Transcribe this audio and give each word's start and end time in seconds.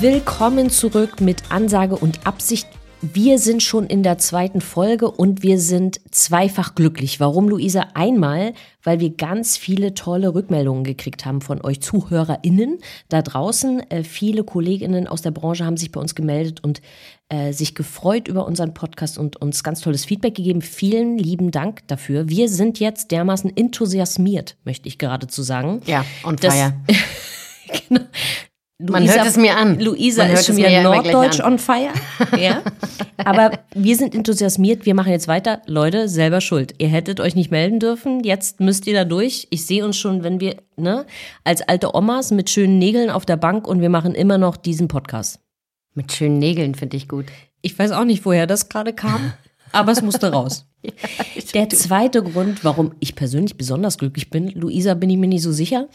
Willkommen 0.00 0.70
zurück 0.70 1.20
mit 1.20 1.50
Ansage 1.50 1.96
und 1.96 2.24
Absicht. 2.24 2.68
Wir 3.00 3.40
sind 3.40 3.64
schon 3.64 3.84
in 3.88 4.04
der 4.04 4.16
zweiten 4.18 4.60
Folge 4.60 5.10
und 5.10 5.42
wir 5.42 5.58
sind 5.58 6.00
zweifach 6.12 6.76
glücklich. 6.76 7.18
Warum, 7.18 7.48
Luisa? 7.48 7.88
Einmal, 7.94 8.54
weil 8.84 9.00
wir 9.00 9.10
ganz 9.10 9.56
viele 9.56 9.94
tolle 9.94 10.36
Rückmeldungen 10.36 10.84
gekriegt 10.84 11.26
haben 11.26 11.40
von 11.40 11.64
euch 11.64 11.80
ZuhörerInnen 11.80 12.78
da 13.08 13.22
draußen. 13.22 13.90
Äh, 13.90 14.04
viele 14.04 14.44
KollegInnen 14.44 15.08
aus 15.08 15.22
der 15.22 15.32
Branche 15.32 15.64
haben 15.64 15.76
sich 15.76 15.90
bei 15.90 16.00
uns 16.00 16.14
gemeldet 16.14 16.62
und 16.62 16.80
äh, 17.28 17.52
sich 17.52 17.74
gefreut 17.74 18.28
über 18.28 18.46
unseren 18.46 18.74
Podcast 18.74 19.18
und 19.18 19.42
uns 19.42 19.64
ganz 19.64 19.80
tolles 19.80 20.04
Feedback 20.04 20.36
gegeben. 20.36 20.62
Vielen 20.62 21.18
lieben 21.18 21.50
Dank 21.50 21.88
dafür. 21.88 22.28
Wir 22.28 22.48
sind 22.48 22.78
jetzt 22.78 23.10
dermaßen 23.10 23.56
enthusiasmiert, 23.56 24.58
möchte 24.64 24.86
ich 24.86 24.98
geradezu 24.98 25.42
sagen. 25.42 25.80
Ja, 25.86 26.04
und 26.22 26.40
fire. 26.40 26.74
genau. 27.88 28.02
Man 28.80 29.08
hört 29.08 29.26
es 29.26 29.36
mir 29.36 29.56
an. 29.56 29.80
Luisa 29.80 30.24
ist 30.24 30.46
schon 30.46 30.56
wieder 30.56 30.82
norddeutsch 30.82 31.40
on 31.40 31.58
fire. 31.58 31.90
Ja. 32.38 32.62
Aber 33.16 33.50
wir 33.74 33.96
sind 33.96 34.14
enthusiasmiert. 34.14 34.86
Wir 34.86 34.94
machen 34.94 35.10
jetzt 35.10 35.26
weiter. 35.26 35.62
Leute, 35.66 36.08
selber 36.08 36.40
schuld. 36.40 36.74
Ihr 36.78 36.86
hättet 36.86 37.18
euch 37.18 37.34
nicht 37.34 37.50
melden 37.50 37.80
dürfen. 37.80 38.22
Jetzt 38.22 38.60
müsst 38.60 38.86
ihr 38.86 38.94
da 38.94 39.04
durch. 39.04 39.48
Ich 39.50 39.66
sehe 39.66 39.84
uns 39.84 39.96
schon, 39.96 40.22
wenn 40.22 40.38
wir, 40.38 40.58
ne, 40.76 41.04
als 41.42 41.62
alte 41.62 41.96
Omas 41.96 42.30
mit 42.30 42.50
schönen 42.50 42.78
Nägeln 42.78 43.10
auf 43.10 43.26
der 43.26 43.36
Bank 43.36 43.66
und 43.66 43.80
wir 43.80 43.88
machen 43.88 44.14
immer 44.14 44.38
noch 44.38 44.56
diesen 44.56 44.86
Podcast. 44.86 45.40
Mit 45.94 46.12
schönen 46.12 46.38
Nägeln 46.38 46.76
finde 46.76 46.96
ich 46.96 47.08
gut. 47.08 47.26
Ich 47.62 47.76
weiß 47.76 47.90
auch 47.90 48.04
nicht, 48.04 48.24
woher 48.24 48.46
das 48.46 48.68
gerade 48.68 48.92
kam, 48.92 49.32
aber 49.72 49.90
es 49.90 50.02
musste 50.02 50.30
raus. 50.30 50.67
Der 51.54 51.68
zweite 51.70 52.22
Grund, 52.22 52.64
warum 52.64 52.92
ich 53.00 53.14
persönlich 53.14 53.56
besonders 53.56 53.98
glücklich 53.98 54.30
bin, 54.30 54.48
Luisa 54.48 54.94
bin 54.94 55.10
ich 55.10 55.16
mir 55.16 55.26
nicht 55.26 55.42
so 55.42 55.50
sicher, 55.50 55.88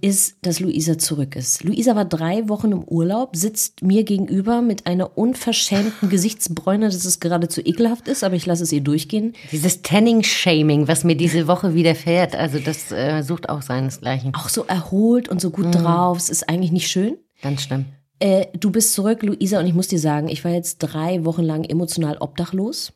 ist, 0.00 0.36
dass 0.42 0.60
Luisa 0.60 0.98
zurück 0.98 1.36
ist. 1.36 1.62
Luisa 1.62 1.94
war 1.94 2.04
drei 2.04 2.48
Wochen 2.48 2.72
im 2.72 2.84
Urlaub, 2.84 3.36
sitzt 3.36 3.82
mir 3.82 4.04
gegenüber 4.04 4.62
mit 4.62 4.86
einer 4.86 5.16
unverschämten 5.16 6.08
Gesichtsbräune, 6.10 6.86
dass 6.86 7.04
es 7.04 7.20
geradezu 7.20 7.60
ekelhaft 7.60 8.08
ist, 8.08 8.24
aber 8.24 8.34
ich 8.34 8.46
lasse 8.46 8.64
es 8.64 8.72
ihr 8.72 8.80
durchgehen. 8.80 9.34
Dieses 9.52 9.82
Tanning-Shaming, 9.82 10.88
was 10.88 11.04
mir 11.04 11.16
diese 11.16 11.46
Woche 11.46 11.74
widerfährt, 11.74 12.34
also 12.34 12.58
das 12.58 12.90
äh, 12.90 13.22
sucht 13.22 13.48
auch 13.48 13.62
seinesgleichen. 13.62 14.34
Auch 14.34 14.48
so 14.48 14.64
erholt 14.64 15.28
und 15.28 15.40
so 15.40 15.50
gut 15.50 15.74
drauf. 15.74 16.18
Es 16.18 16.28
ist 16.28 16.48
eigentlich 16.48 16.72
nicht 16.72 16.88
schön. 16.88 17.18
Ganz 17.42 17.62
schlimm. 17.62 17.86
Äh, 18.20 18.46
du 18.58 18.70
bist 18.70 18.94
zurück, 18.94 19.22
Luisa, 19.22 19.60
und 19.60 19.66
ich 19.66 19.74
muss 19.74 19.88
dir 19.88 19.98
sagen, 19.98 20.28
ich 20.28 20.44
war 20.44 20.52
jetzt 20.52 20.78
drei 20.78 21.24
Wochen 21.24 21.42
lang 21.42 21.64
emotional 21.64 22.16
obdachlos. 22.18 22.92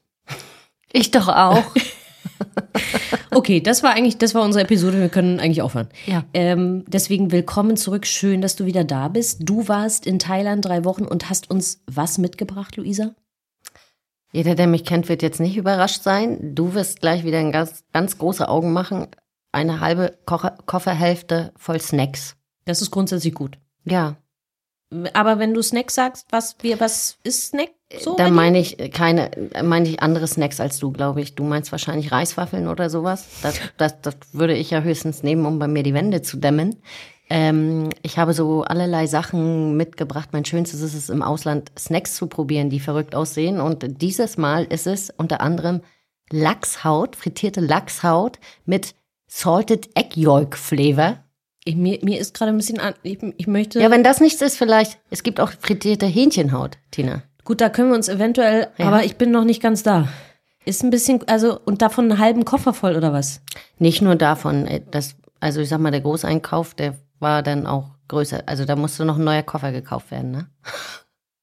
Ich 0.92 1.10
doch 1.10 1.28
auch. 1.28 1.64
Okay, 3.30 3.60
das 3.60 3.82
war 3.82 3.92
eigentlich, 3.94 4.18
das 4.18 4.34
war 4.34 4.42
unsere 4.42 4.64
Episode. 4.64 5.00
Wir 5.00 5.08
können 5.08 5.38
eigentlich 5.38 5.62
aufhören. 5.62 5.88
Ja. 6.06 6.24
Ähm, 6.34 6.84
deswegen 6.88 7.30
willkommen 7.30 7.76
zurück. 7.76 8.06
Schön, 8.06 8.40
dass 8.40 8.56
du 8.56 8.64
wieder 8.64 8.84
da 8.84 9.08
bist. 9.08 9.42
Du 9.42 9.68
warst 9.68 10.06
in 10.06 10.18
Thailand 10.18 10.64
drei 10.64 10.84
Wochen 10.84 11.04
und 11.04 11.28
hast 11.30 11.50
uns 11.50 11.82
was 11.86 12.18
mitgebracht, 12.18 12.76
Luisa? 12.76 13.14
Jeder, 14.32 14.54
der 14.54 14.66
mich 14.66 14.84
kennt, 14.84 15.08
wird 15.08 15.22
jetzt 15.22 15.40
nicht 15.40 15.56
überrascht 15.56 16.02
sein. 16.02 16.54
Du 16.54 16.74
wirst 16.74 17.00
gleich 17.00 17.24
wieder 17.24 17.38
ein 17.38 17.52
ganz, 17.52 17.84
ganz 17.92 18.18
große 18.18 18.48
Augen 18.48 18.72
machen. 18.72 19.06
Eine 19.52 19.80
halbe 19.80 20.18
Kocher 20.26 20.58
Kofferhälfte 20.66 21.52
voll 21.56 21.80
Snacks. 21.80 22.36
Das 22.64 22.82
ist 22.82 22.90
grundsätzlich 22.90 23.34
gut. 23.34 23.58
Ja, 23.84 24.16
Aber 25.12 25.38
wenn 25.38 25.52
du 25.52 25.62
Snack 25.62 25.90
sagst, 25.90 26.26
was 26.30 26.56
wir, 26.60 26.80
was 26.80 27.18
ist 27.22 27.48
Snack? 27.48 27.70
So 28.00 28.16
da 28.16 28.30
meine 28.30 28.58
ich 28.58 28.76
keine, 28.92 29.30
meine 29.62 29.88
ich 29.88 30.00
andere 30.00 30.26
Snacks 30.26 30.60
als 30.60 30.78
du, 30.78 30.92
glaube 30.92 31.20
ich. 31.20 31.34
Du 31.34 31.44
meinst 31.44 31.72
wahrscheinlich 31.72 32.10
Reiswaffeln 32.10 32.68
oder 32.68 32.88
sowas. 32.88 33.26
Das, 33.42 33.60
das, 33.76 34.00
das 34.00 34.16
würde 34.32 34.54
ich 34.54 34.70
ja 34.70 34.80
höchstens 34.80 35.22
nehmen, 35.22 35.44
um 35.44 35.58
bei 35.58 35.68
mir 35.68 35.82
die 35.82 35.94
Wände 35.94 36.22
zu 36.22 36.38
dämmen. 36.38 36.76
Ähm, 37.30 37.90
ich 38.02 38.18
habe 38.18 38.32
so 38.32 38.62
allerlei 38.62 39.06
Sachen 39.06 39.76
mitgebracht. 39.76 40.30
Mein 40.32 40.46
Schönstes 40.46 40.80
ist 40.80 40.94
es, 40.94 41.10
im 41.10 41.22
Ausland 41.22 41.70
Snacks 41.78 42.14
zu 42.14 42.26
probieren, 42.26 42.70
die 42.70 42.80
verrückt 42.80 43.14
aussehen. 43.14 43.60
Und 43.60 44.00
dieses 44.00 44.38
Mal 44.38 44.64
ist 44.64 44.86
es 44.86 45.10
unter 45.10 45.40
anderem 45.42 45.82
Lachshaut, 46.30 47.16
frittierte 47.16 47.60
Lachshaut 47.60 48.38
mit 48.64 48.94
Salted 49.26 49.90
Egg 49.94 50.18
Yolk 50.18 50.56
Flavor. 50.56 51.18
Ich, 51.68 51.76
mir, 51.76 51.98
mir 52.02 52.18
ist 52.18 52.32
gerade 52.32 52.50
ein 52.50 52.56
bisschen 52.56 52.80
an. 52.80 52.94
Ich, 53.02 53.18
ich 53.36 53.46
möchte. 53.46 53.78
Ja, 53.80 53.90
wenn 53.90 54.02
das 54.02 54.20
nichts 54.20 54.40
ist, 54.40 54.56
vielleicht, 54.56 54.98
es 55.10 55.22
gibt 55.22 55.38
auch 55.38 55.52
frittierte 55.60 56.06
Hähnchenhaut, 56.06 56.78
Tina. 56.90 57.22
gut, 57.44 57.60
da 57.60 57.68
können 57.68 57.90
wir 57.90 57.94
uns 57.96 58.08
eventuell, 58.08 58.68
Ja. 58.78 58.86
aber 58.86 59.04
ich 59.04 59.16
bin 59.16 59.30
noch 59.30 59.44
nicht 59.44 59.60
ganz 59.62 59.82
da. 59.82 60.08
Ist 60.64 60.82
ein 60.82 60.90
bisschen, 60.90 61.20
also, 61.28 61.60
und 61.64 61.82
davon 61.82 62.10
einen 62.10 62.18
halben 62.18 62.44
Koffer 62.46 62.72
voll 62.72 62.96
oder 62.96 63.12
was? 63.12 63.42
Nicht 63.78 64.00
nur 64.02 64.16
davon, 64.16 64.66
äh, 64.66 64.80
das, 64.90 65.14
also 65.40 65.60
ich 65.60 65.68
sag 65.68 65.78
mal, 65.80 65.90
der 65.90 66.00
Großeinkauf, 66.00 66.72
der 66.74 66.94
war 67.20 67.42
dann 67.42 67.66
auch 67.66 67.90
größer. 68.08 68.42
Also 68.46 68.64
da 68.64 68.74
musste 68.74 69.04
noch 69.04 69.18
ein 69.18 69.24
neuer 69.24 69.42
Koffer 69.42 69.70
gekauft 69.72 70.10
werden, 70.10 70.30
ne? 70.30 70.46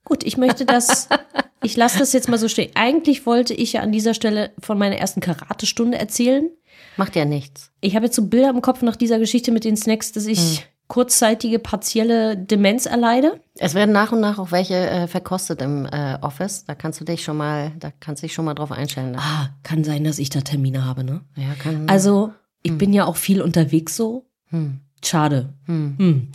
Gut, 0.06 0.24
ich 0.24 0.38
möchte 0.38 0.66
das, 0.66 1.08
ich 1.64 1.76
lasse 1.78 2.00
das 2.00 2.14
jetzt 2.14 2.30
mal 2.30 2.38
so 2.38 2.48
stehen. 2.48 2.72
Eigentlich 2.76 3.26
wollte 3.26 3.54
ich 3.54 3.74
ja 3.74 3.82
an 3.82 3.92
dieser 3.92 4.14
Stelle 4.16 4.52
von 4.60 4.78
meiner 4.78 4.98
ersten 4.98 5.22
Karatestunde 5.22 5.98
erzählen. 5.98 6.50
Macht 6.98 7.16
ja 7.16 7.26
nichts. 7.26 7.72
Ich 7.82 7.96
habe 7.96 8.06
jetzt 8.06 8.16
so 8.16 8.28
Bilder 8.28 8.50
im 8.50 8.62
Kopf 8.62 8.82
nach 8.82 8.96
dieser 8.96 9.20
Geschichte 9.20 9.52
mit 9.52 9.64
den 9.64 9.78
Snacks, 9.78 10.12
dass 10.12 10.26
ich 10.26 10.66
kurzzeitige 10.88 11.60
partielle 11.60 12.38
Demenz 12.38 12.86
erleide. 12.86 13.40
Es 13.58 13.74
werden 13.74 13.92
nach 13.92 14.12
und 14.12 14.20
nach 14.20 14.38
auch 14.38 14.52
welche 14.52 14.76
äh, 14.76 15.08
verkostet 15.08 15.62
im 15.62 15.86
äh, 15.86 16.18
Office. 16.22 16.66
Da 16.66 16.76
kannst 16.76 17.02
du 17.02 17.06
dich 17.06 17.24
schon 17.24 17.38
mal, 17.38 17.72
da 17.80 17.92
kannst 18.00 18.22
du 18.22 18.28
dich 18.28 18.34
schon 18.34 18.46
mal 18.46 18.54
drauf 18.54 18.72
einstellen. 18.72 19.12
Ne? 19.12 19.18
Ah, 19.20 19.50
kann 19.64 19.84
sein, 19.84 20.04
dass 20.04 20.20
ich 20.20 20.30
da 20.30 20.42
Termine 20.42 20.86
habe, 20.86 21.04
ne? 21.04 21.22
Ja, 21.36 21.54
kann. 21.58 21.90
Also, 21.90 22.34
ich 22.62 22.78
bin 22.78 22.94
ja 22.94 23.06
auch 23.06 23.16
viel 23.16 23.42
unterwegs 23.42 23.96
so. 23.96 24.26
Hm. 24.50 24.80
Schade. 25.04 25.54
Hm. 25.66 26.30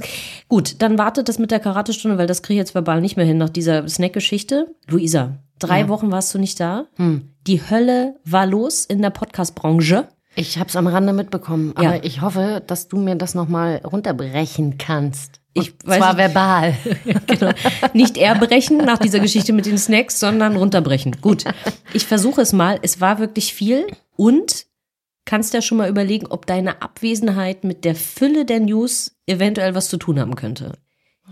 Gut, 0.49 0.81
dann 0.81 0.97
wartet 0.97 1.29
das 1.29 1.39
mit 1.41 1.51
der 1.51 1.59
Karatestunde, 1.59 2.19
weil 2.19 2.29
das 2.29 2.43
kriege 2.43 2.55
ich 2.55 2.65
jetzt 2.65 2.75
verbal 2.75 3.01
nicht 3.01 3.17
mehr 3.17 3.27
hin 3.27 3.39
nach 3.39 3.49
dieser 3.49 3.89
Snack-Geschichte. 3.89 4.75
Luisa, 4.87 5.39
drei 5.59 5.89
Wochen 5.89 6.13
warst 6.13 6.33
du 6.35 6.39
nicht 6.39 6.61
da. 6.61 6.87
Hm. 6.97 7.31
Die 7.47 7.69
Hölle 7.69 8.17
war 8.25 8.47
los 8.47 8.85
in 8.85 9.03
der 9.03 9.11
Podcast-Branche. 9.11 10.09
Ich 10.37 10.59
habe 10.59 10.69
es 10.69 10.77
am 10.77 10.87
Rande 10.87 11.13
mitbekommen, 11.13 11.73
aber 11.75 11.97
Ja. 11.97 12.03
ich 12.05 12.21
hoffe, 12.21 12.63
dass 12.67 12.89
du 12.89 12.97
mir 12.99 13.17
das 13.17 13.35
nochmal 13.35 13.81
runterbrechen 13.85 14.79
kannst. 14.79 15.41
Ich 15.55 15.73
Und 15.73 15.87
weiß 15.89 15.99
zwar 15.99 16.15
nicht. 16.15 16.19
verbal. 16.19 16.75
genau. 17.27 17.53
Nicht 17.93 18.17
erbrechen 18.17 18.79
nach 18.79 18.99
dieser 18.99 19.19
Geschichte 19.19 19.53
mit 19.53 19.67
den 19.67 19.79
Snacks, 19.79 20.21
sondern 20.21 20.57
runterbrechen. 20.57 21.17
Gut, 21.21 21.45
ich 21.93 22.07
versuche 22.07 22.41
es 22.43 22.53
mal. 22.53 22.79
Es 22.83 23.01
war 23.01 23.19
wirklich 23.19 23.53
viel 23.53 23.87
und 24.17 24.67
kannst 25.25 25.53
ja 25.55 25.61
schon 25.63 25.79
mal 25.79 25.89
überlegen, 25.89 26.27
ob 26.27 26.47
deine 26.47 26.81
Abwesenheit 26.83 27.65
mit 27.65 27.85
der 27.85 27.97
Fülle 27.97 28.45
der 28.45 28.61
News 28.61 29.17
eventuell 29.27 29.75
was 29.75 29.89
zu 29.89 29.97
tun 29.97 30.21
haben 30.21 30.37
könnte. 30.37 30.79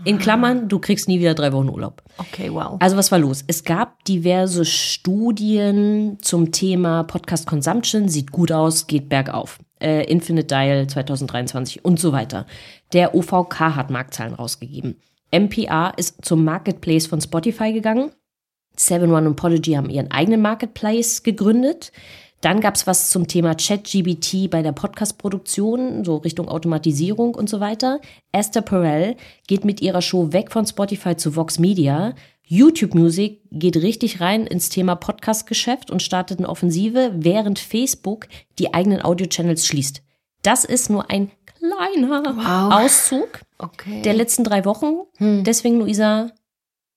In 0.05 0.17
Klammern, 0.17 0.69
du 0.69 0.79
kriegst 0.79 1.07
nie 1.07 1.19
wieder 1.19 1.33
drei 1.33 1.51
Wochen 1.51 1.69
Urlaub. 1.69 2.01
Okay, 2.17 2.51
wow. 2.51 2.77
Also 2.79 2.95
was 2.95 3.11
war 3.11 3.19
los? 3.19 3.43
Es 3.47 3.63
gab 3.63 4.03
diverse 4.05 4.63
Studien 4.65 6.17
zum 6.21 6.51
Thema 6.51 7.03
Podcast 7.03 7.45
Consumption, 7.47 8.07
sieht 8.07 8.31
gut 8.31 8.51
aus, 8.51 8.87
geht 8.87 9.09
bergauf. 9.09 9.59
Äh, 9.81 10.05
Infinite 10.05 10.47
Dial 10.47 10.87
2023 10.87 11.83
und 11.83 11.99
so 11.99 12.11
weiter. 12.11 12.45
Der 12.93 13.13
OVK 13.15 13.59
hat 13.75 13.89
Marktzahlen 13.89 14.33
rausgegeben. 14.33 14.95
MPR 15.31 15.93
ist 15.97 16.23
zum 16.23 16.43
Marketplace 16.43 17.07
von 17.07 17.21
Spotify 17.21 17.73
gegangen. 17.73 18.11
Seven 18.75 19.11
One 19.11 19.27
und 19.27 19.35
Podigy 19.35 19.73
haben 19.73 19.89
ihren 19.89 20.11
eigenen 20.11 20.41
Marketplace 20.41 21.23
gegründet. 21.23 21.91
Dann 22.41 22.61
gab 22.61 22.75
es 22.75 22.87
was 22.87 23.09
zum 23.09 23.27
Thema 23.27 23.53
ChatGBT 23.53 24.49
bei 24.49 24.61
der 24.61 24.71
Podcast-Produktion, 24.71 26.05
so 26.05 26.17
Richtung 26.17 26.47
Automatisierung 26.47 27.35
und 27.35 27.49
so 27.49 27.59
weiter. 27.59 27.99
Esther 28.31 28.61
Perel 28.61 29.15
geht 29.47 29.65
mit 29.65 29.81
ihrer 29.81 30.01
Show 30.01 30.31
weg 30.31 30.51
von 30.51 30.65
Spotify 30.65 31.17
zu 31.17 31.35
Vox 31.35 31.59
Media. 31.59 32.13
YouTube 32.43 32.95
Music 32.95 33.41
geht 33.51 33.75
richtig 33.77 34.21
rein 34.21 34.47
ins 34.47 34.69
Thema 34.69 34.95
Podcast-Geschäft 34.95 35.91
und 35.91 36.01
startet 36.01 36.39
eine 36.39 36.47
Offensive, 36.49 37.11
während 37.15 37.59
Facebook 37.59 38.27
die 38.57 38.73
eigenen 38.73 39.03
Audio-Channels 39.03 39.65
schließt. 39.67 40.01
Das 40.41 40.63
ist 40.63 40.89
nur 40.89 41.11
ein 41.11 41.29
kleiner 41.59 42.37
Wow. 42.37 42.73
Auszug 42.85 43.41
Okay. 43.57 44.01
der 44.03 44.13
letzten 44.13 44.45
drei 44.45 44.63
Wochen. 44.63 44.93
Hm. 45.17 45.43
Deswegen, 45.43 45.79
Luisa, 45.79 46.31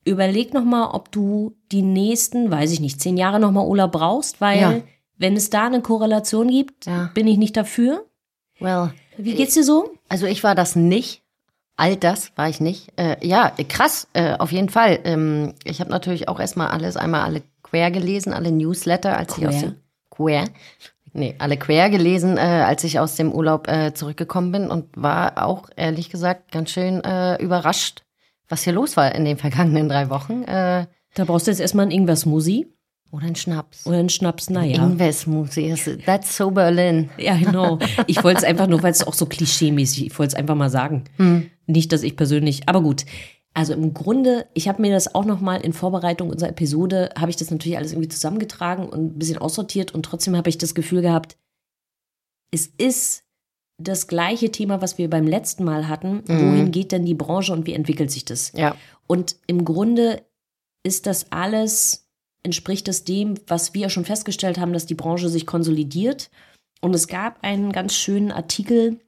überleg 0.05 0.55
noch 0.55 0.65
mal, 0.65 0.91
ob 0.93 1.11
du 1.11 1.57
die 1.73 1.83
nächsten, 1.83 2.51
weiß 2.51 2.71
ich 2.73 2.79
nicht, 2.81 3.01
zehn 3.01 3.17
Jahre 3.17 3.41
noch 3.41 3.51
mal 3.51 3.67
Urlaub 3.67 3.91
brauchst, 3.91 4.41
weil 4.41 4.61
Ja. 4.61 4.75
Wenn 5.23 5.37
es 5.37 5.49
da 5.51 5.67
eine 5.67 5.81
Korrelation 5.81 6.49
gibt, 6.49 6.85
Ja. 6.87 7.11
bin 7.15 7.27
ich 7.27 7.39
nicht 7.39 7.57
dafür. 7.57 8.05
well, 8.61 8.93
Wie 9.17 9.35
geht's 9.35 9.55
dir 9.55 9.65
so? 9.65 9.91
Also 10.09 10.27
ich 10.27 10.45
war 10.45 10.55
das 10.55 10.77
nicht. 10.77 11.23
All 11.77 11.97
das 11.97 12.31
war 12.37 12.49
ich 12.51 12.61
nicht. 12.61 12.93
Äh, 12.97 13.17
ja, 13.27 13.51
krass, 13.69 14.07
äh, 14.13 14.35
auf 14.39 14.53
jeden 14.53 14.69
Fall. 14.69 15.01
Ähm, 15.05 15.55
ich 15.65 15.81
habe 15.81 15.91
natürlich 15.91 16.29
auch 16.29 16.39
erstmal 16.39 16.69
alles, 16.69 16.97
einmal 16.99 17.23
alle 17.23 17.43
quer 17.63 17.91
gelesen, 17.91 18.33
alle 18.35 18.53
Newsletter, 18.53 19.17
als 19.17 19.39
ich 19.39 19.47
aus 19.49 19.55
Quer? 19.55 19.63
dem 19.63 19.77
quer. 20.11 20.45
Nee, 21.15 21.35
alle 21.39 21.57
quer 21.57 21.89
gelesen, 21.91 22.37
äh, 22.37 22.41
als 22.41 22.85
ich 22.85 22.99
aus 22.99 23.17
dem 23.17 23.33
Urlaub 23.33 23.69
äh, 23.69 23.93
zurückgekommen 23.95 24.53
bin 24.53 24.69
und 24.71 24.87
war 24.97 25.45
auch 25.47 25.69
ehrlich 25.77 26.11
gesagt 26.11 26.53
ganz 26.53 26.71
schön 26.71 27.03
äh, 27.05 27.37
überrascht, 27.43 28.03
was 28.49 28.63
hier 28.65 28.73
los 28.75 28.97
war 28.97 29.15
in 29.15 29.25
den 29.25 29.37
vergangenen 29.39 29.89
drei 29.89 30.09
Wochen. 30.11 30.43
Äh, 30.45 30.87
Da 31.15 31.25
brauchst 31.25 31.47
du 31.47 31.51
jetzt 31.51 31.61
erstmal 31.61 31.85
einen 31.85 31.93
Ingwer-Smoothie 31.93 32.67
oder 33.13 33.27
ein 33.27 33.37
Schnaps. 33.37 33.87
oder 33.87 33.99
einen 33.99 34.09
Schnaps, 34.09 34.51
naja. 34.51 34.83
Ingwer-Smoothie, 34.83 35.99
that's 36.05 36.37
so 36.37 36.51
Berlin. 36.51 37.11
Ja, 37.19 37.37
genau. 37.37 37.79
Ich 38.07 38.25
wollte 38.25 38.39
es 38.39 38.45
einfach 38.45 38.67
nur, 38.67 38.83
weil 38.83 38.91
es 38.91 39.07
auch 39.07 39.15
so 39.15 39.27
klischee-mäßig, 39.27 40.07
ich 40.07 40.19
wollte 40.19 40.33
es 40.33 40.35
einfach 40.35 40.57
mal 40.57 40.71
sagen. 40.71 41.05
Nicht, 41.67 41.93
dass 41.93 42.03
ich 42.03 42.17
persönlich, 42.17 42.69
aber 42.69 42.81
gut. 42.83 43.05
Also 43.55 43.75
im 43.75 43.93
Grunde, 43.93 44.47
ich 44.55 44.67
habe 44.67 44.81
mir 44.81 44.91
das 44.91 45.15
auch 45.15 45.27
noch 45.27 45.41
mal 45.41 45.57
in 45.61 45.75
Vorbereitung 45.75 46.31
unserer 46.31 46.49
Episode, 46.49 47.11
habe 47.19 47.31
ich 47.31 47.37
das 47.37 47.51
natürlich 47.51 47.77
alles 47.77 47.93
irgendwie 47.93 48.09
zusammengetragen 48.09 48.89
und 48.89 49.15
ein 49.15 49.19
bisschen 49.19 49.39
aussortiert 49.39 49.95
und 49.95 50.05
trotzdem 50.05 50.35
habe 50.35 50.49
ich 50.49 50.57
das 50.57 50.75
Gefühl 50.75 51.03
gehabt, 51.03 51.37
es 52.51 52.67
ist 52.67 53.25
das 53.79 54.07
gleiche 54.07 54.51
Thema, 54.51 54.81
was 54.81 54.97
wir 54.97 55.11
beim 55.11 55.27
letzten 55.27 55.65
Mal 55.65 55.89
hatten. 55.89 56.23
Wohin 56.27 56.71
geht 56.71 56.93
denn 56.93 57.05
die 57.05 57.15
Branche 57.15 57.53
und 57.53 57.67
wie 57.67 57.75
entwickelt 57.75 58.11
sich 58.11 58.25
das? 58.25 58.53
Ja. 58.55 58.75
Und 59.07 59.37
im 59.47 59.65
Grunde 59.67 60.23
ist 60.83 61.07
das 61.07 61.31
alles, 61.31 62.02
entspricht 62.43 62.89
es 62.89 63.05
dem, 63.05 63.35
was 63.47 63.75
wir 63.75 63.89
schon 63.89 64.05
festgestellt 64.05 64.59
haben, 64.59 64.73
dass 64.73 64.87
die 64.87 64.95
Branche 64.95 65.29
sich 65.29 65.47
konsolidiert. 65.47 66.31
Und 66.81 66.95
es 66.95 67.07
gab 67.07 67.43
einen 67.45 67.73
ganz 67.73 67.95
schönen 67.95 68.33
Artikel 68.33 68.99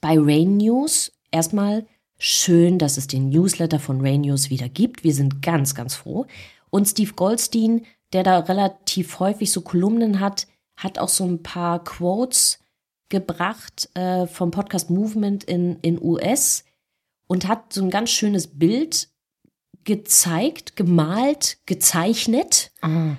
bei 0.00 0.16
Rain 0.18 0.56
News. 0.56 1.12
Erstmal 1.30 1.86
schön, 2.18 2.78
dass 2.78 2.96
es 2.96 3.06
den 3.06 3.28
Newsletter 3.28 3.78
von 3.78 4.00
Rain 4.00 4.22
News 4.22 4.50
wieder 4.50 4.68
gibt. 4.68 5.04
Wir 5.04 5.14
sind 5.14 5.42
ganz, 5.42 5.74
ganz 5.74 5.94
froh. 5.94 6.26
Und 6.70 6.86
Steve 6.86 7.12
Goldstein, 7.12 7.86
der 8.12 8.24
da 8.24 8.40
relativ 8.40 9.20
häufig 9.20 9.52
so 9.52 9.60
Kolumnen 9.60 10.20
hat, 10.20 10.46
hat 10.76 10.98
auch 10.98 11.08
so 11.08 11.24
ein 11.24 11.42
paar 11.42 11.82
Quotes 11.84 12.58
gebracht 13.08 13.88
äh, 13.94 14.26
vom 14.26 14.50
Podcast 14.50 14.90
Movement 14.90 15.44
in, 15.44 15.78
in 15.80 16.02
US 16.02 16.64
und 17.28 17.46
hat 17.46 17.72
so 17.72 17.82
ein 17.82 17.90
ganz 17.90 18.10
schönes 18.10 18.48
Bild 18.48 19.08
gezeigt, 19.86 20.76
gemalt, 20.76 21.58
gezeichnet. 21.64 22.72
Ah. 22.82 23.12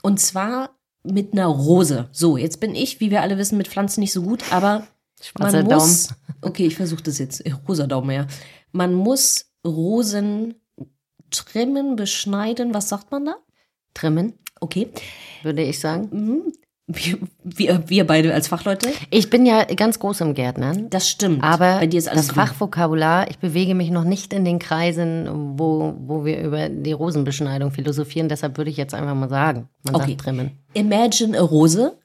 Und 0.00 0.18
zwar 0.20 0.78
mit 1.02 1.32
einer 1.32 1.46
Rose. 1.46 2.08
So, 2.12 2.36
jetzt 2.38 2.60
bin 2.60 2.74
ich, 2.74 3.00
wie 3.00 3.10
wir 3.10 3.20
alle 3.20 3.36
wissen, 3.36 3.58
mit 3.58 3.68
Pflanzen 3.68 4.00
nicht 4.00 4.12
so 4.12 4.22
gut, 4.22 4.44
aber 4.50 4.86
Schwarzer 5.20 5.62
man 5.64 5.78
muss. 5.78 6.08
Okay, 6.40 6.66
ich 6.66 6.76
versuche 6.76 7.02
das 7.02 7.18
jetzt. 7.18 7.42
Rosa 7.68 7.86
Daumen, 7.86 8.10
ja. 8.10 8.26
Man 8.72 8.94
muss 8.94 9.52
Rosen 9.66 10.54
trimmen, 11.30 11.96
beschneiden. 11.96 12.72
Was 12.74 12.88
sagt 12.88 13.10
man 13.10 13.26
da? 13.26 13.36
Trimmen, 13.94 14.34
Okay. 14.60 14.88
würde 15.42 15.62
ich 15.62 15.78
sagen. 15.78 16.52
Wir, 16.88 17.18
wir, 17.44 17.88
wir 17.88 18.06
beide 18.06 18.34
als 18.34 18.48
Fachleute. 18.48 18.90
Ich 19.10 19.30
bin 19.30 19.46
ja 19.46 19.64
ganz 19.64 20.00
groß 20.00 20.20
im 20.22 20.34
Gärtnern. 20.34 20.90
Das 20.90 21.08
stimmt. 21.08 21.42
Aber 21.42 21.78
bei 21.78 21.86
dir 21.86 21.98
ist 21.98 22.08
alles 22.08 22.26
das 22.26 22.34
grün. 22.34 22.46
Fachvokabular, 22.46 23.30
ich 23.30 23.38
bewege 23.38 23.74
mich 23.74 23.90
noch 23.90 24.04
nicht 24.04 24.32
in 24.32 24.44
den 24.44 24.58
Kreisen, 24.58 25.58
wo, 25.58 25.94
wo 25.98 26.24
wir 26.24 26.40
über 26.42 26.68
die 26.68 26.92
Rosenbeschneidung 26.92 27.70
philosophieren. 27.70 28.28
Deshalb 28.28 28.58
würde 28.58 28.70
ich 28.70 28.76
jetzt 28.76 28.94
einfach 28.94 29.14
mal 29.14 29.28
sagen, 29.28 29.68
man 29.84 29.94
Okay. 29.94 30.08
sagt 30.10 30.20
trimmen. 30.22 30.58
Imagine 30.74 31.38
a 31.38 31.42
Rose. 31.42 31.96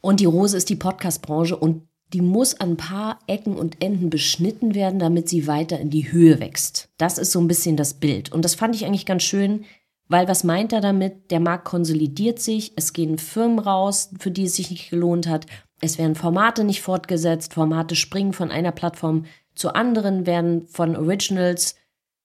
Und 0.00 0.20
die 0.20 0.26
Rose 0.26 0.56
ist 0.56 0.68
die 0.68 0.76
Podcast-Branche 0.76 1.56
und 1.56 1.82
die 2.12 2.22
muss 2.22 2.58
an 2.58 2.70
ein 2.70 2.76
paar 2.76 3.18
Ecken 3.26 3.56
und 3.56 3.82
Enden 3.82 4.10
beschnitten 4.10 4.74
werden, 4.74 4.98
damit 4.98 5.28
sie 5.28 5.46
weiter 5.46 5.78
in 5.78 5.90
die 5.90 6.10
Höhe 6.10 6.40
wächst. 6.40 6.88
Das 6.96 7.18
ist 7.18 7.32
so 7.32 7.40
ein 7.40 7.48
bisschen 7.48 7.76
das 7.76 7.94
Bild. 7.94 8.32
Und 8.32 8.44
das 8.44 8.54
fand 8.54 8.74
ich 8.74 8.86
eigentlich 8.86 9.06
ganz 9.06 9.22
schön, 9.22 9.64
weil 10.08 10.26
was 10.26 10.44
meint 10.44 10.72
er 10.72 10.80
damit? 10.80 11.30
Der 11.30 11.40
Markt 11.40 11.64
konsolidiert 11.64 12.38
sich, 12.38 12.72
es 12.76 12.92
gehen 12.92 13.18
Firmen 13.18 13.58
raus, 13.58 14.10
für 14.18 14.30
die 14.30 14.44
es 14.44 14.56
sich 14.56 14.70
nicht 14.70 14.90
gelohnt 14.90 15.26
hat, 15.26 15.46
es 15.80 15.98
werden 15.98 16.16
Formate 16.16 16.64
nicht 16.64 16.82
fortgesetzt, 16.82 17.54
Formate 17.54 17.94
springen 17.94 18.32
von 18.32 18.50
einer 18.50 18.72
Plattform 18.72 19.26
zur 19.54 19.76
anderen, 19.76 20.26
werden 20.26 20.66
von 20.66 20.96
Originals 20.96 21.76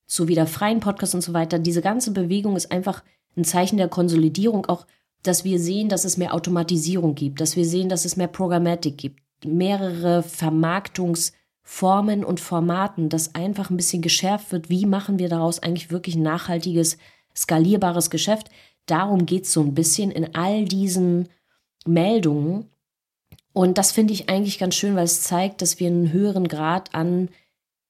zu 0.08 0.28
wieder 0.28 0.48
freien 0.48 0.80
Podcasts 0.80 1.16
und 1.16 1.22
so 1.22 1.34
weiter. 1.34 1.60
Diese 1.60 1.82
ganze 1.82 2.12
Bewegung 2.12 2.56
ist 2.56 2.72
einfach 2.72 3.04
ein 3.36 3.44
Zeichen 3.44 3.78
der 3.78 3.90
Konsolidierung, 3.90 4.66
auch 4.66 4.86
dass 5.24 5.44
wir 5.44 5.60
sehen, 5.60 5.90
dass 5.90 6.06
es 6.06 6.18
mehr 6.18 6.34
Automatisierung 6.34 7.16
gibt, 7.16 7.42
dass 7.42 7.56
wir 7.56 7.66
sehen, 7.66 7.90
dass 7.90 8.06
es 8.06 8.18
mehr 8.18 8.28
Programmatik 8.28 8.98
gibt, 8.98 9.22
mehrere 9.46 10.24
Vermarktungsformen 10.24 12.24
und 12.24 12.40
Formaten, 12.40 13.10
dass 13.10 13.36
einfach 13.36 13.70
ein 13.70 13.78
bisschen 13.78 14.02
geschärft 14.02 14.52
wird, 14.52 14.70
wie 14.70 14.86
machen 14.86 15.20
wir 15.20 15.30
daraus 15.30 15.60
eigentlich 15.60 15.92
wirklich 15.92 16.16
ein 16.16 16.24
nachhaltiges, 16.24 16.98
skalierbares 17.36 18.10
Geschäft. 18.10 18.50
Darum 18.86 19.26
geht 19.26 19.46
es 19.46 19.54
so 19.54 19.62
ein 19.62 19.74
bisschen 19.74 20.12
in 20.12 20.36
all 20.36 20.66
diesen 20.66 21.30
Meldungen. 21.86 22.70
Und 23.54 23.78
das 23.78 23.92
finde 23.92 24.14
ich 24.14 24.30
eigentlich 24.30 24.58
ganz 24.60 24.76
schön, 24.76 24.96
weil 24.96 25.04
es 25.06 25.22
zeigt, 25.22 25.62
dass 25.62 25.80
wir 25.80 25.88
einen 25.88 26.12
höheren 26.12 26.48
Grad 26.48 26.94
an 26.96 27.30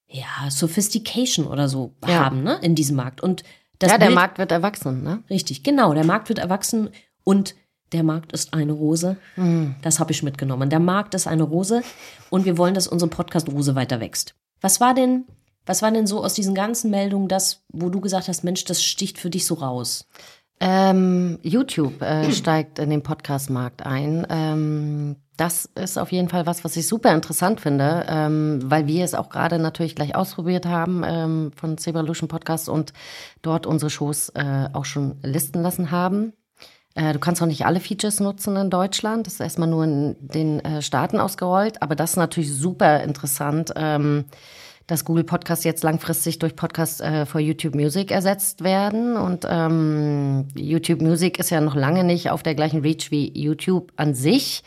ja, 0.08 0.50
Sophistication 0.50 1.48
oder 1.48 1.70
so 1.70 1.94
Ja. 2.06 2.26
haben, 2.26 2.44
ne, 2.44 2.60
in 2.62 2.76
diesem 2.76 2.96
Markt. 2.98 3.22
Und 3.22 3.44
das 3.80 3.92
ja, 3.92 3.98
der 3.98 4.08
Bild- 4.08 4.16
Markt 4.16 4.38
wird 4.38 4.52
erwachsen, 4.52 5.04
ne? 5.04 5.24
Richtig, 5.30 5.64
genau. 5.64 5.94
Der 5.94 6.04
Markt 6.04 6.30
wird 6.30 6.40
erwachsen 6.40 6.90
und 7.24 7.56
der 7.94 8.04
Markt 8.04 8.32
ist 8.34 8.54
eine 8.54 8.72
Rose. 8.74 9.18
Das 9.82 10.00
habe 10.00 10.12
ich 10.12 10.24
mitgenommen. 10.24 10.70
Der 10.70 10.80
Markt 10.80 11.14
ist 11.16 11.28
eine 11.28 11.44
Rose 11.44 11.84
und 12.30 12.46
wir 12.46 12.58
wollen, 12.58 12.74
dass 12.74 12.88
unsere 12.88 13.10
Podcast-Rose 13.10 13.76
weiter 13.76 14.00
wächst. 14.00 14.36
Was 14.62 14.80
war 14.82 14.94
denn, 14.94 15.26
was 15.66 15.82
war 15.82 15.92
denn 15.92 16.08
so 16.08 16.24
aus 16.24 16.34
diesen 16.34 16.56
ganzen 16.56 16.92
Meldungen 16.92 17.28
das, 17.28 17.64
wo 17.70 17.90
du 17.90 18.02
gesagt 18.02 18.28
hast, 18.28 18.44
Mensch, 18.44 18.66
das 18.66 18.84
sticht 18.84 19.18
für 19.18 19.30
dich 19.30 19.46
so 19.46 19.56
raus? 19.56 20.08
Ähm, 20.60 21.40
YouTube 21.42 22.02
äh, 22.02 22.32
steigt 22.34 22.80
in 22.80 22.90
den 22.90 23.04
Podcast-Markt 23.04 23.86
ein. 23.86 24.26
Ähm, 24.30 25.16
das 25.38 25.66
ist 25.76 25.98
auf 25.98 26.12
jeden 26.12 26.30
Fall 26.30 26.46
was, 26.46 26.64
was 26.64 26.78
ich 26.78 26.88
super 26.88 27.14
interessant 27.14 27.60
finde, 27.60 28.06
ähm, 28.08 28.60
weil 28.64 28.86
wir 28.88 29.04
es 29.04 29.16
auch 29.16 29.30
gerade 29.30 29.58
natürlich 29.58 29.96
gleich 29.96 30.16
ausprobiert 30.16 30.66
haben 30.66 31.04
ähm, 31.06 31.52
von 31.56 31.78
Zebralution 31.78 32.28
Podcast 32.28 32.70
und 32.70 32.94
dort 33.42 33.66
unsere 33.66 33.90
Shows 33.90 34.30
äh, 34.30 34.70
auch 34.74 34.86
schon 34.86 35.18
listen 35.24 35.62
lassen 35.64 35.92
haben. 35.92 36.34
Äh, 36.96 37.14
du 37.14 37.20
kannst 37.20 37.42
auch 37.42 37.48
nicht 37.48 37.66
alle 37.66 37.80
Features 37.80 38.20
nutzen 38.20 38.56
in 38.56 38.70
Deutschland. 38.70 39.26
Das 39.26 39.34
ist 39.34 39.40
erstmal 39.40 39.70
nur 39.70 39.84
in 39.84 40.16
den 40.20 40.60
äh, 40.60 40.82
Staaten 40.82 41.20
ausgerollt. 41.20 41.82
Aber 41.82 41.96
das 41.96 42.12
ist 42.12 42.18
natürlich 42.18 42.54
super 42.54 43.04
interessant, 43.04 43.74
ähm, 43.76 44.26
dass 44.88 45.06
Google 45.06 45.24
Podcasts 45.24 45.64
jetzt 45.64 45.84
langfristig 45.84 46.40
durch 46.40 46.56
Podcast 46.56 47.02
äh, 47.02 47.26
YouTube 47.40 47.76
Music 47.76 48.12
ersetzt 48.12 48.64
werden. 48.64 49.16
Und 49.16 49.46
ähm, 49.50 50.48
YouTube 50.56 51.02
Music 51.02 51.40
ist 51.40 51.50
ja 51.50 51.62
noch 51.62 51.76
lange 51.76 52.04
nicht 52.04 52.30
auf 52.30 52.44
der 52.44 52.56
gleichen 52.56 52.82
Reach 52.82 53.12
wie 53.12 53.32
YouTube 53.38 53.92
an 53.96 54.14
sich. 54.14 54.64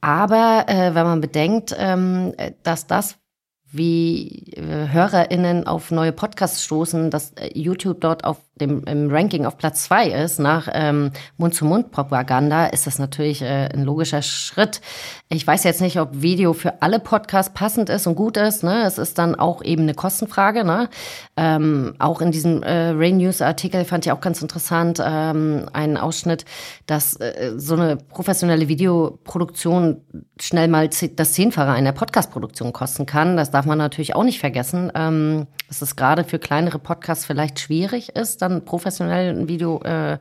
Aber 0.00 0.64
äh, 0.68 0.94
wenn 0.94 1.04
man 1.04 1.20
bedenkt, 1.20 1.74
ähm, 1.78 2.34
dass 2.62 2.86
das 2.86 3.16
wie 3.64 4.52
äh, 4.52 4.88
HörerInnen 4.88 5.66
auf 5.66 5.90
neue 5.90 6.12
Podcasts 6.12 6.64
stoßen, 6.64 7.10
dass 7.10 7.32
äh, 7.32 7.50
YouTube 7.54 8.00
dort 8.00 8.24
auf 8.24 8.45
dem 8.60 8.84
im 8.84 9.10
Ranking 9.10 9.44
auf 9.44 9.58
Platz 9.58 9.84
zwei 9.84 10.08
ist 10.08 10.38
nach 10.38 10.68
ähm, 10.72 11.10
Mund-zu-Mund-Propaganda, 11.36 12.66
ist 12.66 12.86
das 12.86 12.98
natürlich 12.98 13.42
äh, 13.42 13.68
ein 13.72 13.84
logischer 13.84 14.22
Schritt. 14.22 14.80
Ich 15.28 15.46
weiß 15.46 15.64
jetzt 15.64 15.80
nicht, 15.80 16.00
ob 16.00 16.22
Video 16.22 16.54
für 16.54 16.80
alle 16.82 16.98
Podcasts 16.98 17.52
passend 17.52 17.90
ist 17.90 18.06
und 18.06 18.14
gut 18.14 18.36
ist. 18.36 18.62
Ne? 18.62 18.84
Es 18.84 18.96
ist 18.96 19.18
dann 19.18 19.34
auch 19.34 19.62
eben 19.62 19.82
eine 19.82 19.94
Kostenfrage. 19.94 20.64
Ne? 20.64 20.88
Ähm, 21.36 21.94
auch 21.98 22.20
in 22.20 22.30
diesem 22.30 22.62
äh, 22.62 22.90
Rain 22.90 23.18
News 23.18 23.42
Artikel 23.42 23.84
fand 23.84 24.06
ich 24.06 24.12
auch 24.12 24.20
ganz 24.20 24.40
interessant 24.40 25.02
ähm, 25.04 25.68
einen 25.72 25.98
Ausschnitt, 25.98 26.46
dass 26.86 27.16
äh, 27.16 27.52
so 27.56 27.74
eine 27.74 27.96
professionelle 27.96 28.68
Videoproduktion 28.68 30.00
schnell 30.40 30.68
mal 30.68 30.88
das 30.88 31.32
Zehnfache 31.32 31.70
einer 31.70 31.92
Podcast-Produktion 31.92 32.72
kosten 32.72 33.04
kann. 33.04 33.36
Das 33.36 33.50
darf 33.50 33.66
man 33.66 33.78
natürlich 33.78 34.14
auch 34.14 34.24
nicht 34.24 34.40
vergessen. 34.40 34.90
Ähm, 34.94 35.46
dass 35.68 35.82
es 35.82 35.96
gerade 35.96 36.24
für 36.24 36.38
kleinere 36.38 36.78
Podcasts 36.78 37.26
vielleicht 37.26 37.58
schwierig 37.58 38.10
ist, 38.10 38.42
dann 38.48 38.64
professionell 38.64 39.34
ein 39.34 39.48
Video 39.48 39.80
äh, 39.82 40.18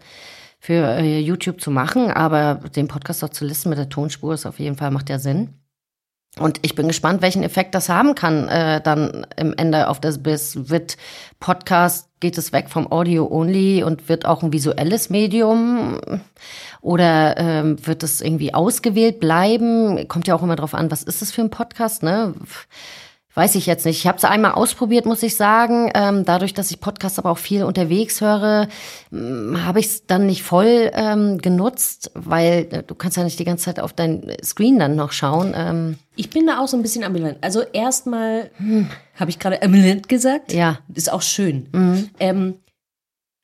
für 0.60 0.98
äh, 0.98 1.20
YouTube 1.20 1.62
zu 1.62 1.72
machen, 1.72 2.12
aber 2.12 2.56
den 2.76 2.88
Podcast 2.88 3.24
auch 3.24 3.30
zu 3.30 3.46
listen 3.46 3.70
mit 3.70 3.78
der 3.78 3.90
Tonspur 3.90 4.34
ist 4.34 4.46
auf 4.46 4.60
jeden 4.60 4.76
Fall 4.76 4.92
macht 4.92 5.10
ja 5.10 5.20
Sinn. 5.20 5.54
Und 6.38 6.60
ich 6.64 6.76
bin 6.76 6.88
gespannt, 6.88 7.22
welchen 7.22 7.44
Effekt 7.44 7.76
das 7.76 7.88
haben 7.88 8.14
kann, 8.14 8.50
äh, 8.50 8.82
dann 8.82 9.26
im 9.38 9.54
Ende 9.56 9.88
auf 9.88 10.02
das 10.02 10.22
Biss. 10.22 10.70
Wird 10.70 10.98
Podcast, 11.40 12.10
geht 12.20 12.38
es 12.38 12.52
weg 12.52 12.70
vom 12.70 12.92
Audio 12.92 13.26
only 13.32 13.84
und 13.84 14.10
wird 14.10 14.26
auch 14.26 14.44
ein 14.44 14.52
visuelles 14.52 15.10
Medium? 15.10 15.98
Oder 16.82 17.38
ähm, 17.38 17.88
wird 17.88 18.04
es 18.04 18.20
irgendwie 18.20 18.54
ausgewählt 18.54 19.22
bleiben? 19.22 20.08
Kommt 20.10 20.28
ja 20.28 20.36
auch 20.36 20.44
immer 20.44 20.58
drauf 20.58 20.74
an, 20.74 20.92
was 20.92 21.04
ist 21.04 21.22
das 21.22 21.32
für 21.32 21.42
ein 21.42 21.50
Podcast, 21.50 22.04
ne? 22.04 22.34
Weiß 23.36 23.56
ich 23.56 23.66
jetzt 23.66 23.86
nicht. 23.86 23.98
Ich 23.98 24.08
habe 24.08 24.18
es 24.18 24.24
einmal 24.24 24.54
ausprobiert, 24.54 25.06
muss 25.06 25.22
ich 25.22 25.36
sagen. 25.36 25.92
Ähm, 25.94 26.24
dadurch, 26.24 26.54
dass 26.54 26.72
ich 26.72 26.80
Podcasts 26.80 27.20
aber 27.20 27.32
auch 27.32 27.38
viel 27.38 27.64
unterwegs 27.64 28.22
höre, 28.22 28.70
hm, 29.12 29.64
habe 29.66 29.82
ich 29.82 29.88
es 29.88 30.08
dann 30.08 30.26
nicht 30.26 30.42
voll 30.42 30.90
ähm, 30.94 31.38
genutzt, 31.40 32.12
weil 32.14 32.68
äh, 32.72 32.84
du 32.84 32.96
kannst 32.96 33.18
ja 33.18 33.26
nicht 33.26 33.38
die 33.38 33.44
ganze 33.44 33.66
Zeit 33.66 33.82
auf 33.82 33.92
dein 33.92 34.32
Screen 34.42 34.80
dann 34.80 34.96
noch 34.96 35.12
schauen. 35.12 35.54
Ähm, 35.54 35.98
Ich 36.16 36.30
bin 36.30 36.48
da 36.48 36.60
auch 36.60 36.70
so 36.70 36.78
ein 36.78 36.82
bisschen 36.82 37.04
ambivalent. 37.04 37.40
Also 37.42 37.62
erstmal 37.62 38.52
hm, 38.56 38.90
habe 39.16 39.30
ich 39.30 39.38
gerade 39.38 39.62
ambivalent 39.62 40.08
gesagt. 40.08 40.54
Ja. 40.54 40.80
Ist 40.94 41.12
auch 41.12 41.22
schön. 41.22 41.68
Ähm, 42.20 42.56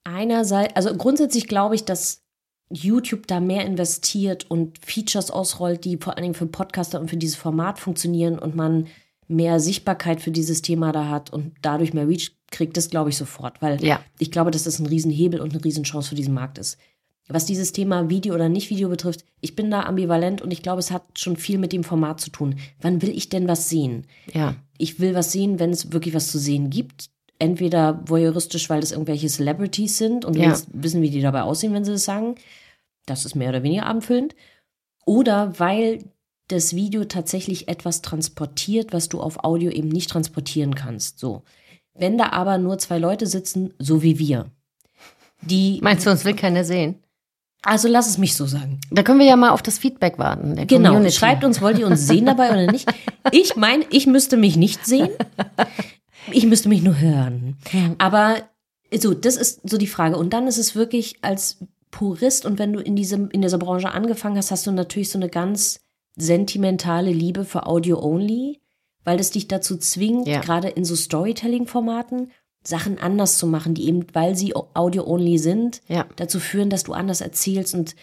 einerseits, 0.06 0.74
also 0.78 0.96
grundsätzlich 0.96 1.48
glaube 1.48 1.76
ich, 1.76 1.84
dass 1.84 2.22
YouTube 2.70 3.28
da 3.28 3.42
mehr 3.42 3.66
investiert 3.66 4.50
und 4.50 4.78
Features 4.86 5.32
ausrollt, 5.32 5.84
die 5.84 5.98
vor 5.98 6.16
allen 6.16 6.24
Dingen 6.24 6.34
für 6.34 6.46
Podcaster 6.46 7.02
und 7.02 7.10
für 7.10 7.18
dieses 7.18 7.36
Format 7.36 7.78
funktionieren 7.78 8.40
und 8.40 8.56
man 8.56 8.88
mehr 9.32 9.60
Sichtbarkeit 9.60 10.22
für 10.22 10.32
dieses 10.32 10.62
Thema 10.62 10.92
da 10.92 11.08
hat 11.10 11.32
und 11.32 11.54
dadurch 11.62 11.94
mehr 11.94 12.08
Reach 12.08 12.32
kriegt, 12.52 12.76
das 12.78 12.90
glaube 12.90 13.10
ich 13.10 13.18
sofort, 13.18 13.62
weil 13.62 13.84
Ja. 13.84 14.02
ich 14.20 14.30
glaube, 14.32 14.52
dass 14.52 14.64
das 14.64 14.80
ein 14.80 14.86
Riesenhebel 14.86 15.40
und 15.40 15.54
eine 15.54 15.64
Riesenchance 15.64 16.10
für 16.10 16.16
diesen 16.16 16.34
Markt 16.34 16.58
ist. 16.58 16.78
Was 17.28 17.46
dieses 17.46 17.72
Thema 17.72 18.10
Video 18.10 18.34
oder 18.36 18.50
nicht 18.50 18.70
Video 18.70 18.90
betrifft, 18.90 19.24
ich 19.40 19.56
bin 19.56 19.72
da 19.72 19.84
ambivalent 19.84 20.42
und 20.42 20.52
ich 20.52 20.62
glaube, 20.62 20.80
es 20.80 20.92
hat 20.92 21.04
schon 21.18 21.38
viel 21.38 21.58
mit 21.60 21.72
dem 21.72 21.84
Format 21.86 22.20
zu 22.20 22.30
tun. 22.30 22.56
Wann 22.82 23.02
will 23.02 23.10
ich 23.10 23.30
denn 23.30 23.48
was 23.48 23.70
sehen? 23.70 24.06
ja. 24.34 24.56
ich 24.78 25.00
will 25.00 25.14
was 25.14 25.32
sehen, 25.32 25.60
wenn 25.60 25.70
es 25.70 25.92
wirklich 25.94 26.14
was 26.16 26.32
zu 26.32 26.40
sehen 26.40 26.70
gibt. 26.72 27.10
Entweder 27.38 28.02
voyeuristisch, 28.06 28.70
weil 28.70 28.82
das 28.82 28.92
irgendwelche 28.92 29.28
Celebrities 29.30 29.98
sind 29.98 30.26
und 30.26 30.36
Ja. 30.36 30.60
wissen, 30.74 31.02
wie 31.02 31.10
die 31.12 31.22
dabei 31.22 31.44
aussehen, 31.44 31.74
wenn 31.74 31.86
sie 31.86 31.92
das 31.92 32.04
sagen. 32.04 32.36
Das 33.06 33.26
ist 33.26 33.36
mehr 33.36 33.50
oder 33.50 33.64
weniger 33.64 33.86
abendfüllend. 33.86 34.36
Oder 35.06 35.58
weil 35.60 36.04
das 36.52 36.76
Video 36.76 37.06
tatsächlich 37.06 37.68
etwas 37.68 38.02
transportiert, 38.02 38.94
was 38.94 39.10
du 39.10 39.20
auf 39.22 39.44
Audio 39.44 39.72
eben 39.72 39.90
nicht 39.90 40.10
transportieren 40.10 40.76
kannst. 40.76 41.20
So. 41.20 41.44
Wenn 41.94 42.18
da 42.18 42.30
aber 42.32 42.58
nur 42.58 42.78
zwei 42.78 42.98
Leute 42.98 43.28
sitzen, 43.28 43.74
so 43.80 44.02
wie 44.04 44.20
wir, 44.20 44.52
die, 45.42 45.80
Meinst 45.82 46.06
du, 46.06 46.12
uns 46.12 46.24
will 46.26 46.36
keiner 46.36 46.64
sehen? 46.64 46.96
also 47.64 47.88
lass 47.88 48.08
es 48.08 48.18
mich 48.18 48.36
so 48.36 48.46
sagen. 48.46 48.80
Da 48.90 49.04
können 49.04 49.20
wir 49.20 49.26
ja 49.26 49.36
mal 49.36 49.52
auf 49.52 49.62
das 49.62 49.78
Feedback 49.78 50.18
warten. 50.18 50.56
Genau, 50.68 50.90
Community. 50.90 51.16
schreibt 51.16 51.44
uns, 51.44 51.62
wollt 51.62 51.78
ihr 51.78 51.86
uns 51.88 52.08
sehen 52.08 52.26
dabei 52.26 52.52
oder 52.52 52.72
nicht? 52.72 52.92
Ich 53.32 53.56
meine, 53.56 53.86
ich 53.92 54.08
müsste 54.08 54.36
mich 54.36 54.56
nicht 54.58 54.84
sehen. 54.84 55.10
Ich 56.32 56.48
müsste 56.48 56.70
mich 56.70 56.82
nur 56.82 57.00
hören. 57.00 57.56
Aber 58.00 58.38
so, 58.92 59.14
das 59.14 59.38
ist 59.38 59.62
so 59.70 59.78
die 59.78 59.86
Frage. 59.86 60.18
Und 60.18 60.34
dann 60.34 60.48
ist 60.48 60.58
es 60.58 60.76
wirklich 60.76 61.18
als 61.22 61.60
Purist 61.92 62.48
und 62.48 62.58
wenn 62.58 62.74
du 62.74 62.80
in 62.80 62.96
diesem, 62.96 63.30
in 63.30 63.44
dieser 63.44 63.60
Branche 63.60 63.92
angefangen 63.92 64.38
hast, 64.38 64.50
hast 64.50 64.66
du 64.66 64.72
natürlich 64.72 65.12
so 65.12 65.20
eine 65.20 65.30
ganz 65.30 65.82
sentimentale 66.18 67.12
Liebe 67.12 67.46
für 67.46 67.66
Audio 67.68 68.00
Only, 68.02 68.60
weil 69.04 69.18
das 69.18 69.32
dich 69.32 69.48
dazu 69.48 69.78
zwingt, 69.78 70.28
Ja. 70.28 70.42
gerade 70.42 70.68
in 70.70 70.86
so 70.86 70.96
Storytelling-Formaten, 70.96 72.32
Sachen 72.64 73.00
anders 73.00 73.38
zu 73.38 73.48
machen, 73.48 73.74
die 73.74 73.88
eben, 73.88 74.06
weil 74.14 74.36
sie 74.36 74.54
Audio 74.56 75.08
Only 75.08 75.40
sind, 75.40 75.82
Ja. 75.88 76.06
dazu 76.16 76.40
führen, 76.40 76.70
dass 76.70 76.84
du 76.84 76.94
anders 76.94 77.22
erzählst 77.22 77.74
und 77.74 77.96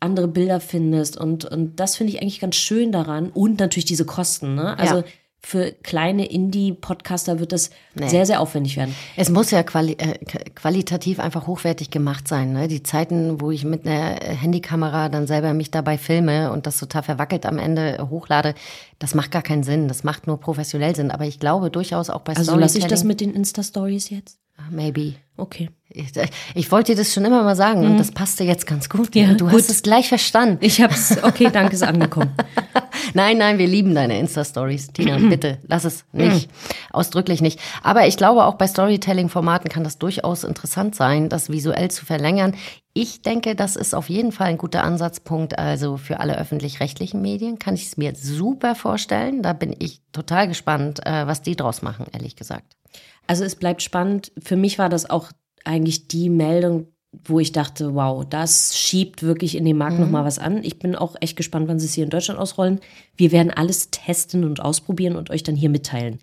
andere 0.00 0.26
Bilder 0.26 0.58
findest. 0.60 1.16
Und, 1.16 1.44
und 1.44 1.78
das 1.78 1.96
finde 1.96 2.12
ich 2.12 2.20
eigentlich 2.22 2.40
ganz 2.40 2.56
schön 2.56 2.90
daran. 2.90 3.30
Und 3.30 3.60
natürlich 3.60 3.84
diese 3.84 4.04
Kosten. 4.06 4.54
Ne? 4.56 4.76
Also 4.78 4.96
Ja. 4.98 5.04
Für 5.42 5.72
kleine 5.82 6.26
Indie-Podcaster 6.30 7.40
wird 7.40 7.52
das 7.52 7.70
Nee. 7.94 8.08
sehr, 8.08 8.26
sehr 8.26 8.40
aufwendig 8.40 8.76
werden. 8.76 8.94
Es 9.16 9.30
muss 9.30 9.50
ja 9.50 9.62
quali 9.62 9.92
äh, 9.94 10.18
qualitativ 10.54 11.18
einfach 11.18 11.46
hochwertig 11.46 11.90
gemacht 11.90 12.28
sein. 12.28 12.52
Ne? 12.52 12.68
Die 12.68 12.82
Zeiten, 12.82 13.40
wo 13.40 13.50
ich 13.50 13.64
mit 13.64 13.86
einer 13.86 14.16
Handykamera 14.20 15.08
dann 15.08 15.26
selber 15.26 15.54
mich 15.54 15.70
dabei 15.70 15.98
filme 15.98 16.52
und 16.52 16.66
das 16.66 16.78
total 16.78 17.02
verwackelt 17.02 17.46
am 17.46 17.58
Ende 17.58 18.06
hochlade, 18.10 18.54
das 18.98 19.14
macht 19.14 19.30
gar 19.30 19.42
keinen 19.42 19.62
Sinn. 19.62 19.88
Das 19.88 20.04
macht 20.04 20.26
nur 20.26 20.38
professionell 20.38 20.94
Sinn. 20.94 21.10
Aber 21.10 21.24
ich 21.24 21.38
glaube 21.40 21.70
durchaus 21.70 22.10
auch 22.10 22.20
bei 22.20 22.36
Also 22.36 22.54
lasse 22.56 22.78
ich 22.78 22.84
das 22.86 23.00
Storytelling- 23.00 23.06
mit 23.08 23.20
den 23.20 23.34
Insta-Stories 23.34 24.10
jetzt? 24.10 24.38
Maybe. 24.70 25.14
Okay. 25.38 25.70
Ich, 25.92 26.16
äh, 26.16 26.28
ich 26.54 26.70
wollte 26.70 26.92
dir 26.92 26.98
das 26.98 27.12
schon 27.12 27.24
immer 27.24 27.42
mal 27.42 27.56
sagen 27.56 27.84
und 27.84 27.98
das 27.98 28.12
passte 28.12 28.44
jetzt 28.44 28.66
ganz 28.66 28.88
gut. 28.88 29.14
Mhm. 29.14 29.20
Ja, 29.20 29.34
du 29.34 29.46
gut. 29.46 29.54
hast 29.54 29.70
es 29.70 29.82
gleich 29.82 30.08
verstanden. 30.08 30.58
Ich 30.60 30.80
hab's, 30.80 31.16
okay, 31.22 31.50
danke, 31.52 31.74
ist 31.74 31.82
angekommen. 31.82 32.32
Nein, 33.14 33.38
nein, 33.38 33.58
wir 33.58 33.66
lieben 33.66 33.94
deine 33.94 34.18
Insta-Stories. 34.20 34.88
Tina, 34.92 35.18
bitte, 35.18 35.58
lass 35.66 35.84
es 35.84 36.04
nicht. 36.12 36.48
Ausdrücklich 36.92 37.40
nicht. 37.40 37.58
Aber 37.82 38.06
ich 38.06 38.16
glaube, 38.16 38.44
auch 38.44 38.54
bei 38.54 38.68
Storytelling-Formaten 38.68 39.68
kann 39.68 39.82
das 39.82 39.98
durchaus 39.98 40.44
interessant 40.44 40.94
sein, 40.94 41.28
das 41.28 41.50
visuell 41.50 41.90
zu 41.90 42.04
verlängern. 42.04 42.54
Ich 42.92 43.22
denke, 43.22 43.56
das 43.56 43.74
ist 43.74 43.94
auf 43.94 44.10
jeden 44.10 44.30
Fall 44.30 44.48
ein 44.48 44.58
guter 44.58 44.84
Ansatzpunkt. 44.84 45.58
Also 45.58 45.96
für 45.96 46.20
alle 46.20 46.38
öffentlich-rechtlichen 46.38 47.20
Medien 47.20 47.58
kann 47.58 47.74
ich 47.74 47.86
es 47.86 47.96
mir 47.96 48.14
super 48.14 48.74
vorstellen. 48.74 49.42
Da 49.42 49.54
bin 49.54 49.74
ich 49.76 50.02
total 50.12 50.46
gespannt, 50.46 51.04
äh, 51.04 51.26
was 51.26 51.42
die 51.42 51.56
draus 51.56 51.82
machen, 51.82 52.06
ehrlich 52.12 52.36
gesagt. 52.36 52.76
Also 53.26 53.44
es 53.44 53.56
bleibt 53.56 53.82
spannend. 53.82 54.32
Für 54.42 54.56
mich 54.56 54.78
war 54.78 54.88
das 54.88 55.08
auch 55.08 55.30
eigentlich 55.64 56.08
die 56.08 56.30
Meldung, 56.30 56.86
wo 57.24 57.40
ich 57.40 57.52
dachte, 57.52 57.94
wow, 57.94 58.24
das 58.24 58.76
schiebt 58.78 59.22
wirklich 59.22 59.56
in 59.56 59.64
dem 59.64 59.78
Markt 59.78 59.98
noch 59.98 60.10
mal 60.10 60.24
was 60.24 60.38
an. 60.38 60.62
Ich 60.62 60.78
bin 60.78 60.94
auch 60.94 61.16
echt 61.20 61.36
gespannt, 61.36 61.66
wann 61.68 61.80
sie 61.80 61.86
es 61.86 61.94
hier 61.94 62.04
in 62.04 62.10
Deutschland 62.10 62.38
ausrollen. 62.38 62.80
Wir 63.16 63.32
werden 63.32 63.50
alles 63.50 63.90
testen 63.90 64.44
und 64.44 64.60
ausprobieren 64.60 65.16
und 65.16 65.30
euch 65.30 65.42
dann 65.42 65.56
hier 65.56 65.70
mitteilen. 65.70 66.20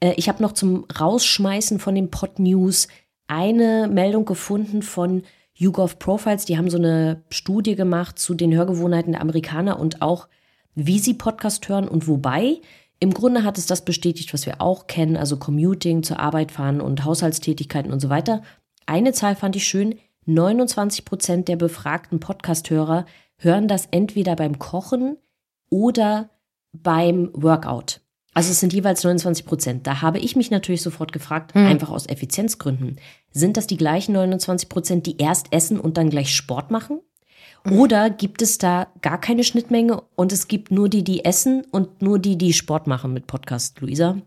Äh, 0.00 0.14
ich 0.16 0.28
habe 0.28 0.42
noch 0.42 0.52
zum 0.52 0.86
Rausschmeißen 0.98 1.78
von 1.78 1.94
den 1.94 2.10
Pod 2.10 2.38
News 2.38 2.88
eine 3.26 3.88
Meldung 3.92 4.24
gefunden 4.24 4.82
von 4.82 5.22
YouGov 5.54 5.98
Profiles. 5.98 6.46
Die 6.46 6.56
haben 6.56 6.70
so 6.70 6.78
eine 6.78 7.22
Studie 7.30 7.76
gemacht 7.76 8.18
zu 8.18 8.34
den 8.34 8.54
Hörgewohnheiten 8.54 9.12
der 9.12 9.20
Amerikaner 9.20 9.78
und 9.78 10.00
auch, 10.00 10.28
wie 10.74 10.98
sie 10.98 11.14
Podcast 11.14 11.68
hören 11.68 11.88
und 11.88 12.08
wobei. 12.08 12.60
Im 13.00 13.12
Grunde 13.12 13.42
hat 13.44 13.58
es 13.58 13.66
das 13.66 13.84
bestätigt, 13.84 14.32
was 14.32 14.46
wir 14.46 14.60
auch 14.60 14.86
kennen, 14.86 15.16
also 15.16 15.36
Commuting, 15.36 16.02
zur 16.02 16.20
Arbeit 16.20 16.52
fahren 16.52 16.80
und 16.80 17.04
Haushaltstätigkeiten 17.04 17.92
und 17.92 18.00
so 18.00 18.08
weiter. 18.08 18.42
Eine 18.86 19.12
Zahl 19.12 19.36
fand 19.36 19.56
ich 19.56 19.66
schön. 19.66 19.96
29 20.26 21.04
Prozent 21.04 21.48
der 21.48 21.56
befragten 21.56 22.20
Podcast-Hörer 22.20 23.06
hören 23.38 23.68
das 23.68 23.88
entweder 23.90 24.36
beim 24.36 24.58
Kochen 24.58 25.16
oder 25.68 26.30
beim 26.72 27.30
Workout. 27.32 28.00
Also 28.34 28.50
es 28.50 28.60
sind 28.60 28.72
jeweils 28.72 29.04
29 29.04 29.44
Prozent. 29.44 29.86
Da 29.86 30.00
habe 30.00 30.18
ich 30.18 30.36
mich 30.36 30.50
natürlich 30.50 30.80
sofort 30.80 31.12
gefragt, 31.12 31.54
einfach 31.54 31.90
aus 31.90 32.06
Effizienzgründen. 32.06 32.98
Sind 33.30 33.56
das 33.56 33.66
die 33.66 33.76
gleichen 33.76 34.12
29 34.12 34.68
Prozent, 34.68 35.06
die 35.06 35.18
erst 35.18 35.52
essen 35.52 35.78
und 35.78 35.98
dann 35.98 36.08
gleich 36.08 36.34
Sport 36.34 36.70
machen? 36.70 37.00
Oder 37.70 38.10
gibt 38.10 38.42
es 38.42 38.58
da 38.58 38.88
gar 39.02 39.20
keine 39.20 39.44
Schnittmenge 39.44 40.02
und 40.16 40.32
es 40.32 40.48
gibt 40.48 40.70
nur 40.70 40.88
die, 40.88 41.04
die 41.04 41.24
essen 41.24 41.64
und 41.70 42.02
nur 42.02 42.18
die, 42.18 42.36
die 42.36 42.52
Sport 42.52 42.86
machen 42.86 43.12
mit 43.12 43.26
Podcast, 43.26 43.80
Luisa? 43.80 44.18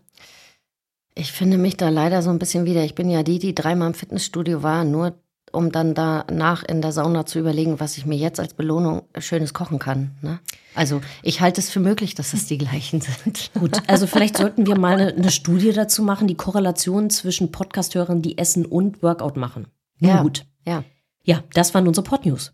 Ich 1.18 1.32
finde 1.32 1.56
mich 1.56 1.78
da 1.78 1.88
leider 1.88 2.20
so 2.22 2.28
ein 2.28 2.38
bisschen 2.38 2.66
wieder. 2.66 2.84
Ich 2.84 2.94
bin 2.94 3.08
ja 3.08 3.22
die, 3.22 3.38
die 3.38 3.54
dreimal 3.54 3.88
im 3.88 3.94
Fitnessstudio 3.94 4.62
war, 4.62 4.84
nur 4.84 5.14
um 5.50 5.72
dann 5.72 5.94
danach 5.94 6.62
in 6.62 6.82
der 6.82 6.92
Sauna 6.92 7.24
zu 7.24 7.38
überlegen, 7.38 7.80
was 7.80 7.96
ich 7.96 8.04
mir 8.04 8.18
jetzt 8.18 8.38
als 8.38 8.52
Belohnung 8.52 9.04
Schönes 9.18 9.54
kochen 9.54 9.78
kann. 9.78 10.10
Ne? 10.20 10.40
Also 10.74 11.00
ich 11.22 11.40
halte 11.40 11.60
es 11.62 11.70
für 11.70 11.80
möglich, 11.80 12.14
dass 12.14 12.34
es 12.34 12.46
die 12.46 12.58
gleichen 12.58 13.00
sind. 13.00 13.50
Gut, 13.58 13.80
also 13.86 14.06
vielleicht 14.06 14.36
sollten 14.36 14.66
wir 14.66 14.78
mal 14.78 15.00
eine, 15.00 15.14
eine 15.14 15.30
Studie 15.30 15.72
dazu 15.72 16.02
machen, 16.02 16.28
die 16.28 16.34
Korrelation 16.34 17.08
zwischen 17.08 17.50
Podcast-Hörern, 17.50 18.20
die 18.20 18.36
essen 18.36 18.66
und 18.66 19.02
Workout 19.02 19.38
machen. 19.38 19.68
Nun 20.00 20.10
Ja. 20.10 20.22
gut. 20.22 20.44
Ja. 20.66 20.84
Ja, 21.24 21.42
das 21.54 21.72
waren 21.72 21.88
unsere 21.88 22.04
Pod-News. 22.04 22.52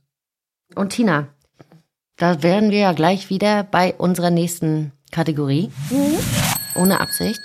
Und 0.77 0.91
Tina, 0.91 1.29
da 2.17 2.45
wären 2.45 2.71
wir 2.71 2.79
ja 2.79 2.93
gleich 2.93 3.29
wieder 3.29 3.65
bei 3.65 3.95
unserer 3.95 4.31
nächsten 4.31 4.93
Kategorie. 5.11 5.71
Ohne 6.77 7.01
Absicht. 7.01 7.41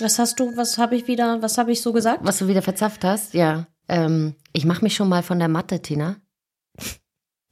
Was 0.00 0.18
hast 0.18 0.40
du, 0.40 0.56
was 0.56 0.78
habe 0.78 0.96
ich 0.96 1.06
wieder, 1.06 1.40
was 1.40 1.56
habe 1.58 1.72
ich 1.72 1.80
so 1.80 1.92
gesagt? 1.92 2.20
Was 2.22 2.38
du 2.38 2.48
wieder 2.48 2.62
verzapft 2.62 3.04
hast, 3.04 3.34
ja. 3.34 3.66
Ähm, 3.88 4.34
ich 4.52 4.64
mache 4.64 4.82
mich 4.82 4.94
schon 4.94 5.08
mal 5.08 5.22
von 5.22 5.38
der 5.38 5.48
Matte, 5.48 5.80
Tina. 5.80 6.16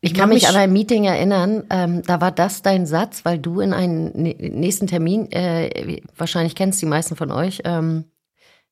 Ich 0.00 0.14
kann 0.14 0.28
mich 0.30 0.42
mich- 0.42 0.48
an 0.48 0.56
ein 0.56 0.72
Meeting 0.72 1.04
erinnern, 1.04 1.64
ähm, 1.70 2.02
da 2.02 2.20
war 2.20 2.32
das 2.32 2.62
dein 2.62 2.86
Satz, 2.86 3.24
weil 3.24 3.38
du 3.38 3.60
in 3.60 3.72
einen 3.72 4.10
nä- 4.12 4.50
nächsten 4.52 4.88
Termin, 4.88 5.30
äh, 5.30 6.00
wahrscheinlich 6.16 6.56
kennst 6.56 6.82
die 6.82 6.86
meisten 6.86 7.14
von 7.14 7.30
euch, 7.30 7.60
ähm, 7.64 8.06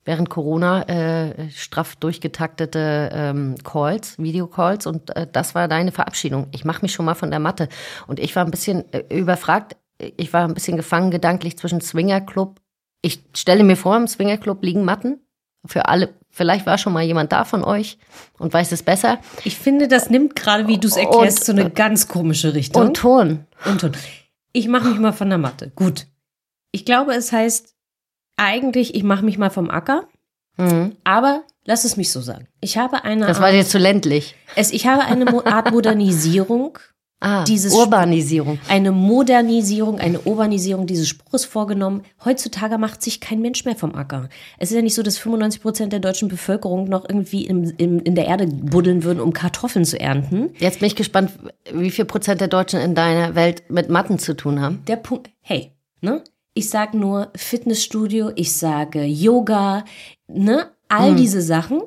während 0.04 0.28
Corona 0.30 0.82
äh, 0.88 1.50
straff 1.50 1.94
durchgetaktete 1.94 3.10
ähm, 3.12 3.54
Calls, 3.62 4.18
Videocalls 4.18 4.86
und 4.86 5.14
äh, 5.14 5.28
das 5.30 5.54
war 5.54 5.68
deine 5.68 5.92
Verabschiedung. 5.92 6.48
Ich 6.50 6.64
mache 6.64 6.82
mich 6.82 6.92
schon 6.92 7.04
mal 7.06 7.14
von 7.14 7.30
der 7.30 7.38
Matte 7.38 7.68
und 8.08 8.18
ich 8.18 8.34
war 8.34 8.44
ein 8.44 8.50
bisschen 8.50 8.92
äh, 8.92 9.04
überfragt, 9.16 9.76
ich 9.98 10.32
war 10.32 10.42
ein 10.48 10.54
bisschen 10.54 10.76
gefangen 10.78 11.12
gedanklich 11.12 11.56
zwischen 11.58 11.80
Swingerclub. 11.80 12.58
Ich 13.02 13.22
stelle 13.34 13.64
mir 13.64 13.76
vor, 13.76 13.96
im 13.96 14.06
Swingerclub 14.06 14.62
liegen 14.62 14.84
Matten 14.84 15.20
für 15.64 15.86
alle. 15.88 16.14
Vielleicht 16.30 16.64
war 16.66 16.78
schon 16.78 16.92
mal 16.92 17.02
jemand 17.02 17.32
da 17.32 17.44
von 17.44 17.64
euch 17.64 17.98
und 18.38 18.52
weiß 18.52 18.72
es 18.72 18.82
besser. 18.82 19.18
Ich 19.44 19.56
finde, 19.56 19.88
das 19.88 20.10
nimmt 20.10 20.36
gerade, 20.36 20.68
wie 20.68 20.78
du 20.78 20.86
es 20.88 20.96
erklärst, 20.96 21.40
Und- 21.40 21.44
so 21.46 21.52
eine 21.52 21.70
ganz 21.70 22.08
komische 22.08 22.54
Richtung. 22.54 22.82
Und 22.82 22.96
Ton. 22.96 23.46
und, 23.64 23.82
und. 23.84 23.98
ich 24.52 24.68
mache 24.68 24.88
mich 24.88 24.98
mal 24.98 25.12
von 25.12 25.28
der 25.28 25.38
Matte. 25.38 25.72
Gut. 25.74 26.06
Ich 26.72 26.84
glaube, 26.84 27.14
es 27.14 27.32
heißt 27.32 27.74
eigentlich, 28.36 28.94
ich 28.94 29.02
mache 29.02 29.24
mich 29.24 29.38
mal 29.38 29.50
vom 29.50 29.70
Acker. 29.70 30.04
Mhm. 30.56 30.96
Aber 31.04 31.42
lass 31.64 31.84
es 31.84 31.96
mich 31.96 32.10
so 32.12 32.20
sagen. 32.20 32.46
Ich 32.60 32.78
habe 32.78 33.02
eine 33.04 33.26
Das 33.26 33.38
Art, 33.38 33.44
war 33.46 33.52
dir 33.52 33.64
zu 33.66 33.78
ländlich. 33.78 34.34
es, 34.56 34.70
ich 34.72 34.86
habe 34.86 35.02
eine 35.04 35.46
Art 35.46 35.70
Modernisierung, 35.72 36.78
Ah, 37.22 37.44
Dieses 37.44 37.74
Urbanisierung. 37.74 38.58
eine 38.68 38.92
Modernisierung, 38.92 39.98
eine 39.98 40.20
Urbanisierung 40.20 40.86
dieses 40.86 41.06
Spruches 41.06 41.44
vorgenommen. 41.44 42.02
Heutzutage 42.24 42.78
macht 42.78 43.02
sich 43.02 43.20
kein 43.20 43.40
Mensch 43.42 43.66
mehr 43.66 43.76
vom 43.76 43.94
Acker. 43.94 44.30
Es 44.58 44.70
ist 44.70 44.76
ja 44.76 44.80
nicht 44.82 44.94
so, 44.94 45.02
dass 45.02 45.18
95 45.18 45.60
Prozent 45.60 45.92
der 45.92 46.00
deutschen 46.00 46.28
Bevölkerung 46.28 46.88
noch 46.88 47.06
irgendwie 47.06 47.44
im, 47.44 47.74
im, 47.76 48.00
in 48.00 48.14
der 48.14 48.24
Erde 48.26 48.46
buddeln 48.46 49.04
würden, 49.04 49.20
um 49.20 49.34
Kartoffeln 49.34 49.84
zu 49.84 50.00
ernten. 50.00 50.50
Jetzt 50.58 50.80
bin 50.80 50.86
ich 50.86 50.96
gespannt, 50.96 51.32
wie 51.72 51.90
viel 51.90 52.06
Prozent 52.06 52.40
der 52.40 52.48
Deutschen 52.48 52.80
in 52.80 52.94
deiner 52.94 53.34
Welt 53.34 53.64
mit 53.68 53.90
Matten 53.90 54.18
zu 54.18 54.34
tun 54.34 54.60
haben. 54.60 54.82
Der 54.88 54.96
Punkt, 54.96 55.28
hey, 55.42 55.72
ne? 56.00 56.24
Ich 56.54 56.70
sage 56.70 56.96
nur 56.96 57.30
Fitnessstudio, 57.36 58.32
ich 58.34 58.56
sage 58.56 59.04
Yoga, 59.04 59.84
ne? 60.26 60.70
All 60.88 61.14
diese 61.14 61.42
Sachen. 61.42 61.82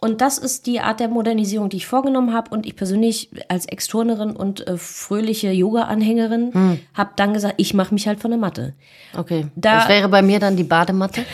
Und 0.00 0.20
das 0.20 0.38
ist 0.38 0.66
die 0.66 0.78
Art 0.80 1.00
der 1.00 1.08
Modernisierung, 1.08 1.68
die 1.70 1.78
ich 1.78 1.86
vorgenommen 1.86 2.32
habe. 2.32 2.50
Und 2.50 2.66
ich 2.66 2.76
persönlich 2.76 3.30
als 3.48 3.66
Ex-Turnerin 3.66 4.30
und 4.30 4.66
äh, 4.66 4.76
fröhliche 4.76 5.50
Yoga-Anhängerin 5.50 6.78
habe 6.94 7.10
dann 7.16 7.32
gesagt, 7.34 7.54
ich 7.58 7.74
mache 7.74 7.92
mich 7.94 8.06
halt 8.06 8.20
von 8.20 8.30
der 8.30 8.38
Matte. 8.38 8.74
Okay. 9.16 9.46
Da- 9.56 9.78
das 9.80 9.88
wäre 9.88 10.08
bei 10.08 10.22
mir 10.22 10.38
dann 10.38 10.56
die 10.56 10.64
Badematte. 10.64 11.24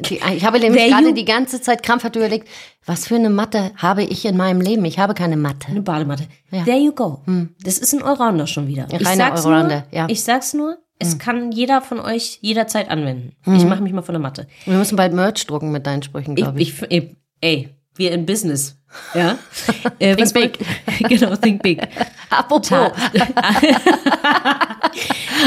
Die, 0.00 0.20
ich 0.34 0.44
habe 0.44 0.58
nämlich 0.58 0.88
gerade 0.90 1.12
die 1.14 1.24
ganze 1.24 1.60
Zeit 1.60 1.82
krampfhaft 1.82 2.16
überlegt, 2.16 2.48
was 2.86 3.06
für 3.06 3.14
eine 3.16 3.30
Matte 3.30 3.70
habe 3.76 4.02
ich 4.02 4.24
in 4.24 4.36
meinem 4.36 4.60
Leben? 4.60 4.84
Ich 4.84 4.98
habe 4.98 5.14
keine 5.14 5.36
Matte. 5.36 5.68
Eine 5.68 5.82
Badematte. 5.82 6.24
Ja. 6.50 6.64
There 6.64 6.78
you 6.78 6.92
go. 6.92 7.20
Das 7.62 7.78
ist 7.78 7.92
ein 7.92 8.02
Allrounder 8.02 8.46
schon 8.46 8.66
wieder. 8.66 8.86
Ich 8.90 9.06
sag's 9.06 9.44
Allrounder, 9.46 9.84
nur, 9.90 9.94
ja. 9.98 10.06
Ich 10.08 10.22
sag's 10.24 10.54
nur, 10.54 10.78
es 10.98 11.18
kann 11.18 11.52
jeder 11.52 11.80
von 11.82 12.00
euch 12.00 12.38
jederzeit 12.40 12.90
anwenden. 12.90 13.36
Ich 13.46 13.64
mache 13.64 13.80
mich 13.82 13.92
mal 13.92 14.02
von 14.02 14.14
der 14.14 14.20
Matte. 14.22 14.48
Wir 14.64 14.74
müssen 14.76 14.96
bald 14.96 15.12
Merch 15.12 15.46
drucken 15.46 15.70
mit 15.70 15.86
deinen 15.86 16.02
Sprüchen, 16.02 16.32
Ich, 16.36 16.42
glaube 16.42 16.60
ich. 16.60 16.82
ich, 16.82 16.90
ey, 16.90 17.16
ey, 17.40 17.68
wir 17.98 18.12
in 18.12 18.24
Business. 18.26 18.76
Ja. 19.14 19.38
äh, 19.98 20.16
Think 20.16 20.34
wollt- 20.34 20.58
genau, 21.08 21.36
think 21.36 21.62
big. 21.62 21.80
Apropos. 22.30 22.68
Ta- 22.68 22.92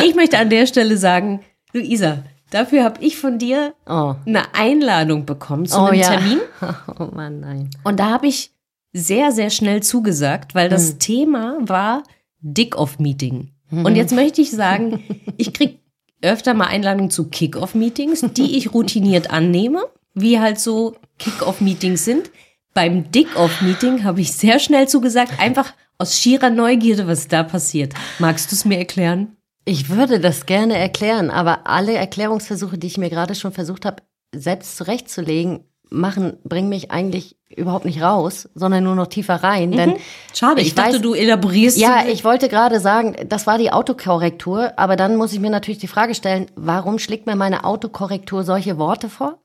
ich 0.05 0.15
möchte 0.15 0.37
an 0.37 0.49
der 0.49 0.65
Stelle 0.67 0.97
sagen, 0.97 1.41
Luisa, 1.73 2.23
dafür 2.49 2.83
habe 2.83 3.03
ich 3.03 3.17
von 3.17 3.37
dir 3.39 3.73
Oh. 3.87 4.15
eine 4.25 4.53
Einladung 4.53 5.25
bekommen 5.25 5.65
zu 5.65 5.79
Oh 5.79 5.85
einem 5.85 5.99
ja. 5.99 6.07
Termin. 6.09 6.39
Oh 6.99 7.09
Mann, 7.13 7.39
nein. 7.39 7.69
Und 7.83 7.99
da 7.99 8.09
habe 8.09 8.27
ich 8.27 8.51
sehr, 8.93 9.31
sehr 9.31 9.49
schnell 9.49 9.81
zugesagt, 9.83 10.53
weil 10.53 10.65
Hm. 10.65 10.71
das 10.71 10.97
Thema 10.97 11.57
war 11.61 12.03
Dick-Off-Meeting. 12.41 13.51
Und 13.71 13.95
jetzt 13.95 14.13
möchte 14.13 14.41
ich 14.41 14.51
sagen, 14.51 15.01
ich 15.37 15.53
krieg 15.53 15.79
öfter 16.21 16.53
mal 16.53 16.65
Einladungen 16.67 17.09
zu 17.09 17.29
Kick-Off-Meetings, 17.29 18.25
die 18.33 18.57
ich 18.57 18.73
routiniert 18.73 19.31
annehme, 19.31 19.85
wie 20.13 20.39
halt 20.39 20.59
so 20.59 20.95
Kick-Off-Meetings 21.19 22.03
sind. 22.05 22.31
Beim 22.73 23.11
Dick-Off-Meeting 23.11 24.03
habe 24.03 24.21
ich 24.21 24.33
sehr 24.33 24.59
schnell 24.59 24.87
zugesagt, 24.87 25.39
einfach 25.39 25.73
aus 25.97 26.19
schierer 26.19 26.49
Neugierde, 26.49 27.07
was 27.07 27.27
da 27.27 27.43
passiert. 27.43 27.93
Magst 28.19 28.51
du 28.51 28.55
es 28.55 28.65
mir 28.65 28.77
erklären? 28.77 29.35
Ich 29.65 29.89
würde 29.89 30.19
das 30.19 30.45
gerne 30.45 30.77
erklären, 30.77 31.29
aber 31.29 31.67
alle 31.67 31.93
Erklärungsversuche, 31.93 32.77
die 32.77 32.87
ich 32.87 32.97
mir 32.97 33.09
gerade 33.09 33.35
schon 33.35 33.51
versucht 33.51 33.85
habe, 33.85 33.97
selbst 34.33 34.77
zurechtzulegen, 34.77 35.65
machen, 35.93 36.37
bringen 36.45 36.69
mich 36.69 36.89
eigentlich 36.89 37.35
überhaupt 37.53 37.83
nicht 37.83 38.01
raus, 38.01 38.49
sondern 38.55 38.85
nur 38.85 38.95
noch 38.95 39.07
tiefer 39.07 39.35
rein. 39.43 39.73
Denn 39.73 39.95
Schade, 40.33 40.61
ich, 40.61 40.67
Ich 40.67 40.75
dachte, 40.75 40.97
weiß- 40.97 41.01
du 41.01 41.13
elaborierst. 41.13 41.77
Ja, 41.77 42.05
ich 42.07 42.23
wollte 42.23 42.47
gerade 42.47 42.79
sagen, 42.79 43.15
das 43.27 43.45
war 43.45 43.57
die 43.57 43.71
Autokorrektur, 43.73 44.71
aber 44.77 44.95
dann 44.95 45.17
muss 45.17 45.33
ich 45.33 45.41
mir 45.41 45.49
natürlich 45.49 45.79
die 45.79 45.87
Frage 45.87 46.15
stellen, 46.15 46.47
warum 46.55 46.97
schlägt 46.97 47.25
mir 47.27 47.35
meine 47.35 47.65
Autokorrektur 47.65 48.43
solche 48.45 48.77
Worte 48.77 49.09
vor? 49.09 49.39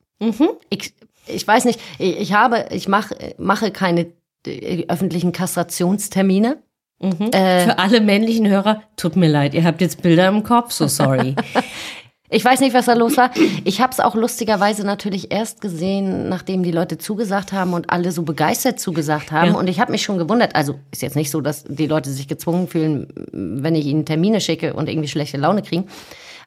Ich, 0.70 0.94
ich 1.26 1.46
weiß 1.46 1.64
nicht, 1.64 1.80
ich, 1.99 2.32
habe, 2.32 2.66
ich 2.70 2.88
mach, 2.88 3.11
mache 3.38 3.70
keine 3.70 4.12
äh, 4.46 4.87
öffentlichen 4.88 5.32
Kastrationstermine. 5.32 6.58
Äh, 7.00 7.64
Für 7.64 7.78
alle 7.78 8.00
männlichen 8.00 8.49
Hörer, 8.49 8.82
tut 8.96 9.16
mir 9.16 9.28
leid, 9.28 9.52
ihr 9.52 9.64
habt 9.64 9.82
jetzt 9.82 10.00
Bilder 10.00 10.28
im 10.28 10.42
Kopf, 10.42 10.73
so 10.73 10.87
sorry. 10.88 11.35
Ich 12.28 12.44
weiß 12.44 12.61
nicht, 12.61 12.75
was 12.75 12.87
da 12.87 12.94
los 12.94 13.16
war. 13.16 13.30
Ich 13.64 13.80
habe 13.80 13.92
es 13.92 14.00
auch 14.00 14.16
lustigerweise 14.16 14.84
natürlich 14.84 15.30
erst 15.30 15.60
gesehen, 15.60 16.28
nachdem 16.28 16.64
die 16.64 16.73
Leute 16.73 16.99
zugesagt 16.99 17.52
haben 17.52 17.73
und 17.73 17.91
alle 17.91 18.10
so 18.10 18.23
begeistert 18.23 18.80
zugesagt 18.80 19.30
haben. 19.30 19.52
Ja. 19.52 19.56
Und 19.56 19.69
ich 19.69 19.78
habe 19.78 19.93
mich 19.93 20.02
schon 20.02 20.19
gewundert. 20.19 20.56
Also 20.56 20.80
ist 20.91 21.02
jetzt 21.02 21.14
nicht 21.14 21.30
so, 21.30 21.41
dass 21.41 21.64
die 21.69 21.86
Leute 21.86 22.10
sich 22.10 22.26
gezwungen 22.26 22.67
fühlen, 22.67 23.06
wenn 23.32 23.76
ich 23.76 23.86
ihnen 23.86 24.04
Termine 24.04 24.41
schicke 24.41 24.75
und 24.75 24.88
irgendwie 24.88 25.08
schlechte 25.08 25.36
Laune 25.36 25.62
kriegen. 25.62 25.86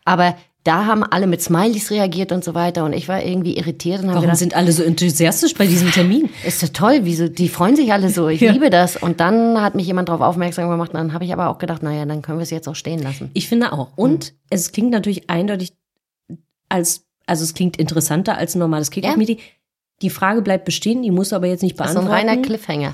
Aber 0.04 0.36
da 0.66 0.86
haben 0.86 1.04
alle 1.04 1.26
mit 1.26 1.42
Smileys 1.42 1.90
reagiert 1.90 2.32
und 2.34 2.44
so 2.44 2.54
weiter. 2.54 2.84
Und 2.84 2.94
ich 2.94 3.08
war 3.08 3.24
irgendwie 3.24 3.56
irritiert 3.58 4.02
und 4.02 4.10
Warum 4.10 4.22
gedacht, 4.22 4.38
sind 4.38 4.56
alle 4.56 4.72
so 4.74 4.84
enthusiastisch 4.84 5.54
bei 5.56 5.66
diesem 5.66 5.90
Termin? 5.92 6.30
ist 6.46 6.62
das 6.62 6.74
toll, 6.74 7.00
wieso, 7.04 7.28
die 7.30 7.48
freuen 7.50 7.76
sich 7.78 7.94
alle 7.94 8.10
so, 8.10 8.28
ich 8.28 8.42
Ja. 8.42 8.52
liebe 8.52 8.70
das. 8.70 8.98
Und 8.98 9.20
dann 9.22 9.62
hat 9.62 9.76
mich 9.76 9.88
jemand 9.88 10.10
darauf 10.10 10.22
aufmerksam 10.22 10.70
gemacht. 10.70 10.90
Und 10.92 10.98
dann 11.00 11.14
habe 11.14 11.24
ich 11.24 11.32
aber 11.34 11.48
auch 11.50 11.58
gedacht, 11.60 11.82
naja, 11.82 12.06
dann 12.06 12.22
können 12.22 12.40
wir 12.40 12.44
es 12.44 12.50
jetzt 12.50 12.68
auch 12.68 12.76
stehen 12.76 13.02
lassen. 13.02 13.32
Ich 13.34 13.48
finde 13.48 13.72
auch. 13.72 13.88
Und 13.96 14.34
es 14.50 14.72
klingt 14.74 14.92
natürlich 14.92 15.30
eindeutig 15.30 15.72
als, 16.68 17.06
also 17.26 17.44
es 17.44 17.54
klingt 17.54 17.78
interessanter 17.78 18.38
als 18.38 18.56
ein 18.56 18.60
normales 18.60 18.92
Kick-Off-Meeting. 18.92 19.38
Die 20.02 20.10
Frage 20.10 20.42
bleibt 20.42 20.66
bestehen, 20.66 21.02
die 21.04 21.12
musst 21.12 21.32
du 21.32 21.36
aber 21.36 21.48
jetzt 21.48 21.64
nicht 21.64 21.80
Das 21.80 21.88
ist 21.88 21.94
so 21.94 22.00
ein 22.00 22.06
beantworten. 22.06 22.30
reiner 22.30 22.42
Cliffhanger. 22.46 22.94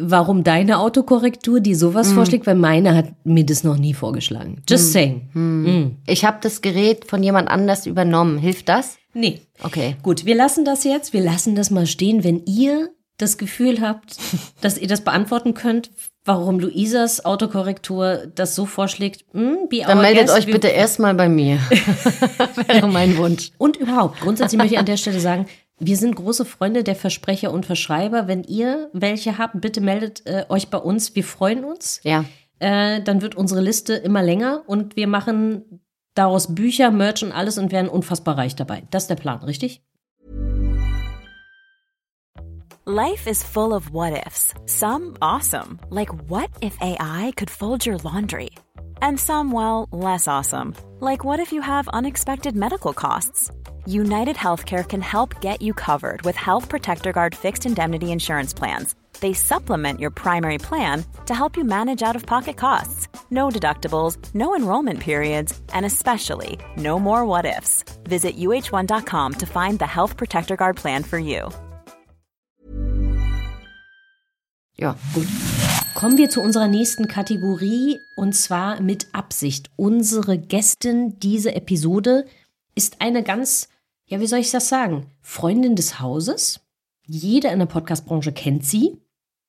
Warum 0.00 0.44
deine 0.44 0.78
Autokorrektur, 0.78 1.60
die 1.60 1.74
sowas 1.74 2.12
vorschlägt, 2.12 2.46
weil 2.46 2.54
meine 2.54 2.94
hat 2.94 3.06
mir 3.24 3.44
das 3.44 3.64
noch 3.64 3.76
nie 3.76 3.94
vorgeschlagen. 3.94 4.62
Just 4.68 4.92
saying. 4.92 5.28
Mm. 5.32 5.96
Ich 6.06 6.24
habe 6.24 6.38
das 6.40 6.62
Gerät 6.62 7.04
von 7.06 7.22
jemand 7.22 7.48
anders 7.48 7.86
übernommen. 7.86 8.38
Hilft 8.38 8.68
das? 8.68 8.98
Nee. 9.12 9.40
Okay. 9.62 9.96
Gut, 10.02 10.24
wir 10.24 10.34
lassen 10.34 10.64
das 10.64 10.84
jetzt. 10.84 11.12
Wir 11.12 11.20
lassen 11.20 11.54
das 11.54 11.70
mal 11.70 11.86
stehen, 11.86 12.24
wenn 12.24 12.44
ihr 12.46 12.90
das 13.18 13.38
Gefühl 13.38 13.80
habt, 13.80 14.16
dass 14.60 14.78
ihr 14.78 14.88
das 14.88 15.02
beantworten 15.02 15.54
könnt, 15.54 15.90
warum 16.24 16.58
Luisas 16.58 17.24
Autokorrektur 17.24 18.26
das 18.34 18.54
so 18.54 18.66
vorschlägt. 18.66 19.24
Hm, 19.32 19.68
Dann 19.86 20.00
meldet 20.00 20.26
guest. 20.26 20.38
euch 20.38 20.46
bitte 20.46 20.68
erstmal 20.68 21.14
bei 21.14 21.28
mir. 21.28 21.58
Wäre 22.66 22.88
mein 22.88 23.16
Wunsch. 23.16 23.52
Und 23.58 23.76
überhaupt, 23.76 24.20
grundsätzlich 24.20 24.58
möchte 24.58 24.74
ich 24.74 24.78
an 24.78 24.86
der 24.86 24.96
Stelle 24.96 25.20
sagen, 25.20 25.46
wir 25.80 25.96
sind 25.96 26.14
große 26.14 26.44
Freunde 26.44 26.84
der 26.84 26.94
Versprecher 26.94 27.52
und 27.52 27.66
Verschreiber. 27.66 28.28
Wenn 28.28 28.44
ihr 28.44 28.90
welche 28.92 29.38
habt, 29.38 29.60
bitte 29.60 29.80
meldet 29.80 30.26
äh, 30.26 30.44
euch 30.50 30.68
bei 30.68 30.78
uns. 30.78 31.16
Wir 31.16 31.24
freuen 31.24 31.64
uns. 31.64 32.00
Ja. 32.04 32.26
Äh, 32.58 33.02
dann 33.02 33.22
wird 33.22 33.34
unsere 33.34 33.62
Liste 33.62 33.94
immer 33.94 34.22
länger 34.22 34.62
und 34.66 34.96
wir 34.96 35.08
machen 35.08 35.80
daraus 36.14 36.54
Bücher, 36.54 36.90
Merch 36.90 37.24
und 37.24 37.32
alles 37.32 37.56
und 37.56 37.72
werden 37.72 37.88
unfassbar 37.88 38.36
reich 38.36 38.54
dabei. 38.54 38.82
Das 38.90 39.04
ist 39.04 39.08
der 39.08 39.16
Plan, 39.16 39.42
richtig? 39.42 39.82
Life 42.84 43.28
is 43.28 43.42
full 43.42 43.72
of 43.72 43.92
what 43.92 44.12
ifs. 44.26 44.52
Some 44.66 45.14
awesome, 45.20 45.78
like 45.90 46.10
what 46.28 46.50
if 46.60 46.76
AI 46.82 47.32
could 47.36 47.50
fold 47.50 47.86
your 47.86 47.98
laundry? 48.02 48.50
And 49.00 49.18
some, 49.18 49.52
well, 49.52 49.86
less 49.92 50.28
awesome, 50.28 50.74
like 51.00 51.24
what 51.24 51.40
if 51.40 51.52
you 51.52 51.62
have 51.62 51.88
unexpected 51.92 52.54
medical 52.54 52.92
costs? 52.92 53.50
United 53.86 54.36
Healthcare 54.36 54.88
can 54.88 55.00
help 55.00 55.40
get 55.40 55.60
you 55.60 55.74
covered 55.74 56.22
with 56.22 56.36
Health 56.36 56.68
Protector 56.68 57.12
Guard 57.12 57.34
fixed 57.34 57.66
indemnity 57.66 58.12
insurance 58.12 58.54
plans. 58.54 58.94
They 59.20 59.32
supplement 59.32 60.00
your 60.00 60.10
primary 60.10 60.58
plan 60.58 61.04
to 61.26 61.34
help 61.34 61.56
you 61.56 61.64
manage 61.64 62.02
out 62.02 62.16
of 62.16 62.24
pocket 62.24 62.56
costs. 62.56 63.08
No 63.30 63.50
deductibles, 63.50 64.16
no 64.34 64.54
enrollment 64.56 65.00
periods, 65.00 65.60
and 65.74 65.84
especially 65.84 66.58
no 66.76 66.98
more 66.98 67.26
what 67.26 67.44
ifs. 67.44 67.84
Visit 68.04 68.36
uh1.com 68.36 69.34
to 69.34 69.46
find 69.46 69.78
the 69.78 69.86
Health 69.86 70.16
Protector 70.16 70.56
Guard 70.56 70.76
plan 70.76 71.02
for 71.02 71.18
you. 71.18 71.50
Ja. 74.76 74.96
Gut. 75.14 75.26
Kommen 75.94 76.16
wir 76.16 76.30
zu 76.30 76.40
unserer 76.40 76.68
nächsten 76.68 77.08
Kategorie 77.08 78.00
und 78.16 78.34
zwar 78.34 78.80
mit 78.80 79.08
Absicht. 79.12 79.68
Unsere 79.76 80.38
Gästin 80.38 81.18
diese 81.18 81.54
Episode 81.54 82.24
ist 82.74 83.00
eine 83.00 83.22
ganz, 83.22 83.68
ja, 84.06 84.20
wie 84.20 84.26
soll 84.26 84.40
ich 84.40 84.50
das 84.50 84.68
sagen? 84.68 85.06
Freundin 85.20 85.76
des 85.76 86.00
Hauses. 86.00 86.60
Jeder 87.06 87.52
in 87.52 87.58
der 87.58 87.66
Podcast-Branche 87.66 88.32
kennt 88.32 88.64
sie. 88.64 88.98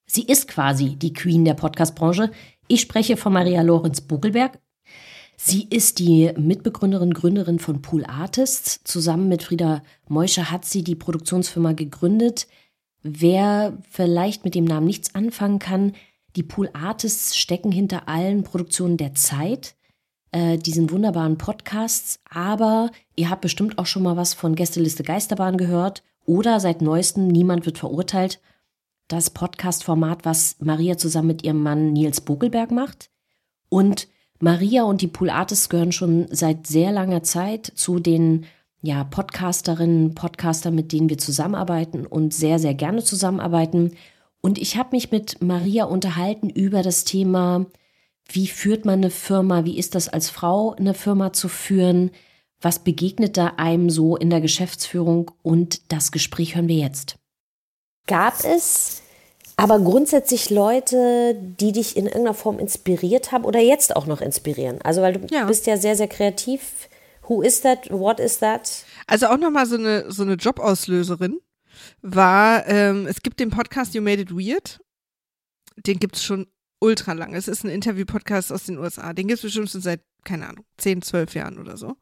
Sie 0.05 0.23
ist 0.23 0.47
quasi 0.47 0.95
die 0.95 1.13
Queen 1.13 1.45
der 1.45 1.53
Podcast-Branche. 1.53 2.31
Ich 2.67 2.81
spreche 2.81 3.17
von 3.17 3.33
Maria 3.33 3.61
Lorenz 3.61 4.01
Buckelberg. 4.01 4.59
Sie 5.37 5.67
ist 5.69 5.99
die 5.99 6.31
Mitbegründerin, 6.37 7.13
Gründerin 7.13 7.59
von 7.59 7.81
Pool 7.81 8.05
Artists. 8.05 8.81
Zusammen 8.83 9.27
mit 9.27 9.41
Frieda 9.43 9.81
Meuscher 10.07 10.51
hat 10.51 10.65
sie 10.65 10.83
die 10.83 10.95
Produktionsfirma 10.95 11.73
gegründet. 11.73 12.47
Wer 13.01 13.77
vielleicht 13.89 14.45
mit 14.45 14.53
dem 14.53 14.65
Namen 14.65 14.85
nichts 14.85 15.15
anfangen 15.15 15.59
kann, 15.59 15.93
die 16.35 16.43
Pool 16.43 16.69
Artists 16.73 17.35
stecken 17.35 17.71
hinter 17.71 18.07
allen 18.07 18.43
Produktionen 18.43 18.97
der 18.97 19.15
Zeit, 19.15 19.75
äh, 20.31 20.57
diesen 20.57 20.89
wunderbaren 20.91 21.37
Podcasts. 21.37 22.19
Aber 22.29 22.91
ihr 23.15 23.29
habt 23.29 23.41
bestimmt 23.41 23.77
auch 23.77 23.85
schon 23.85 24.03
mal 24.03 24.17
was 24.17 24.33
von 24.33 24.55
Gästeliste 24.55 25.03
Geisterbahn 25.03 25.57
gehört 25.57 26.03
oder 26.25 26.59
seit 26.59 26.81
neuestem 26.81 27.27
Niemand 27.27 27.65
wird 27.65 27.77
verurteilt. 27.77 28.39
Das 29.07 29.29
Podcast-Format, 29.29 30.23
was 30.23 30.55
Maria 30.59 30.97
zusammen 30.97 31.27
mit 31.27 31.43
ihrem 31.43 31.61
Mann 31.61 31.91
Nils 31.93 32.21
Bogelberg 32.21 32.71
macht. 32.71 33.09
Und 33.69 34.07
Maria 34.39 34.83
und 34.83 35.01
die 35.01 35.07
Pool 35.07 35.29
Artists 35.29 35.69
gehören 35.69 35.91
schon 35.91 36.27
seit 36.31 36.65
sehr 36.65 36.91
langer 36.91 37.23
Zeit 37.23 37.71
zu 37.75 37.99
den 37.99 38.45
ja, 38.81 39.03
Podcasterinnen, 39.03 40.15
Podcaster, 40.15 40.71
mit 40.71 40.91
denen 40.91 41.09
wir 41.09 41.17
zusammenarbeiten 41.17 42.07
und 42.07 42.33
sehr, 42.33 42.57
sehr 42.57 42.73
gerne 42.73 43.03
zusammenarbeiten. 43.03 43.91
Und 44.41 44.57
ich 44.57 44.77
habe 44.77 44.95
mich 44.95 45.11
mit 45.11 45.41
Maria 45.41 45.83
unterhalten 45.85 46.49
über 46.49 46.81
das 46.81 47.03
Thema, 47.03 47.67
wie 48.35 48.47
führt 48.47 48.85
man 48.85 48.99
eine 48.99 49.09
Firma, 49.09 49.65
wie 49.65 49.77
ist 49.77 49.95
das 49.95 50.09
als 50.09 50.29
Frau, 50.29 50.73
eine 50.73 50.93
Firma 50.93 51.33
zu 51.33 51.47
führen, 51.47 52.11
was 52.61 52.79
begegnet 52.79 53.37
da 53.37 53.53
einem 53.57 53.89
so 53.89 54.15
in 54.15 54.29
der 54.29 54.41
Geschäftsführung 54.41 55.31
und 55.41 55.91
das 55.91 56.11
Gespräch 56.11 56.55
hören 56.55 56.67
wir 56.67 56.77
jetzt. 56.77 57.15
Gab 58.07 58.43
es 58.43 59.01
aber 59.57 59.79
grundsätzlich 59.79 60.49
Leute, 60.49 61.35
die 61.35 61.71
dich 61.71 61.97
in 61.97 62.05
irgendeiner 62.05 62.33
Form 62.33 62.59
inspiriert 62.59 63.31
haben 63.31 63.45
oder 63.45 63.59
jetzt 63.59 63.95
auch 63.95 64.05
noch 64.05 64.21
inspirieren? 64.21 64.81
Also, 64.81 65.01
weil 65.01 65.13
du 65.13 65.27
ja. 65.33 65.45
bist 65.45 65.67
ja 65.67 65.77
sehr, 65.77 65.95
sehr 65.95 66.07
kreativ. 66.07 66.89
Who 67.27 67.41
is 67.41 67.61
that? 67.61 67.89
What 67.91 68.19
is 68.19 68.39
that? 68.39 68.83
Also 69.07 69.27
auch 69.27 69.37
nochmal 69.37 69.65
so 69.65 69.75
eine, 69.75 70.11
so 70.11 70.23
eine 70.23 70.33
Jobauslöserin 70.33 71.39
war, 72.01 72.67
ähm, 72.67 73.07
es 73.07 73.21
gibt 73.21 73.39
den 73.39 73.49
Podcast 73.49 73.93
You 73.93 74.01
Made 74.01 74.21
It 74.21 74.31
Weird. 74.31 74.79
Den 75.77 75.99
gibt 75.99 76.15
es 76.15 76.23
schon 76.23 76.47
ultra 76.81 77.13
lange. 77.13 77.37
Es 77.37 77.47
ist 77.47 77.63
ein 77.63 77.69
Interview-Podcast 77.69 78.51
aus 78.51 78.65
den 78.65 78.77
USA. 78.77 79.13
Den 79.13 79.27
gibt 79.27 79.37
es 79.37 79.43
bestimmt 79.43 79.69
schon 79.69 79.81
seit, 79.81 80.01
keine 80.23 80.49
Ahnung, 80.49 80.65
10, 80.77 81.01
12 81.01 81.35
Jahren 81.35 81.59
oder 81.59 81.77
so. 81.77 81.95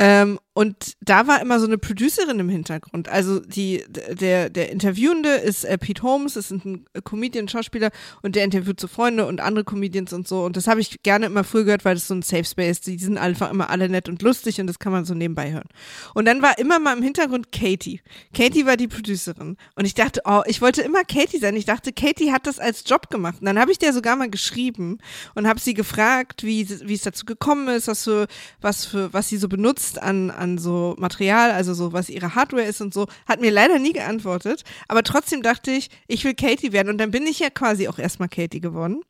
Ähm, 0.00 0.38
und 0.54 0.94
da 1.00 1.26
war 1.26 1.42
immer 1.42 1.60
so 1.60 1.66
eine 1.66 1.76
Producerin 1.76 2.40
im 2.40 2.48
Hintergrund. 2.48 3.08
Also 3.08 3.38
die, 3.38 3.84
der, 3.88 4.48
der 4.48 4.72
Interviewende 4.72 5.28
ist 5.28 5.64
äh, 5.64 5.76
Pete 5.76 6.02
Holmes, 6.02 6.36
ist 6.36 6.50
ein 6.50 6.86
Comedian, 7.04 7.48
Schauspieler 7.48 7.90
und 8.22 8.34
der 8.34 8.44
interviewt 8.44 8.80
so 8.80 8.88
Freunde 8.88 9.26
und 9.26 9.40
andere 9.40 9.64
Comedians 9.64 10.14
und 10.14 10.26
so. 10.26 10.42
Und 10.42 10.56
das 10.56 10.66
habe 10.66 10.80
ich 10.80 11.02
gerne 11.02 11.26
immer 11.26 11.44
früh 11.44 11.64
gehört, 11.64 11.84
weil 11.84 11.94
das 11.94 12.08
so 12.08 12.14
ein 12.14 12.22
Safe 12.22 12.44
Space 12.44 12.78
ist. 12.78 12.86
Die 12.86 12.98
sind 12.98 13.18
einfach 13.18 13.50
immer 13.50 13.68
alle 13.68 13.90
nett 13.90 14.08
und 14.08 14.22
lustig 14.22 14.58
und 14.58 14.66
das 14.66 14.78
kann 14.78 14.90
man 14.90 15.04
so 15.04 15.12
nebenbei 15.12 15.52
hören. 15.52 15.68
Und 16.14 16.24
dann 16.24 16.40
war 16.40 16.58
immer 16.58 16.78
mal 16.78 16.96
im 16.96 17.02
Hintergrund 17.02 17.52
Katie. 17.52 18.00
Katie 18.34 18.64
war 18.64 18.78
die 18.78 18.88
Producerin. 18.88 19.58
Und 19.76 19.84
ich 19.84 19.94
dachte, 19.94 20.22
oh, 20.24 20.42
ich 20.46 20.62
wollte 20.62 20.80
immer 20.80 21.04
Katie 21.04 21.38
sein. 21.38 21.56
Ich 21.56 21.66
dachte, 21.66 21.92
Katie 21.92 22.32
hat 22.32 22.46
das 22.46 22.58
als 22.58 22.84
Job 22.86 23.10
gemacht. 23.10 23.40
Und 23.40 23.46
dann 23.46 23.58
habe 23.58 23.70
ich 23.70 23.78
der 23.78 23.92
sogar 23.92 24.16
mal 24.16 24.30
geschrieben 24.30 24.96
und 25.34 25.46
habe 25.46 25.60
sie 25.60 25.74
gefragt, 25.74 26.42
wie, 26.42 26.66
wie 26.86 26.94
es 26.94 27.02
dazu 27.02 27.26
gekommen 27.26 27.68
ist, 27.68 27.86
was 27.86 28.04
für, 28.04 28.26
was 28.62 28.86
für, 28.86 29.12
was 29.12 29.28
sie 29.28 29.36
so 29.36 29.48
benutzt 29.48 29.89
benutzt 29.90 30.02
an, 30.02 30.30
an 30.30 30.58
so 30.58 30.94
Material, 30.98 31.50
also 31.52 31.74
so, 31.74 31.92
was 31.92 32.08
ihre 32.08 32.34
Hardware 32.34 32.64
ist 32.64 32.80
und 32.80 32.94
so, 32.94 33.06
hat 33.26 33.40
mir 33.40 33.50
leider 33.50 33.78
nie 33.78 33.92
geantwortet. 33.92 34.64
Aber 34.88 35.02
trotzdem 35.02 35.42
dachte 35.42 35.70
ich, 35.70 35.90
ich 36.06 36.24
will 36.24 36.34
Katie 36.34 36.72
werden. 36.72 36.88
Und 36.88 36.98
dann 36.98 37.10
bin 37.10 37.26
ich 37.26 37.38
ja 37.38 37.50
quasi 37.50 37.88
auch 37.88 37.98
erstmal 37.98 38.28
Katie 38.28 38.60
geworden. 38.60 39.00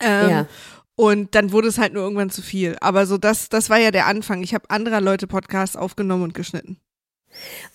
Ähm, 0.00 0.30
ja. 0.30 0.46
Und 0.96 1.34
dann 1.34 1.52
wurde 1.52 1.68
es 1.68 1.78
halt 1.78 1.92
nur 1.92 2.02
irgendwann 2.02 2.30
zu 2.30 2.42
viel. 2.42 2.76
Aber 2.80 3.06
so, 3.06 3.18
das, 3.18 3.48
das 3.48 3.68
war 3.68 3.78
ja 3.78 3.90
der 3.90 4.06
Anfang. 4.06 4.42
Ich 4.42 4.54
habe 4.54 4.70
anderer 4.70 5.00
Leute 5.00 5.26
Podcasts 5.26 5.76
aufgenommen 5.76 6.22
und 6.22 6.34
geschnitten. 6.34 6.78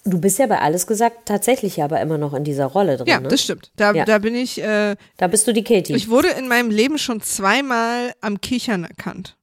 Du 0.05 0.19
bist 0.19 0.39
ja 0.39 0.47
bei 0.47 0.59
alles 0.59 0.87
gesagt 0.87 1.27
tatsächlich 1.27 1.83
aber 1.83 2.01
immer 2.01 2.17
noch 2.17 2.33
in 2.33 2.43
dieser 2.43 2.65
Rolle 2.65 2.97
drin. 2.97 3.05
Ja, 3.05 3.19
ne? 3.19 3.27
das 3.27 3.43
stimmt. 3.43 3.71
Da, 3.75 3.93
ja. 3.93 4.05
da 4.05 4.17
bin 4.17 4.33
ich. 4.33 4.59
Äh, 4.59 4.95
da 5.17 5.27
bist 5.27 5.45
du 5.45 5.53
die 5.53 5.63
Katie. 5.63 5.93
Ich 5.93 6.09
wurde 6.09 6.29
in 6.29 6.47
meinem 6.47 6.71
Leben 6.71 6.97
schon 6.97 7.21
zweimal 7.21 8.13
am 8.21 8.41
Kichern 8.41 8.85
erkannt. 8.85 9.37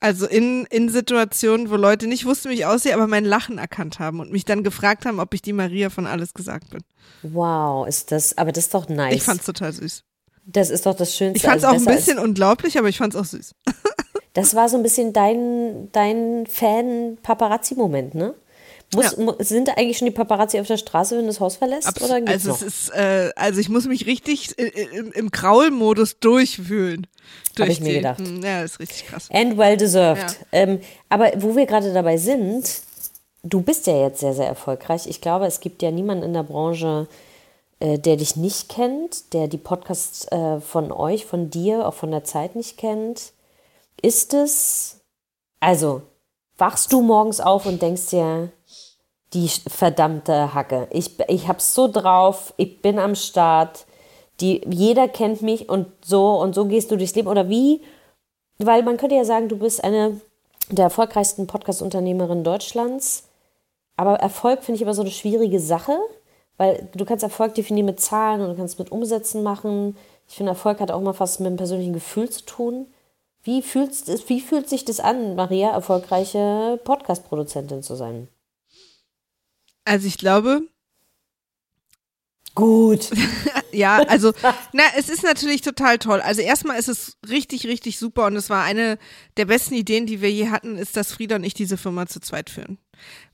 Also 0.00 0.26
in, 0.26 0.64
in 0.66 0.88
Situationen, 0.88 1.70
wo 1.70 1.76
Leute 1.76 2.06
nicht 2.06 2.24
wussten, 2.24 2.50
wie 2.50 2.54
ich 2.54 2.66
aussehe, 2.66 2.94
aber 2.94 3.06
mein 3.06 3.24
Lachen 3.24 3.58
erkannt 3.58 3.98
haben 3.98 4.20
und 4.20 4.32
mich 4.32 4.44
dann 4.44 4.62
gefragt 4.62 5.06
haben, 5.06 5.20
ob 5.20 5.34
ich 5.34 5.42
die 5.42 5.52
Maria 5.52 5.90
von 5.90 6.06
alles 6.06 6.34
gesagt 6.34 6.70
bin. 6.70 6.82
Wow, 7.22 7.86
ist 7.86 8.12
das, 8.12 8.38
aber 8.38 8.52
das 8.52 8.64
ist 8.64 8.74
doch 8.74 8.88
nice. 8.88 9.14
Ich 9.14 9.22
fand's 9.22 9.44
total 9.44 9.72
süß. 9.72 10.04
Das 10.46 10.70
ist 10.70 10.86
doch 10.86 10.94
das 10.94 11.14
Schönste. 11.14 11.36
Ich 11.36 11.42
fand's 11.42 11.64
also 11.64 11.76
auch 11.76 11.86
ein 11.86 11.96
bisschen 11.96 12.18
unglaublich, 12.18 12.78
aber 12.78 12.88
ich 12.88 12.98
fand's 12.98 13.16
auch 13.16 13.24
süß. 13.24 13.54
das 14.32 14.54
war 14.54 14.68
so 14.68 14.76
ein 14.76 14.82
bisschen 14.82 15.12
dein, 15.12 15.90
dein 15.92 16.46
Fan-Paparazzi-Moment, 16.46 18.14
ne? 18.14 18.34
Muss, 18.94 19.16
ja. 19.18 19.34
Sind 19.40 19.68
da 19.68 19.72
eigentlich 19.72 19.98
schon 19.98 20.06
die 20.06 20.12
Paparazzi 20.12 20.58
auf 20.60 20.66
der 20.66 20.78
Straße, 20.78 21.16
wenn 21.16 21.24
du 21.24 21.28
das 21.28 21.40
Haus 21.40 21.56
verlässt? 21.56 21.86
Abs 21.86 22.02
oder 22.02 22.20
geht's 22.20 22.48
also 22.48 22.50
noch? 22.50 22.56
es 22.56 22.62
ist, 22.62 22.94
äh, 22.94 23.30
also 23.36 23.60
ich 23.60 23.68
muss 23.68 23.86
mich 23.86 24.06
richtig 24.06 24.58
im, 24.58 25.12
im 25.12 25.30
Graulmodus 25.30 26.20
durchwühlen. 26.20 27.06
Habe 27.58 27.70
ich 27.70 27.80
mir 27.80 27.94
gedacht. 27.94 28.18
Hm, 28.18 28.42
ja, 28.42 28.62
ist 28.62 28.80
richtig 28.80 29.06
krass. 29.06 29.28
And 29.30 29.58
well 29.58 29.76
deserved. 29.76 30.38
Ja. 30.52 30.60
Ähm, 30.60 30.80
aber 31.10 31.32
wo 31.36 31.54
wir 31.54 31.66
gerade 31.66 31.92
dabei 31.92 32.16
sind, 32.16 32.80
du 33.42 33.60
bist 33.60 33.86
ja 33.86 34.00
jetzt 34.00 34.20
sehr, 34.20 34.32
sehr 34.32 34.46
erfolgreich. 34.46 35.06
Ich 35.06 35.20
glaube, 35.20 35.46
es 35.46 35.60
gibt 35.60 35.82
ja 35.82 35.90
niemanden 35.90 36.24
in 36.24 36.32
der 36.32 36.42
Branche, 36.42 37.08
äh, 37.80 37.98
der 37.98 38.16
dich 38.16 38.36
nicht 38.36 38.68
kennt, 38.68 39.34
der 39.34 39.48
die 39.48 39.58
Podcasts 39.58 40.26
äh, 40.32 40.60
von 40.60 40.92
euch, 40.92 41.26
von 41.26 41.50
dir, 41.50 41.86
auch 41.86 41.94
von 41.94 42.10
der 42.10 42.24
Zeit 42.24 42.56
nicht 42.56 42.78
kennt. 42.78 43.32
Ist 44.00 44.32
es, 44.32 45.00
also, 45.60 46.02
wachst 46.56 46.92
du 46.92 47.02
morgens 47.02 47.40
auf 47.40 47.66
und 47.66 47.82
denkst 47.82 48.10
dir, 48.10 48.50
die 49.34 49.48
verdammte 49.48 50.54
Hacke. 50.54 50.88
Ich, 50.90 51.18
ich 51.28 51.48
hab's 51.48 51.74
so 51.74 51.88
drauf, 51.88 52.54
ich 52.56 52.80
bin 52.80 52.98
am 52.98 53.14
Start. 53.14 53.86
Die, 54.40 54.62
jeder 54.68 55.08
kennt 55.08 55.42
mich 55.42 55.68
und 55.68 55.88
so 56.04 56.40
und 56.40 56.54
so 56.54 56.64
gehst 56.66 56.90
du 56.90 56.96
durchs 56.96 57.14
Leben. 57.14 57.28
Oder 57.28 57.48
wie? 57.48 57.82
Weil 58.58 58.82
man 58.82 58.96
könnte 58.96 59.16
ja 59.16 59.24
sagen, 59.24 59.48
du 59.48 59.58
bist 59.58 59.82
eine 59.82 60.20
der 60.70 60.84
erfolgreichsten 60.84 61.46
Podcast-Unternehmerinnen 61.46 62.44
Deutschlands. 62.44 63.24
Aber 63.96 64.14
Erfolg 64.20 64.62
finde 64.62 64.76
ich 64.76 64.82
immer 64.82 64.94
so 64.94 65.02
eine 65.02 65.10
schwierige 65.10 65.60
Sache, 65.60 65.98
weil 66.56 66.88
du 66.94 67.04
kannst 67.04 67.24
Erfolg 67.24 67.54
definieren 67.54 67.86
mit 67.86 68.00
Zahlen 68.00 68.40
und 68.42 68.50
du 68.50 68.56
kannst 68.56 68.78
mit 68.78 68.92
Umsätzen 68.92 69.42
machen. 69.42 69.96
Ich 70.28 70.36
finde, 70.36 70.50
Erfolg 70.50 70.80
hat 70.80 70.90
auch 70.90 71.00
mal 71.00 71.14
fast 71.14 71.40
mit 71.40 71.48
dem 71.48 71.56
persönlichen 71.56 71.92
Gefühl 71.92 72.30
zu 72.30 72.44
tun. 72.44 72.86
Wie, 73.42 73.62
fühlst, 73.62 74.28
wie 74.28 74.40
fühlt 74.40 74.68
sich 74.68 74.84
das 74.84 75.00
an, 75.00 75.34
Maria, 75.34 75.70
erfolgreiche 75.70 76.78
Podcast-Produzentin 76.84 77.82
zu 77.82 77.94
sein? 77.94 78.28
Also 79.88 80.06
ich 80.06 80.18
glaube. 80.18 80.68
Gut. 82.54 83.08
ja, 83.72 83.98
also, 84.02 84.34
na, 84.72 84.82
es 84.98 85.08
ist 85.08 85.22
natürlich 85.22 85.62
total 85.62 85.98
toll. 85.98 86.20
Also 86.20 86.42
erstmal 86.42 86.78
ist 86.78 86.88
es 86.88 87.16
richtig, 87.26 87.66
richtig 87.66 87.98
super 87.98 88.26
und 88.26 88.36
es 88.36 88.50
war 88.50 88.64
eine 88.64 88.98
der 89.38 89.46
besten 89.46 89.74
Ideen, 89.74 90.04
die 90.04 90.20
wir 90.20 90.30
je 90.30 90.50
hatten, 90.50 90.76
ist, 90.76 90.96
dass 90.96 91.12
Frieda 91.12 91.36
und 91.36 91.44
ich 91.44 91.54
diese 91.54 91.78
Firma 91.78 92.06
zu 92.06 92.20
zweit 92.20 92.50
führen. 92.50 92.76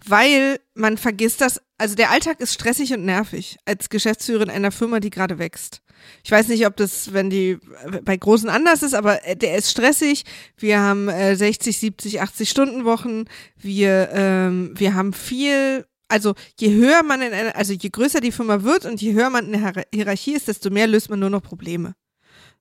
Weil 0.06 0.60
man 0.74 0.96
vergisst 0.96 1.40
das, 1.40 1.60
also 1.76 1.96
der 1.96 2.10
Alltag 2.10 2.38
ist 2.38 2.54
stressig 2.54 2.92
und 2.92 3.04
nervig 3.04 3.56
als 3.64 3.88
Geschäftsführerin 3.88 4.50
einer 4.50 4.70
Firma, 4.70 5.00
die 5.00 5.10
gerade 5.10 5.40
wächst. 5.40 5.80
Ich 6.22 6.30
weiß 6.30 6.48
nicht, 6.48 6.66
ob 6.66 6.76
das, 6.76 7.12
wenn 7.12 7.30
die 7.30 7.58
bei 8.02 8.16
Großen 8.16 8.48
anders 8.48 8.82
ist, 8.82 8.94
aber 8.94 9.18
der 9.36 9.56
ist 9.56 9.70
stressig. 9.70 10.24
Wir 10.56 10.78
haben 10.78 11.08
äh, 11.08 11.34
60, 11.34 11.78
70, 11.78 12.20
80 12.20 12.48
Stunden 12.48 12.84
Wochen. 12.84 13.24
Wir, 13.56 14.10
ähm, 14.12 14.74
wir 14.76 14.94
haben 14.94 15.14
viel 15.14 15.86
also 16.08 16.34
je 16.58 16.72
höher 16.74 17.02
man 17.02 17.22
in 17.22 17.32
einer, 17.32 17.56
also 17.56 17.72
je 17.72 17.88
größer 17.88 18.20
die 18.20 18.32
Firma 18.32 18.62
wird 18.62 18.84
und 18.84 19.00
je 19.00 19.12
höher 19.12 19.30
man 19.30 19.52
in 19.52 19.60
der 19.60 19.84
Hierarchie 19.92 20.34
ist, 20.34 20.48
desto 20.48 20.70
mehr 20.70 20.86
löst 20.86 21.10
man 21.10 21.20
nur 21.20 21.30
noch 21.30 21.42
Probleme. 21.42 21.94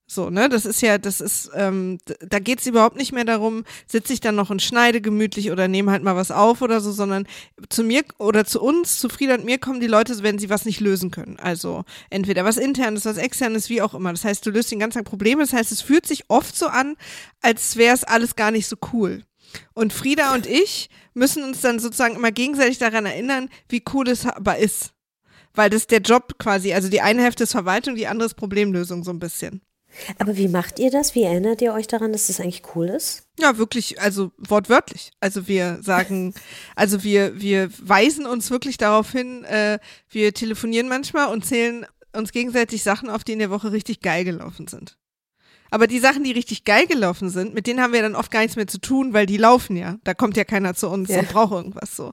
So, 0.05 0.29
ne, 0.29 0.49
das 0.49 0.65
ist 0.65 0.81
ja, 0.81 0.97
das 0.97 1.21
ist, 1.21 1.49
ähm, 1.55 1.97
da 2.19 2.39
geht's 2.39 2.67
überhaupt 2.67 2.97
nicht 2.97 3.13
mehr 3.13 3.23
darum, 3.23 3.63
sitze 3.87 4.11
ich 4.11 4.19
dann 4.19 4.35
noch 4.35 4.49
und 4.49 4.61
schneide 4.61 4.99
gemütlich 4.99 5.49
oder 5.49 5.69
nehme 5.69 5.91
halt 5.91 6.03
mal 6.03 6.17
was 6.17 6.29
auf 6.29 6.61
oder 6.61 6.81
so, 6.81 6.91
sondern 6.91 7.25
zu 7.69 7.83
mir 7.83 8.03
oder 8.17 8.43
zu 8.43 8.61
uns, 8.61 8.99
zu 8.99 9.07
Frieda 9.07 9.35
und 9.35 9.45
mir 9.45 9.59
kommen 9.59 9.79
die 9.79 9.87
Leute, 9.87 10.21
wenn 10.21 10.39
sie 10.39 10.49
was 10.49 10.65
nicht 10.65 10.81
lösen 10.81 11.09
können. 11.09 11.39
Also 11.39 11.85
entweder 12.09 12.43
was 12.43 12.57
internes, 12.57 13.05
was 13.05 13.17
externes, 13.17 13.69
wie 13.69 13.81
auch 13.81 13.93
immer. 13.93 14.11
Das 14.11 14.25
heißt, 14.25 14.45
du 14.45 14.51
löst 14.51 14.71
den 14.71 14.79
ganzen 14.79 14.99
Tag 14.99 15.05
Probleme. 15.05 15.41
Das 15.41 15.53
heißt, 15.53 15.71
es 15.71 15.81
fühlt 15.81 16.05
sich 16.05 16.29
oft 16.29 16.55
so 16.55 16.67
an, 16.67 16.95
als 17.41 17.77
wäre 17.77 17.95
es 17.95 18.03
alles 18.03 18.35
gar 18.35 18.51
nicht 18.51 18.67
so 18.67 18.75
cool. 18.91 19.23
Und 19.73 19.93
Frieda 19.93 20.33
und 20.33 20.45
ich 20.45 20.89
müssen 21.13 21.43
uns 21.43 21.61
dann 21.61 21.79
sozusagen 21.79 22.15
immer 22.15 22.31
gegenseitig 22.31 22.77
daran 22.77 23.05
erinnern, 23.05 23.49
wie 23.69 23.83
cool 23.93 24.09
es 24.09 24.25
aber 24.25 24.57
ist. 24.57 24.93
Weil 25.53 25.69
das 25.69 25.87
der 25.87 26.01
Job 26.01 26.39
quasi, 26.39 26.73
also 26.73 26.89
die 26.89 27.01
eine 27.01 27.21
Hälfte 27.21 27.43
ist 27.43 27.51
Verwaltung, 27.51 27.95
die 27.95 28.07
andere 28.07 28.25
ist 28.25 28.35
Problemlösung 28.35 29.03
so 29.03 29.11
ein 29.11 29.19
bisschen. 29.19 29.61
Aber 30.17 30.37
wie 30.37 30.47
macht 30.47 30.79
ihr 30.79 30.89
das? 30.89 31.15
Wie 31.15 31.23
erinnert 31.23 31.61
ihr 31.61 31.73
euch 31.73 31.87
daran, 31.87 32.11
dass 32.11 32.27
das 32.27 32.39
eigentlich 32.39 32.63
cool 32.75 32.89
ist? 32.89 33.27
Ja, 33.39 33.57
wirklich, 33.57 34.01
also 34.01 34.31
wortwörtlich. 34.37 35.11
Also 35.19 35.47
wir 35.47 35.79
sagen, 35.81 36.33
also 36.75 37.03
wir, 37.03 37.39
wir 37.39 37.69
weisen 37.79 38.25
uns 38.25 38.49
wirklich 38.49 38.77
darauf 38.77 39.11
hin, 39.11 39.43
äh, 39.43 39.79
wir 40.09 40.33
telefonieren 40.33 40.87
manchmal 40.87 41.31
und 41.31 41.45
zählen 41.45 41.85
uns 42.13 42.31
gegenseitig 42.31 42.83
Sachen 42.83 43.09
auf, 43.09 43.23
die 43.23 43.33
in 43.33 43.39
der 43.39 43.49
Woche 43.49 43.71
richtig 43.71 44.01
geil 44.01 44.23
gelaufen 44.23 44.67
sind. 44.67 44.97
Aber 45.73 45.87
die 45.87 45.97
Sachen, 45.97 46.23
die 46.23 46.33
richtig 46.33 46.65
geil 46.65 46.85
gelaufen 46.85 47.29
sind, 47.29 47.55
mit 47.55 47.65
denen 47.65 47.81
haben 47.81 47.93
wir 47.93 48.03
dann 48.03 48.13
oft 48.13 48.29
gar 48.29 48.41
nichts 48.41 48.55
mehr 48.55 48.67
zu 48.67 48.77
tun, 48.77 49.11
weil 49.11 49.25
die 49.25 49.37
laufen 49.37 49.75
ja. 49.75 49.97
Da 50.03 50.13
kommt 50.13 50.37
ja 50.37 50.43
keiner 50.43 50.75
zu 50.75 50.87
uns 50.87 51.09
ja. 51.09 51.17
und 51.17 51.29
braucht 51.29 51.51
irgendwas 51.51 51.95
so. 51.95 52.11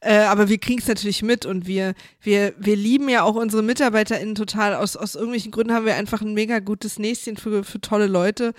Äh, 0.00 0.20
aber 0.20 0.48
wir 0.48 0.56
kriegen 0.56 0.80
es 0.80 0.88
natürlich 0.88 1.22
mit 1.22 1.44
und 1.44 1.66
wir, 1.66 1.92
wir, 2.22 2.54
wir 2.56 2.74
lieben 2.74 3.10
ja 3.10 3.22
auch 3.22 3.34
unsere 3.34 3.62
MitarbeiterInnen 3.62 4.34
total. 4.34 4.74
Aus, 4.74 4.96
aus 4.96 5.14
irgendwelchen 5.14 5.52
Gründen 5.52 5.74
haben 5.74 5.84
wir 5.84 5.96
einfach 5.96 6.22
ein 6.22 6.32
mega 6.32 6.60
gutes 6.60 6.98
Näschen 6.98 7.36
für, 7.36 7.64
für 7.64 7.82
tolle 7.82 8.06
Leute. 8.06 8.54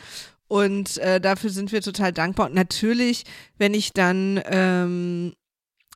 Und 0.47 0.99
äh, 0.99 1.19
dafür 1.19 1.49
sind 1.49 1.71
wir 1.71 1.81
total 1.81 2.13
dankbar. 2.13 2.45
Und 2.45 2.53
natürlich, 2.53 3.23
wenn 3.57 3.73
ich 3.73 3.91
dann 3.91 4.39
ähm, 4.45 5.33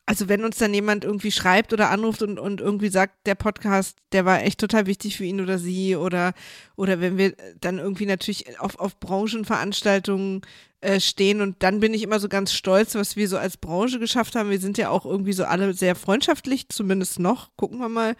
also 0.08 0.30
wenn 0.30 0.46
uns 0.46 0.58
dann 0.58 0.74
jemand 0.74 1.04
irgendwie 1.04 1.34
schreibt 1.34 1.74
oder 1.74 1.90
anruft 1.90 2.22
und, 2.22 2.40
und 2.40 2.62
irgendwie 2.62 2.88
sagt, 2.88 3.28
der 3.28 3.36
Podcast, 3.36 3.98
der 4.14 4.24
war 4.24 4.42
echt 4.42 4.58
total 4.58 4.86
wichtig 4.86 5.18
für 5.18 5.26
ihn 5.26 5.42
oder 5.42 5.60
sie 5.60 5.98
oder, 5.98 6.34
oder 6.78 7.02
wenn 7.02 7.18
wir 7.18 7.36
dann 7.60 7.78
irgendwie 7.78 8.06
natürlich 8.06 8.58
auf, 8.60 8.80
auf 8.80 9.00
Branchenveranstaltungen 9.02 10.42
äh, 10.88 11.02
stehen 11.02 11.42
und 11.42 11.64
dann 11.64 11.82
bin 11.82 11.94
ich 11.94 12.02
immer 12.02 12.18
so 12.18 12.30
ganz 12.30 12.54
stolz, 12.54 12.96
was 12.96 13.18
wir 13.18 13.28
so 13.28 13.38
als 13.38 13.58
Branche 13.58 14.00
geschafft 14.00 14.36
haben. 14.36 14.50
Wir 14.50 14.60
sind 14.60 14.78
ja 14.78 14.90
auch 14.90 15.06
irgendwie 15.06 15.34
so 15.34 15.44
alle 15.44 15.74
sehr 15.74 15.96
freundschaftlich, 15.96 16.70
zumindest 16.70 17.20
noch, 17.20 17.50
gucken 17.58 17.80
wir 17.80 17.90
mal, 17.90 18.16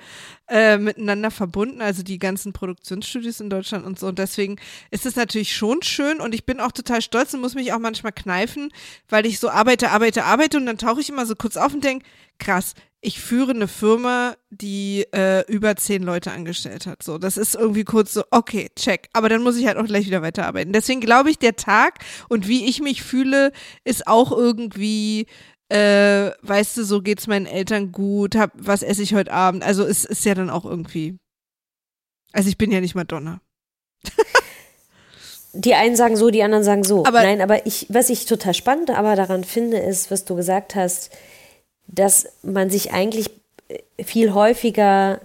äh, 0.50 0.78
miteinander 0.78 1.32
verbunden, 1.32 1.82
also 1.82 2.04
die 2.04 2.20
ganzen 2.20 2.52
Produktionsstudios 2.52 3.40
in 3.40 3.50
Deutschland 3.50 3.86
und 3.86 3.98
so. 3.98 4.08
Und 4.08 4.20
deswegen 4.20 4.58
ist 4.92 5.06
es 5.06 5.16
natürlich 5.16 5.56
schon 5.56 5.82
schön 5.82 6.20
und 6.20 6.36
ich 6.36 6.46
bin 6.46 6.60
auch 6.60 6.74
total 6.74 7.02
stolz 7.02 7.34
und 7.34 7.40
muss 7.40 7.56
mich 7.56 7.72
auch 7.72 7.80
manchmal 7.80 8.12
kneifen, 8.12 8.70
weil 9.08 9.26
ich 9.26 9.40
so 9.40 9.50
arbeite, 9.50 9.92
arbeite, 9.92 10.26
arbeite 10.26 10.58
und 10.58 10.66
dann 10.66 10.78
tauche 10.78 11.00
ich 11.00 11.08
immer 11.08 11.26
so 11.26 11.36
kurz 11.36 11.56
auf 11.56 11.74
und 11.74 11.86
denke, 11.86 12.06
krass, 12.38 12.74
ich 13.02 13.20
führe 13.20 13.52
eine 13.52 13.68
Firma, 13.68 14.36
die 14.50 15.06
äh, 15.14 15.46
über 15.52 15.76
zehn 15.76 16.02
Leute 16.02 16.32
angestellt 16.32 16.88
hat. 16.88 17.04
So, 17.04 17.18
das 17.18 17.38
ist 17.38 17.56
irgendwie 17.56 17.84
kurz 17.84 18.14
so, 18.14 18.24
okay, 18.32 18.70
check. 18.76 19.10
Aber 19.14 19.30
dann 19.30 19.44
muss 19.44 19.58
ich 19.58 19.68
halt 19.68 19.78
auch 19.78 19.86
gleich 19.86 20.08
wieder 20.08 20.22
weiterarbeiten. 20.22 20.74
Deswegen 20.74 21.02
glaube 21.02 21.30
ich, 21.30 21.38
der 21.38 21.56
Tag 21.56 22.00
und 22.28 22.48
wie 22.48 22.66
ich 22.66 22.82
mich 22.82 23.04
fühle, 23.04 23.52
ist 23.84 24.08
auch 24.08 24.32
irgendwie, 24.32 25.28
äh, 25.70 26.32
weißt 26.42 26.78
du, 26.78 26.84
so 26.84 27.02
geht's 27.02 27.28
meinen 27.28 27.46
Eltern 27.46 27.92
gut, 27.92 28.36
hab, 28.36 28.52
was 28.56 28.82
esse 28.82 29.04
ich 29.04 29.14
heute 29.14 29.32
Abend. 29.32 29.64
Also 29.64 29.86
es 29.86 30.04
ist 30.04 30.26
ja 30.26 30.34
dann 30.34 30.50
auch 30.50 30.66
irgendwie. 30.66 31.18
Also 32.34 32.50
ich 32.50 32.58
bin 32.58 32.72
ja 32.72 32.82
nicht 32.82 32.96
Madonna. 32.96 33.42
die 35.54 35.76
einen 35.76 35.96
sagen 35.96 36.18
so, 36.18 36.32
die 36.32 36.42
anderen 36.42 36.64
sagen 36.64 36.84
so. 36.84 37.06
Aber 37.06 37.22
Nein, 37.22 37.42
aber 37.42 37.66
ich, 37.68 37.86
was 37.90 38.10
ich 38.10 38.26
total 38.26 38.56
spannend 38.56 38.90
aber 38.90 39.16
daran 39.16 39.44
finde, 39.44 39.78
ist, 39.78 40.10
was 40.10 40.26
du 40.26 40.36
gesagt 40.36 40.74
hast, 40.74 41.12
dass 41.88 42.28
man 42.44 42.70
sich 42.70 42.92
eigentlich 42.92 43.30
viel 44.04 44.34
häufiger 44.34 45.22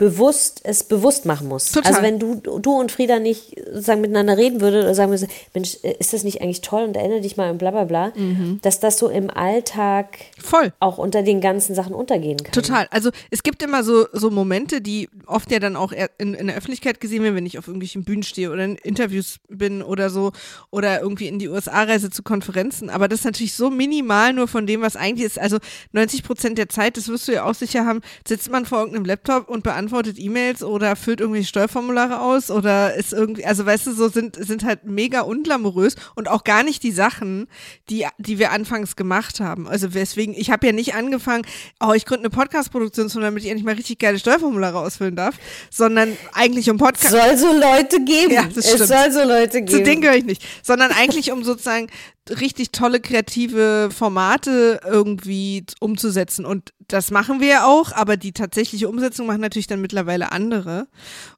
bewusst 0.00 0.62
es 0.64 0.82
bewusst 0.82 1.26
machen 1.26 1.46
muss. 1.46 1.72
Total. 1.72 1.92
Also 1.92 2.02
wenn 2.02 2.18
du 2.18 2.36
du 2.36 2.72
und 2.72 2.90
Frieda 2.90 3.18
nicht 3.18 3.54
sozusagen 3.66 4.00
miteinander 4.00 4.38
reden 4.38 4.62
würdet 4.62 4.84
oder 4.84 4.94
sagen 4.94 5.10
würdet, 5.10 5.28
Mensch, 5.52 5.76
äh, 5.82 5.94
ist 5.98 6.14
das 6.14 6.24
nicht 6.24 6.40
eigentlich 6.40 6.62
toll 6.62 6.84
und 6.84 6.96
erinnere 6.96 7.20
dich 7.20 7.36
mal 7.36 7.50
und 7.50 7.58
bla 7.58 7.70
bla 7.70 7.84
bla, 7.84 8.10
mhm. 8.16 8.60
dass 8.62 8.80
das 8.80 8.98
so 8.98 9.10
im 9.10 9.28
Alltag 9.28 10.16
voll 10.38 10.72
auch 10.80 10.96
unter 10.96 11.22
den 11.22 11.42
ganzen 11.42 11.74
Sachen 11.74 11.94
untergehen 11.94 12.38
kann. 12.38 12.52
Total. 12.52 12.86
Also 12.90 13.10
es 13.30 13.42
gibt 13.42 13.62
immer 13.62 13.84
so 13.84 14.06
so 14.14 14.30
Momente, 14.30 14.80
die 14.80 15.10
oft 15.26 15.50
ja 15.52 15.58
dann 15.58 15.76
auch 15.76 15.92
in, 16.16 16.32
in 16.32 16.46
der 16.46 16.56
Öffentlichkeit 16.56 16.98
gesehen 16.98 17.22
werden, 17.22 17.34
wenn 17.34 17.44
ich 17.44 17.58
auf 17.58 17.66
irgendwelchen 17.66 18.04
Bühnen 18.04 18.22
stehe 18.22 18.50
oder 18.50 18.64
in 18.64 18.76
Interviews 18.76 19.36
bin 19.50 19.82
oder 19.82 20.08
so 20.08 20.32
oder 20.70 21.02
irgendwie 21.02 21.28
in 21.28 21.38
die 21.38 21.48
USA 21.48 21.82
reise 21.82 22.08
zu 22.08 22.22
Konferenzen. 22.22 22.88
Aber 22.88 23.06
das 23.06 23.18
ist 23.18 23.24
natürlich 23.26 23.52
so 23.52 23.68
minimal 23.68 24.32
nur 24.32 24.48
von 24.48 24.66
dem, 24.66 24.80
was 24.80 24.96
eigentlich 24.96 25.26
ist. 25.26 25.38
Also 25.38 25.58
90 25.92 26.22
Prozent 26.22 26.56
der 26.56 26.70
Zeit, 26.70 26.96
das 26.96 27.08
wirst 27.08 27.28
du 27.28 27.32
ja 27.32 27.44
auch 27.44 27.54
sicher 27.54 27.84
haben, 27.84 28.00
sitzt 28.26 28.50
man 28.50 28.64
vor 28.64 28.78
irgendeinem 28.78 29.04
Laptop 29.04 29.50
und 29.50 29.62
beantwortet 29.62 29.89
beantwortet 29.90 30.18
E-Mails 30.18 30.62
oder 30.62 30.94
füllt 30.96 31.20
irgendwie 31.20 31.44
Steuerformulare 31.44 32.20
aus 32.20 32.50
oder 32.50 32.94
ist 32.94 33.12
irgendwie, 33.12 33.44
also 33.44 33.66
weißt 33.66 33.88
du, 33.88 33.92
so 33.92 34.08
sind, 34.08 34.36
sind 34.36 34.64
halt 34.64 34.84
mega 34.84 35.22
unglamourös 35.22 35.96
und 36.14 36.28
auch 36.28 36.44
gar 36.44 36.62
nicht 36.62 36.82
die 36.82 36.92
Sachen, 36.92 37.48
die, 37.88 38.06
die 38.18 38.38
wir 38.38 38.52
anfangs 38.52 38.96
gemacht 38.96 39.40
haben. 39.40 39.68
Also 39.68 39.92
weswegen, 39.92 40.34
ich 40.36 40.50
habe 40.50 40.66
ja 40.66 40.72
nicht 40.72 40.94
angefangen, 40.94 41.44
oh, 41.80 41.92
ich 41.92 42.06
gründe 42.06 42.26
eine 42.26 42.30
Podcast-Produktion, 42.30 43.08
damit 43.20 43.42
ich 43.42 43.50
endlich 43.50 43.64
mal 43.64 43.74
richtig 43.74 43.98
geile 43.98 44.18
Steuerformulare 44.18 44.78
ausfüllen 44.78 45.16
darf, 45.16 45.36
sondern 45.70 46.16
eigentlich 46.32 46.70
um 46.70 46.78
Podcast. 46.78 47.10
Soll 47.10 47.36
so 47.36 47.52
Leute 47.52 48.04
geben. 48.04 48.32
Ja, 48.32 48.44
das 48.44 48.66
stimmt. 48.66 48.82
Es 48.82 48.88
soll 48.88 49.12
so 49.12 49.28
Leute 49.28 49.62
geben. 49.62 49.68
Zu 49.68 49.82
denen 49.82 50.00
gehöre 50.00 50.16
ich 50.16 50.24
nicht. 50.24 50.42
Sondern 50.62 50.92
eigentlich 50.92 51.32
um 51.32 51.42
sozusagen 51.42 51.88
richtig 52.28 52.70
tolle 52.70 53.00
kreative 53.00 53.88
Formate 53.90 54.80
irgendwie 54.84 55.64
umzusetzen. 55.80 56.44
Und 56.44 56.72
das 56.86 57.10
machen 57.10 57.40
wir 57.40 57.48
ja 57.48 57.66
auch, 57.66 57.92
aber 57.92 58.16
die 58.16 58.32
tatsächliche 58.32 58.88
Umsetzung 58.88 59.26
machen 59.26 59.40
natürlich 59.40 59.66
dann 59.66 59.80
mittlerweile 59.80 60.32
andere. 60.32 60.86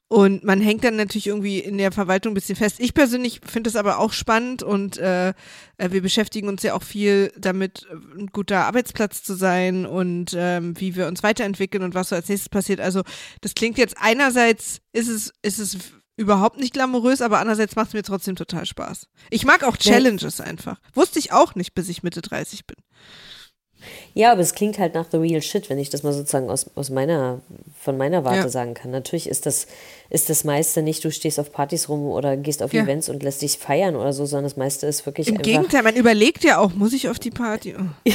Und 0.09 0.45
man 0.45 0.61
hängt 0.61 0.85
dann 0.85 0.97
natürlich 0.97 1.29
irgendwie 1.29 1.59
in 1.59 1.79
der 1.79 1.91
Verwaltung 1.91 2.33
ein 2.33 2.35
bisschen 2.35 2.57
fest. 2.57 2.81
Ich 2.81 2.93
persönlich 2.93 3.41
finde 3.47 3.71
es 3.71 3.77
aber 3.77 3.99
auch 3.99 4.13
spannend 4.13 4.63
und 4.63 4.99
äh, 4.99 5.31
äh, 5.79 5.91
wir 5.91 6.03
beschäftigen 6.03 6.49
uns 6.49 6.63
ja 6.63 6.75
auch 6.75 6.83
viel 6.83 7.33
damit, 7.39 7.87
ein 8.19 8.27
guter 8.27 8.67
Arbeitsplatz 8.67 9.23
zu 9.23 9.35
sein 9.35 9.87
und 9.87 10.35
ähm, 10.37 10.79
wie 10.79 10.97
wir 10.97 11.07
uns 11.07 11.23
weiterentwickeln 11.23 11.83
und 11.83 11.95
was 11.95 12.11
so 12.11 12.15
als 12.15 12.29
nächstes 12.29 12.51
passiert. 12.51 12.81
Also 12.81 13.03
das 13.41 13.55
klingt 13.55 13.79
jetzt 13.79 13.97
einerseits 13.99 14.81
ist 14.93 15.09
es, 15.09 15.33
ist 15.41 15.59
es 15.59 15.79
überhaupt 16.23 16.59
nicht 16.59 16.73
glamourös, 16.73 17.21
aber 17.21 17.39
andererseits 17.39 17.77
macht 17.77 17.89
es 17.89 17.95
mir 17.95 18.03
trotzdem 18.03 18.37
total 18.37 18.65
Spaß. 18.65 19.07
Ich 19.31 19.45
mag 19.45 19.65
auch 19.65 19.77
Challenges 19.77 20.39
ja. 20.39 20.45
einfach. 20.45 20.81
Wusste 20.95 21.19
ich 21.19 21.33
auch 21.33 21.55
nicht, 21.55 21.75
bis 21.75 21.89
ich 21.89 22.03
Mitte 22.03 22.23
30 22.23 22.67
bin. 22.67 22.77
Ja, 24.15 24.33
aber 24.33 24.43
es 24.43 24.55
klingt 24.55 24.79
halt 24.79 24.95
nach 24.95 25.07
the 25.11 25.17
real 25.17 25.43
shit, 25.43 25.69
wenn 25.69 25.79
ich 25.79 25.91
das 25.91 26.03
mal 26.03 26.13
sozusagen 26.13 26.51
aus, 26.51 26.71
aus 26.77 26.91
meiner, 26.91 27.41
von 27.79 27.97
meiner 27.97 28.25
Warte 28.25 28.39
ja. 28.39 28.49
sagen 28.49 28.75
kann. 28.75 28.91
Natürlich 28.91 29.29
ist 29.29 29.47
das, 29.47 29.67
ist 30.11 30.31
das 30.31 30.45
meiste 30.45 30.83
nicht, 30.83 31.05
du 31.05 31.11
stehst 31.11 31.41
auf 31.41 31.53
Partys 31.53 31.89
rum 31.89 32.07
oder 32.07 32.37
gehst 32.37 32.63
auf 32.63 32.73
ja. 32.73 32.83
Events 32.83 33.09
und 33.09 33.23
lässt 33.23 33.43
dich 33.43 33.59
feiern 33.59 33.97
oder 33.97 34.13
so, 34.13 34.27
sondern 34.27 34.45
das 34.45 34.57
meiste 34.57 34.87
ist 34.87 35.05
wirklich. 35.07 35.29
Im 35.29 35.39
Gegenteil, 35.39 35.83
man 35.83 35.97
überlegt 35.97 36.45
ja 36.45 36.59
auch, 36.59 36.73
muss 36.75 36.93
ich 36.93 37.09
auf 37.09 37.19
die 37.19 37.31
Party? 37.31 37.75
Oh. 37.77 38.11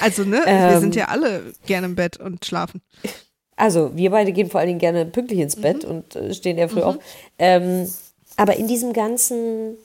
also, 0.00 0.24
ne, 0.24 0.42
ähm, 0.46 0.70
wir 0.70 0.80
sind 0.80 0.96
ja 0.96 1.06
alle 1.06 1.52
gerne 1.66 1.86
im 1.86 1.94
Bett 1.94 2.16
und 2.18 2.44
schlafen. 2.44 2.82
Also, 3.56 3.94
wir 3.94 4.10
beide 4.10 4.32
gehen 4.32 4.50
vor 4.50 4.60
allen 4.60 4.68
Dingen 4.68 4.78
gerne 4.78 5.04
pünktlich 5.06 5.40
ins 5.40 5.56
Bett 5.56 5.84
mhm. 5.84 5.90
und 5.90 6.16
äh, 6.16 6.34
stehen 6.34 6.58
ja 6.58 6.68
früh 6.68 6.80
mhm. 6.80 6.86
auf. 6.86 6.98
Ähm, 7.38 7.88
aber 8.36 8.56
in 8.56 8.66
diesem 8.66 8.92
ganzen 8.92 9.76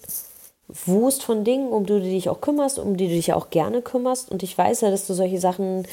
Wust 0.85 1.23
von 1.23 1.43
Dingen, 1.43 1.69
um 1.69 1.85
die 1.85 1.93
du 1.93 2.01
dich 2.01 2.29
auch 2.29 2.41
kümmerst, 2.41 2.79
um 2.79 2.97
die 2.97 3.07
du 3.07 3.13
dich 3.13 3.27
ja 3.27 3.35
auch 3.35 3.49
gerne 3.49 3.81
kümmerst. 3.81 4.29
Und 4.31 4.43
ich 4.43 4.57
weiß 4.57 4.81
ja, 4.81 4.91
dass 4.91 5.07
du 5.07 5.13
solche 5.13 5.39
Sachen 5.39 5.85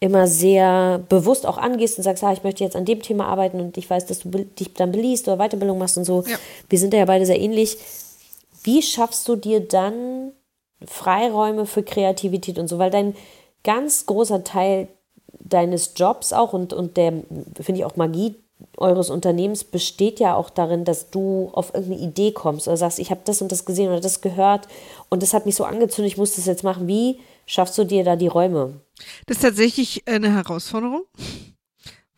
immer 0.00 0.28
sehr 0.28 1.00
bewusst 1.08 1.44
auch 1.46 1.58
angehst 1.58 1.98
und 1.98 2.04
sagst, 2.04 2.22
ah, 2.22 2.32
ich 2.32 2.44
möchte 2.44 2.62
jetzt 2.62 2.76
an 2.76 2.84
dem 2.84 3.02
Thema 3.02 3.26
arbeiten 3.26 3.60
und 3.60 3.76
ich 3.76 3.90
weiß, 3.90 4.06
dass 4.06 4.20
du 4.20 4.28
dich 4.28 4.74
dann 4.74 4.92
beliest 4.92 5.26
oder 5.26 5.38
Weiterbildung 5.38 5.78
machst 5.78 5.98
und 5.98 6.04
so. 6.04 6.22
Ja. 6.22 6.36
Wir 6.68 6.78
sind 6.78 6.94
ja 6.94 7.04
beide 7.04 7.26
sehr 7.26 7.40
ähnlich. 7.40 7.78
Wie 8.62 8.82
schaffst 8.82 9.26
du 9.26 9.34
dir 9.34 9.60
dann 9.60 10.32
Freiräume 10.86 11.66
für 11.66 11.82
Kreativität 11.82 12.58
und 12.58 12.68
so? 12.68 12.78
Weil 12.78 12.90
dein 12.90 13.16
ganz 13.64 14.06
großer 14.06 14.44
Teil 14.44 14.88
deines 15.32 15.92
Jobs 15.96 16.32
auch 16.32 16.52
und, 16.52 16.72
und 16.72 16.96
der, 16.96 17.12
finde 17.60 17.80
ich 17.80 17.84
auch 17.84 17.96
Magie 17.96 18.36
eures 18.76 19.10
Unternehmens 19.10 19.64
besteht 19.64 20.20
ja 20.20 20.34
auch 20.34 20.50
darin, 20.50 20.84
dass 20.84 21.10
du 21.10 21.50
auf 21.52 21.74
irgendeine 21.74 22.02
Idee 22.02 22.32
kommst 22.32 22.66
oder 22.66 22.76
sagst, 22.76 22.98
ich 22.98 23.10
habe 23.10 23.20
das 23.24 23.40
und 23.40 23.52
das 23.52 23.64
gesehen 23.64 23.88
oder 23.88 24.00
das 24.00 24.20
gehört 24.20 24.66
und 25.08 25.22
das 25.22 25.32
hat 25.32 25.46
mich 25.46 25.54
so 25.54 25.64
angezündet, 25.64 26.12
ich 26.12 26.18
muss 26.18 26.34
das 26.34 26.46
jetzt 26.46 26.64
machen. 26.64 26.88
Wie 26.88 27.20
schaffst 27.46 27.78
du 27.78 27.84
dir 27.84 28.04
da 28.04 28.16
die 28.16 28.26
Räume? 28.26 28.80
Das 29.26 29.38
ist 29.38 29.42
tatsächlich 29.42 30.02
eine 30.06 30.32
Herausforderung, 30.32 31.02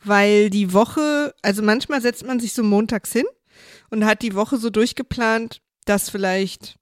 weil 0.03 0.51
die 0.51 0.73
Woche, 0.73 1.35
also 1.43 1.63
manchmal 1.63 2.01
setzt 2.01 2.27
man 2.27 2.41
sich 2.41 2.55
so 2.55 2.63
montags 2.63 3.13
hin 3.13 3.27
und 3.91 4.07
hat 4.07 4.23
die 4.23 4.35
Woche 4.35 4.57
so 4.57 4.71
durchgeplant, 4.71 5.61
dass 5.85 6.09
vielleicht 6.09 6.77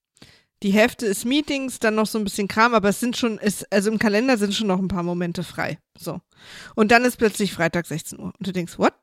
die 0.63 0.71
Hälfte 0.71 1.07
ist 1.07 1.25
Meetings, 1.25 1.79
dann 1.79 1.95
noch 1.95 2.07
so 2.07 2.19
ein 2.19 2.25
bisschen 2.25 2.49
Kram, 2.49 2.75
aber 2.75 2.89
es 2.89 3.01
sind 3.01 3.17
schon, 3.17 3.39
ist, 3.39 3.71
also 3.73 3.91
im 3.91 3.99
Kalender 3.99 4.37
sind 4.39 4.55
schon 4.55 4.67
noch 4.67 4.79
ein 4.79 4.89
paar 4.89 5.03
Momente 5.03 5.45
frei. 5.45 5.79
So. 5.97 6.21
Und 6.75 6.91
dann 6.91 7.05
ist 7.05 7.17
plötzlich 7.17 7.53
Freitag 7.53 7.87
16 7.87 8.19
Uhr. 8.19 8.33
Und 8.37 8.47
du 8.47 8.53
denkst, 8.53 8.79
what? 8.79 8.95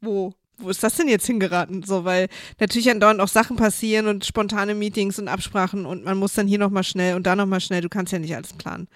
Wo? 0.00 0.34
Wo 0.58 0.70
ist 0.70 0.82
das 0.82 0.96
denn 0.96 1.08
jetzt 1.08 1.26
hingeraten? 1.26 1.82
So, 1.82 2.04
weil 2.06 2.28
natürlich 2.58 2.90
andauernd 2.90 3.20
auch 3.20 3.28
Sachen 3.28 3.56
passieren 3.56 4.06
und 4.06 4.24
spontane 4.24 4.74
Meetings 4.74 5.18
und 5.18 5.28
Absprachen 5.28 5.84
und 5.84 6.04
man 6.04 6.16
muss 6.16 6.32
dann 6.32 6.46
hier 6.48 6.58
nochmal 6.58 6.84
schnell 6.84 7.14
und 7.14 7.26
da 7.26 7.36
nochmal 7.36 7.60
schnell. 7.60 7.82
Du 7.82 7.90
kannst 7.90 8.12
ja 8.12 8.18
nicht 8.18 8.34
alles 8.34 8.54
planen. 8.54 8.88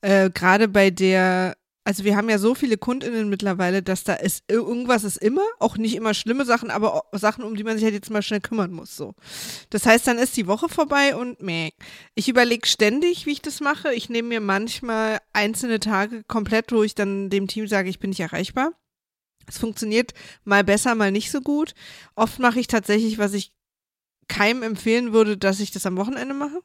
Äh, 0.00 0.30
Gerade 0.30 0.66
bei 0.66 0.90
der 0.90 1.56
also 1.84 2.04
wir 2.04 2.16
haben 2.16 2.30
ja 2.30 2.38
so 2.38 2.54
viele 2.54 2.78
KundInnen 2.78 3.28
mittlerweile, 3.28 3.82
dass 3.82 4.04
da 4.04 4.14
ist, 4.14 4.44
irgendwas 4.48 5.04
ist 5.04 5.18
immer, 5.18 5.44
auch 5.58 5.76
nicht 5.76 5.94
immer 5.94 6.14
schlimme 6.14 6.46
Sachen, 6.46 6.70
aber 6.70 7.04
Sachen, 7.12 7.44
um 7.44 7.56
die 7.56 7.64
man 7.64 7.76
sich 7.76 7.84
halt 7.84 7.94
jetzt 7.94 8.10
mal 8.10 8.22
schnell 8.22 8.40
kümmern 8.40 8.72
muss, 8.72 8.96
so. 8.96 9.14
Das 9.68 9.84
heißt, 9.84 10.06
dann 10.06 10.18
ist 10.18 10.36
die 10.36 10.46
Woche 10.46 10.70
vorbei 10.70 11.14
und 11.14 11.42
meh. 11.42 11.72
Ich 12.14 12.28
überlege 12.28 12.66
ständig, 12.66 13.26
wie 13.26 13.32
ich 13.32 13.42
das 13.42 13.60
mache. 13.60 13.92
Ich 13.92 14.08
nehme 14.08 14.28
mir 14.28 14.40
manchmal 14.40 15.18
einzelne 15.34 15.78
Tage 15.78 16.24
komplett, 16.24 16.72
wo 16.72 16.82
ich 16.82 16.94
dann 16.94 17.28
dem 17.28 17.48
Team 17.48 17.68
sage, 17.68 17.90
ich 17.90 17.98
bin 17.98 18.10
nicht 18.10 18.20
erreichbar. 18.20 18.72
Es 19.46 19.58
funktioniert 19.58 20.14
mal 20.44 20.64
besser, 20.64 20.94
mal 20.94 21.12
nicht 21.12 21.30
so 21.30 21.42
gut. 21.42 21.74
Oft 22.14 22.38
mache 22.38 22.60
ich 22.60 22.66
tatsächlich, 22.66 23.18
was 23.18 23.34
ich 23.34 23.52
keinem 24.26 24.62
empfehlen 24.62 25.12
würde, 25.12 25.36
dass 25.36 25.60
ich 25.60 25.70
das 25.70 25.84
am 25.84 25.98
Wochenende 25.98 26.32
mache. 26.32 26.60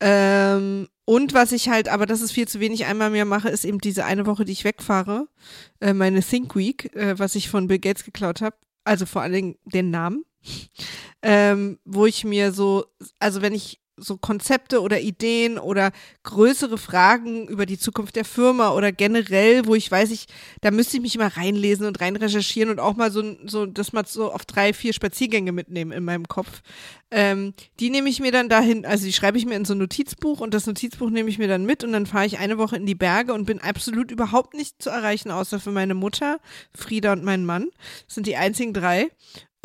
Ähm, 0.00 0.88
und 1.04 1.34
was 1.34 1.52
ich 1.52 1.68
halt, 1.68 1.88
aber 1.88 2.06
das 2.06 2.20
ist 2.20 2.32
viel 2.32 2.48
zu 2.48 2.60
wenig 2.60 2.86
einmal 2.86 3.10
mehr 3.10 3.24
mache, 3.24 3.48
ist 3.48 3.64
eben 3.64 3.78
diese 3.78 4.04
eine 4.04 4.26
Woche, 4.26 4.44
die 4.44 4.52
ich 4.52 4.64
wegfahre, 4.64 5.28
äh, 5.80 5.92
meine 5.92 6.22
Think 6.22 6.56
Week, 6.56 6.94
äh, 6.94 7.18
was 7.18 7.34
ich 7.34 7.48
von 7.48 7.66
Bill 7.66 7.78
Gates 7.78 8.04
geklaut 8.04 8.40
habe. 8.40 8.56
Also 8.84 9.06
vor 9.06 9.22
allen 9.22 9.32
Dingen 9.32 9.56
den 9.64 9.90
Namen. 9.90 10.24
ähm, 11.22 11.78
wo 11.84 12.06
ich 12.06 12.24
mir 12.24 12.52
so, 12.52 12.84
also 13.18 13.42
wenn 13.42 13.54
ich 13.54 13.80
so 13.96 14.16
Konzepte 14.16 14.80
oder 14.80 15.00
Ideen 15.00 15.58
oder 15.58 15.92
größere 16.22 16.78
Fragen 16.78 17.46
über 17.48 17.66
die 17.66 17.78
Zukunft 17.78 18.16
der 18.16 18.24
Firma 18.24 18.72
oder 18.72 18.92
generell, 18.92 19.66
wo 19.66 19.74
ich 19.74 19.90
weiß, 19.90 20.10
ich, 20.10 20.26
da 20.60 20.70
müsste 20.70 20.96
ich 20.96 21.02
mich 21.02 21.14
immer 21.14 21.36
reinlesen 21.36 21.86
und 21.86 22.00
rein 22.00 22.16
recherchieren 22.16 22.70
und 22.70 22.80
auch 22.80 22.96
mal 22.96 23.10
so, 23.10 23.22
so 23.46 23.66
das 23.66 23.92
mal 23.92 24.04
so 24.06 24.32
auf 24.32 24.44
drei, 24.44 24.72
vier 24.72 24.92
Spaziergänge 24.92 25.52
mitnehmen 25.52 25.92
in 25.92 26.04
meinem 26.04 26.26
Kopf. 26.26 26.62
Ähm, 27.10 27.54
die 27.78 27.90
nehme 27.90 28.08
ich 28.08 28.20
mir 28.20 28.32
dann 28.32 28.48
dahin, 28.48 28.84
also 28.84 29.04
die 29.04 29.12
schreibe 29.12 29.38
ich 29.38 29.46
mir 29.46 29.54
in 29.54 29.64
so 29.64 29.74
ein 29.74 29.78
Notizbuch 29.78 30.40
und 30.40 30.52
das 30.52 30.66
Notizbuch 30.66 31.10
nehme 31.10 31.30
ich 31.30 31.38
mir 31.38 31.48
dann 31.48 31.64
mit 31.64 31.84
und 31.84 31.92
dann 31.92 32.06
fahre 32.06 32.26
ich 32.26 32.38
eine 32.38 32.58
Woche 32.58 32.76
in 32.76 32.86
die 32.86 32.96
Berge 32.96 33.32
und 33.32 33.44
bin 33.44 33.60
absolut 33.60 34.10
überhaupt 34.10 34.54
nicht 34.54 34.82
zu 34.82 34.90
erreichen, 34.90 35.30
außer 35.30 35.60
für 35.60 35.70
meine 35.70 35.94
Mutter, 35.94 36.40
Frieda 36.74 37.12
und 37.12 37.22
meinen 37.22 37.46
Mann. 37.46 37.68
Das 38.06 38.16
sind 38.16 38.26
die 38.26 38.36
einzigen 38.36 38.72
drei 38.72 39.10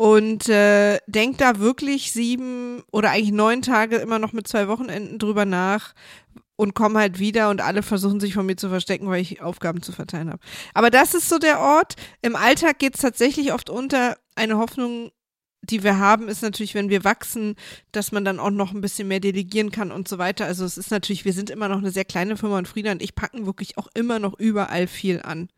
und 0.00 0.48
äh, 0.48 0.98
denkt 1.08 1.42
da 1.42 1.58
wirklich 1.58 2.12
sieben 2.12 2.82
oder 2.90 3.10
eigentlich 3.10 3.32
neun 3.32 3.60
Tage 3.60 3.96
immer 3.96 4.18
noch 4.18 4.32
mit 4.32 4.48
zwei 4.48 4.66
Wochenenden 4.66 5.18
drüber 5.18 5.44
nach 5.44 5.92
und 6.56 6.72
komme 6.72 7.00
halt 7.00 7.18
wieder 7.18 7.50
und 7.50 7.60
alle 7.60 7.82
versuchen 7.82 8.18
sich 8.18 8.32
von 8.32 8.46
mir 8.46 8.56
zu 8.56 8.70
verstecken, 8.70 9.08
weil 9.08 9.20
ich 9.20 9.42
Aufgaben 9.42 9.82
zu 9.82 9.92
verteilen 9.92 10.30
habe. 10.30 10.40
Aber 10.72 10.88
das 10.88 11.12
ist 11.12 11.28
so 11.28 11.36
der 11.36 11.60
Ort. 11.60 11.96
Im 12.22 12.34
Alltag 12.34 12.78
geht 12.78 12.94
es 12.94 13.02
tatsächlich 13.02 13.52
oft 13.52 13.68
unter. 13.68 14.16
Eine 14.36 14.56
Hoffnung, 14.56 15.10
die 15.60 15.82
wir 15.82 15.98
haben, 15.98 16.28
ist 16.28 16.40
natürlich, 16.40 16.74
wenn 16.74 16.88
wir 16.88 17.04
wachsen, 17.04 17.56
dass 17.92 18.10
man 18.10 18.24
dann 18.24 18.40
auch 18.40 18.48
noch 18.48 18.72
ein 18.72 18.80
bisschen 18.80 19.06
mehr 19.06 19.20
delegieren 19.20 19.70
kann 19.70 19.92
und 19.92 20.08
so 20.08 20.16
weiter. 20.16 20.46
Also 20.46 20.64
es 20.64 20.78
ist 20.78 20.90
natürlich, 20.90 21.26
wir 21.26 21.34
sind 21.34 21.50
immer 21.50 21.68
noch 21.68 21.76
eine 21.76 21.90
sehr 21.90 22.06
kleine 22.06 22.38
Firma 22.38 22.56
und 22.56 22.68
Frieda 22.68 22.92
und 22.92 23.02
ich 23.02 23.14
packen 23.14 23.44
wirklich 23.44 23.76
auch 23.76 23.88
immer 23.92 24.18
noch 24.18 24.38
überall 24.38 24.86
viel 24.86 25.20
an. 25.20 25.50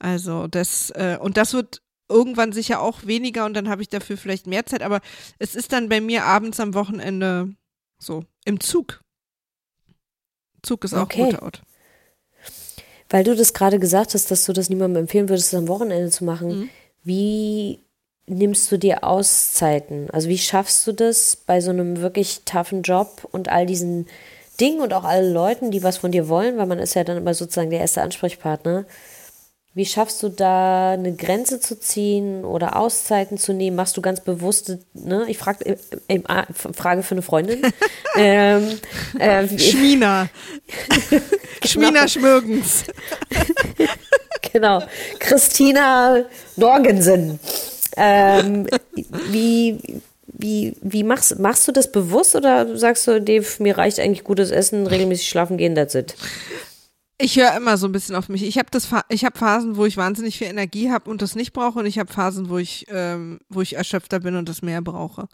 Also 0.00 0.48
das, 0.48 0.90
äh, 0.90 1.16
und 1.20 1.36
das 1.36 1.52
wird 1.52 1.80
irgendwann 2.08 2.52
sicher 2.52 2.80
auch 2.80 3.06
weniger 3.06 3.44
und 3.44 3.54
dann 3.54 3.68
habe 3.68 3.82
ich 3.82 3.88
dafür 3.88 4.16
vielleicht 4.16 4.46
mehr 4.46 4.66
Zeit, 4.66 4.82
aber 4.82 5.00
es 5.38 5.54
ist 5.54 5.72
dann 5.72 5.88
bei 5.88 6.00
mir 6.00 6.24
abends 6.24 6.60
am 6.60 6.74
Wochenende 6.74 7.54
so 7.98 8.24
im 8.44 8.60
Zug. 8.60 9.02
Zug 10.62 10.84
ist 10.84 10.94
auch 10.94 11.02
okay. 11.02 11.22
ein 11.22 11.30
guter 11.30 11.42
Ort. 11.42 11.62
Weil 13.10 13.24
du 13.24 13.34
das 13.34 13.54
gerade 13.54 13.78
gesagt 13.78 14.14
hast, 14.14 14.30
dass 14.30 14.44
du 14.44 14.52
das 14.52 14.68
niemandem 14.68 15.02
empfehlen 15.02 15.28
würdest, 15.28 15.52
das 15.52 15.58
am 15.58 15.68
Wochenende 15.68 16.10
zu 16.10 16.24
machen. 16.24 16.48
Mhm. 16.48 16.70
Wie 17.04 17.80
nimmst 18.26 18.70
du 18.70 18.78
dir 18.78 19.04
Auszeiten? 19.04 20.10
Also 20.10 20.28
wie 20.28 20.38
schaffst 20.38 20.86
du 20.86 20.92
das 20.92 21.36
bei 21.36 21.60
so 21.60 21.70
einem 21.70 22.00
wirklich 22.00 22.42
toughen 22.44 22.82
Job 22.82 23.26
und 23.30 23.48
all 23.48 23.64
diesen 23.66 24.06
Dingen 24.60 24.80
und 24.80 24.92
auch 24.92 25.04
allen 25.04 25.32
Leuten, 25.32 25.70
die 25.70 25.82
was 25.82 25.98
von 25.98 26.12
dir 26.12 26.28
wollen, 26.28 26.58
weil 26.58 26.66
man 26.66 26.78
ist 26.78 26.94
ja 26.94 27.04
dann 27.04 27.16
immer 27.16 27.32
sozusagen 27.32 27.70
der 27.70 27.80
erste 27.80 28.02
Ansprechpartner. 28.02 28.84
Wie 29.74 29.86
schaffst 29.86 30.22
du 30.22 30.28
da 30.28 30.92
eine 30.92 31.14
Grenze 31.14 31.60
zu 31.60 31.78
ziehen 31.78 32.44
oder 32.44 32.76
Auszeiten 32.76 33.38
zu 33.38 33.52
nehmen? 33.52 33.76
Machst 33.76 33.96
du 33.96 34.02
ganz 34.02 34.20
bewusst, 34.20 34.76
ne? 34.94 35.26
Ich 35.28 35.38
frag, 35.38 35.64
äh, 35.64 35.76
äh, 36.08 36.20
Frage 36.52 37.02
für 37.02 37.14
eine 37.14 37.22
Freundin. 37.22 37.62
ähm, 38.16 38.80
äh, 39.18 39.46
Schmina. 39.58 40.28
Schmina 41.64 41.90
genau. 41.90 42.08
Schmürgens. 42.08 42.84
genau. 44.52 44.82
Christina 45.18 46.24
Norgensen. 46.56 47.38
Ähm, 47.96 48.66
wie, 49.30 50.00
wie, 50.26 50.76
wie 50.80 51.02
machst, 51.02 51.38
machst 51.38 51.68
du 51.68 51.72
das 51.72 51.90
bewusst 51.92 52.34
oder 52.36 52.76
sagst 52.76 53.06
du, 53.06 53.20
Dave, 53.20 53.46
mir 53.58 53.76
reicht 53.76 53.98
eigentlich 53.98 54.24
gutes 54.24 54.50
Essen, 54.50 54.86
regelmäßig 54.86 55.28
schlafen 55.28 55.56
gehen, 55.56 55.74
that's 55.74 55.94
it? 55.94 56.14
Ich 57.20 57.36
höre 57.36 57.56
immer 57.56 57.76
so 57.76 57.88
ein 57.88 57.92
bisschen 57.92 58.14
auf 58.14 58.28
mich. 58.28 58.44
Ich 58.44 58.58
habe 58.58 58.68
das, 58.70 58.88
ich 59.08 59.24
habe 59.24 59.36
Phasen, 59.36 59.76
wo 59.76 59.84
ich 59.86 59.96
wahnsinnig 59.96 60.38
viel 60.38 60.46
Energie 60.46 60.88
habe 60.92 61.10
und 61.10 61.20
das 61.20 61.34
nicht 61.34 61.52
brauche, 61.52 61.80
und 61.80 61.86
ich 61.86 61.98
habe 61.98 62.12
Phasen, 62.12 62.48
wo 62.48 62.58
ich, 62.58 62.86
ähm, 62.90 63.40
wo 63.48 63.60
ich 63.60 63.74
erschöpfter 63.74 64.20
bin 64.20 64.36
und 64.36 64.48
das 64.48 64.62
mehr 64.62 64.80
brauche. 64.82 65.26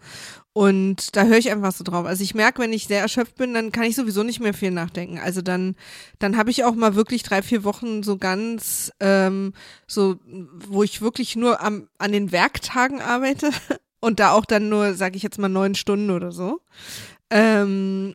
Und 0.54 1.14
da 1.14 1.24
höre 1.24 1.36
ich 1.36 1.50
einfach 1.50 1.72
so 1.72 1.84
drauf. 1.84 2.06
Also 2.06 2.22
ich 2.22 2.34
merke, 2.34 2.62
wenn 2.62 2.72
ich 2.72 2.86
sehr 2.86 3.02
erschöpft 3.02 3.34
bin, 3.36 3.52
dann 3.52 3.70
kann 3.70 3.84
ich 3.84 3.96
sowieso 3.96 4.22
nicht 4.22 4.40
mehr 4.40 4.54
viel 4.54 4.70
nachdenken. 4.70 5.18
Also 5.18 5.42
dann, 5.42 5.76
dann 6.18 6.38
habe 6.38 6.50
ich 6.50 6.64
auch 6.64 6.74
mal 6.74 6.94
wirklich 6.94 7.22
drei, 7.22 7.42
vier 7.42 7.64
Wochen 7.64 8.02
so 8.02 8.16
ganz, 8.16 8.90
ähm, 9.00 9.52
so, 9.86 10.16
wo 10.66 10.82
ich 10.84 11.02
wirklich 11.02 11.36
nur 11.36 11.60
am, 11.60 11.88
an 11.98 12.12
den 12.12 12.32
Werktagen 12.32 13.02
arbeite 13.02 13.50
und 14.00 14.20
da 14.20 14.30
auch 14.32 14.46
dann 14.46 14.70
nur, 14.70 14.94
sage 14.94 15.18
ich 15.18 15.22
jetzt 15.22 15.38
mal, 15.38 15.48
neun 15.50 15.74
Stunden 15.74 16.10
oder 16.10 16.32
so. 16.32 16.62
Ähm, 17.28 18.14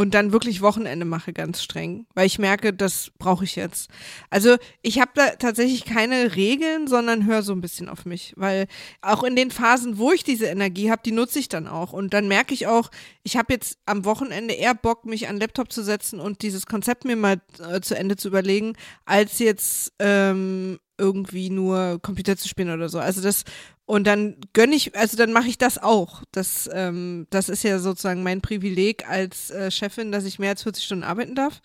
und 0.00 0.14
dann 0.14 0.32
wirklich 0.32 0.62
Wochenende 0.62 1.04
mache 1.04 1.34
ganz 1.34 1.62
streng, 1.62 2.06
weil 2.14 2.24
ich 2.24 2.38
merke, 2.38 2.72
das 2.72 3.10
brauche 3.18 3.44
ich 3.44 3.54
jetzt. 3.54 3.90
Also 4.30 4.56
ich 4.80 4.98
habe 4.98 5.10
da 5.14 5.28
tatsächlich 5.36 5.84
keine 5.84 6.36
Regeln, 6.36 6.86
sondern 6.86 7.26
höre 7.26 7.42
so 7.42 7.52
ein 7.52 7.60
bisschen 7.60 7.86
auf 7.90 8.06
mich, 8.06 8.32
weil 8.38 8.66
auch 9.02 9.22
in 9.22 9.36
den 9.36 9.50
Phasen, 9.50 9.98
wo 9.98 10.10
ich 10.10 10.24
diese 10.24 10.46
Energie 10.46 10.90
habe, 10.90 11.02
die 11.04 11.12
nutze 11.12 11.38
ich 11.38 11.50
dann 11.50 11.68
auch 11.68 11.92
und 11.92 12.14
dann 12.14 12.28
merke 12.28 12.54
ich 12.54 12.66
auch, 12.66 12.90
ich 13.24 13.36
habe 13.36 13.52
jetzt 13.52 13.76
am 13.84 14.06
Wochenende 14.06 14.54
eher 14.54 14.74
Bock, 14.74 15.04
mich 15.04 15.28
an 15.28 15.34
den 15.34 15.42
Laptop 15.42 15.70
zu 15.70 15.82
setzen 15.82 16.18
und 16.18 16.40
dieses 16.40 16.64
Konzept 16.64 17.04
mir 17.04 17.16
mal 17.16 17.42
äh, 17.58 17.82
zu 17.82 17.94
Ende 17.94 18.16
zu 18.16 18.28
überlegen, 18.28 18.76
als 19.04 19.38
jetzt 19.38 19.92
ähm, 19.98 20.78
irgendwie 20.96 21.50
nur 21.50 21.98
Computer 22.00 22.38
zu 22.38 22.48
spielen 22.48 22.70
oder 22.70 22.88
so. 22.88 23.00
Also 23.00 23.20
das 23.20 23.44
und 23.90 24.06
dann 24.06 24.36
gönne 24.52 24.76
ich, 24.76 24.96
also 24.96 25.16
dann 25.16 25.32
mache 25.32 25.48
ich 25.48 25.58
das 25.58 25.76
auch. 25.76 26.22
Das, 26.30 26.70
ähm, 26.72 27.26
das 27.30 27.48
ist 27.48 27.64
ja 27.64 27.80
sozusagen 27.80 28.22
mein 28.22 28.40
Privileg 28.40 29.08
als 29.08 29.50
äh, 29.50 29.72
Chefin, 29.72 30.12
dass 30.12 30.24
ich 30.26 30.38
mehr 30.38 30.50
als 30.50 30.62
40 30.62 30.84
Stunden 30.84 31.02
arbeiten 31.02 31.34
darf. 31.34 31.60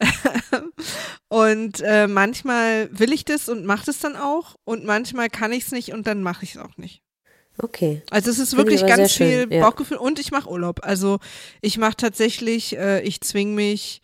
und 1.28 1.80
äh, 1.80 2.08
manchmal 2.08 2.88
will 2.90 3.12
ich 3.12 3.24
das 3.24 3.48
und 3.48 3.66
mache 3.66 3.86
das 3.86 4.00
dann 4.00 4.16
auch 4.16 4.56
und 4.64 4.84
manchmal 4.84 5.30
kann 5.30 5.52
ich 5.52 5.66
es 5.66 5.70
nicht 5.70 5.92
und 5.92 6.08
dann 6.08 6.24
mache 6.24 6.44
ich 6.44 6.56
es 6.56 6.60
auch 6.60 6.76
nicht. 6.76 7.02
Okay. 7.56 8.02
Also 8.10 8.32
es 8.32 8.40
ist 8.40 8.56
wirklich 8.56 8.84
ganz 8.84 9.12
viel 9.12 9.42
schön, 9.42 9.52
ja. 9.52 9.60
Bauchgefühl 9.60 9.98
und 9.98 10.18
ich 10.18 10.32
mache 10.32 10.50
Urlaub. 10.50 10.80
Also 10.82 11.20
ich 11.60 11.78
mache 11.78 11.94
tatsächlich, 11.96 12.76
äh, 12.76 13.00
ich 13.02 13.20
zwing 13.20 13.54
mich 13.54 14.02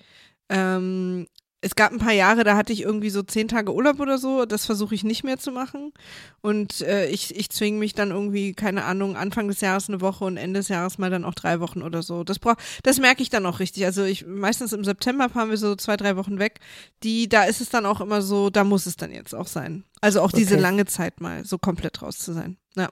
ähm, 0.50 1.26
es 1.66 1.74
gab 1.74 1.90
ein 1.90 1.98
paar 1.98 2.12
Jahre, 2.12 2.44
da 2.44 2.57
hatte 2.57 2.72
ich 2.72 2.83
irgendwie 2.83 3.11
so 3.11 3.24
zehn 3.24 3.48
Tage 3.48 3.74
Urlaub 3.74 3.98
oder 3.98 4.18
so. 4.18 4.46
Das 4.46 4.66
versuche 4.66 4.94
ich 4.94 5.02
nicht 5.02 5.24
mehr 5.24 5.37
zu 5.37 5.50
machen. 5.50 5.92
Und 6.40 6.81
äh, 6.83 7.09
ich, 7.09 7.35
ich 7.35 7.50
zwinge 7.50 7.79
mich 7.79 7.92
dann 7.92 8.12
irgendwie, 8.12 8.55
keine 8.55 8.85
Ahnung, 8.85 9.16
Anfang 9.16 9.48
des 9.48 9.61
Jahres 9.61 9.88
eine 9.88 10.00
Woche 10.00 10.24
und 10.24 10.37
Ende 10.37 10.61
des 10.61 10.68
Jahres 10.68 10.98
mal 10.98 11.11
dann 11.11 11.24
auch 11.24 11.35
drei 11.35 11.59
Wochen 11.59 11.83
oder 11.83 12.05
so. 12.05 12.22
Das 12.22 12.38
brauch, 12.38 12.55
das 12.85 13.00
merke 13.00 13.20
ich 13.20 13.31
dann 13.31 13.44
auch 13.46 13.59
richtig. 13.59 13.85
Also 13.85 14.05
ich 14.05 14.24
meistens 14.24 14.72
im 14.72 14.85
September 14.85 15.29
fahren 15.29 15.50
wir 15.50 15.57
so 15.57 15.74
zwei, 15.74 15.96
drei 15.96 16.16
Wochen 16.16 16.38
weg. 16.38 16.61
Die, 17.02 17.29
da 17.29 17.42
ist 17.42 17.61
es 17.61 17.68
dann 17.68 17.85
auch 17.85 18.00
immer 18.00 18.22
so, 18.22 18.48
da 18.48 18.62
muss 18.62 18.87
es 18.87 18.96
dann 18.96 19.11
jetzt 19.11 19.35
auch 19.35 19.48
sein. 19.48 19.83
Also 20.00 20.20
auch 20.20 20.31
diese 20.31 20.55
okay. 20.55 20.62
lange 20.62 20.85
Zeit 20.85 21.20
mal 21.20 21.44
so 21.44 21.59
komplett 21.59 22.00
raus 22.00 22.18
zu 22.18 22.33
sein. 22.33 22.59
Ja. 22.76 22.90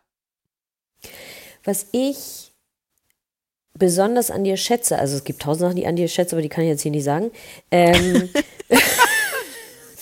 Was 1.63 1.87
ich 1.93 2.54
besonders 3.79 4.31
an 4.31 4.45
dir 4.45 4.57
schätze, 4.57 4.99
also 4.99 5.17
es 5.17 5.25
gibt 5.25 5.43
tausend 5.43 5.63
Sachen, 5.63 5.77
die 5.77 5.83
ich 5.83 5.89
an 5.89 5.97
dir 5.97 6.09
schätze, 6.09 6.37
aber 6.37 6.43
die 6.43 6.49
kann 6.49 6.65
ich 6.65 6.71
jetzt 6.71 6.83
hier 6.83 6.91
nicht 6.91 7.05
sagen. 7.05 7.31
Ähm, 7.71 8.31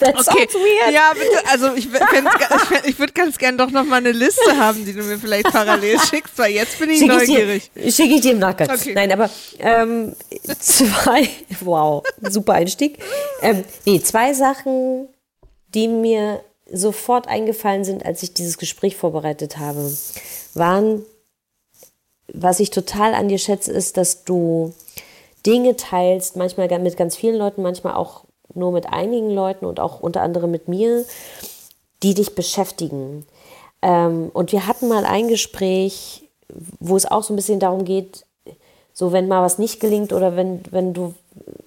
That's 0.02 0.28
okay. 0.28 0.48
Ja, 0.92 1.12
bitte, 1.14 1.48
also 1.50 1.74
ich, 1.74 1.86
ich, 1.86 2.88
ich 2.88 2.98
würde 2.98 3.12
ganz 3.12 3.38
gerne 3.38 3.56
doch 3.56 3.70
noch 3.70 3.84
mal 3.84 3.96
eine 3.96 4.10
Liste 4.10 4.56
haben, 4.56 4.84
die 4.84 4.92
du 4.92 5.02
mir 5.02 5.18
vielleicht 5.18 5.44
parallel 5.44 5.98
schickst, 6.10 6.36
weil 6.38 6.52
jetzt 6.52 6.78
bin 6.78 6.90
ich 6.90 6.98
Schick 6.98 7.08
neugierig. 7.08 7.70
Schicke 7.88 8.14
ich 8.14 8.20
dir 8.20 8.32
im 8.32 8.40
Nachgang. 8.40 8.68
Okay. 8.70 8.94
Nein, 8.94 9.12
aber 9.12 9.30
ähm, 9.60 10.16
zwei, 10.58 11.28
wow, 11.60 12.02
super 12.28 12.54
Einstieg. 12.54 12.98
Ähm, 13.42 13.64
nee, 13.86 14.00
zwei 14.00 14.34
Sachen, 14.34 15.08
die 15.68 15.86
mir 15.86 16.40
sofort 16.72 17.28
eingefallen 17.28 17.84
sind, 17.84 18.04
als 18.04 18.22
ich 18.22 18.34
dieses 18.34 18.58
Gespräch 18.58 18.96
vorbereitet 18.96 19.58
habe, 19.58 19.92
waren 20.54 21.04
was 22.32 22.60
ich 22.60 22.70
total 22.70 23.14
an 23.14 23.28
dir 23.28 23.38
schätze, 23.38 23.72
ist, 23.72 23.96
dass 23.96 24.24
du 24.24 24.72
Dinge 25.46 25.76
teilst, 25.76 26.36
manchmal 26.36 26.68
mit 26.78 26.96
ganz 26.96 27.16
vielen 27.16 27.36
Leuten, 27.36 27.62
manchmal 27.62 27.94
auch 27.94 28.24
nur 28.54 28.72
mit 28.72 28.86
einigen 28.92 29.30
Leuten 29.30 29.64
und 29.64 29.80
auch 29.80 30.00
unter 30.00 30.22
anderem 30.22 30.50
mit 30.50 30.68
mir, 30.68 31.04
die 32.02 32.14
dich 32.14 32.34
beschäftigen. 32.34 33.26
Ähm, 33.80 34.30
und 34.32 34.52
wir 34.52 34.66
hatten 34.66 34.88
mal 34.88 35.04
ein 35.04 35.28
Gespräch, 35.28 36.28
wo 36.80 36.96
es 36.96 37.06
auch 37.06 37.22
so 37.22 37.32
ein 37.32 37.36
bisschen 37.36 37.60
darum 37.60 37.84
geht, 37.84 38.24
so 38.92 39.12
wenn 39.12 39.28
mal 39.28 39.42
was 39.42 39.58
nicht 39.58 39.80
gelingt 39.80 40.12
oder 40.12 40.36
wenn, 40.36 40.60
wenn 40.70 40.92
du, 40.92 41.14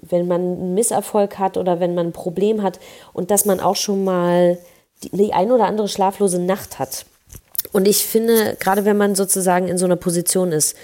wenn 0.02 0.28
man 0.28 0.42
einen 0.42 0.74
Misserfolg 0.76 1.40
hat 1.40 1.58
oder 1.58 1.80
wenn 1.80 1.96
man 1.96 2.08
ein 2.08 2.14
Problem 2.14 2.62
hat 2.62 2.80
und 3.14 3.32
dass 3.32 3.46
man 3.46 3.60
auch 3.60 3.76
schon 3.76 4.04
mal 4.04 4.60
die, 5.04 5.10
die 5.10 5.34
ein 5.34 5.52
oder 5.52 5.66
andere 5.66 5.88
schlaflose 5.88 6.40
Nacht 6.40 6.78
hat. 6.80 7.06
Und 7.72 7.88
ich 7.88 8.06
finde, 8.06 8.58
gerade 8.60 8.86
wenn 8.86 8.98
man 8.98 9.16
sozusagen 9.16 9.68
in 9.68 9.78
so 9.78 9.86
einer 9.86 9.96
Position 9.96 10.52
ist, 10.52 10.76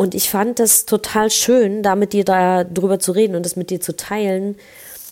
und 0.00 0.14
ich 0.14 0.30
fand 0.30 0.60
das 0.60 0.86
total 0.86 1.28
schön, 1.28 1.82
da 1.82 1.96
mit 1.96 2.12
dir 2.12 2.24
da 2.24 2.62
drüber 2.62 3.00
zu 3.00 3.10
reden 3.10 3.34
und 3.34 3.44
das 3.44 3.56
mit 3.56 3.70
dir 3.70 3.80
zu 3.80 3.96
teilen, 3.96 4.56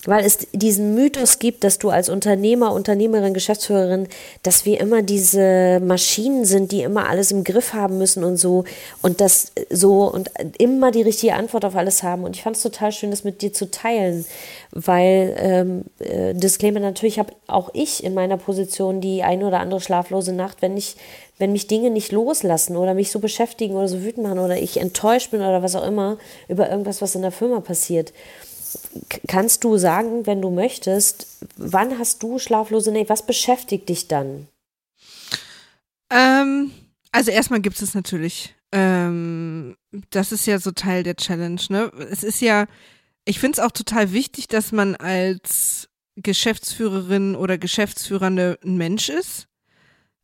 weil 0.07 0.25
es 0.25 0.38
diesen 0.53 0.95
Mythos 0.95 1.38
gibt, 1.38 1.64
dass 1.64 1.79
du 1.79 1.90
als 1.90 2.09
Unternehmer, 2.09 2.73
Unternehmerin, 2.73 3.35
Geschäftsführerin, 3.35 4.09
dass 4.42 4.64
wir 4.64 4.81
immer 4.81 5.03
diese 5.03 5.81
Maschinen 5.81 6.45
sind, 6.45 6.73
die 6.73 6.83
immer 6.83 7.09
alles 7.09 7.31
im 7.33 7.45
Griff 7.45 7.75
haben 7.75 7.99
müssen 7.99 8.25
und 8.25 8.37
so 8.37 8.64
und 9.03 9.21
das 9.21 9.53
so 9.69 10.11
und 10.11 10.31
immer 10.59 10.90
die 10.90 11.03
richtige 11.03 11.35
Antwort 11.35 11.64
auf 11.64 11.77
alles 11.77 12.03
haben. 12.03 12.25
Und 12.25 12.37
ich 12.37 12.42
fand 12.42 12.57
es 12.57 12.62
total 12.62 12.92
schön, 12.92 13.11
das 13.11 13.25
mit 13.25 13.42
dir 13.42 13.53
zu 13.53 13.71
teilen, 13.71 14.25
weil 14.73 15.37
ähm, 15.38 15.85
äh, 15.99 16.35
Disclaimer 16.35 16.81
natürlich 16.81 17.19
habe 17.19 17.33
auch 17.47 17.71
ich 17.75 18.05
in 18.05 18.14
meiner 18.14 18.37
Position 18.37 19.01
die 19.01 19.23
eine 19.23 19.47
oder 19.47 19.61
andere 19.61 19.81
schlaflose 19.81 20.33
Nacht, 20.33 20.62
wenn 20.62 20.76
ich 20.76 20.97
wenn 21.39 21.53
mich 21.53 21.66
Dinge 21.66 21.91
nicht 21.91 22.12
loslassen 22.12 22.78
oder 22.78 22.95
mich 22.95 23.11
so 23.11 23.18
beschäftigen 23.18 23.74
oder 23.74 23.89
so 23.89 24.03
wütend 24.03 24.26
machen 24.26 24.39
oder 24.39 24.57
ich 24.57 24.78
enttäuscht 24.78 25.33
bin 25.33 25.41
oder 25.41 25.62
was 25.62 25.74
auch 25.74 25.87
immer 25.87 26.16
über 26.49 26.70
irgendwas, 26.70 27.03
was 27.03 27.14
in 27.14 27.20
der 27.20 27.31
Firma 27.31 27.61
passiert 27.61 28.14
kannst 29.27 29.64
du 29.64 29.77
sagen, 29.79 30.27
wenn 30.27 30.43
du 30.43 30.51
möchtest, 30.51 31.39
wann 31.57 31.99
hast 31.99 32.22
du 32.22 32.39
schlaflose 32.39 32.93
Nächte? 32.93 33.11
Was 33.11 33.27
beschäftigt 33.27 33.89
dich 33.89 34.09
dann? 34.09 34.49
Ähm, 36.11 36.70
also 37.12 37.31
erstmal 37.31 37.61
gibt 37.61 37.81
es 37.81 37.95
natürlich. 37.95 38.55
Ähm, 38.72 39.77
das 40.11 40.33
ist 40.33 40.47
ja 40.47 40.59
so 40.59 40.70
Teil 40.70 41.03
der 41.03 41.16
Challenge. 41.16 41.61
Ne? 41.68 41.91
Es 42.11 42.22
ist 42.22 42.41
ja, 42.41 42.66
ich 43.24 43.39
finde 43.39 43.59
es 43.59 43.64
auch 43.64 43.72
total 43.72 44.12
wichtig, 44.12 44.49
dass 44.49 44.72
man 44.72 44.97
als 44.97 45.89
Geschäftsführerin 46.16 47.37
oder 47.37 47.59
Geschäftsführer 47.59 48.27
ein 48.27 48.77
Mensch 48.77 49.09
ist. 49.09 49.49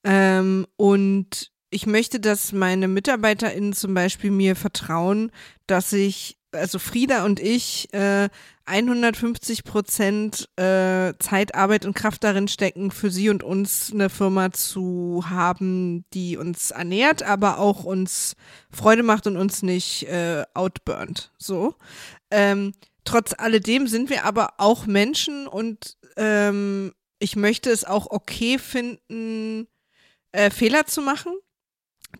Ähm, 0.04 0.66
und 0.76 1.52
ich 1.70 1.86
möchte, 1.86 2.20
dass 2.20 2.52
meine 2.52 2.88
MitarbeiterInnen 2.88 3.72
zum 3.72 3.94
Beispiel 3.94 4.30
mir 4.30 4.56
vertrauen, 4.56 5.30
dass 5.66 5.92
ich 5.92 6.36
also 6.52 6.78
Frieda 6.78 7.24
und 7.24 7.40
ich 7.40 7.92
äh, 7.92 8.28
150 8.64 9.64
Prozent 9.64 10.48
äh, 10.56 11.14
Zeit, 11.18 11.54
Arbeit 11.54 11.84
und 11.84 11.94
Kraft 11.94 12.22
darin 12.22 12.48
stecken, 12.48 12.90
für 12.90 13.10
sie 13.10 13.28
und 13.28 13.42
uns 13.42 13.92
eine 13.92 14.08
Firma 14.08 14.52
zu 14.52 15.24
haben, 15.28 16.04
die 16.14 16.36
uns 16.36 16.70
ernährt, 16.70 17.22
aber 17.22 17.58
auch 17.58 17.84
uns 17.84 18.36
Freude 18.70 19.02
macht 19.02 19.26
und 19.26 19.36
uns 19.36 19.62
nicht 19.62 20.04
äh, 20.08 20.44
outburnt. 20.54 21.32
So. 21.38 21.74
Ähm, 22.30 22.72
trotz 23.04 23.34
alledem 23.36 23.88
sind 23.88 24.10
wir 24.10 24.24
aber 24.24 24.54
auch 24.58 24.86
Menschen 24.86 25.46
und 25.46 25.96
ähm, 26.16 26.92
ich 27.18 27.36
möchte 27.36 27.70
es 27.70 27.84
auch 27.84 28.06
okay 28.10 28.58
finden, 28.58 29.66
äh, 30.32 30.50
Fehler 30.50 30.86
zu 30.86 31.02
machen 31.02 31.32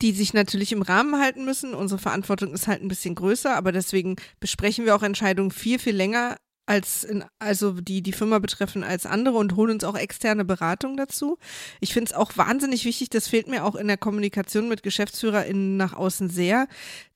die 0.01 0.13
sich 0.13 0.33
natürlich 0.33 0.73
im 0.73 0.83
Rahmen 0.83 1.21
halten 1.21 1.45
müssen. 1.45 1.75
Unsere 1.75 2.01
Verantwortung 2.01 2.53
ist 2.53 2.67
halt 2.67 2.83
ein 2.83 2.89
bisschen 2.89 3.15
größer, 3.15 3.55
aber 3.55 3.73
deswegen 3.73 4.17
besprechen 4.41 4.85
wir 4.85 4.97
auch 4.97 5.03
Entscheidungen 5.03 5.51
viel, 5.51 5.79
viel 5.79 5.95
länger 5.95 6.37
als 6.65 7.03
in, 7.03 7.25
also 7.39 7.73
die 7.73 8.03
die 8.03 8.13
Firma 8.13 8.39
betreffen 8.39 8.85
als 8.85 9.05
andere 9.05 9.37
und 9.37 9.57
holen 9.57 9.73
uns 9.73 9.85
auch 9.85 9.97
externe 9.97 10.45
Beratung 10.45 10.97
dazu. 10.97 11.39
Ich 11.81 11.93
finde 11.93 12.11
es 12.11 12.17
auch 12.17 12.37
wahnsinnig 12.37 12.85
wichtig, 12.85 13.11
das 13.11 13.29
fehlt 13.29 13.49
mir 13.49 13.65
auch 13.65 13.75
in 13.75 13.89
der 13.89 13.97
Kommunikation 13.97 14.69
mit 14.69 14.83
GeschäftsführerInnen 14.83 15.77
nach 15.77 15.93
außen 15.93 16.31
sehr, 16.31 16.69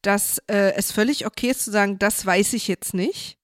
dass 0.03 0.39
äh, 0.49 0.73
es 0.75 0.91
völlig 0.91 1.27
okay 1.27 1.51
ist 1.51 1.65
zu 1.65 1.71
sagen, 1.71 1.99
das 1.99 2.27
weiß 2.27 2.55
ich 2.55 2.67
jetzt 2.67 2.93
nicht. 2.93 3.39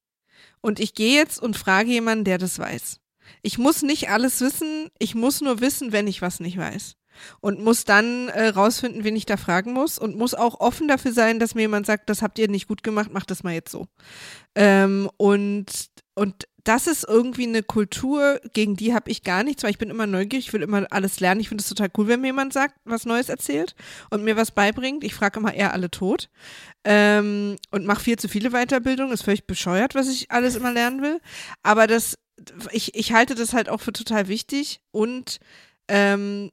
Und 0.60 0.80
ich 0.80 0.94
gehe 0.94 1.16
jetzt 1.16 1.40
und 1.40 1.56
frage 1.56 1.90
jemanden, 1.90 2.24
der 2.24 2.38
das 2.38 2.58
weiß. 2.58 2.98
Ich 3.42 3.58
muss 3.58 3.82
nicht 3.82 4.10
alles 4.10 4.40
wissen, 4.40 4.88
ich 4.98 5.14
muss 5.14 5.40
nur 5.40 5.60
wissen, 5.60 5.92
wenn 5.92 6.08
ich 6.08 6.20
was 6.20 6.40
nicht 6.40 6.58
weiß 6.58 6.96
und 7.40 7.60
muss 7.62 7.84
dann 7.84 8.28
äh, 8.28 8.48
rausfinden, 8.48 9.04
wen 9.04 9.16
ich 9.16 9.26
da 9.26 9.36
fragen 9.36 9.72
muss 9.72 9.98
und 9.98 10.16
muss 10.16 10.34
auch 10.34 10.60
offen 10.60 10.88
dafür 10.88 11.12
sein, 11.12 11.38
dass 11.38 11.54
mir 11.54 11.62
jemand 11.62 11.86
sagt, 11.86 12.08
das 12.08 12.22
habt 12.22 12.38
ihr 12.38 12.48
nicht 12.48 12.68
gut 12.68 12.82
gemacht, 12.82 13.12
macht 13.12 13.30
das 13.30 13.42
mal 13.42 13.54
jetzt 13.54 13.70
so. 13.70 13.86
Ähm, 14.54 15.10
und, 15.16 15.90
und 16.14 16.46
das 16.64 16.86
ist 16.86 17.04
irgendwie 17.08 17.46
eine 17.46 17.62
Kultur, 17.62 18.40
gegen 18.52 18.76
die 18.76 18.94
habe 18.94 19.10
ich 19.10 19.24
gar 19.24 19.42
nichts, 19.42 19.62
weil 19.62 19.70
ich 19.70 19.78
bin 19.78 19.90
immer 19.90 20.06
neugierig, 20.06 20.46
ich 20.46 20.52
will 20.52 20.62
immer 20.62 20.86
alles 20.90 21.18
lernen. 21.18 21.40
Ich 21.40 21.48
finde 21.48 21.62
es 21.62 21.68
total 21.68 21.90
cool, 21.96 22.06
wenn 22.06 22.20
mir 22.20 22.28
jemand 22.28 22.52
sagt, 22.52 22.76
was 22.84 23.04
Neues 23.04 23.28
erzählt 23.28 23.74
und 24.10 24.22
mir 24.22 24.36
was 24.36 24.52
beibringt. 24.52 25.02
Ich 25.02 25.14
frage 25.14 25.40
immer 25.40 25.54
eher 25.54 25.72
alle 25.72 25.90
tot 25.90 26.30
ähm, 26.84 27.56
und 27.70 27.86
mache 27.86 28.02
viel 28.02 28.18
zu 28.18 28.28
viele 28.28 28.50
Weiterbildungen. 28.50 29.12
Ist 29.12 29.24
völlig 29.24 29.46
bescheuert, 29.46 29.94
was 29.94 30.08
ich 30.08 30.30
alles 30.30 30.54
immer 30.54 30.72
lernen 30.72 31.02
will. 31.02 31.20
Aber 31.64 31.88
das, 31.88 32.16
ich, 32.70 32.94
ich 32.94 33.12
halte 33.12 33.34
das 33.34 33.54
halt 33.54 33.68
auch 33.68 33.80
für 33.80 33.92
total 33.92 34.28
wichtig 34.28 34.80
und 34.92 35.40
ähm, 35.88 36.50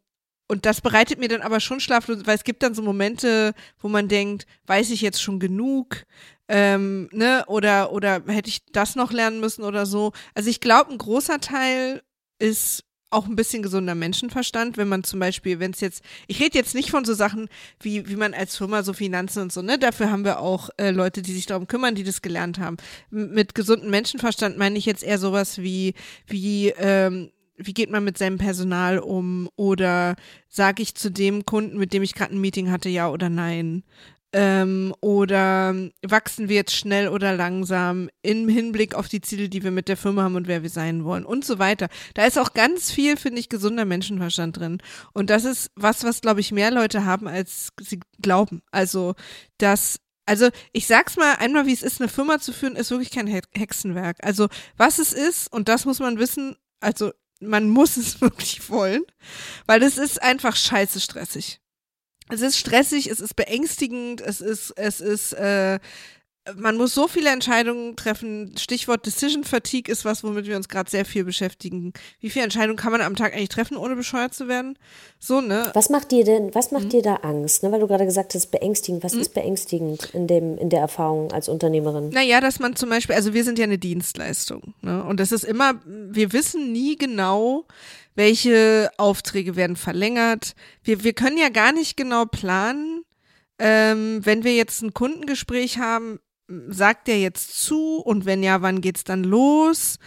und 0.50 0.66
das 0.66 0.82
bereitet 0.82 1.20
mir 1.20 1.28
dann 1.28 1.42
aber 1.42 1.60
schon 1.60 1.80
schlaflos, 1.80 2.26
weil 2.26 2.36
es 2.36 2.44
gibt 2.44 2.64
dann 2.64 2.74
so 2.74 2.82
Momente, 2.82 3.54
wo 3.80 3.88
man 3.88 4.08
denkt, 4.08 4.48
weiß 4.66 4.90
ich 4.90 5.02
jetzt 5.02 5.22
schon 5.22 5.40
genug, 5.40 6.04
ähm, 6.48 7.08
ne, 7.12 7.44
oder, 7.48 7.94
oder 7.94 8.24
hätte 8.26 8.50
ich 8.50 8.66
das 8.72 8.96
noch 8.96 9.12
lernen 9.12 9.40
müssen 9.40 9.64
oder 9.64 9.86
so. 9.86 10.12
Also 10.34 10.50
ich 10.50 10.60
glaube, 10.60 10.92
ein 10.92 10.98
großer 10.98 11.40
Teil 11.40 12.02
ist 12.40 12.84
auch 13.12 13.28
ein 13.28 13.36
bisschen 13.36 13.62
gesunder 13.62 13.94
Menschenverstand, 13.94 14.78
wenn 14.78 14.88
man 14.88 15.04
zum 15.04 15.20
Beispiel, 15.20 15.60
wenn 15.60 15.72
es 15.72 15.82
jetzt, 15.82 16.04
ich 16.28 16.40
rede 16.40 16.58
jetzt 16.58 16.74
nicht 16.74 16.90
von 16.90 17.06
so 17.06 17.14
Sachen, 17.14 17.48
wie, 17.80 18.08
wie 18.08 18.16
man 18.16 18.34
als 18.34 18.58
Firma 18.58 18.82
so 18.82 18.94
Finanzen 18.94 19.44
und 19.44 19.54
so, 19.54 19.62
ne, 19.62 19.78
dafür 19.78 20.10
haben 20.10 20.26
wir 20.26 20.40
auch 20.40 20.72
äh, 20.78 20.90
Leute, 20.90 21.22
die 21.22 21.34
sich 21.34 21.46
darum 21.46 21.68
kümmern, 21.68 21.94
die 21.94 22.04
das 22.04 22.24
gelernt 22.24 22.58
haben. 22.58 22.78
M 23.12 23.32
mit 23.34 23.54
gesundem 23.54 23.92
Menschenverstand 23.92 24.58
meine 24.58 24.80
ich 24.80 24.86
jetzt 24.88 25.04
eher 25.04 25.20
sowas 25.20 25.60
wie, 25.60 25.94
wie, 26.28 26.70
ähm, 26.78 27.32
wie 27.62 27.74
geht 27.74 27.90
man 27.90 28.04
mit 28.04 28.18
seinem 28.18 28.38
Personal 28.38 29.00
um 29.00 29.50
oder 29.56 30.16
sage 30.48 30.82
ich 30.82 30.96
zu 30.96 31.12
dem 31.12 31.46
Kunden, 31.46 31.78
mit 31.78 31.94
dem 31.94 32.04
ich 32.04 32.16
gerade 32.16 32.34
ein 32.34 32.42
Meeting 32.42 32.72
hatte, 32.72 32.90
ja 32.90 33.10
oder 33.10 33.30
nein? 33.30 33.84
Ähm, 34.32 34.94
oder 35.02 35.74
wachsen 36.08 36.50
wir 36.50 36.56
jetzt 36.58 36.76
schnell 36.76 37.08
oder 37.08 37.36
langsam 37.36 38.10
im 38.22 38.48
Hinblick 38.48 38.94
auf 38.94 39.08
die 39.08 39.22
Ziele, 39.22 39.50
die 39.50 39.64
wir 39.64 39.72
mit 39.72 39.88
der 39.88 39.98
Firma 39.98 40.22
haben 40.22 40.36
und 40.36 40.48
wer 40.48 40.62
wir 40.62 40.70
sein 40.70 41.04
wollen 41.04 41.26
und 41.26 41.44
so 41.44 41.58
weiter. 41.58 41.90
Da 42.14 42.26
ist 42.26 42.38
auch 42.38 42.54
ganz 42.54 42.92
viel, 42.92 43.18
finde 43.18 43.40
ich, 43.40 43.50
gesunder 43.50 43.86
Menschenverstand 43.86 44.58
drin. 44.58 44.78
Und 45.14 45.32
das 45.32 45.46
ist 45.46 45.72
was, 45.76 46.04
was, 46.04 46.22
glaube 46.22 46.42
ich, 46.42 46.52
mehr 46.52 46.70
Leute 46.70 47.06
haben, 47.06 47.28
als 47.28 47.70
sie 47.82 48.00
glauben. 48.22 48.62
Also, 48.72 49.16
das 49.58 50.00
also 50.28 50.50
ich 50.74 50.86
sag's 50.86 51.18
mal 51.18 51.38
einmal, 51.40 51.66
wie 51.66 51.74
es 51.74 51.82
ist, 51.82 52.00
eine 52.00 52.08
Firma 52.08 52.38
zu 52.38 52.54
führen, 52.54 52.76
ist 52.76 52.92
wirklich 52.92 53.10
kein 53.10 53.26
Hexenwerk. 53.26 54.18
Also 54.22 54.48
was 54.78 55.00
es 55.00 55.12
ist, 55.12 55.52
und 55.52 55.68
das 55.68 55.86
muss 55.86 55.98
man 55.98 56.20
wissen, 56.20 56.56
also 56.82 57.12
man 57.40 57.70
muss 57.70 57.98
es 57.98 58.22
wirklich 58.22 58.70
wollen, 58.70 59.04
weil 59.66 59.84
es 59.84 59.98
ist 59.98 60.22
einfach 60.22 60.56
scheiße 60.56 61.00
stressig. 61.00 61.60
Es 62.32 62.42
ist 62.42 62.58
stressig, 62.58 63.08
es 63.10 63.20
ist 63.20 63.36
beängstigend, 63.36 64.22
es 64.22 64.40
ist, 64.40 64.72
es 64.78 65.02
ist, 65.02 65.34
äh, 65.34 65.80
man 66.56 66.78
muss 66.78 66.94
so 66.94 67.08
viele 67.08 67.30
Entscheidungen 67.30 67.96
treffen. 67.96 68.56
Stichwort 68.58 69.06
Decision 69.06 69.44
Fatigue 69.44 69.92
ist 69.92 70.06
was, 70.06 70.24
womit 70.24 70.48
wir 70.48 70.56
uns 70.56 70.70
gerade 70.70 70.90
sehr 70.90 71.06
viel 71.06 71.24
beschäftigen. 71.24 71.94
Wie 72.20 72.30
viele 72.30 72.46
Entscheidungen 72.46 72.78
kann 72.78 72.92
man 72.92 73.02
am 73.02 73.16
Tag 73.16 73.34
eigentlich 73.34 73.50
treffen, 73.50 73.78
ohne 73.78 73.96
bescheuert 73.96 74.34
zu 74.34 74.48
werden? 74.48 74.78
So, 75.20 75.42
ne? 75.42 75.70
Was 75.74 75.90
macht 75.90 76.12
dir 76.12 76.24
denn, 76.24 76.54
was 76.56 76.72
macht 76.72 76.86
mhm. 76.86 76.90
dir 76.90 77.02
da 77.02 77.16
Angst? 77.16 77.64
Ne? 77.64 77.72
Weil 77.72 77.80
du 77.80 77.88
gerade 77.88 78.06
gesagt 78.06 78.34
hast, 78.34 78.48
beängstigend. 78.48 79.04
Was 79.04 79.14
mhm. 79.14 79.22
ist 79.22 79.34
beängstigend 79.34 80.10
in 80.14 80.28
dem, 80.28 80.58
in 80.58 80.70
der 80.70 80.80
Erfahrung 80.80 81.32
als 81.32 81.50
Unternehmerin? 81.50 82.10
Naja, 82.10 82.42
dass 82.42 82.60
man 82.60 82.76
zum 82.76 82.90
Beispiel, 82.90 83.16
also 83.16 83.34
wir 83.34 83.44
sind 83.44 83.60
ja 83.60 83.66
eine 83.66 83.78
Dienstleistung, 83.78 84.74
ne? 84.82 85.04
Und 85.04 85.20
das 85.20 85.32
ist 85.32 85.44
immer, 85.44 85.74
wir 86.10 86.34
wissen 86.34 86.72
nie 86.72 86.96
genau, 86.96 87.66
welche 88.16 88.92
Aufträge 88.98 89.56
werden 89.56 89.76
verlängert. 89.76 90.54
Wir, 90.84 91.04
wir 91.04 91.14
können 91.14 91.38
ja 91.38 91.50
gar 91.50 91.72
nicht 91.72 91.96
genau 91.96 92.26
planen, 92.26 93.04
ähm, 93.60 94.26
wenn 94.26 94.44
wir 94.44 94.56
jetzt 94.56 94.82
ein 94.82 94.94
Kundengespräch 94.94 95.78
haben, 95.78 96.20
sagt 96.68 97.08
der 97.08 97.20
jetzt 97.20 97.64
zu 97.64 97.98
und 97.98 98.26
wenn 98.26 98.42
ja, 98.42 98.62
wann 98.62 98.82
geht's 98.82 99.04
dann 99.04 99.24
los? 99.24 100.00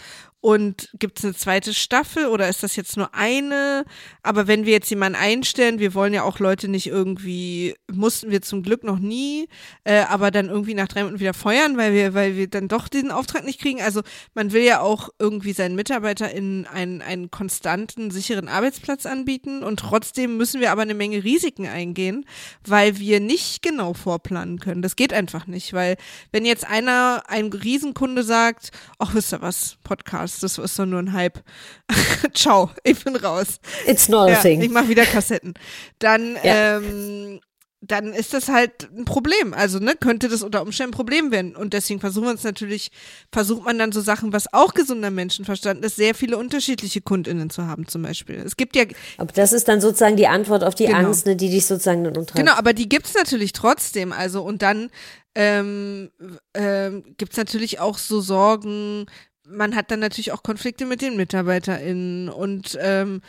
Und 0.45 0.89
gibt 0.99 1.19
es 1.19 1.23
eine 1.23 1.33
zweite 1.33 1.73
Staffel 1.73 2.25
oder 2.25 2.49
ist 2.49 2.63
das 2.63 2.75
jetzt 2.75 2.97
nur 2.97 3.15
eine? 3.15 3.85
Aber 4.23 4.45
wenn 4.45 4.65
wir 4.65 4.73
jetzt 4.73 4.89
jemanden 4.89 5.17
einstellen, 5.17 5.79
wir 5.79 5.93
wollen 5.93 6.13
ja 6.13 6.23
auch 6.23 6.39
Leute 6.39 6.67
nicht 6.67 6.87
irgendwie, 6.87 7.75
mussten 7.89 8.29
wir 8.29 8.41
zum 8.41 8.61
Glück 8.61 8.83
noch 8.83 8.99
nie, 8.99 9.47
äh, 9.85 10.01
aber 10.01 10.31
dann 10.31 10.49
irgendwie 10.49 10.73
nach 10.73 10.89
drei 10.89 11.03
Minuten 11.05 11.21
wieder 11.21 11.33
feuern, 11.33 11.77
weil 11.77 11.93
wir, 11.93 12.13
weil 12.13 12.35
wir 12.35 12.49
dann 12.49 12.67
doch 12.67 12.89
diesen 12.89 13.09
Auftrag 13.09 13.45
nicht 13.45 13.61
kriegen. 13.61 13.81
Also 13.81 14.01
man 14.33 14.51
will 14.51 14.63
ja 14.63 14.81
auch 14.81 15.07
irgendwie 15.17 15.53
seinen 15.53 15.75
MitarbeiterInnen 15.75 16.67
einen, 16.67 17.01
einen 17.01 17.31
konstanten, 17.31 18.11
sicheren 18.11 18.49
Arbeitsplatz 18.49 19.05
anbieten 19.05 19.63
und 19.63 19.79
trotzdem 19.79 20.35
müssen 20.35 20.59
wir 20.59 20.73
aber 20.73 20.81
eine 20.81 20.93
Menge 20.93 21.23
Risiken 21.23 21.67
eingehen, 21.67 22.25
weil 22.67 22.99
wir 22.99 23.21
nicht 23.21 23.61
genau 23.61 23.93
vorplanen 23.93 24.59
können. 24.59 24.81
Das 24.81 24.97
geht 24.97 25.13
einfach 25.13 25.47
nicht, 25.47 25.71
weil 25.71 25.95
wenn 26.33 26.43
jetzt 26.43 26.67
einer, 26.67 27.23
ein 27.27 27.45
Riesenkunde 27.45 28.23
sagt, 28.23 28.71
ach, 28.99 29.13
wisst 29.13 29.31
ihr 29.31 29.41
was, 29.41 29.77
Podcast, 29.85 30.32
das 30.39 30.57
ist 30.57 30.79
doch 30.79 30.85
nur 30.85 30.99
ein 30.99 31.13
Hype. 31.13 31.43
Ciao, 32.33 32.71
ich 32.83 33.03
bin 33.03 33.15
raus. 33.15 33.59
It's 33.85 34.09
not 34.09 34.29
ja, 34.29 34.37
a 34.37 34.41
thing. 34.41 34.61
Ich 34.61 34.69
mache 34.69 34.89
wieder 34.89 35.05
Kassetten. 35.05 35.53
Dann, 35.99 36.37
ja. 36.43 36.77
ähm, 36.77 37.39
dann 37.81 38.13
ist 38.13 38.33
das 38.33 38.47
halt 38.47 38.89
ein 38.95 39.05
Problem. 39.05 39.53
Also, 39.53 39.79
ne, 39.79 39.95
könnte 39.99 40.29
das 40.29 40.41
unter 40.41 40.61
Umständen 40.61 40.93
ein 40.93 40.95
Problem 40.95 41.31
werden. 41.31 41.55
Und 41.55 41.73
deswegen 41.73 41.99
versuchen 41.99 42.25
wir 42.25 42.31
uns 42.31 42.43
natürlich, 42.43 42.91
versucht 43.31 43.65
man 43.65 43.77
dann 43.77 43.91
so 43.91 44.01
Sachen, 44.01 44.31
was 44.31 44.53
auch 44.53 44.73
gesunder 44.73 45.11
Menschenverstand 45.11 45.83
ist, 45.83 45.97
sehr 45.97 46.15
viele 46.15 46.37
unterschiedliche 46.37 47.01
KundInnen 47.01 47.49
zu 47.49 47.67
haben, 47.67 47.87
zum 47.87 48.01
Beispiel. 48.01 48.35
Es 48.35 48.55
gibt 48.55 48.75
ja. 48.75 48.85
Aber 49.17 49.33
das 49.33 49.51
ist 49.51 49.67
dann 49.67 49.81
sozusagen 49.81 50.15
die 50.15 50.27
Antwort 50.27 50.63
auf 50.63 50.75
die 50.75 50.85
genau. 50.85 50.99
Angst, 50.99 51.25
ne, 51.25 51.35
die 51.35 51.49
dich 51.49 51.65
sozusagen 51.65 52.03
dann 52.03 52.15
umtreibt. 52.15 52.39
Genau, 52.39 52.53
aber 52.53 52.73
die 52.73 52.87
gibt's 52.87 53.13
natürlich 53.15 53.51
trotzdem. 53.51 54.13
Also, 54.13 54.41
und 54.41 54.61
dann 54.61 54.89
ähm, 55.35 56.11
ähm, 56.53 57.03
gibt 57.17 57.33
es 57.33 57.37
natürlich 57.37 57.79
auch 57.79 57.97
so 57.97 58.21
Sorgen, 58.21 59.07
man 59.47 59.75
hat 59.75 59.91
dann 59.91 59.99
natürlich 59.99 60.31
auch 60.31 60.43
Konflikte 60.43 60.85
mit 60.85 61.01
den 61.01 61.15
MitarbeiterInnen 61.17 62.29
und 62.29 62.77
ähm, 62.81 63.21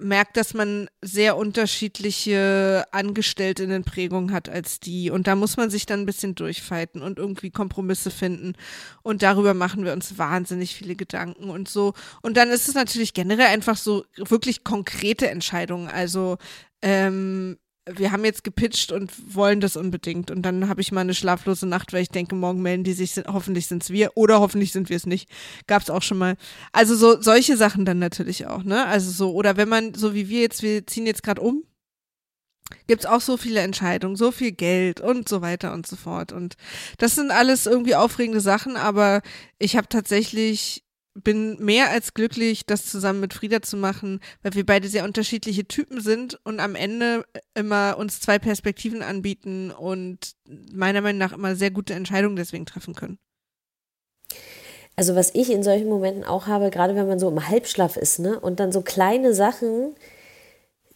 merkt, 0.00 0.36
dass 0.36 0.54
man 0.54 0.88
sehr 1.02 1.36
unterschiedliche 1.36 2.84
Angestelltinnenprägungen 2.92 4.32
hat 4.32 4.48
als 4.48 4.80
die. 4.80 5.10
Und 5.10 5.26
da 5.26 5.36
muss 5.36 5.56
man 5.56 5.70
sich 5.70 5.84
dann 5.84 6.00
ein 6.00 6.06
bisschen 6.06 6.34
durchfeiten 6.34 7.02
und 7.02 7.18
irgendwie 7.18 7.50
Kompromisse 7.50 8.10
finden. 8.10 8.54
Und 9.02 9.22
darüber 9.22 9.52
machen 9.52 9.84
wir 9.84 9.92
uns 9.92 10.16
wahnsinnig 10.16 10.74
viele 10.74 10.96
Gedanken 10.96 11.50
und 11.50 11.68
so. 11.68 11.92
Und 12.22 12.36
dann 12.36 12.48
ist 12.48 12.68
es 12.68 12.74
natürlich 12.74 13.12
generell 13.12 13.48
einfach 13.48 13.76
so 13.76 14.04
wirklich 14.16 14.64
konkrete 14.64 15.28
Entscheidungen. 15.28 15.88
Also 15.88 16.38
ähm, 16.80 17.58
wir 17.86 18.12
haben 18.12 18.24
jetzt 18.24 18.44
gepitcht 18.44 18.92
und 18.92 19.10
wollen 19.34 19.60
das 19.60 19.76
unbedingt. 19.76 20.30
Und 20.30 20.42
dann 20.42 20.68
habe 20.68 20.80
ich 20.80 20.92
mal 20.92 21.00
eine 21.00 21.14
schlaflose 21.14 21.66
Nacht, 21.66 21.92
weil 21.92 22.02
ich 22.02 22.10
denke, 22.10 22.34
morgen 22.34 22.62
melden 22.62 22.84
die 22.84 22.92
sich, 22.92 23.14
hoffentlich 23.26 23.66
sind 23.66 23.82
es 23.82 23.90
wir 23.90 24.12
oder 24.14 24.40
hoffentlich 24.40 24.72
sind 24.72 24.88
wir 24.88 24.96
es 24.96 25.06
nicht. 25.06 25.28
Gab 25.66 25.82
es 25.82 25.90
auch 25.90 26.02
schon 26.02 26.18
mal. 26.18 26.36
Also 26.72 26.94
so 26.94 27.20
solche 27.20 27.56
Sachen 27.56 27.84
dann 27.84 27.98
natürlich 27.98 28.46
auch, 28.46 28.62
ne? 28.62 28.86
Also 28.86 29.10
so, 29.10 29.32
oder 29.32 29.56
wenn 29.56 29.68
man, 29.68 29.94
so 29.94 30.14
wie 30.14 30.28
wir 30.28 30.42
jetzt, 30.42 30.62
wir 30.62 30.86
ziehen 30.86 31.06
jetzt 31.06 31.24
gerade 31.24 31.40
um, 31.40 31.64
gibt's 32.86 33.06
auch 33.06 33.20
so 33.20 33.36
viele 33.36 33.60
Entscheidungen, 33.60 34.16
so 34.16 34.30
viel 34.30 34.52
Geld 34.52 35.00
und 35.00 35.28
so 35.28 35.42
weiter 35.42 35.72
und 35.72 35.86
so 35.86 35.96
fort. 35.96 36.32
Und 36.32 36.56
das 36.98 37.16
sind 37.16 37.32
alles 37.32 37.66
irgendwie 37.66 37.96
aufregende 37.96 38.40
Sachen, 38.40 38.76
aber 38.76 39.22
ich 39.58 39.76
habe 39.76 39.88
tatsächlich 39.88 40.81
bin 41.14 41.62
mehr 41.62 41.90
als 41.90 42.14
glücklich, 42.14 42.64
das 42.66 42.86
zusammen 42.86 43.20
mit 43.20 43.34
Frieda 43.34 43.62
zu 43.62 43.76
machen, 43.76 44.20
weil 44.42 44.54
wir 44.54 44.64
beide 44.64 44.88
sehr 44.88 45.04
unterschiedliche 45.04 45.66
Typen 45.66 46.00
sind 46.00 46.38
und 46.44 46.60
am 46.60 46.74
Ende 46.74 47.24
immer 47.54 47.96
uns 47.98 48.20
zwei 48.20 48.38
Perspektiven 48.38 49.02
anbieten 49.02 49.70
und 49.70 50.32
meiner 50.72 51.00
Meinung 51.00 51.18
nach 51.18 51.32
immer 51.32 51.54
sehr 51.56 51.70
gute 51.70 51.94
Entscheidungen 51.94 52.36
deswegen 52.36 52.66
treffen 52.66 52.94
können. 52.94 53.18
Also 54.96 55.14
was 55.14 55.34
ich 55.34 55.50
in 55.50 55.62
solchen 55.62 55.88
Momenten 55.88 56.24
auch 56.24 56.46
habe, 56.46 56.70
gerade 56.70 56.94
wenn 56.94 57.08
man 57.08 57.18
so 57.18 57.28
im 57.28 57.48
Halbschlaf 57.48 57.96
ist, 57.96 58.18
ne, 58.18 58.38
und 58.38 58.60
dann 58.60 58.72
so 58.72 58.82
kleine 58.82 59.34
Sachen, 59.34 59.94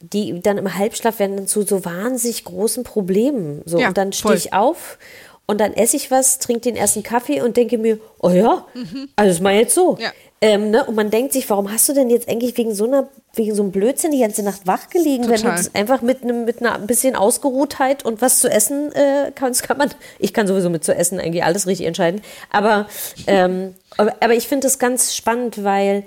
die 0.00 0.40
dann 0.40 0.58
im 0.58 0.76
Halbschlaf 0.76 1.18
werden 1.18 1.36
dann 1.36 1.46
zu 1.46 1.62
so 1.62 1.84
wahnsinnig 1.84 2.44
großen 2.44 2.84
Problemen. 2.84 3.62
So, 3.64 3.78
ja, 3.78 3.88
und 3.88 3.96
dann 3.96 4.12
stehe 4.12 4.34
ich 4.34 4.52
auf 4.52 4.98
und 5.46 5.60
dann 5.60 5.74
esse 5.74 5.96
ich 5.96 6.10
was, 6.10 6.38
trinke 6.38 6.62
den 6.62 6.76
ersten 6.76 7.02
Kaffee 7.02 7.40
und 7.40 7.56
denke 7.56 7.78
mir, 7.78 7.98
oh 8.20 8.30
ja, 8.30 8.66
mhm. 8.74 9.08
also 9.14 9.30
ist 9.30 9.40
mal 9.40 9.54
jetzt 9.54 9.74
so. 9.74 9.96
Ja. 10.00 10.10
Ähm, 10.40 10.70
ne? 10.70 10.84
Und 10.84 10.96
man 10.96 11.10
denkt 11.10 11.32
sich, 11.32 11.48
warum 11.48 11.72
hast 11.72 11.88
du 11.88 11.94
denn 11.94 12.10
jetzt 12.10 12.28
eigentlich 12.28 12.58
wegen 12.58 12.74
so 12.74 12.84
einer, 12.84 13.08
wegen 13.34 13.54
so 13.54 13.62
einem 13.62 13.72
Blödsinn 13.72 14.10
die 14.10 14.20
ganze 14.20 14.42
Nacht 14.42 14.66
wach 14.66 14.90
gelegen, 14.90 15.24
Total. 15.24 15.56
wenn 15.56 15.64
du 15.64 15.70
einfach 15.74 16.02
mit 16.02 16.22
einem, 16.22 16.44
mit 16.44 16.60
einer 16.60 16.78
bisschen 16.80 17.16
Ausgeruhtheit 17.16 18.04
und 18.04 18.20
was 18.20 18.40
zu 18.40 18.50
essen 18.50 18.92
äh, 18.92 19.32
kannst, 19.34 19.62
kann 19.62 19.78
man, 19.78 19.90
ich 20.18 20.34
kann 20.34 20.46
sowieso 20.46 20.68
mit 20.68 20.84
zu 20.84 20.94
essen 20.94 21.20
eigentlich 21.20 21.44
alles 21.44 21.66
richtig 21.66 21.86
entscheiden. 21.86 22.20
Aber, 22.50 22.86
ähm, 23.26 23.74
aber, 23.96 24.16
aber 24.20 24.34
ich 24.34 24.48
finde 24.48 24.66
das 24.66 24.78
ganz 24.78 25.14
spannend, 25.14 25.64
weil 25.64 26.04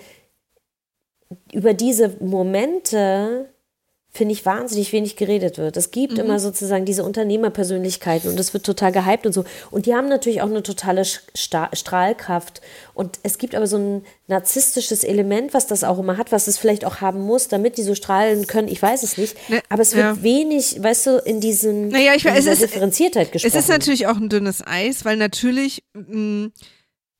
über 1.52 1.74
diese 1.74 2.16
Momente 2.20 3.50
finde 4.12 4.34
ich, 4.34 4.46
wahnsinnig 4.46 4.92
wenig 4.92 5.16
geredet 5.16 5.58
wird. 5.60 5.78
Es 5.78 5.92
gibt 5.92 6.14
mhm. 6.14 6.20
immer 6.22 6.40
sozusagen 6.40 6.84
diese 6.84 7.04
Unternehmerpersönlichkeiten 7.04 8.30
und 8.30 8.40
es 8.40 8.54
wird 8.54 8.66
total 8.66 8.92
gehypt 8.92 9.26
und 9.28 9.34
so. 9.34 9.46
Und 9.70 9.86
die 9.86 9.94
haben 9.94 10.10
natürlich 10.10 10.42
auch 10.42 10.50
eine 10.50 10.64
totale 10.64 11.06
Sta 11.06 11.70
Strahlkraft. 11.74 12.62
Und 12.96 13.20
es 13.24 13.38
gibt 13.38 13.54
aber 13.54 13.68
so 13.68 13.78
ein 13.78 14.06
narzisstisches 14.28 15.04
Element, 15.04 15.54
was 15.54 15.68
das 15.68 15.84
auch 15.84 16.00
immer 16.00 16.18
hat, 16.18 16.32
was 16.32 16.48
es 16.48 16.58
vielleicht 16.58 16.86
auch 16.86 17.02
haben 17.02 17.22
muss, 17.22 17.50
damit 17.50 17.78
die 17.78 17.84
so 17.84 17.94
strahlen 17.94 18.48
können. 18.48 18.68
Ich 18.68 18.82
weiß 18.82 19.04
es 19.04 19.18
nicht. 19.18 19.38
Ne, 19.50 19.62
aber 19.70 19.84
es 19.84 19.96
wird 19.96 20.06
ja. 20.06 20.24
wenig, 20.24 20.82
weißt 20.82 21.06
du, 21.06 21.18
in 21.20 21.40
diesem 21.40 21.90
naja, 21.90 22.14
ich, 22.16 22.26
in 22.26 22.34
es 22.34 22.48
ist, 22.48 22.64
Differenziertheit 22.64 23.32
gesprochen. 23.32 23.58
Es 23.58 23.64
ist 23.64 23.70
natürlich 23.70 24.08
auch 24.08 24.18
ein 24.18 24.30
dünnes 24.30 24.66
Eis, 24.66 25.06
weil 25.06 25.18
natürlich 25.18 25.84
mh, 25.94 26.16
mm, 26.16 26.52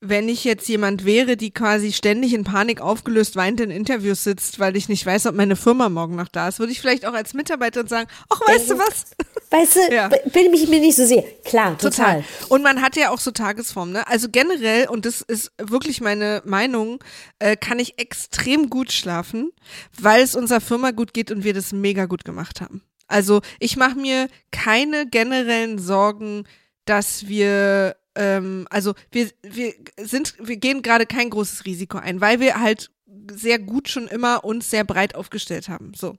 wenn 0.00 0.30
ich 0.30 0.44
jetzt 0.44 0.66
jemand 0.68 1.04
wäre, 1.04 1.36
die 1.36 1.50
quasi 1.50 1.92
ständig 1.92 2.32
in 2.32 2.44
Panik 2.44 2.80
aufgelöst 2.80 3.36
weint 3.36 3.60
in 3.60 3.70
Interviews 3.70 4.24
sitzt, 4.24 4.58
weil 4.58 4.74
ich 4.76 4.88
nicht 4.88 5.04
weiß, 5.04 5.26
ob 5.26 5.34
meine 5.34 5.56
Firma 5.56 5.90
morgen 5.90 6.16
noch 6.16 6.28
da 6.28 6.48
ist, 6.48 6.58
würde 6.58 6.72
ich 6.72 6.80
vielleicht 6.80 7.04
auch 7.04 7.12
als 7.12 7.34
Mitarbeiterin 7.34 7.86
sagen, 7.86 8.08
ach, 8.30 8.40
weißt 8.40 8.70
du 8.70 8.78
was? 8.78 9.04
Weißt 9.50 9.76
du, 9.76 9.94
ja. 9.94 10.08
bin 10.08 10.54
ich 10.54 10.68
mir 10.68 10.80
nicht 10.80 10.96
so 10.96 11.04
sehr. 11.04 11.22
Klar, 11.44 11.76
total. 11.76 12.22
total. 12.22 12.24
Und 12.48 12.62
man 12.62 12.80
hat 12.80 12.96
ja 12.96 13.10
auch 13.10 13.18
so 13.18 13.30
Tagesformen, 13.30 13.92
ne? 13.92 14.06
Also 14.06 14.28
generell, 14.30 14.88
und 14.88 15.04
das 15.04 15.20
ist 15.20 15.52
wirklich 15.58 16.00
meine 16.00 16.40
Meinung, 16.44 17.02
äh, 17.40 17.56
kann 17.56 17.78
ich 17.78 17.98
extrem 17.98 18.70
gut 18.70 18.92
schlafen, 18.92 19.50
weil 19.98 20.22
es 20.22 20.34
unserer 20.34 20.60
Firma 20.60 20.92
gut 20.92 21.12
geht 21.12 21.30
und 21.30 21.44
wir 21.44 21.52
das 21.52 21.72
mega 21.72 22.06
gut 22.06 22.24
gemacht 22.24 22.60
haben. 22.60 22.82
Also 23.06 23.42
ich 23.58 23.76
mache 23.76 23.98
mir 23.98 24.28
keine 24.52 25.06
generellen 25.06 25.78
Sorgen, 25.78 26.44
dass 26.84 27.26
wir 27.26 27.96
ähm, 28.20 28.66
also 28.70 28.94
wir, 29.10 29.30
wir 29.42 29.72
sind, 29.98 30.34
wir 30.38 30.58
gehen 30.58 30.82
gerade 30.82 31.06
kein 31.06 31.30
großes 31.30 31.64
Risiko 31.64 31.98
ein, 31.98 32.20
weil 32.20 32.38
wir 32.38 32.60
halt 32.60 32.90
sehr 33.32 33.58
gut 33.58 33.88
schon 33.88 34.08
immer 34.08 34.44
uns 34.44 34.70
sehr 34.70 34.84
breit 34.84 35.14
aufgestellt 35.14 35.68
haben. 35.68 35.92
So, 35.96 36.16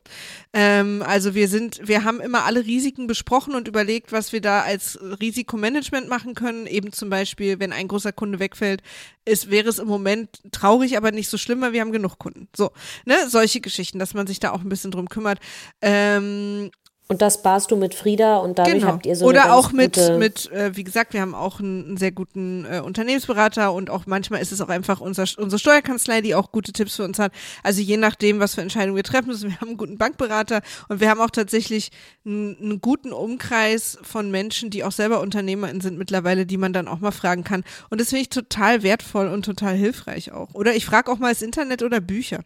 ähm, 0.53 1.03
also 1.05 1.35
wir 1.35 1.47
sind, 1.47 1.87
wir 1.87 2.03
haben 2.03 2.19
immer 2.19 2.43
alle 2.45 2.65
Risiken 2.65 3.05
besprochen 3.07 3.53
und 3.53 3.67
überlegt, 3.67 4.11
was 4.11 4.33
wir 4.33 4.41
da 4.41 4.61
als 4.61 4.99
Risikomanagement 5.01 6.07
machen 6.09 6.33
können. 6.33 6.67
Eben 6.67 6.91
zum 6.91 7.09
Beispiel, 7.09 7.59
wenn 7.59 7.73
ein 7.73 7.87
großer 7.87 8.13
Kunde 8.13 8.39
wegfällt, 8.39 8.81
ist, 9.25 9.51
wäre 9.51 9.69
es 9.69 9.79
im 9.79 9.87
Moment 9.87 10.41
traurig, 10.51 10.97
aber 10.97 11.11
nicht 11.11 11.29
so 11.29 11.37
schlimm, 11.37 11.61
weil 11.61 11.73
wir 11.73 11.81
haben 11.81 11.91
genug 11.91 12.17
Kunden. 12.17 12.47
So, 12.55 12.71
ne, 13.05 13.15
solche 13.29 13.61
Geschichten, 13.61 13.99
dass 13.99 14.13
man 14.13 14.25
sich 14.25 14.39
da 14.39 14.51
auch 14.51 14.61
ein 14.61 14.69
bisschen 14.69 14.91
drum 14.91 15.09
kümmert. 15.09 15.39
Ähm, 15.81 16.71
und 17.11 17.21
das 17.21 17.41
barst 17.41 17.71
du 17.71 17.75
mit 17.75 17.93
Frieda 17.93 18.37
und 18.37 18.57
dadurch 18.57 18.75
genau. 18.75 18.87
habt 18.87 19.05
ihr 19.05 19.17
so 19.17 19.25
Oder 19.25 19.53
auch 19.53 19.73
mit, 19.73 19.97
mit 20.17 20.49
äh, 20.53 20.77
wie 20.77 20.85
gesagt, 20.85 21.11
wir 21.11 21.19
haben 21.19 21.35
auch 21.35 21.59
einen, 21.59 21.85
einen 21.85 21.97
sehr 21.97 22.13
guten 22.13 22.63
äh, 22.63 22.79
Unternehmensberater 22.79 23.73
und 23.73 23.89
auch 23.89 24.05
manchmal 24.05 24.41
ist 24.41 24.53
es 24.53 24.61
auch 24.61 24.69
einfach 24.69 25.01
unser, 25.01 25.25
unsere 25.37 25.59
Steuerkanzlei, 25.59 26.21
die 26.21 26.35
auch 26.35 26.53
gute 26.53 26.71
Tipps 26.71 26.95
für 26.95 27.03
uns 27.03 27.19
hat. 27.19 27.33
Also 27.63 27.81
je 27.81 27.97
nachdem, 27.97 28.39
was 28.39 28.55
für 28.55 28.61
Entscheidungen 28.61 28.95
wir 28.95 29.03
treffen 29.03 29.27
müssen. 29.27 29.49
Wir 29.49 29.59
haben 29.59 29.67
einen 29.67 29.77
guten 29.77 29.97
Bankberater 29.97 30.61
und 30.87 31.01
wir 31.01 31.09
haben 31.09 31.19
auch 31.19 31.31
tatsächlich 31.31 31.91
einen, 32.25 32.55
einen 32.61 32.79
guten 32.79 33.11
Umkreis 33.11 33.97
von 34.03 34.31
Menschen, 34.31 34.69
die 34.69 34.85
auch 34.85 34.93
selber 34.93 35.19
UnternehmerInnen 35.19 35.81
sind 35.81 35.97
mittlerweile, 35.97 36.45
die 36.45 36.55
man 36.55 36.71
dann 36.71 36.87
auch 36.87 37.01
mal 37.01 37.11
fragen 37.11 37.43
kann. 37.43 37.65
Und 37.89 37.99
das 37.99 38.07
finde 38.07 38.21
ich 38.21 38.29
total 38.29 38.83
wertvoll 38.83 39.27
und 39.27 39.43
total 39.43 39.75
hilfreich 39.75 40.31
auch. 40.31 40.53
Oder 40.53 40.75
ich 40.75 40.85
frage 40.85 41.11
auch 41.11 41.19
mal 41.19 41.33
das 41.33 41.41
Internet 41.41 41.83
oder 41.83 41.99
Bücher. 41.99 42.39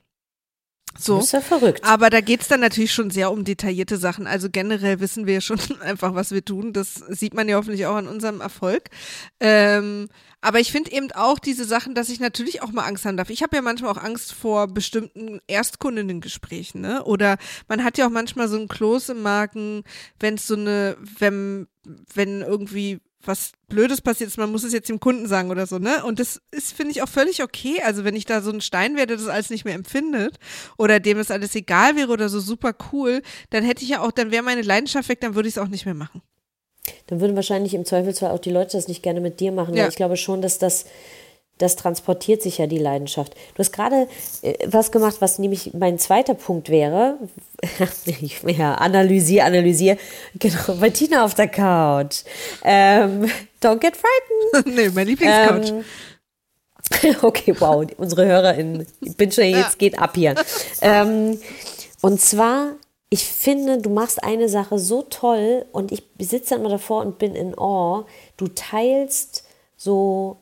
So. 0.97 1.17
Das 1.17 1.25
ist 1.25 1.31
ja 1.33 1.41
verrückt. 1.41 1.83
Aber 1.83 2.09
da 2.09 2.21
geht's 2.21 2.47
dann 2.47 2.61
natürlich 2.61 2.93
schon 2.93 3.09
sehr 3.09 3.31
um 3.31 3.43
detaillierte 3.43 3.97
Sachen. 3.97 4.27
Also 4.27 4.49
generell 4.49 4.99
wissen 4.99 5.27
wir 5.27 5.41
schon 5.41 5.59
einfach, 5.81 6.15
was 6.15 6.31
wir 6.31 6.43
tun. 6.43 6.73
Das 6.73 6.95
sieht 7.09 7.33
man 7.33 7.49
ja 7.49 7.57
hoffentlich 7.57 7.85
auch 7.85 7.95
an 7.95 8.07
unserem 8.07 8.41
Erfolg. 8.41 8.89
Ähm, 9.39 10.07
aber 10.41 10.59
ich 10.59 10.71
finde 10.71 10.91
eben 10.91 11.11
auch 11.11 11.39
diese 11.39 11.65
Sachen, 11.65 11.95
dass 11.95 12.09
ich 12.09 12.19
natürlich 12.19 12.61
auch 12.61 12.71
mal 12.71 12.85
Angst 12.85 13.05
haben 13.05 13.17
darf. 13.17 13.29
Ich 13.29 13.41
habe 13.41 13.55
ja 13.55 13.61
manchmal 13.61 13.91
auch 13.91 14.01
Angst 14.01 14.31
vor 14.31 14.67
bestimmten 14.67 15.39
Erstkundinnengesprächen, 15.47 16.81
ne? 16.81 17.03
Oder 17.03 17.37
man 17.67 17.83
hat 17.83 17.97
ja 17.97 18.05
auch 18.05 18.11
manchmal 18.11 18.47
so 18.47 18.57
ein 18.57 18.67
Kloß 18.67 19.09
im 19.09 19.21
Magen, 19.21 19.83
wenn 20.19 20.35
es 20.35 20.45
so 20.45 20.55
eine, 20.55 20.97
wenn, 21.17 21.67
wenn 22.13 22.41
irgendwie 22.41 22.99
was 23.27 23.53
Blödes 23.67 24.01
passiert 24.01 24.29
ist, 24.29 24.37
man 24.37 24.51
muss 24.51 24.63
es 24.63 24.73
jetzt 24.73 24.89
dem 24.89 24.99
Kunden 24.99 25.27
sagen 25.27 25.49
oder 25.49 25.65
so, 25.65 25.79
ne? 25.79 26.03
Und 26.03 26.19
das 26.19 26.41
ist, 26.51 26.73
finde 26.73 26.91
ich, 26.91 27.01
auch 27.01 27.09
völlig 27.09 27.41
okay. 27.41 27.81
Also 27.83 28.03
wenn 28.03 28.15
ich 28.15 28.25
da 28.25 28.41
so 28.41 28.51
ein 28.51 28.61
Stein 28.61 28.95
werde, 28.95 29.17
das 29.17 29.27
alles 29.27 29.49
nicht 29.49 29.65
mehr 29.65 29.73
empfindet 29.73 30.37
oder 30.77 30.99
dem 30.99 31.17
es 31.17 31.31
alles 31.31 31.55
egal 31.55 31.95
wäre 31.95 32.11
oder 32.11 32.29
so 32.29 32.39
super 32.39 32.73
cool, 32.91 33.21
dann 33.49 33.63
hätte 33.63 33.83
ich 33.83 33.89
ja 33.89 34.01
auch, 34.01 34.11
dann 34.11 34.31
wäre 34.31 34.43
meine 34.43 34.61
Leidenschaft 34.61 35.09
weg, 35.09 35.21
dann 35.21 35.35
würde 35.35 35.49
ich 35.49 35.55
es 35.55 35.61
auch 35.61 35.67
nicht 35.67 35.85
mehr 35.85 35.95
machen. 35.95 36.21
Dann 37.07 37.19
würden 37.19 37.35
wahrscheinlich 37.35 37.73
im 37.73 37.85
Zweifelsfall 37.85 38.31
auch 38.31 38.39
die 38.39 38.51
Leute 38.51 38.77
das 38.77 38.87
nicht 38.87 39.01
gerne 39.01 39.21
mit 39.21 39.39
dir 39.39 39.51
machen, 39.51 39.75
ja. 39.75 39.83
weil 39.83 39.89
ich 39.89 39.95
glaube 39.95 40.17
schon, 40.17 40.41
dass 40.41 40.59
das 40.59 40.85
das 41.57 41.75
transportiert 41.75 42.41
sich 42.41 42.57
ja 42.57 42.67
die 42.67 42.77
Leidenschaft. 42.77 43.33
Du 43.53 43.59
hast 43.59 43.71
gerade 43.71 44.07
äh, 44.41 44.55
was 44.65 44.91
gemacht, 44.91 45.17
was 45.19 45.39
nämlich 45.39 45.73
mein 45.73 45.97
zweiter 45.97 46.33
Punkt 46.33 46.69
wäre. 46.69 47.17
ja, 48.45 48.75
analysier, 48.75 49.45
analysier. 49.45 49.97
Genau, 50.37 50.75
bei 50.79 50.89
Tina 50.89 51.23
auf 51.23 51.33
der 51.33 51.47
Couch. 51.47 52.23
Ähm, 52.63 53.29
don't 53.61 53.79
get 53.79 53.95
frightened. 53.95 54.75
nee, 54.75 54.89
mein 54.89 55.07
Lieblingscouch. 55.07 55.69
Ähm, 55.69 55.83
okay, 57.21 57.55
wow, 57.59 57.85
unsere 57.97 58.25
HörerInnen, 58.25 58.85
ich 59.01 59.15
bin 59.15 59.31
schon, 59.31 59.45
jetzt 59.45 59.79
geht 59.79 59.97
ab 59.97 60.11
hier. 60.15 60.35
Ähm, 60.81 61.39
und 62.01 62.21
zwar, 62.21 62.73
ich 63.09 63.23
finde, 63.25 63.79
du 63.79 63.89
machst 63.89 64.23
eine 64.23 64.49
Sache 64.49 64.77
so 64.77 65.03
toll 65.03 65.65
und 65.71 65.91
ich 65.91 66.03
sitze 66.19 66.51
dann 66.51 66.59
immer 66.59 66.69
davor 66.69 67.01
und 67.01 67.17
bin 67.17 67.33
in 67.33 67.57
Awe. 67.57 68.05
Du 68.37 68.47
teilst 68.49 69.45
so 69.77 70.37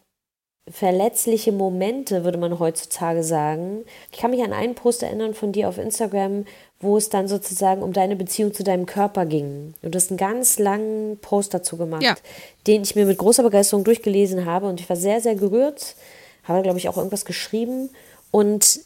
verletzliche 0.70 1.52
Momente, 1.52 2.24
würde 2.24 2.38
man 2.38 2.58
heutzutage 2.58 3.24
sagen. 3.24 3.84
Ich 4.12 4.20
kann 4.20 4.32
mich 4.32 4.42
an 4.44 4.54
einen 4.54 4.76
Post 4.76 5.04
erinnern 5.04 5.34
von 5.34 5.52
dir 5.52 5.68
auf 5.68 5.78
Instagram, 5.78 6.46
wo 6.80 6.98
es 6.98 7.10
dann 7.10 7.28
sozusagen 7.28 7.84
um 7.84 7.92
deine 7.92 8.16
Beziehung 8.16 8.54
zu 8.54 8.64
deinem 8.64 8.86
Körper 8.86 9.26
ging. 9.26 9.74
Und 9.82 9.94
du 9.94 9.98
hast 9.98 10.10
einen 10.10 10.18
ganz 10.18 10.60
langen 10.60 11.18
Post 11.18 11.54
dazu 11.54 11.78
gemacht, 11.78 12.04
ja. 12.04 12.16
den 12.66 12.84
ich 12.84 12.96
mir 12.96 13.06
mit 13.06 13.18
großer 13.18 13.44
Begeisterung 13.44 13.84
durchgelesen 13.84 14.46
habe 14.46 14.68
und 14.68 14.80
ich 14.80 14.90
war 14.90 14.96
sehr, 14.96 15.20
sehr 15.20 15.36
gerührt. 15.36 15.96
Habe, 16.44 16.62
glaube 16.62 16.78
ich, 16.78 16.90
auch 16.90 16.98
irgendwas 16.98 17.26
geschrieben 17.26 17.90
und 18.32 18.82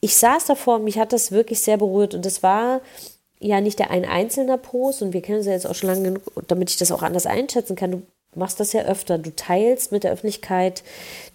ich 0.00 0.14
saß 0.16 0.46
davor 0.46 0.76
und 0.76 0.84
mich 0.84 0.98
hat 0.98 1.12
das 1.12 1.32
wirklich 1.32 1.60
sehr 1.60 1.76
berührt 1.76 2.14
und 2.14 2.24
es 2.24 2.42
war 2.42 2.80
ja 3.40 3.60
nicht 3.60 3.78
der 3.78 3.90
ein 3.90 4.04
einzelner 4.04 4.58
Post 4.58 5.02
und 5.02 5.12
wir 5.12 5.22
kennen 5.22 5.38
uns 5.38 5.46
ja 5.46 5.52
jetzt 5.52 5.66
auch 5.66 5.74
schon 5.74 5.88
lange 5.88 6.02
genug, 6.02 6.22
damit 6.48 6.70
ich 6.70 6.76
das 6.76 6.92
auch 6.92 7.02
anders 7.02 7.26
einschätzen 7.26 7.76
kann. 7.76 7.90
Du 7.90 8.02
machst 8.38 8.60
das 8.60 8.72
ja 8.72 8.82
öfter. 8.82 9.18
Du 9.18 9.34
teilst 9.34 9.92
mit 9.92 10.04
der 10.04 10.12
Öffentlichkeit 10.12 10.82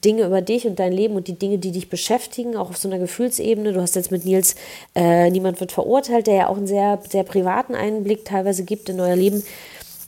Dinge 0.04 0.26
über 0.26 0.42
dich 0.42 0.66
und 0.66 0.80
dein 0.80 0.94
Leben 0.94 1.16
und 1.16 1.28
die 1.28 1.38
Dinge, 1.38 1.58
die 1.58 1.72
dich 1.72 1.90
beschäftigen, 1.90 2.56
auch 2.56 2.70
auf 2.70 2.78
so 2.78 2.88
einer 2.88 3.00
Gefühlsebene. 3.00 3.74
Du 3.74 3.82
hast 3.82 3.96
jetzt 3.96 4.12
mit 4.12 4.26
Nils 4.26 4.56
äh, 4.96 5.30
Niemand 5.30 5.60
wird 5.60 5.72
verurteilt, 5.72 6.28
der 6.28 6.36
ja 6.36 6.48
auch 6.48 6.58
einen 6.58 6.68
sehr, 6.68 7.00
sehr 7.10 7.24
privaten 7.24 7.76
Einblick 7.76 8.26
teilweise 8.26 8.64
gibt 8.64 8.90
in 8.90 9.00
euer 9.00 9.16
Leben. 9.16 9.44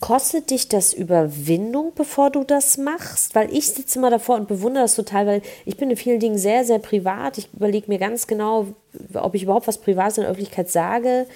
Kostet 0.02 0.52
dich 0.52 0.68
das 0.68 0.93
Überwindung, 0.93 1.93
bevor 1.96 2.30
du 2.30 2.43
das 2.43 2.78
machst? 2.78 3.34
Weil 3.34 3.52
ich 3.52 3.68
sitze 3.68 3.98
immer 3.98 4.10
davor 4.10 4.36
und 4.36 4.48
bewundere 4.48 4.84
das 4.84 4.96
total, 4.96 5.26
weil 5.26 5.41
ich 5.66 5.78
bin 5.78 5.89
in 5.89 5.98
vielen 5.98 6.20
Dingen 6.20 6.38
sehr, 6.38 6.66
sehr 6.66 6.80
privat. 6.80 7.38
Ich 7.38 7.50
überlege 7.54 7.88
mir 7.88 7.98
ganz 7.98 8.28
genau, 8.28 8.68
ob 9.14 9.36
ich 9.36 9.43
überhaupt 9.43 9.68
was 9.68 9.78
Privates 9.78 10.18
in 10.18 10.22
der 10.22 10.32
Öffentlichkeit 10.32 10.70
sage. 10.70 11.28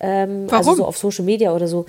Ähm, 0.00 0.46
Warum? 0.48 0.68
Also 0.68 0.74
so 0.74 0.84
auf 0.84 0.98
Social 0.98 1.24
Media 1.24 1.54
oder 1.54 1.68
so. 1.68 1.86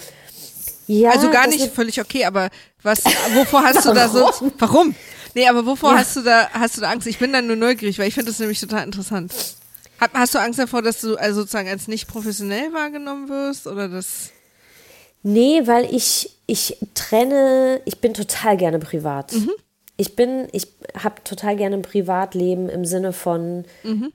Ja, 0.91 1.11
also 1.11 1.29
gar 1.29 1.45
nicht 1.45 1.71
völlig 1.71 2.01
okay, 2.01 2.25
aber 2.25 2.49
was, 2.81 3.03
wovor 3.35 3.63
hast 3.63 3.85
du 3.85 3.93
da 3.93 4.09
so, 4.09 4.27
warum? 4.57 4.95
Nee, 5.35 5.47
aber 5.47 5.63
wovor 5.63 5.91
Ja. 5.91 5.99
hast 5.99 6.15
du 6.15 6.21
da, 6.21 6.49
hast 6.51 6.77
du 6.77 6.81
da 6.81 6.89
Angst? 6.89 7.05
Ich 7.05 7.19
bin 7.19 7.31
dann 7.31 7.45
nur 7.45 7.55
neugierig, 7.55 7.99
weil 7.99 8.07
ich 8.07 8.15
finde 8.15 8.31
das 8.31 8.39
nämlich 8.39 8.59
total 8.59 8.85
interessant. 8.85 9.31
Hat, 9.99 10.09
hast 10.15 10.33
du 10.33 10.39
Angst 10.39 10.57
davor, 10.57 10.81
dass 10.81 11.01
du 11.01 11.15
also 11.15 11.41
sozusagen 11.41 11.69
als 11.69 11.87
nicht 11.87 12.07
professionell 12.07 12.73
wahrgenommen 12.73 13.29
wirst 13.29 13.67
oder 13.67 13.87
das? 13.87 14.31
Nee, 15.21 15.61
weil 15.65 15.93
ich, 15.93 16.31
ich 16.47 16.77
trenne, 16.95 17.81
ich 17.85 17.99
bin 17.99 18.15
total 18.15 18.57
gerne 18.57 18.79
privat. 18.79 19.31
Ich 20.01 20.15
bin, 20.15 20.47
ich 20.53 20.65
habe 21.03 21.15
total 21.25 21.57
gerne 21.57 21.75
ein 21.75 21.81
Privatleben 21.81 22.69
im 22.69 22.85
Sinne 22.85 23.11
von, 23.11 23.65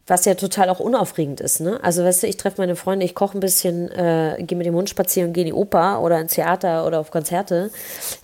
was 0.07 0.24
ja 0.24 0.32
total 0.35 0.70
auch 0.70 0.80
unaufregend 0.80 1.43
ist. 1.43 1.61
Ne? 1.61 1.78
Also 1.82 2.03
weißt 2.03 2.22
du, 2.22 2.26
ich 2.26 2.39
treffe 2.39 2.57
meine 2.59 2.74
Freunde, 2.74 3.05
ich 3.05 3.14
koche 3.14 3.37
ein 3.37 3.41
bisschen, 3.41 3.91
äh, 3.91 4.37
gehe 4.39 4.57
mit 4.57 4.66
dem 4.66 4.74
Hund 4.74 4.89
spazieren, 4.89 5.35
gehe 5.35 5.43
in 5.43 5.49
die 5.49 5.53
Oper 5.53 6.01
oder 6.01 6.18
ins 6.20 6.32
Theater 6.32 6.87
oder 6.87 7.01
auf 7.01 7.11
Konzerte. 7.11 7.70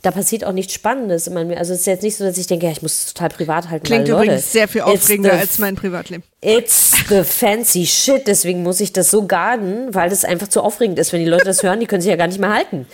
Da 0.00 0.10
passiert 0.10 0.44
auch 0.46 0.52
nichts 0.52 0.72
Spannendes. 0.72 1.26
in 1.26 1.34
meinem- 1.34 1.50
Also 1.58 1.74
es 1.74 1.80
ist 1.80 1.86
jetzt 1.86 2.02
nicht 2.02 2.16
so, 2.16 2.24
dass 2.24 2.38
ich 2.38 2.46
denke, 2.46 2.64
ja, 2.64 2.72
ich 2.72 2.80
muss 2.80 2.94
es 2.94 3.12
total 3.12 3.28
privat 3.28 3.68
halten. 3.68 3.84
Klingt 3.84 4.04
weil, 4.08 4.10
Leute, 4.12 4.24
übrigens 4.24 4.52
sehr 4.52 4.66
viel 4.66 4.80
aufregender 4.80 5.32
als 5.40 5.58
mein 5.58 5.76
Privatleben. 5.76 6.22
It's 6.40 6.92
the 7.10 7.24
fancy 7.24 7.84
shit. 7.84 8.26
Deswegen 8.26 8.62
muss 8.62 8.80
ich 8.80 8.94
das 8.94 9.10
so 9.10 9.26
garden, 9.26 9.94
weil 9.94 10.08
das 10.08 10.24
einfach 10.24 10.48
zu 10.48 10.62
aufregend 10.62 10.98
ist. 10.98 11.12
Wenn 11.12 11.20
die 11.22 11.28
Leute 11.30 11.44
das 11.44 11.62
hören, 11.62 11.78
die 11.78 11.84
können 11.86 12.00
sich 12.00 12.10
ja 12.10 12.16
gar 12.16 12.26
nicht 12.28 12.40
mehr 12.40 12.54
halten. 12.54 12.86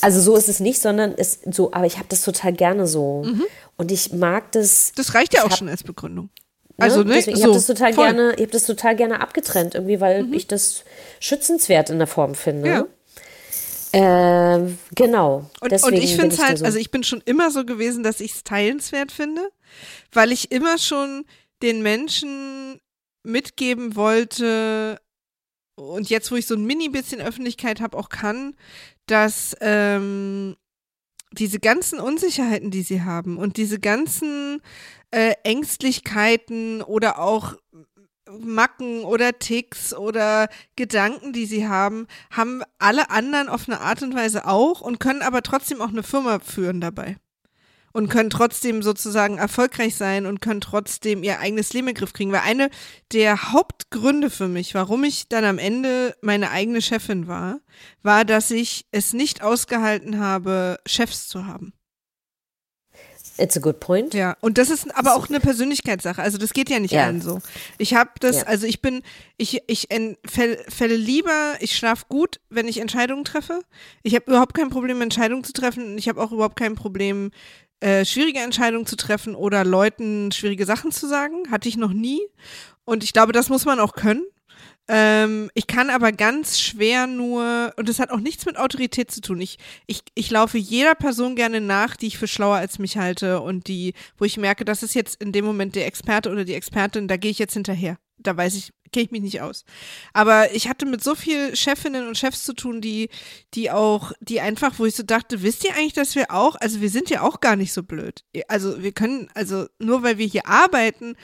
Also 0.00 0.20
so 0.20 0.36
ist 0.36 0.48
es 0.48 0.60
nicht, 0.60 0.80
sondern 0.80 1.12
es 1.16 1.40
so, 1.50 1.72
aber 1.72 1.84
ich 1.84 1.96
habe 1.96 2.06
das 2.08 2.22
total 2.22 2.52
gerne 2.52 2.86
so. 2.86 3.26
Und 3.78 3.90
ich 3.90 4.12
mag 4.12 4.52
das. 4.52 4.92
Das 4.94 5.14
reicht 5.14 5.32
ja 5.34 5.42
auch 5.44 5.50
hab- 5.50 5.56
schon 5.56 5.68
als 5.70 5.82
Begründung. 5.84 6.26
ne? 6.26 6.74
Also, 6.84 7.02
ne, 7.02 7.14
Deswegen, 7.14 7.36
ich 7.36 7.42
so, 7.42 7.48
habe 7.48 7.54
das 7.54 7.66
total 7.66 7.94
gerne, 7.94 8.34
ich 8.34 8.40
habe 8.42 8.50
das 8.52 8.64
total 8.64 8.94
gerne 8.96 9.20
abgetrennt, 9.20 9.74
irgendwie, 9.74 10.00
weil 10.00 10.24
Mhm. 10.24 10.34
ich 10.34 10.46
das 10.46 10.84
schützenswert 11.20 11.88
in 11.90 11.98
der 11.98 12.06
Form 12.06 12.34
finde. 12.34 12.68
Ja. 12.68 12.86
Ähm, 13.92 14.78
genau. 14.94 15.50
Und, 15.60 15.72
und 15.82 15.92
ich 15.94 16.14
finde 16.14 16.34
es 16.34 16.42
halt, 16.44 16.58
so. 16.58 16.64
also 16.66 16.78
ich 16.78 16.90
bin 16.90 17.02
schon 17.04 17.22
immer 17.24 17.50
so 17.50 17.64
gewesen, 17.64 18.02
dass 18.02 18.20
ich 18.20 18.34
es 18.34 18.44
teilenswert 18.44 19.10
finde, 19.12 19.48
weil 20.12 20.30
ich 20.30 20.52
immer 20.52 20.76
schon 20.78 21.24
den 21.62 21.82
Menschen 21.82 22.80
mitgeben 23.22 23.96
wollte 23.96 25.00
und 25.74 26.10
jetzt, 26.10 26.30
wo 26.30 26.36
ich 26.36 26.46
so 26.46 26.54
ein 26.54 26.64
mini 26.64 26.88
bisschen 26.90 27.20
Öffentlichkeit 27.20 27.80
habe, 27.80 27.96
auch 27.96 28.08
kann, 28.10 28.54
dass 29.06 29.56
ähm, 29.60 30.56
diese 31.32 31.60
ganzen 31.60 32.00
Unsicherheiten, 32.00 32.70
die 32.70 32.82
sie 32.82 33.02
haben 33.02 33.36
und 33.36 33.56
diese 33.56 33.78
ganzen 33.78 34.62
äh, 35.10 35.34
Ängstlichkeiten 35.44 36.82
oder 36.82 37.18
auch 37.18 37.54
Macken 38.38 39.04
oder 39.04 39.38
Ticks 39.38 39.94
oder 39.94 40.48
Gedanken, 40.76 41.32
die 41.32 41.46
sie 41.46 41.66
haben, 41.66 42.06
haben 42.30 42.62
alle 42.78 43.10
anderen 43.10 43.48
auf 43.48 43.68
eine 43.68 43.80
Art 43.80 44.02
und 44.02 44.14
Weise 44.14 44.46
auch 44.46 44.80
und 44.80 45.00
können 45.00 45.22
aber 45.22 45.42
trotzdem 45.42 45.80
auch 45.80 45.88
eine 45.88 46.02
Firma 46.02 46.38
führen 46.38 46.80
dabei. 46.80 47.16
Und 47.98 48.08
können 48.10 48.30
trotzdem 48.30 48.80
sozusagen 48.80 49.38
erfolgreich 49.38 49.96
sein 49.96 50.24
und 50.26 50.40
können 50.40 50.60
trotzdem 50.60 51.24
ihr 51.24 51.40
eigenes 51.40 51.72
Leben 51.72 51.88
in 51.88 51.94
den 51.94 51.98
Griff 51.98 52.12
kriegen. 52.12 52.30
Weil 52.30 52.42
eine 52.42 52.70
der 53.12 53.50
Hauptgründe 53.52 54.30
für 54.30 54.46
mich, 54.46 54.72
warum 54.72 55.02
ich 55.02 55.26
dann 55.28 55.44
am 55.44 55.58
Ende 55.58 56.14
meine 56.20 56.52
eigene 56.52 56.80
Chefin 56.80 57.26
war, 57.26 57.58
war, 58.04 58.24
dass 58.24 58.52
ich 58.52 58.86
es 58.92 59.14
nicht 59.14 59.42
ausgehalten 59.42 60.20
habe, 60.20 60.78
Chefs 60.86 61.26
zu 61.26 61.46
haben. 61.46 61.72
It's 63.36 63.56
a 63.56 63.60
good 63.60 63.80
point. 63.80 64.14
Ja, 64.14 64.36
und 64.40 64.58
das 64.58 64.70
ist 64.70 64.96
aber 64.96 65.16
auch 65.16 65.28
eine 65.28 65.40
Persönlichkeitssache. 65.40 66.22
Also 66.22 66.38
das 66.38 66.52
geht 66.52 66.70
ja 66.70 66.78
nicht 66.80 66.92
Ja. 66.92 67.04
allen 67.04 67.20
so. 67.20 67.40
Ich 67.78 67.94
habe 67.94 68.10
das, 68.20 68.36
Ja. 68.36 68.42
also 68.44 68.66
ich 68.66 68.80
bin, 68.80 69.02
ich, 69.36 69.62
ich 69.66 69.88
fälle 70.28 70.96
lieber, 70.96 71.56
ich 71.60 71.76
schlafe 71.76 72.06
gut, 72.08 72.40
wenn 72.48 72.68
ich 72.68 72.78
Entscheidungen 72.78 73.24
treffe. 73.24 73.62
Ich 74.02 74.14
habe 74.14 74.26
überhaupt 74.26 74.54
kein 74.54 74.70
Problem, 74.70 75.00
Entscheidungen 75.02 75.44
zu 75.44 75.52
treffen. 75.52 75.84
Und 75.84 75.98
ich 75.98 76.08
habe 76.08 76.20
auch 76.20 76.32
überhaupt 76.32 76.56
kein 76.56 76.74
Problem, 76.74 77.30
äh, 77.80 78.04
schwierige 78.04 78.40
Entscheidungen 78.40 78.86
zu 78.86 78.96
treffen 78.96 79.34
oder 79.34 79.64
Leuten 79.64 80.32
schwierige 80.32 80.66
Sachen 80.66 80.90
zu 80.90 81.06
sagen. 81.06 81.50
Hatte 81.50 81.68
ich 81.68 81.76
noch 81.76 81.92
nie. 81.92 82.20
Und 82.84 83.04
ich 83.04 83.12
glaube, 83.12 83.32
das 83.32 83.48
muss 83.48 83.64
man 83.64 83.80
auch 83.80 83.92
können. 83.92 84.24
Ähm, 84.90 85.50
ich 85.52 85.66
kann 85.66 85.90
aber 85.90 86.12
ganz 86.12 86.58
schwer 86.58 87.06
nur, 87.06 87.74
und 87.76 87.88
das 87.88 87.98
hat 87.98 88.10
auch 88.10 88.20
nichts 88.20 88.46
mit 88.46 88.56
Autorität 88.56 89.10
zu 89.10 89.20
tun. 89.20 89.40
Ich, 89.40 89.58
ich, 89.86 90.00
ich 90.14 90.30
laufe 90.30 90.56
jeder 90.56 90.94
Person 90.94 91.36
gerne 91.36 91.60
nach, 91.60 91.94
die 91.94 92.06
ich 92.06 92.16
für 92.16 92.26
schlauer 92.26 92.56
als 92.56 92.78
mich 92.78 92.96
halte 92.96 93.40
und 93.42 93.68
die, 93.68 93.92
wo 94.16 94.24
ich 94.24 94.38
merke, 94.38 94.64
das 94.64 94.82
ist 94.82 94.94
jetzt 94.94 95.22
in 95.22 95.32
dem 95.32 95.44
Moment 95.44 95.76
der 95.76 95.86
Experte 95.86 96.30
oder 96.30 96.46
die 96.46 96.54
Expertin, 96.54 97.06
da 97.06 97.18
gehe 97.18 97.30
ich 97.30 97.38
jetzt 97.38 97.52
hinterher. 97.52 97.98
Da 98.18 98.36
weiß 98.36 98.54
ich, 98.54 98.72
kenne 98.92 99.04
ich 99.04 99.10
mich 99.10 99.22
nicht 99.22 99.40
aus. 99.40 99.64
Aber 100.12 100.54
ich 100.54 100.68
hatte 100.68 100.86
mit 100.86 101.02
so 101.02 101.14
viel 101.14 101.54
Chefinnen 101.54 102.08
und 102.08 102.18
Chefs 102.18 102.44
zu 102.44 102.52
tun, 102.52 102.80
die, 102.80 103.08
die 103.54 103.70
auch, 103.70 104.12
die 104.20 104.40
einfach, 104.40 104.78
wo 104.78 104.86
ich 104.86 104.94
so 104.94 105.02
dachte, 105.02 105.42
wisst 105.42 105.64
ihr 105.64 105.74
eigentlich, 105.74 105.92
dass 105.92 106.14
wir 106.14 106.30
auch, 106.30 106.56
also 106.56 106.80
wir 106.80 106.90
sind 106.90 107.10
ja 107.10 107.22
auch 107.22 107.40
gar 107.40 107.56
nicht 107.56 107.72
so 107.72 107.82
blöd. 107.82 108.24
Also 108.48 108.82
wir 108.82 108.92
können, 108.92 109.28
also 109.34 109.66
nur 109.78 110.02
weil 110.02 110.18
wir 110.18 110.26
hier 110.26 110.46
arbeiten, 110.46 111.16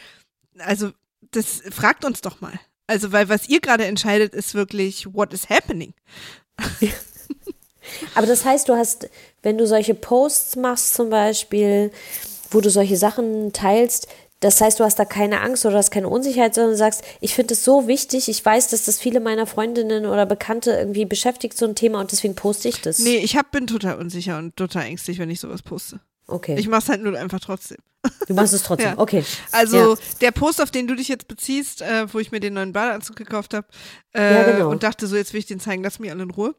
also 0.59 0.93
das 1.31 1.63
fragt 1.71 2.05
uns 2.05 2.21
doch 2.21 2.41
mal. 2.41 2.59
Also, 2.87 3.13
weil 3.13 3.29
was 3.29 3.49
ihr 3.49 3.61
gerade 3.61 3.87
entscheidet, 3.87 4.35
ist 4.35 4.55
wirklich, 4.55 5.13
what 5.15 5.33
is 5.33 5.49
happening? 5.49 5.95
Aber 8.15 8.27
das 8.27 8.45
heißt, 8.45 8.69
du 8.69 8.77
hast, 8.77 9.09
wenn 9.43 9.59
du 9.59 9.67
solche 9.67 9.95
Posts 9.95 10.57
machst 10.57 10.95
zum 10.95 11.11
Beispiel, 11.11 11.91
wo 12.51 12.61
du 12.61 12.71
solche 12.71 12.97
Sachen 12.97 13.53
teilst, 13.53 14.07
das 14.45 14.61
heißt, 14.61 14.79
du 14.79 14.85
hast 14.85 14.99
da 14.99 15.05
keine 15.07 15.41
Angst 15.41 15.65
oder 15.65 15.79
hast 15.79 15.91
keine 15.91 16.09
Unsicherheit, 16.09 16.55
sondern 16.55 16.77
sagst, 16.77 17.03
ich 17.21 17.35
finde 17.35 17.55
es 17.55 17.65
so 17.65 17.89
wichtig, 17.89 18.29
ich 18.29 18.45
weiß, 18.45 18.69
dass 18.69 18.85
das 18.85 18.99
viele 18.99 19.21
meiner 19.21 19.47
Freundinnen 19.47 20.05
oder 20.07 20.27
Bekannte 20.27 20.73
irgendwie 20.73 21.07
beschäftigt, 21.07 21.57
so 21.57 21.65
ein 21.67 21.75
Thema, 21.75 22.01
und 22.01 22.13
deswegen 22.13 22.35
poste 22.35 22.69
ich 22.69 22.81
das. 22.83 22.99
Nee, 22.99 23.17
ich 23.17 23.37
hab, 23.37 23.51
bin 23.51 23.67
total 23.67 23.99
unsicher 23.99 24.37
und 24.39 24.57
total 24.57 24.85
ängstlich, 24.85 25.19
wenn 25.19 25.31
ich 25.31 25.41
sowas 25.41 25.63
poste. 25.63 26.01
Okay. 26.27 26.57
Ich 26.59 26.69
mach's 26.69 26.89
halt 26.89 27.03
nur 27.03 27.19
einfach 27.19 27.41
trotzdem. 27.41 27.79
du 28.29 28.35
machst 28.35 28.53
es 28.53 28.63
trotzdem. 28.63 28.89
Ja. 28.97 28.99
Okay. 28.99 29.25
Also 29.53 29.77
Ja. 29.95 29.99
der 30.21 30.31
Post, 30.31 30.61
auf 30.61 30.71
den 30.71 30.87
du 30.87 30.95
dich 30.95 31.09
jetzt 31.09 31.27
beziehst, 31.27 31.81
äh, 31.83 32.13
wo 32.13 32.19
ich 32.19 32.31
mir 32.33 32.41
den 32.41 32.55
neuen 32.55 32.73
Badeanzug 32.73 33.17
gekauft 33.17 33.55
habe 33.55 33.67
äh, 34.15 34.35
Ja, 34.35 34.43
genau. 34.53 34.71
und 34.71 34.83
dachte, 34.83 35.07
so 35.07 35.17
jetzt 35.17 35.33
will 35.33 35.41
ich 35.41 35.47
den 35.47 35.61
zeigen, 35.61 35.83
lass 35.83 35.99
mich 35.99 36.11
alle 36.11 36.23
in 36.23 36.31
Ruhe. 36.31 36.55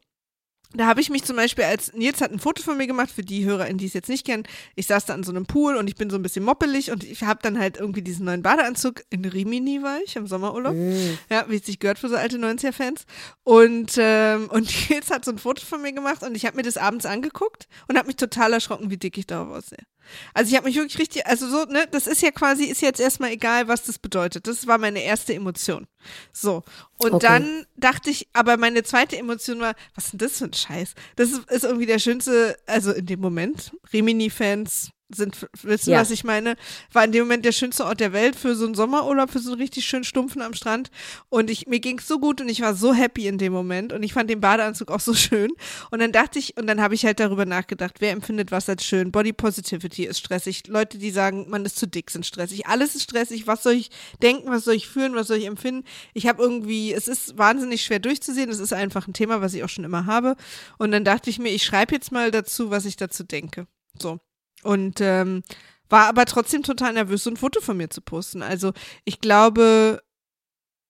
Da 0.75 0.87
habe 0.87 1.01
ich 1.01 1.09
mich 1.09 1.23
zum 1.23 1.35
Beispiel, 1.35 1.63
als 1.63 1.93
Nils 1.93 2.21
hat 2.21 2.31
ein 2.31 2.39
Foto 2.39 2.61
von 2.61 2.77
mir 2.77 2.87
gemacht, 2.87 3.11
für 3.11 3.23
die 3.23 3.45
HörerInnen, 3.45 3.77
die 3.77 3.85
es 3.85 3.93
jetzt 3.93 4.09
nicht 4.09 4.25
kennen. 4.25 4.43
Ich 4.75 4.87
saß 4.87 5.05
da 5.05 5.13
an 5.13 5.23
so 5.23 5.31
einem 5.31 5.45
Pool 5.45 5.75
und 5.75 5.87
ich 5.87 5.95
bin 5.95 6.09
so 6.09 6.17
ein 6.17 6.21
bisschen 6.21 6.43
moppelig 6.43 6.91
und 6.91 7.03
ich 7.03 7.23
habe 7.23 7.39
dann 7.41 7.59
halt 7.59 7.77
irgendwie 7.77 8.01
diesen 8.01 8.25
neuen 8.25 8.41
Badeanzug 8.41 9.03
in 9.09 9.25
Rimini 9.25 9.81
war 9.81 9.99
ich 10.03 10.15
im 10.15 10.27
Sommerurlaub. 10.27 10.75
Mm. 10.75 11.17
Ja, 11.29 11.45
wie 11.49 11.55
es 11.55 11.65
sich 11.65 11.79
gehört 11.79 11.99
für 11.99 12.09
so 12.09 12.15
alte 12.15 12.37
90er-Fans. 12.37 13.05
Und, 13.43 13.93
ähm, 13.97 14.49
und 14.51 14.89
Nils 14.89 15.09
hat 15.11 15.25
so 15.25 15.31
ein 15.31 15.37
Foto 15.37 15.65
von 15.65 15.81
mir 15.81 15.93
gemacht 15.93 16.23
und 16.23 16.35
ich 16.35 16.45
habe 16.45 16.57
mir 16.57 16.63
das 16.63 16.77
abends 16.77 17.05
angeguckt 17.05 17.67
und 17.87 17.97
habe 17.97 18.07
mich 18.07 18.17
total 18.17 18.53
erschrocken, 18.53 18.89
wie 18.89 18.97
dick 18.97 19.17
ich 19.17 19.27
darauf 19.27 19.49
aussehe. 19.49 19.85
Also 20.33 20.49
ich 20.51 20.55
habe 20.57 20.67
mich 20.67 20.75
wirklich 20.75 20.99
richtig, 20.99 21.25
also 21.25 21.49
so, 21.49 21.65
ne, 21.65 21.85
das 21.91 22.07
ist 22.07 22.21
ja 22.21 22.31
quasi, 22.31 22.65
ist 22.65 22.81
jetzt 22.81 22.99
erstmal 22.99 23.31
egal, 23.31 23.67
was 23.67 23.83
das 23.83 23.99
bedeutet. 23.99 24.47
Das 24.47 24.67
war 24.67 24.77
meine 24.77 25.03
erste 25.03 25.33
Emotion. 25.33 25.87
So. 26.31 26.63
Und 26.97 27.13
Okay. 27.13 27.25
dann 27.27 27.65
dachte 27.75 28.09
ich, 28.09 28.27
aber 28.33 28.57
meine 28.57 28.83
zweite 28.83 29.17
Emotion 29.17 29.59
war, 29.59 29.75
was 29.95 30.05
ist 30.05 30.11
denn 30.13 30.19
das 30.19 30.37
für 30.37 30.45
ein 30.45 30.53
Scheiß? 30.53 30.93
Das 31.15 31.31
ist, 31.31 31.49
ist 31.51 31.63
irgendwie 31.63 31.85
der 31.85 31.99
schönste, 31.99 32.57
also 32.67 32.91
in 32.91 33.05
dem 33.05 33.19
Moment, 33.19 33.71
Rimini-Fans 33.91 34.91
sind, 35.13 35.47
wissen, 35.61 35.91
Ja. 35.91 35.99
was 35.99 36.09
ich 36.11 36.23
meine, 36.23 36.55
war 36.91 37.03
in 37.03 37.11
dem 37.11 37.23
Moment 37.23 37.45
der 37.45 37.51
schönste 37.51 37.85
Ort 37.85 37.99
der 37.99 38.11
Welt 38.13 38.35
für 38.35 38.55
so 38.55 38.65
einen 38.65 38.73
Sommerurlaub, 38.73 39.29
für 39.29 39.39
so 39.39 39.51
einen 39.51 39.61
richtig 39.61 39.85
schönen 39.85 40.03
Stumpfen 40.03 40.41
am 40.41 40.53
Strand. 40.53 40.89
Und 41.29 41.49
ich, 41.49 41.67
mir 41.67 41.79
ging's 41.79 42.07
so 42.07 42.19
gut 42.19 42.41
und 42.41 42.49
ich 42.49 42.61
war 42.61 42.73
so 42.75 42.93
happy 42.93 43.27
in 43.27 43.37
dem 43.37 43.53
Moment 43.53 43.93
und 43.93 44.01
ich 44.03 44.13
fand 44.13 44.29
den 44.29 44.41
Badeanzug 44.41 44.89
auch 44.91 44.99
so 44.99 45.13
schön. 45.13 45.51
Und 45.91 45.99
dann 45.99 46.11
dachte 46.11 46.39
ich, 46.39 46.57
und 46.57 46.67
dann 46.67 46.81
habe 46.81 46.95
ich 46.95 47.05
halt 47.05 47.19
darüber 47.19 47.45
nachgedacht, 47.45 47.97
wer 47.99 48.11
empfindet 48.11 48.51
was 48.51 48.67
als 48.67 48.83
schön? 48.83 49.11
Body 49.11 49.33
Positivity 49.33 50.05
ist 50.05 50.19
stressig. 50.19 50.67
Leute, 50.67 50.97
die 50.97 51.11
sagen, 51.11 51.45
man 51.49 51.65
ist 51.65 51.77
zu 51.77 51.87
dick, 51.87 52.09
sind 52.09 52.25
stressig. 52.25 52.65
Alles 52.67 52.95
ist 52.95 53.03
stressig. 53.03 53.47
Was 53.47 53.63
soll 53.63 53.73
ich 53.73 53.91
denken? 54.23 54.49
Was 54.49 54.63
soll 54.65 54.73
ich 54.75 54.87
fühlen? 54.87 55.15
Was 55.15 55.27
soll 55.27 55.37
ich 55.37 55.45
empfinden? 55.45 55.85
Ich 56.13 56.27
habe 56.27 56.41
irgendwie, 56.41 56.93
es 56.93 57.07
ist 57.07 57.37
wahnsinnig 57.37 57.83
schwer 57.83 57.99
durchzusehen. 57.99 58.49
Es 58.49 58.59
ist 58.59 58.73
einfach 58.73 59.07
ein 59.07 59.13
Thema, 59.13 59.41
was 59.41 59.53
ich 59.53 59.63
auch 59.63 59.69
schon 59.69 59.83
immer 59.83 60.05
habe. 60.05 60.35
Und 60.77 60.91
dann 60.91 61.03
dachte 61.05 61.29
ich 61.29 61.39
mir, 61.39 61.49
ich 61.49 61.63
schreibe 61.63 61.93
jetzt 61.93 62.11
mal 62.11 62.31
dazu, 62.31 62.71
was 62.71 62.85
ich 62.85 62.95
dazu 62.95 63.23
denke. 63.23 63.67
So. 64.01 64.19
Und 64.65 64.99
ähm, 64.99 65.43
war 65.89 66.07
aber 66.07 66.25
trotzdem 66.25 66.63
total 66.63 66.93
nervös, 66.93 67.23
so 67.23 67.29
ein 67.29 67.37
Foto 67.37 67.61
von 67.61 67.77
mir 67.77 67.91
zu 67.91 68.01
posten. 68.01 68.41
Also 68.41 68.73
ich 69.03 69.21
glaube, 69.21 70.01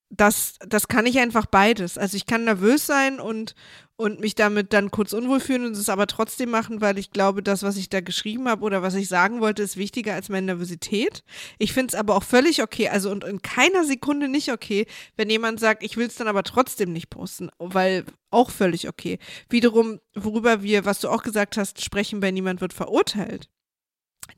das, 0.09 0.53
das 0.65 0.87
kann 0.87 1.05
ich 1.05 1.19
einfach 1.19 1.45
beides. 1.45 1.97
Also 1.97 2.15
ich 2.15 2.25
kann 2.25 2.45
nervös 2.45 2.85
sein 2.85 3.19
und, 3.19 3.53
und 3.97 4.21
mich 4.21 4.33
damit 4.33 4.71
dann 4.71 4.91
kurz 4.91 5.11
unwohl 5.11 5.41
fühlen 5.41 5.65
und 5.65 5.73
es 5.73 5.89
aber 5.89 6.07
trotzdem 6.07 6.51
machen, 6.51 6.79
weil 6.79 6.97
ich 6.97 7.11
glaube, 7.11 7.43
das, 7.43 7.63
was 7.63 7.75
ich 7.75 7.89
da 7.89 7.99
geschrieben 7.99 8.47
habe 8.47 8.63
oder 8.63 8.81
was 8.81 8.95
ich 8.95 9.09
sagen 9.09 9.41
wollte, 9.41 9.63
ist 9.63 9.75
wichtiger 9.75 10.13
als 10.13 10.29
meine 10.29 10.45
Nervosität. 10.45 11.25
Ich 11.57 11.73
finde 11.73 11.89
es 11.89 11.99
aber 11.99 12.15
auch 12.15 12.23
völlig 12.23 12.63
okay, 12.63 12.87
also 12.87 13.11
und 13.11 13.25
in 13.25 13.41
keiner 13.41 13.83
Sekunde 13.83 14.29
nicht 14.29 14.53
okay, 14.53 14.85
wenn 15.17 15.29
jemand 15.29 15.59
sagt, 15.59 15.83
ich 15.83 15.97
will 15.97 16.07
es 16.07 16.15
dann 16.15 16.29
aber 16.29 16.43
trotzdem 16.43 16.93
nicht 16.93 17.09
posten, 17.09 17.49
weil 17.59 18.05
auch 18.29 18.51
völlig 18.51 18.87
okay. 18.87 19.19
Wiederum, 19.49 19.99
worüber 20.13 20.63
wir, 20.63 20.85
was 20.85 21.01
du 21.01 21.09
auch 21.09 21.23
gesagt 21.23 21.57
hast, 21.57 21.83
sprechen 21.83 22.21
bei 22.21 22.31
niemand 22.31 22.61
wird 22.61 22.71
verurteilt. 22.71 23.49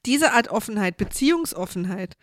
Diese 0.05 0.33
Art 0.33 0.49
Offenheit, 0.49 0.97
Beziehungsoffenheit, 0.97 2.17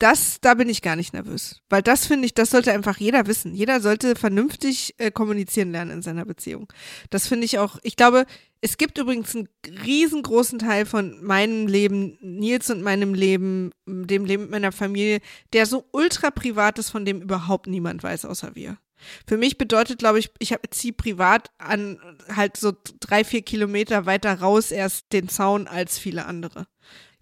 das, 0.00 0.38
da 0.40 0.54
bin 0.54 0.68
ich 0.70 0.80
gar 0.80 0.96
nicht 0.96 1.12
nervös. 1.12 1.60
Weil 1.68 1.82
das 1.82 2.06
finde 2.06 2.24
ich, 2.24 2.32
das 2.32 2.50
sollte 2.50 2.72
einfach 2.72 2.96
jeder 2.96 3.26
wissen. 3.26 3.54
Jeder 3.54 3.80
sollte 3.80 4.16
vernünftig 4.16 4.94
äh, 4.96 5.10
kommunizieren 5.10 5.72
lernen 5.72 5.90
in 5.90 6.02
seiner 6.02 6.24
Beziehung. 6.24 6.72
Das 7.10 7.26
finde 7.26 7.44
ich 7.44 7.58
auch, 7.58 7.78
ich 7.82 7.96
glaube, 7.96 8.24
es 8.62 8.78
gibt 8.78 8.96
übrigens 8.96 9.36
einen 9.36 9.48
riesengroßen 9.84 10.58
Teil 10.58 10.86
von 10.86 11.22
meinem 11.22 11.66
Leben, 11.66 12.16
Nils 12.22 12.70
und 12.70 12.82
meinem 12.82 13.12
Leben, 13.12 13.72
dem 13.86 14.24
Leben 14.24 14.44
mit 14.44 14.52
meiner 14.52 14.72
Familie, 14.72 15.20
der 15.52 15.66
so 15.66 15.84
ultra 15.92 16.30
privat 16.30 16.78
ist, 16.78 16.90
von 16.90 17.04
dem 17.04 17.20
überhaupt 17.20 17.66
niemand 17.66 18.02
weiß, 18.02 18.24
außer 18.24 18.54
wir. 18.54 18.78
Für 19.26 19.36
mich 19.36 19.58
bedeutet, 19.58 19.98
glaube 19.98 20.18
ich, 20.18 20.30
ich 20.38 20.54
ziehe 20.70 20.92
privat 20.92 21.50
an 21.58 21.98
halt 22.34 22.56
so 22.56 22.72
drei, 23.00 23.24
vier 23.24 23.42
Kilometer 23.42 24.06
weiter 24.06 24.40
raus 24.40 24.70
erst 24.70 25.12
den 25.12 25.28
Zaun 25.28 25.66
als 25.66 25.98
viele 25.98 26.26
andere. 26.26 26.66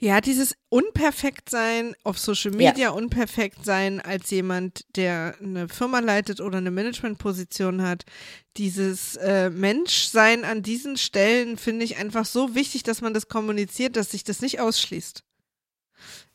Ja, 0.01 0.21
dieses 0.21 0.55
Unperfektsein 0.69 1.97
auf 2.05 2.21
Social 2.21 2.53
Media, 2.53 2.73
ja. 2.77 2.91
unperfekt 2.91 3.65
sein 3.65 4.01
als 4.01 4.31
jemand, 4.31 4.85
der 4.95 5.35
eine 5.43 5.69
Firma 5.69 5.99
leitet 5.99 6.41
oder 6.41 6.59
eine 6.59 6.71
Managementposition 6.71 7.83
hat. 7.83 8.05
Dieses 8.57 9.17
äh, 9.17 9.51
Menschsein 9.51 10.45
an 10.45 10.63
diesen 10.63 10.97
Stellen 10.97 11.57
finde 11.57 11.85
ich 11.85 11.97
einfach 11.97 12.27
so 12.27 12.55
wichtig, 12.55 12.85
dass 12.85 13.01
man 13.01 13.13
das 13.13 13.27
kommuniziert, 13.27 13.97
dass 13.97 14.13
sich 14.13 14.23
das 14.23 14.41
nicht 14.41 14.61
ausschließt. 14.61 15.25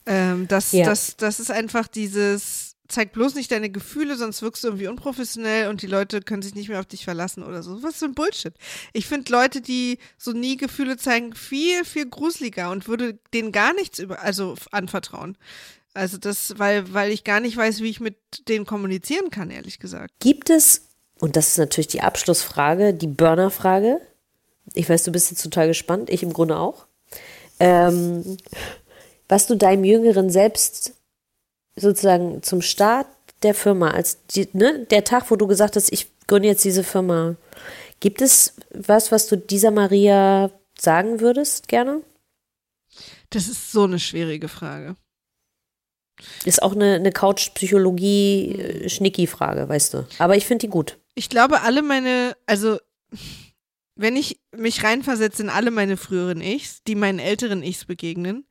Ähm, 0.07 0.49
das, 0.49 0.73
ja. 0.73 0.83
das, 0.83 1.15
das 1.15 1.39
ist 1.39 1.49
einfach 1.49 1.87
dieses, 1.87 2.72
zeig 2.87 3.13
bloß 3.13 3.35
nicht 3.35 3.51
deine 3.51 3.69
Gefühle, 3.69 4.15
sonst 4.17 4.41
wirkst 4.41 4.63
du 4.63 4.69
irgendwie 4.69 4.87
unprofessionell 4.87 5.69
und 5.69 5.81
die 5.81 5.87
Leute 5.87 6.21
können 6.21 6.41
sich 6.41 6.55
nicht 6.55 6.69
mehr 6.69 6.79
auf 6.79 6.85
dich 6.85 7.03
verlassen 7.03 7.43
oder 7.43 7.63
so. 7.63 7.81
Was 7.81 7.97
für 7.97 8.05
ein 8.05 8.13
Bullshit. 8.13 8.53
Ich 8.91 9.07
finde 9.07 9.31
Leute, 9.31 9.61
die 9.61 9.99
so 10.17 10.31
nie 10.31 10.57
Gefühle 10.57 10.97
zeigen, 10.97 11.33
viel, 11.33 11.85
viel 11.85 12.09
gruseliger 12.09 12.71
und 12.71 12.87
würde 12.87 13.17
denen 13.33 13.51
gar 13.51 13.73
nichts 13.73 13.99
über, 13.99 14.21
also 14.21 14.55
anvertrauen. 14.71 15.37
Also 15.93 16.17
das, 16.17 16.57
weil, 16.57 16.93
weil 16.93 17.11
ich 17.11 17.23
gar 17.23 17.39
nicht 17.39 17.55
weiß, 17.55 17.81
wie 17.81 17.89
ich 17.89 17.99
mit 17.99 18.17
denen 18.47 18.65
kommunizieren 18.65 19.29
kann, 19.29 19.51
ehrlich 19.51 19.79
gesagt. 19.79 20.13
Gibt 20.19 20.49
es, 20.49 20.87
und 21.19 21.35
das 21.35 21.49
ist 21.49 21.57
natürlich 21.57 21.87
die 21.87 22.01
Abschlussfrage, 22.01 22.93
die 22.93 23.07
Burner-Frage. 23.07 24.01
Ich 24.73 24.89
weiß, 24.89 25.03
du 25.03 25.11
bist 25.11 25.29
jetzt 25.29 25.43
total 25.43 25.67
gespannt, 25.67 26.09
ich 26.09 26.23
im 26.23 26.33
Grunde 26.33 26.57
auch. 26.57 26.87
Ähm, 27.59 28.37
was 29.29 29.45
du 29.47 29.55
deinem 29.55 29.83
jüngeren 29.83 30.29
Selbst 30.29 30.95
sozusagen 31.75 32.41
zum 32.43 32.61
Start 32.61 33.07
der 33.41 33.53
Firma, 33.53 33.91
als 33.91 34.25
die, 34.27 34.47
ne, 34.53 34.85
der 34.89 35.03
Tag, 35.03 35.29
wo 35.31 35.35
du 35.35 35.47
gesagt 35.47 35.75
hast, 35.75 35.91
ich 35.91 36.07
gründe 36.27 36.47
jetzt 36.47 36.63
diese 36.63 36.83
Firma, 36.83 37.35
gibt 37.99 38.21
es 38.21 38.55
was, 38.71 39.11
was 39.11 39.27
du 39.27 39.37
dieser 39.37 39.71
Maria 39.71 40.51
sagen 40.79 41.19
würdest, 41.19 41.67
gerne? 41.67 42.01
Das 43.29 43.47
ist 43.47 43.71
so 43.71 43.83
eine 43.83 43.99
schwierige 43.99 44.47
Frage. 44.47 44.95
Ist 46.45 46.61
auch 46.61 46.73
eine, 46.73 46.93
eine 46.95 47.11
Couch-Psychologie-Schnicki-Frage, 47.11 49.67
weißt 49.67 49.95
du. 49.95 50.07
Aber 50.19 50.37
ich 50.37 50.45
finde 50.45 50.67
die 50.67 50.69
gut. 50.69 50.99
Ich 51.15 51.29
glaube, 51.29 51.61
alle 51.61 51.81
meine, 51.81 52.37
also 52.45 52.77
wenn 53.95 54.15
ich 54.15 54.39
mich 54.55 54.83
reinversetze 54.83 55.41
in 55.43 55.49
alle 55.49 55.71
meine 55.71 55.97
früheren 55.97 56.41
Ichs, 56.41 56.83
die 56.83 56.95
meinen 56.95 57.19
älteren 57.19 57.63
Ichs 57.63 57.85
begegnen, 57.85 58.45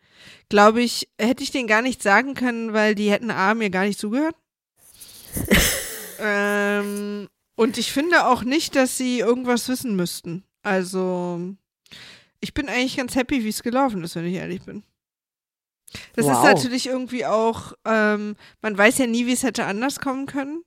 glaube 0.49 0.83
ich, 0.83 1.09
hätte 1.19 1.43
ich 1.43 1.51
denen 1.51 1.69
gar 1.69 1.83
nicht 1.83 2.03
sagen 2.03 2.35
können, 2.35 2.73
weil 2.73 2.95
die 2.95 3.11
hätten 3.11 3.31
A, 3.31 3.55
mir 3.55 3.71
gar 3.71 3.85
nicht 3.85 3.99
zugehört. 3.99 4.37
ähm, 6.21 7.29
und 7.57 7.79
ich 7.79 7.93
finde 7.93 8.27
auch 8.27 8.43
nicht, 8.43 8.77
dass 8.77 8.97
sie 8.97 9.21
irgendwas 9.21 9.69
wissen 9.69 9.97
müssten. 9.97 10.45
Also, 10.63 11.55
ich 12.41 12.55
bin 12.55 12.69
eigentlich 12.69 12.97
ganz 12.97 13.15
happy, 13.15 13.45
wie 13.45 13.49
es 13.49 13.63
gelaufen 13.63 14.03
ist, 14.05 14.17
wenn 14.17 14.27
ich 14.27 14.35
ehrlich 14.35 14.63
bin. 14.63 14.83
Das 16.15 16.27
wow. 16.27 16.33
ist 16.33 16.43
natürlich 16.45 16.87
irgendwie 16.87 17.27
auch, 17.27 17.75
ähm, 17.85 18.37
man 18.61 18.77
weiß 18.77 18.99
ja 18.99 19.07
nie, 19.07 19.27
wie 19.27 19.33
es 19.33 19.43
hätte 19.43 19.65
anders 19.65 20.01
kommen 20.01 20.27
können. 20.27 20.65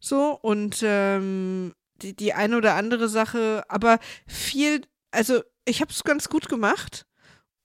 So, 0.00 0.38
und 0.40 0.80
ähm, 0.82 1.72
die, 2.02 2.14
die 2.14 2.32
eine 2.32 2.56
oder 2.56 2.74
andere 2.74 3.08
Sache, 3.08 3.64
aber 3.68 3.98
viel, 4.26 4.82
also 5.10 5.42
ich 5.64 5.80
habe 5.80 5.90
es 5.90 6.04
ganz 6.04 6.28
gut 6.28 6.48
gemacht. 6.48 7.06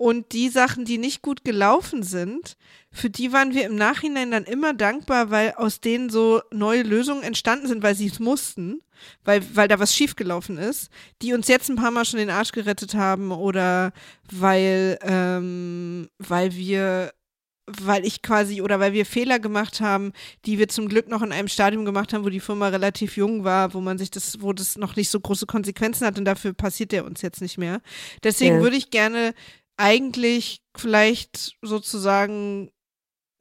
Und 0.03 0.33
die 0.33 0.49
Sachen, 0.49 0.83
die 0.83 0.97
nicht 0.97 1.21
gut 1.21 1.45
gelaufen 1.45 2.03
sind, 2.03 2.57
für 2.91 3.09
die 3.09 3.31
waren 3.31 3.53
wir 3.53 3.65
im 3.65 3.77
Nachhinein 3.77 4.31
dann 4.31 4.43
immer 4.43 4.73
dankbar, 4.73 5.31
weil 5.31 5.53
aus 5.53 5.79
denen 5.79 6.09
so 6.09 6.41
neue 6.51 6.83
Lösungen 6.83 7.23
entstanden 7.23 7.67
sind, 7.67 7.83
weil 7.83 7.95
sie 7.95 8.07
es 8.07 8.19
mussten, 8.19 8.81
weil, 9.23 9.41
weil 9.55 9.69
da 9.69 9.79
was 9.79 9.95
schiefgelaufen 9.95 10.57
ist, 10.57 10.89
die 11.21 11.31
uns 11.31 11.47
jetzt 11.47 11.69
ein 11.69 11.77
paar 11.77 11.91
Mal 11.91 12.03
schon 12.03 12.19
den 12.19 12.31
Arsch 12.31 12.51
gerettet 12.51 12.95
haben 12.95 13.31
oder 13.31 13.93
weil, 14.29 14.99
ähm, 15.03 16.09
weil 16.17 16.53
wir 16.53 17.13
weil 17.65 18.05
ich 18.05 18.21
quasi 18.21 18.61
oder 18.61 18.81
weil 18.81 18.91
wir 18.91 19.05
Fehler 19.05 19.39
gemacht 19.39 19.79
haben, 19.79 20.11
die 20.45 20.59
wir 20.59 20.67
zum 20.67 20.89
Glück 20.89 21.07
noch 21.07 21.21
in 21.21 21.31
einem 21.31 21.47
Stadium 21.47 21.85
gemacht 21.85 22.11
haben, 22.11 22.25
wo 22.25 22.29
die 22.29 22.41
Firma 22.41 22.67
relativ 22.67 23.15
jung 23.15 23.45
war, 23.45 23.73
wo 23.73 23.79
man 23.79 23.97
sich 23.97 24.11
das, 24.11 24.41
wo 24.41 24.51
das 24.51 24.77
noch 24.77 24.97
nicht 24.97 25.09
so 25.09 25.17
große 25.17 25.45
Konsequenzen 25.45 26.05
hat 26.05 26.19
und 26.19 26.25
dafür 26.25 26.51
passiert 26.51 26.91
der 26.91 27.05
uns 27.05 27.21
jetzt 27.21 27.41
nicht 27.41 27.57
mehr. 27.57 27.81
Deswegen 28.21 28.57
ja. 28.57 28.61
würde 28.61 28.75
ich 28.75 28.89
gerne 28.89 29.33
eigentlich 29.77 30.61
vielleicht 30.75 31.55
sozusagen 31.61 32.71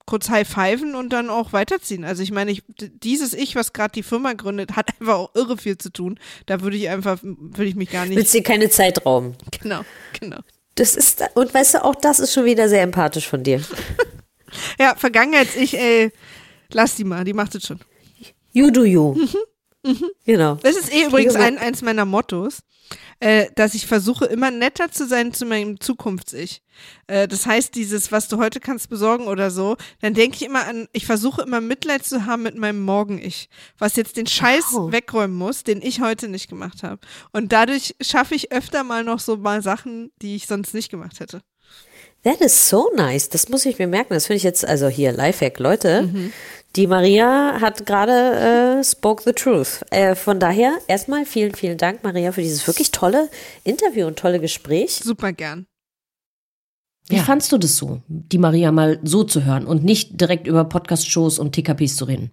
kurz 0.06 0.28
high-fiven 0.28 0.94
und 0.94 1.10
dann 1.10 1.30
auch 1.30 1.52
weiterziehen. 1.52 2.04
Also 2.04 2.22
ich 2.22 2.32
meine, 2.32 2.50
ich, 2.50 2.62
dieses 2.78 3.32
Ich, 3.32 3.54
was 3.54 3.72
gerade 3.72 3.92
die 3.92 4.02
Firma 4.02 4.32
gründet, 4.32 4.76
hat 4.76 4.90
einfach 5.00 5.14
auch 5.14 5.34
irre 5.34 5.56
viel 5.56 5.78
zu 5.78 5.90
tun. 5.90 6.18
Da 6.46 6.60
würde 6.60 6.76
ich 6.76 6.88
einfach, 6.88 7.18
würde 7.22 7.64
ich 7.64 7.76
mich 7.76 7.90
gar 7.90 8.06
nicht. 8.06 8.16
Willst 8.16 8.34
dir 8.34 8.42
keine 8.42 8.70
Zeit 8.70 9.04
rauben. 9.06 9.36
Genau, 9.62 9.82
genau. 10.18 10.40
Das 10.74 10.96
ist, 10.96 11.22
und 11.34 11.54
weißt 11.54 11.74
du, 11.74 11.84
auch 11.84 11.94
das 11.94 12.18
ist 12.18 12.32
schon 12.32 12.46
wieder 12.46 12.68
sehr 12.68 12.82
empathisch 12.82 13.28
von 13.28 13.42
dir. 13.42 13.62
ja, 14.78 14.94
Vergangenheits-Ich, 14.96 15.78
ey, 15.78 16.10
lass 16.72 16.96
die 16.96 17.04
mal, 17.04 17.24
die 17.24 17.34
macht 17.34 17.54
es 17.54 17.66
schon. 17.66 17.78
You 18.52 18.70
do 18.70 18.84
you. 18.84 19.14
Mhm. 19.14 19.36
Mhm. 19.84 20.10
Genau. 20.24 20.54
Das 20.62 20.76
ist 20.76 20.92
eh 20.92 21.04
übrigens 21.06 21.34
ein, 21.34 21.58
eins 21.58 21.82
meiner 21.82 22.04
Mottos, 22.04 22.60
äh, 23.20 23.46
dass 23.56 23.74
ich 23.74 23.86
versuche, 23.86 24.26
immer 24.26 24.50
netter 24.50 24.90
zu 24.90 25.06
sein 25.06 25.32
zu 25.32 25.44
meinem 25.44 25.80
Zukunfts-Ich. 25.80 26.62
Äh, 27.08 27.26
das 27.26 27.46
heißt, 27.46 27.74
dieses, 27.74 28.12
was 28.12 28.28
du 28.28 28.38
heute 28.38 28.60
kannst 28.60 28.88
besorgen 28.90 29.26
oder 29.26 29.50
so, 29.50 29.76
dann 30.00 30.14
denke 30.14 30.36
ich 30.36 30.44
immer 30.44 30.66
an, 30.66 30.88
ich 30.92 31.06
versuche 31.06 31.42
immer 31.42 31.60
Mitleid 31.60 32.04
zu 32.04 32.26
haben 32.26 32.42
mit 32.42 32.56
meinem 32.56 32.82
Morgen-Ich, 32.82 33.48
was 33.78 33.96
jetzt 33.96 34.16
den 34.16 34.26
Scheiß 34.26 34.66
wow. 34.72 34.92
wegräumen 34.92 35.36
muss, 35.36 35.64
den 35.64 35.82
ich 35.82 36.00
heute 36.00 36.28
nicht 36.28 36.48
gemacht 36.48 36.82
habe. 36.82 37.00
Und 37.32 37.52
dadurch 37.52 37.96
schaffe 38.00 38.34
ich 38.34 38.52
öfter 38.52 38.84
mal 38.84 39.04
noch 39.04 39.20
so 39.20 39.36
mal 39.36 39.62
Sachen, 39.62 40.12
die 40.22 40.36
ich 40.36 40.46
sonst 40.46 40.74
nicht 40.74 40.90
gemacht 40.90 41.18
hätte. 41.20 41.40
That 42.24 42.40
is 42.40 42.68
so 42.68 42.88
nice. 42.94 43.28
Das 43.28 43.48
muss 43.48 43.66
ich 43.66 43.78
mir 43.78 43.88
merken. 43.88 44.14
Das 44.14 44.26
finde 44.26 44.36
ich 44.36 44.42
jetzt, 44.44 44.64
also 44.64 44.88
hier, 44.88 45.10
Lifehack, 45.10 45.58
Leute. 45.58 46.02
Mhm. 46.02 46.32
Die 46.74 46.86
Maria 46.86 47.60
hat 47.60 47.84
gerade 47.84 48.78
äh, 48.80 48.84
spoke 48.84 49.22
the 49.24 49.32
truth. 49.32 49.84
Äh, 49.90 50.14
von 50.14 50.40
daher 50.40 50.78
erstmal 50.88 51.26
vielen, 51.26 51.54
vielen 51.54 51.76
Dank, 51.76 52.02
Maria, 52.02 52.32
für 52.32 52.40
dieses 52.40 52.66
wirklich 52.66 52.90
tolle 52.90 53.28
Interview 53.62 54.06
und 54.06 54.18
tolle 54.18 54.40
Gespräch. 54.40 54.96
Super 54.96 55.32
gern. 55.32 55.66
Wie 57.08 57.16
ja. 57.16 57.22
fandst 57.22 57.52
du 57.52 57.58
das 57.58 57.76
so, 57.76 58.00
die 58.08 58.38
Maria 58.38 58.72
mal 58.72 58.98
so 59.02 59.24
zu 59.24 59.44
hören 59.44 59.66
und 59.66 59.84
nicht 59.84 60.18
direkt 60.20 60.46
über 60.46 60.64
Podcast-Shows 60.64 61.38
und 61.38 61.52
TKPs 61.52 61.96
zu 61.96 62.06
reden? 62.06 62.30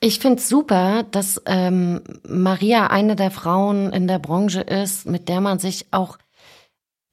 Ich 0.00 0.18
finde 0.18 0.38
es 0.38 0.48
super, 0.48 1.04
dass 1.04 1.40
ähm, 1.46 2.02
Maria 2.28 2.88
eine 2.88 3.16
der 3.16 3.30
Frauen 3.30 3.92
in 3.92 4.08
der 4.08 4.18
Branche 4.18 4.60
ist, 4.60 5.06
mit 5.06 5.28
der 5.28 5.40
man 5.40 5.58
sich 5.58 5.86
auch 5.92 6.18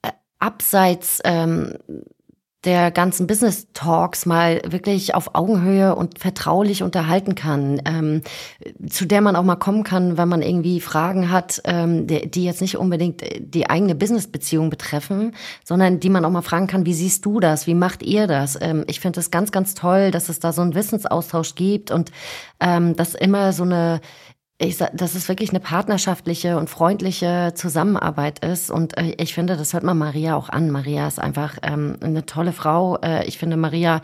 äh, 0.02 0.12
abseits 0.40 1.22
ähm, 1.24 1.78
der 2.66 2.91
ganzen 2.91 3.26
Business 3.26 3.68
Talks 3.74 4.26
mal 4.26 4.62
wirklich 4.66 5.16
auf 5.16 5.34
Augenhöhe 5.34 5.95
und 5.95 6.20
vertraulich 6.20 6.84
unterhalten 6.84 7.36
kann, 7.36 7.82
ähm, 7.86 8.22
zu 8.89 9.05
der 9.05 9.22
man 9.22 9.38
auch 9.38 9.43
mal 9.43 9.55
kommen 9.55 9.84
kann, 9.84 10.18
wenn 10.18 10.28
man 10.28 10.41
irgendwie 10.41 10.82
Fragen 10.82 11.32
hat, 11.32 11.62
ähm, 11.64 12.05
die, 12.05 12.30
die 12.30 12.43
jetzt 12.43 12.60
nicht 12.60 12.78
unbedingt 12.78 13.24
die 13.39 13.70
eigene 13.70 13.95
Business-Beziehung 13.95 14.70
betreffen, 14.70 15.36
sondern 15.64 16.01
die 16.01 16.10
man 16.10 16.26
auch 16.26 16.32
mal 16.32 16.41
fragen 16.41 16.68
kann, 16.68 16.86
wie 16.86 16.93
siehst 16.93 17.26
du 17.26 17.39
das, 17.39 17.66
wie 17.66 17.76
macht 17.76 18.03
ihr 18.03 18.28
das? 18.28 18.57
Ähm, 18.60 18.84
ich 18.88 18.99
finde 18.99 19.22
es 19.22 19.32
ganz, 19.32 19.53
ganz 19.53 19.74
toll, 19.74 20.12
dass 20.12 20.28
es 20.28 20.39
da 20.39 20.51
so 20.51 20.62
einen 20.62 20.76
Wissensaustausch 20.76 21.55
gibt 21.55 21.91
und 21.91 22.12
ähm, 22.60 22.93
dass 22.97 23.16
immer 23.16 23.53
so 23.53 23.64
eine 23.64 24.01
ich, 24.62 24.78
dass 24.78 25.16
es 25.16 25.30
wirklich 25.30 25.51
eine 25.51 25.62
partnerschaftliche 25.62 26.57
und 26.57 26.70
freundliche 26.70 27.53
Zusammenarbeit 27.55 28.43
ist. 28.43 28.70
Und 28.70 28.97
äh, 28.97 29.16
ich 29.18 29.34
finde, 29.34 29.55
das 29.55 29.74
hört 29.74 29.84
man 29.84 29.97
Maria 29.97 30.36
auch 30.36 30.49
an. 30.49 30.70
Maria 30.70 31.07
ist 31.07 31.18
einfach 31.18 31.57
ähm, 31.64 31.95
eine 32.01 32.26
tolle 32.26 32.51
Frau. 32.51 32.97
Äh, 32.97 33.26
ich 33.26 33.38
finde, 33.38 33.55
Maria 33.55 34.01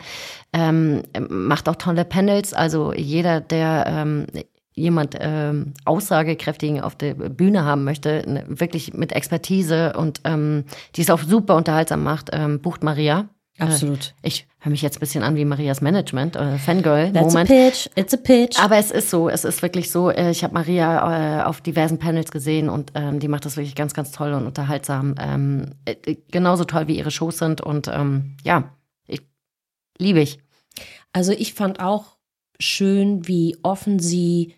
ähm, 0.54 1.02
macht 1.28 1.68
auch 1.68 1.76
tolle 1.76 2.06
Panels. 2.06 2.54
Also 2.54 2.94
jeder, 2.94 3.42
der 3.42 3.84
ähm, 3.86 4.26
jemand 4.72 5.16
ähm, 5.20 5.74
aussagekräftigen 5.84 6.80
auf 6.80 6.96
der 6.96 7.14
Bühne 7.14 7.64
haben 7.64 7.84
möchte, 7.84 8.24
ne, 8.26 8.44
wirklich 8.48 8.94
mit 8.94 9.12
Expertise 9.12 9.92
und 9.92 10.22
ähm, 10.24 10.64
die 10.94 11.02
es 11.02 11.10
auch 11.10 11.20
super 11.22 11.56
unterhaltsam 11.56 12.02
macht, 12.02 12.30
ähm, 12.32 12.60
bucht 12.60 12.82
Maria. 12.82 13.28
Absolut. 13.58 14.14
Äh, 14.22 14.28
ich 14.28 14.46
höre 14.66 14.72
mich 14.72 14.82
jetzt 14.82 14.96
ein 14.96 15.00
bisschen 15.00 15.22
an 15.22 15.36
wie 15.36 15.44
Marias 15.44 15.80
Management, 15.80 16.34
äh, 16.36 16.58
Fangirl. 16.58 17.12
That's 17.12 17.32
Moment. 17.34 17.50
a 17.50 17.54
pitch, 17.54 17.88
it's 17.94 18.12
a 18.12 18.16
pitch. 18.16 18.58
Aber 18.58 18.76
es 18.76 18.90
ist 18.90 19.08
so, 19.10 19.28
es 19.28 19.44
ist 19.44 19.62
wirklich 19.62 19.90
so. 19.90 20.10
äh, 20.10 20.30
Ich 20.32 20.42
habe 20.42 20.52
Maria 20.54 21.40
äh, 21.40 21.44
auf 21.44 21.60
diversen 21.60 21.98
Panels 21.98 22.32
gesehen 22.32 22.68
und 22.68 22.90
ähm, 22.94 23.20
die 23.20 23.28
macht 23.28 23.44
das 23.46 23.56
wirklich 23.56 23.76
ganz, 23.76 23.94
ganz 23.94 24.10
toll 24.10 24.32
und 24.32 24.44
unterhaltsam. 24.44 25.14
Ähm, 25.18 25.70
äh, 25.84 26.16
genauso 26.30 26.64
toll 26.64 26.88
wie 26.88 26.98
ihre 26.98 27.12
Shows 27.12 27.38
sind 27.38 27.60
und 27.60 27.88
ähm, 27.88 28.36
ja, 28.44 28.74
ich 29.06 29.22
liebe 29.98 30.20
ich. 30.20 30.40
Also 31.12 31.32
ich 31.32 31.54
fand 31.54 31.80
auch 31.80 32.16
schön, 32.58 33.28
wie 33.28 33.56
offen 33.62 34.00
sie 34.00 34.56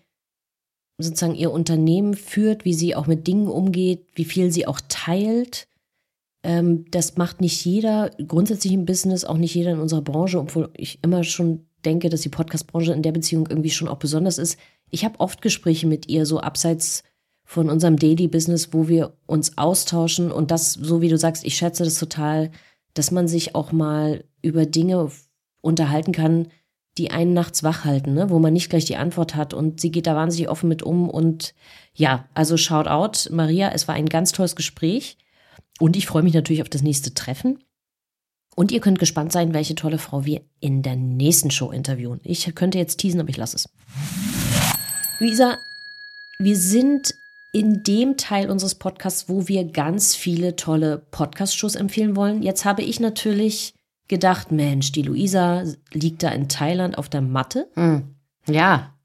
sozusagen 0.97 1.35
ihr 1.35 1.51
Unternehmen 1.51 2.15
führt, 2.15 2.65
wie 2.65 2.73
sie 2.73 2.95
auch 2.95 3.07
mit 3.07 3.27
Dingen 3.27 3.47
umgeht, 3.47 4.07
wie 4.15 4.25
viel 4.25 4.51
sie 4.51 4.67
auch 4.67 4.81
teilt. 4.89 5.67
Ähm, 6.43 6.85
das 6.91 7.17
macht 7.17 7.41
nicht 7.41 7.63
jeder, 7.65 8.11
grundsätzlich 8.27 8.73
im 8.73 8.85
Business, 8.85 9.25
auch 9.25 9.37
nicht 9.37 9.55
jeder 9.55 9.71
in 9.71 9.79
unserer 9.79 10.01
Branche, 10.01 10.39
obwohl 10.39 10.69
ich 10.75 10.99
immer 11.03 11.23
schon 11.23 11.65
denke, 11.85 12.09
dass 12.09 12.21
die 12.21 12.29
Podcast-Branche 12.29 12.93
in 12.93 13.03
der 13.03 13.11
Beziehung 13.11 13.47
irgendwie 13.49 13.69
schon 13.69 13.87
auch 13.87 13.97
besonders 13.97 14.37
ist. 14.37 14.57
Ich 14.89 15.05
habe 15.05 15.19
oft 15.19 15.41
Gespräche 15.41 15.87
mit 15.87 16.07
ihr, 16.07 16.25
so 16.25 16.39
abseits 16.39 17.03
von 17.43 17.69
unserem 17.69 17.97
Daily 17.97 18.27
Business, 18.27 18.73
wo 18.73 18.87
wir 18.87 19.13
uns 19.25 19.57
austauschen 19.57 20.31
und 20.31 20.51
das, 20.51 20.73
so 20.73 21.01
wie 21.01 21.09
du 21.09 21.17
sagst, 21.17 21.43
ich 21.45 21.55
schätze 21.55 21.83
das 21.83 21.97
total, 21.97 22.51
dass 22.93 23.11
man 23.11 23.27
sich 23.27 23.55
auch 23.55 23.71
mal 23.71 24.23
über 24.41 24.65
Dinge 24.65 25.09
unterhalten 25.61 26.11
kann, 26.11 26.47
die 26.97 27.11
einen 27.11 27.33
nachts 27.33 27.63
wach 27.63 27.85
halten, 27.85 28.13
ne? 28.13 28.29
wo 28.29 28.39
man 28.39 28.53
nicht 28.53 28.69
gleich 28.69 28.85
die 28.85 28.97
Antwort 28.97 29.35
hat 29.35 29.53
und 29.53 29.79
sie 29.79 29.91
geht 29.91 30.05
da 30.05 30.15
wahnsinnig 30.15 30.49
offen 30.49 30.69
mit 30.69 30.83
um 30.83 31.09
und 31.09 31.53
ja, 31.93 32.27
also 32.33 32.57
shout 32.57 32.87
out, 32.87 33.29
Maria, 33.31 33.71
es 33.73 33.87
war 33.87 33.95
ein 33.95 34.07
ganz 34.07 34.31
tolles 34.31 34.55
Gespräch 34.55 35.17
und 35.79 35.95
ich 35.95 36.05
freue 36.05 36.23
mich 36.23 36.33
natürlich 36.33 36.61
auf 36.61 36.69
das 36.69 36.81
nächste 36.81 37.13
Treffen. 37.13 37.59
Und 38.55 38.71
ihr 38.71 38.81
könnt 38.81 38.99
gespannt 38.99 39.31
sein, 39.31 39.53
welche 39.53 39.75
tolle 39.75 39.97
Frau 39.97 40.25
wir 40.25 40.41
in 40.59 40.81
der 40.81 40.97
nächsten 40.97 41.49
Show 41.49 41.71
interviewen. 41.71 42.19
Ich 42.23 42.53
könnte 42.55 42.77
jetzt 42.77 42.97
teasen, 42.97 43.21
aber 43.21 43.29
ich 43.29 43.37
lasse 43.37 43.55
es. 43.55 43.69
Luisa, 45.19 45.57
wir 46.39 46.57
sind 46.57 47.13
in 47.53 47.83
dem 47.83 48.17
Teil 48.17 48.49
unseres 48.49 48.75
Podcasts, 48.75 49.29
wo 49.29 49.47
wir 49.47 49.63
ganz 49.65 50.15
viele 50.15 50.55
tolle 50.55 50.99
Podcast-Shows 51.11 51.75
empfehlen 51.75 52.15
wollen. 52.15 52.43
Jetzt 52.43 52.65
habe 52.65 52.81
ich 52.81 52.99
natürlich 52.99 53.73
gedacht, 54.07 54.51
Mensch, 54.51 54.91
die 54.91 55.03
Luisa 55.03 55.63
liegt 55.93 56.23
da 56.23 56.29
in 56.29 56.49
Thailand 56.49 56.97
auf 56.97 57.09
der 57.09 57.21
Matte 57.21 57.69
Hm. 57.75 58.15
Ja, 58.47 58.95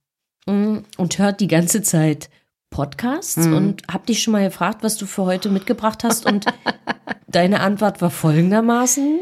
mm, 0.46 0.78
und 0.96 1.18
hört 1.18 1.40
die 1.40 1.48
ganze 1.48 1.82
Zeit 1.82 2.30
Podcasts 2.74 3.36
Mhm. 3.46 3.54
und 3.56 3.82
hab 3.86 4.04
dich 4.06 4.20
schon 4.20 4.32
mal 4.32 4.42
gefragt, 4.44 4.82
was 4.82 4.96
du 4.96 5.06
für 5.06 5.24
heute 5.24 5.48
mitgebracht 5.48 6.02
hast 6.02 6.26
und 6.26 6.44
deine 7.28 7.60
Antwort 7.60 8.02
war 8.02 8.10
folgendermaßen. 8.10 9.20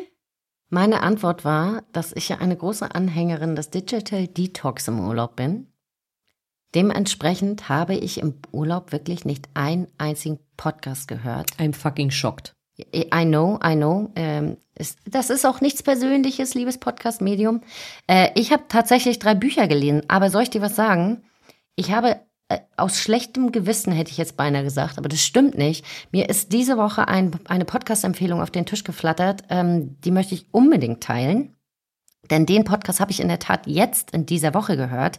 meine 0.70 1.02
Antwort 1.02 1.44
war, 1.44 1.82
dass 1.92 2.12
ich 2.14 2.30
ja 2.30 2.38
eine 2.38 2.56
große 2.56 2.94
Anhängerin 2.94 3.54
des 3.54 3.68
Digital 3.68 4.26
Detox 4.26 4.88
im 4.88 5.00
Urlaub 5.00 5.36
bin. 5.36 5.66
Dementsprechend 6.74 7.68
habe 7.68 7.94
ich 7.94 8.18
im 8.18 8.36
Urlaub 8.52 8.90
wirklich 8.90 9.26
nicht 9.26 9.50
einen 9.52 9.88
einzigen 9.98 10.38
Podcast 10.56 11.06
gehört. 11.08 11.50
I'm 11.58 11.74
fucking 11.74 12.10
shocked. 12.10 12.54
I 12.94 13.24
know, 13.26 13.60
I 13.62 13.74
know. 13.76 14.10
Ähm, 14.16 14.56
ist, 14.74 14.98
das 15.04 15.28
ist 15.28 15.44
auch 15.44 15.60
nichts 15.60 15.82
Persönliches, 15.82 16.54
liebes 16.54 16.78
Podcast-Medium. 16.78 17.60
Äh, 18.06 18.30
ich 18.34 18.50
habe 18.50 18.62
tatsächlich 18.68 19.18
drei 19.18 19.34
Bücher 19.34 19.68
gelesen, 19.68 20.04
aber 20.08 20.30
soll 20.30 20.44
ich 20.44 20.50
dir 20.50 20.62
was 20.62 20.74
sagen? 20.74 21.22
Ich 21.76 21.92
habe 21.92 22.18
aus 22.76 22.98
schlechtem 22.98 23.52
Gewissen, 23.52 23.92
hätte 23.92 24.10
ich 24.10 24.18
jetzt 24.18 24.36
beinahe 24.36 24.64
gesagt, 24.64 24.98
aber 24.98 25.08
das 25.08 25.20
stimmt 25.20 25.56
nicht. 25.56 25.84
Mir 26.10 26.28
ist 26.28 26.52
diese 26.52 26.76
Woche 26.76 27.08
ein, 27.08 27.32
eine 27.46 27.64
Podcast-Empfehlung 27.64 28.40
auf 28.40 28.50
den 28.50 28.66
Tisch 28.66 28.84
geflattert. 28.84 29.42
Ähm, 29.48 30.00
die 30.02 30.10
möchte 30.10 30.34
ich 30.34 30.46
unbedingt 30.50 31.02
teilen. 31.02 31.54
Denn 32.30 32.46
den 32.46 32.64
Podcast 32.64 33.00
habe 33.00 33.10
ich 33.10 33.20
in 33.20 33.28
der 33.28 33.40
Tat 33.40 33.66
jetzt 33.66 34.12
in 34.12 34.26
dieser 34.26 34.54
Woche 34.54 34.76
gehört. 34.76 35.18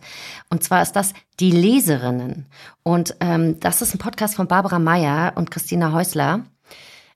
Und 0.49 0.63
zwar 0.63 0.81
ist 0.81 0.93
das 0.93 1.13
Die 1.39 1.51
Leserinnen. 1.51 2.47
Und 2.81 3.15
ähm, 3.19 3.59
das 3.59 3.81
ist 3.81 3.93
ein 3.93 3.99
Podcast 3.99 4.35
von 4.35 4.47
Barbara 4.47 4.79
Meyer 4.79 5.33
und 5.35 5.51
Christina 5.51 5.91
Häusler. 5.91 6.45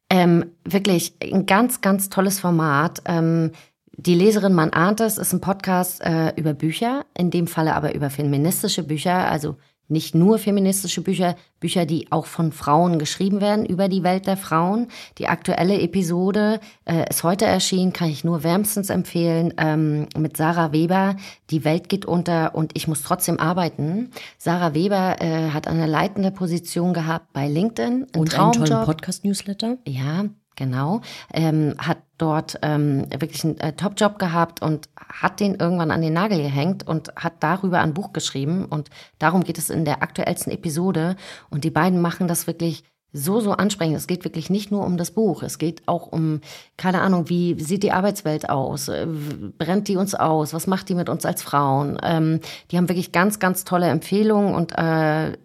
Ähm, 0.10 0.52
wirklich 0.64 1.16
ein 1.22 1.46
ganz, 1.46 1.82
ganz 1.82 2.10
tolles 2.10 2.40
Format. 2.40 3.02
Ähm, 3.06 3.52
die 3.92 4.14
Leserin, 4.14 4.54
man 4.54 4.72
ahnt 4.72 5.00
es, 5.00 5.18
ist 5.18 5.34
ein 5.34 5.42
Podcast 5.42 6.02
äh, 6.02 6.32
über 6.36 6.54
Bücher, 6.54 7.06
in 7.18 7.32
dem 7.32 7.48
Falle 7.48 7.74
aber 7.74 7.96
über 7.96 8.10
feministische 8.10 8.84
Bücher, 8.84 9.30
also 9.30 9.58
nicht 9.88 10.16
nur 10.16 10.38
feministische 10.38 11.02
Bücher, 11.02 11.36
Bücher, 11.60 11.86
die 11.86 12.12
auch 12.12 12.26
von 12.26 12.52
Frauen 12.52 13.00
geschrieben 13.00 13.42
werden 13.42 13.66
über 13.66 13.88
die 13.88 14.04
Welt 14.04 14.28
der 14.28 14.38
Frauen. 14.38 14.88
Die 15.18 15.28
aktuelle 15.28 15.80
Episode 15.82 16.60
äh, 16.86 17.10
ist 17.10 17.24
heute 17.24 17.46
erschienen, 17.46 17.94
kann 17.94 18.10
ich 18.10 18.24
nur 18.24 18.44
wärmstens 18.44 18.90
empfehlen, 18.90 19.54
ähm, 19.58 20.08
mit 20.18 20.38
Sarah 20.38 20.72
Weber. 20.72 21.16
Die 21.50 21.64
Welt 21.64 21.90
geht 21.90 22.06
unter 22.06 22.56
und 22.56 22.72
ich 22.76 22.88
muss 22.88 23.02
trotzdem 23.02 23.40
arbeiten. 23.40 24.12
Sarah 24.38 24.74
Weber 24.74 25.22
äh, 25.22 25.50
hat 25.50 25.68
eine 25.68 25.88
leitende 25.88 26.32
Position 26.32 26.94
gehabt 26.94 27.34
bei 27.34 27.48
LinkedIn. 27.48 28.08
ein 28.14 28.20
Und 28.20 28.38
einen 28.38 28.52
tollen 28.52 28.66
Traumjob. 28.66 28.86
Podcast-Newsletter. 28.86 29.78
Ja, 29.88 30.26
genau. 30.56 31.02
Ähm, 31.34 31.76
hat 31.78 31.98
dort 32.18 32.60
ähm, 32.62 33.08
wirklich 33.12 33.44
einen 33.44 33.60
äh, 33.60 33.74
Top-Job 33.74 34.20
gehabt 34.20 34.62
und 34.62 34.90
hat 34.96 35.40
den 35.40 35.56
irgendwann 35.56 35.92
an 35.92 36.02
den 36.02 36.14
Nagel 36.14 36.42
gehängt 36.42 36.88
und 36.88 37.14
hat 37.16 37.34
darüber 37.42 37.80
ein 37.80 37.94
Buch 37.94 38.14
geschrieben. 38.14 38.66
Und 38.66 38.90
darum 39.20 39.44
geht 39.44 39.58
es 39.58 39.70
in 39.70 39.86
der 39.86 40.02
aktuellsten 40.02 40.52
Episode. 40.52 41.16
Und 41.50 41.64
die 41.64 41.70
beiden 41.70 42.02
machen 42.02 42.28
das 42.28 42.48
wirklich 42.48 42.84
so, 43.14 43.40
so 43.40 43.52
ansprechend. 43.54 43.96
Es 43.96 44.08
geht 44.08 44.24
wirklich 44.24 44.50
nicht 44.50 44.72
nur 44.72 44.86
um 44.86 44.98
das 44.98 45.12
Buch. 45.12 45.44
Es 45.44 45.58
geht 45.58 45.88
auch 45.88 46.08
um, 46.08 46.42
keine 46.76 47.02
Ahnung, 47.02 47.30
wie 47.30 47.60
sieht 47.60 47.84
die 47.84 47.92
Arbeitswelt 47.92 48.50
aus? 48.50 48.88
Äh, 48.88 49.08
Brennt 49.58 49.88
die 49.88 49.98
uns 49.98 50.16
aus? 50.16 50.54
Was 50.54 50.68
macht 50.68 50.90
die 50.90 50.96
mit 50.96 51.10
uns 51.10 51.26
als 51.26 51.42
Frauen? 51.42 51.98
Ähm, 52.04 52.42
die 52.72 52.78
haben 52.78 52.90
wirklich 52.90 53.12
ganz, 53.12 53.40
ganz 53.40 53.64
tolle 53.64 53.88
Empfehlungen 53.88 54.54
und 54.54 54.78
äh, 54.78 55.38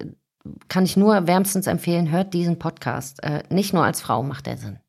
kann 0.69 0.85
ich 0.85 0.97
nur 0.97 1.27
wärmstens 1.27 1.67
empfehlen, 1.67 2.11
hört 2.11 2.35
diesen 2.35 2.59
Podcast. 2.59 3.23
Äh, 3.23 3.43
nicht 3.49 3.73
nur 3.73 3.85
als 3.85 4.01
Frau 4.01 4.23
macht 4.23 4.47
der 4.47 4.57
Sinn. 4.57 4.82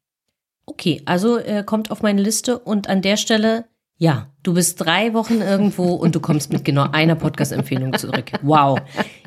Okay, 0.65 1.01
also 1.05 1.37
äh, 1.37 1.63
kommt 1.63 1.91
auf 1.91 2.01
meine 2.01 2.21
Liste 2.21 2.59
und 2.59 2.89
an 2.89 3.01
der 3.01 3.17
Stelle, 3.17 3.65
ja, 3.97 4.27
du 4.43 4.53
bist 4.53 4.79
drei 4.81 5.13
Wochen 5.13 5.41
irgendwo 5.41 5.93
und 5.93 6.15
du 6.15 6.19
kommst 6.19 6.51
mit 6.51 6.65
genau 6.65 6.89
einer 6.91 7.15
Podcast-Empfehlung 7.15 7.97
zurück. 7.97 8.31
Wow. 8.41 8.79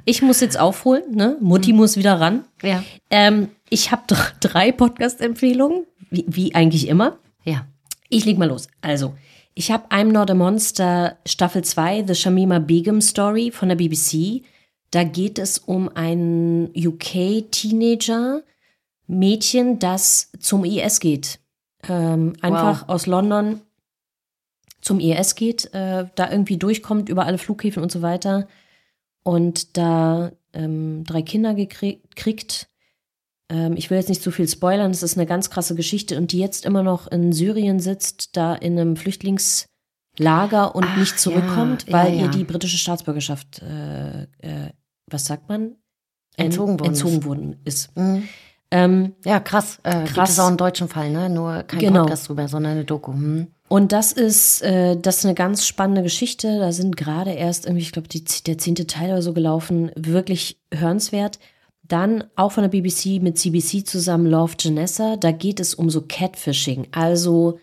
Ich 0.05 0.23
muss 0.23 0.41
jetzt 0.41 0.59
aufholen, 0.59 1.15
ne? 1.15 1.37
Mutti 1.41 1.73
muss 1.73 1.97
wieder 1.97 2.21
ran. 2.21 2.45
Ja. 2.63 2.83
Ähm, 3.11 3.49
ich 3.71 3.91
habe 3.91 4.03
drei 4.41 4.73
Podcast-Empfehlungen, 4.73 5.87
wie, 6.11 6.25
wie 6.29 6.55
eigentlich 6.55 6.89
immer. 6.89 7.19
Ja. 7.45 7.67
Ich 8.09 8.25
leg 8.25 8.39
mal 8.39 8.49
los. 8.49 8.69
Also, 8.81 9.15
ich 9.55 9.71
habe 9.71 9.89
I'm 9.89 10.13
Not 10.13 10.31
a 10.31 10.35
Monster 10.35 11.17
Staffel 11.27 11.63
2, 11.63 12.05
The 12.07 12.15
Shamima 12.15 12.59
Begum 12.59 13.01
Story 13.01 13.51
von 13.51 13.69
der 13.69 13.77
BBC. 13.77 14.43
Da 14.91 15.03
geht 15.03 15.39
es 15.39 15.59
um 15.59 15.89
einen 15.95 16.71
UK-Teenager, 16.77 18.43
Mädchen, 19.07 19.79
das 19.79 20.31
zum 20.41 20.65
IS 20.65 21.01
geht. 21.01 21.39
Ähm, 21.89 22.35
einfach 22.41 22.89
aus 22.89 23.07
London 23.07 23.61
zum 24.81 25.01
IS 25.01 25.35
geht, 25.35 25.73
äh, 25.75 26.07
da 26.15 26.31
irgendwie 26.31 26.59
durchkommt 26.59 27.09
über 27.09 27.27
alle 27.27 27.39
Flughäfen 27.39 27.83
und 27.83 27.91
so 27.93 28.03
weiter 28.03 28.47
und 29.25 29.77
da 29.77 30.33
ähm, 30.53 31.05
drei 31.05 31.23
Kinder 31.23 31.55
gekriegt, 31.55 32.15
kriegt. 32.17 32.69
Ähm, 33.49 33.77
ich 33.77 33.91
will 33.91 33.99
jetzt 33.99 34.09
nicht 34.09 34.23
zu 34.23 34.31
viel 34.31 34.49
spoilern, 34.49 34.91
es 34.91 35.03
ist 35.03 35.17
eine 35.17 35.27
ganz 35.27 35.51
krasse 35.51 35.75
Geschichte 35.75 36.17
und 36.17 36.33
die 36.33 36.39
jetzt 36.39 36.65
immer 36.65 36.83
noch 36.83 37.07
in 37.09 37.33
Syrien 37.33 37.79
sitzt, 37.81 38.37
da 38.37 38.55
in 38.55 38.79
einem 38.79 38.97
Flüchtlingslager 38.97 40.75
und 40.75 40.85
Ach, 40.85 40.97
nicht 40.97 41.19
zurückkommt, 41.19 41.87
ja, 41.89 41.93
weil 41.93 42.13
ja, 42.13 42.19
ihr 42.21 42.25
ja. 42.27 42.31
die 42.31 42.45
britische 42.45 42.79
Staatsbürgerschaft, 42.79 43.63
äh, 43.63 44.23
äh, 44.23 44.71
was 45.09 45.27
sagt 45.27 45.49
man? 45.49 45.77
En- 46.37 46.47
Entzogen 46.47 46.79
worden 46.81 46.87
entzogen 46.89 47.17
ist. 47.19 47.25
worden 47.27 47.57
ist. 47.65 47.97
Mhm. 47.97 48.29
Ähm, 48.71 49.15
Ja, 49.25 49.41
krass. 49.41 49.79
Äh, 49.85 50.03
Gibt 50.03 50.15
Krass. 50.15 50.31
es 50.31 50.39
auch 50.41 50.49
einen 50.49 50.57
deutschen 50.57 50.89
Fall, 50.89 51.11
ne? 51.11 51.29
Nur 51.31 51.63
kein 51.63 51.79
Genau. 51.81 52.01
Podcast 52.03 52.29
drüber, 52.29 52.49
sondern 52.49 52.73
eine 52.73 52.85
Doku. 52.85 53.13
Hm. 53.13 53.47
Und 53.69 53.93
das 53.93 54.13
ist, 54.13 54.63
äh, 54.63 54.97
das 54.97 55.19
ist 55.19 55.25
eine 55.25 55.35
ganz 55.35 55.67
spannende 55.67 56.03
Geschichte. 56.03 56.59
Da 56.59 56.73
sind 56.73 56.97
gerade 56.97 57.33
erst 57.33 57.67
irgendwie, 57.67 57.83
ich 57.83 57.93
glaube, 57.93 58.09
der 58.09 58.59
zehnte 58.59 58.87
Teil 58.87 59.11
oder 59.11 59.23
so 59.23 59.33
gelaufen. 59.33 59.91
Wirklich 59.97 60.61
hörenswert. 60.73 61.39
Dann 61.83 62.25
auch 62.35 62.53
von 62.53 62.63
der 62.63 62.69
BBC 62.71 63.21
mit 63.21 63.39
CBC 63.39 63.85
zusammen 63.85 64.27
Love 64.27 64.55
Janessa. 64.59 65.17
Da 65.17 65.31
geht 65.33 65.61
es 65.61 65.75
um 65.75 65.89
so 65.91 66.03
Catfishing. 66.03 66.89
Also 66.93 67.59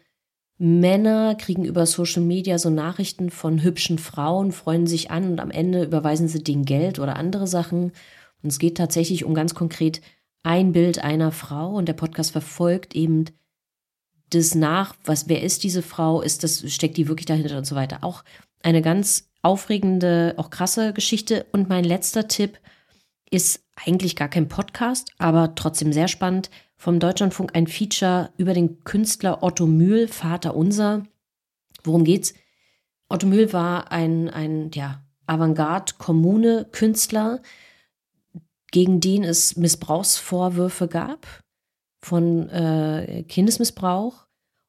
Männer 0.57 1.35
kriegen 1.35 1.65
über 1.65 1.85
Social 1.85 2.21
Media 2.21 2.57
so 2.57 2.69
Nachrichten 2.69 3.29
von 3.29 3.63
hübschen 3.63 3.97
Frauen, 3.97 4.51
freuen 4.51 4.87
sich 4.87 5.11
an 5.11 5.31
und 5.31 5.39
am 5.41 5.51
Ende 5.51 5.83
überweisen 5.83 6.27
sie 6.27 6.43
denen 6.43 6.63
Geld 6.63 6.99
oder 6.99 7.15
andere 7.17 7.47
Sachen. 7.47 7.91
Und 8.41 8.49
es 8.49 8.59
geht 8.59 8.77
tatsächlich 8.77 9.25
um 9.25 9.33
ganz 9.33 9.55
konkret 9.55 10.01
ein 10.43 10.73
Bild 10.73 10.99
einer 10.99 11.31
Frau 11.31 11.75
und 11.75 11.87
der 11.87 11.93
Podcast 11.93 12.31
verfolgt 12.31 12.95
eben 12.95 13.25
das 14.29 14.55
nach, 14.55 14.95
was, 15.05 15.29
wer 15.29 15.41
ist 15.41 15.63
diese 15.63 15.81
Frau, 15.81 16.21
ist 16.21 16.43
das, 16.43 16.69
steckt 16.71 16.97
die 16.97 17.07
wirklich 17.07 17.25
dahinter 17.25 17.57
und 17.57 17.65
so 17.65 17.75
weiter. 17.75 17.99
Auch 18.01 18.23
eine 18.61 18.81
ganz 18.81 19.29
aufregende, 19.41 20.33
auch 20.37 20.49
krasse 20.49 20.93
Geschichte. 20.93 21.45
Und 21.51 21.69
mein 21.69 21.83
letzter 21.83 22.27
Tipp 22.27 22.59
ist 23.29 23.63
eigentlich 23.75 24.15
gar 24.15 24.29
kein 24.29 24.47
Podcast, 24.47 25.11
aber 25.17 25.55
trotzdem 25.55 25.91
sehr 25.93 26.07
spannend. 26.07 26.49
Vom 26.75 26.99
Deutschlandfunk 26.99 27.55
ein 27.55 27.67
Feature 27.67 28.31
über 28.37 28.53
den 28.53 28.83
Künstler 28.83 29.43
Otto 29.43 29.67
Mühl, 29.67 30.07
Vater 30.07 30.55
unser. 30.55 31.03
Worum 31.83 32.03
geht's? 32.03 32.33
Otto 33.09 33.27
Mühl 33.27 33.53
war 33.53 33.91
ein, 33.91 34.29
ein 34.29 34.71
ja, 34.73 35.03
Avantgarde-Kommune-Künstler, 35.27 37.41
gegen 38.73 38.99
den 38.99 39.23
es 39.23 39.55
Missbrauchsvorwürfe 39.55 40.87
gab 40.87 41.27
von 42.03 42.49
äh, 42.49 43.23
Kindesmissbrauch. 43.29 44.25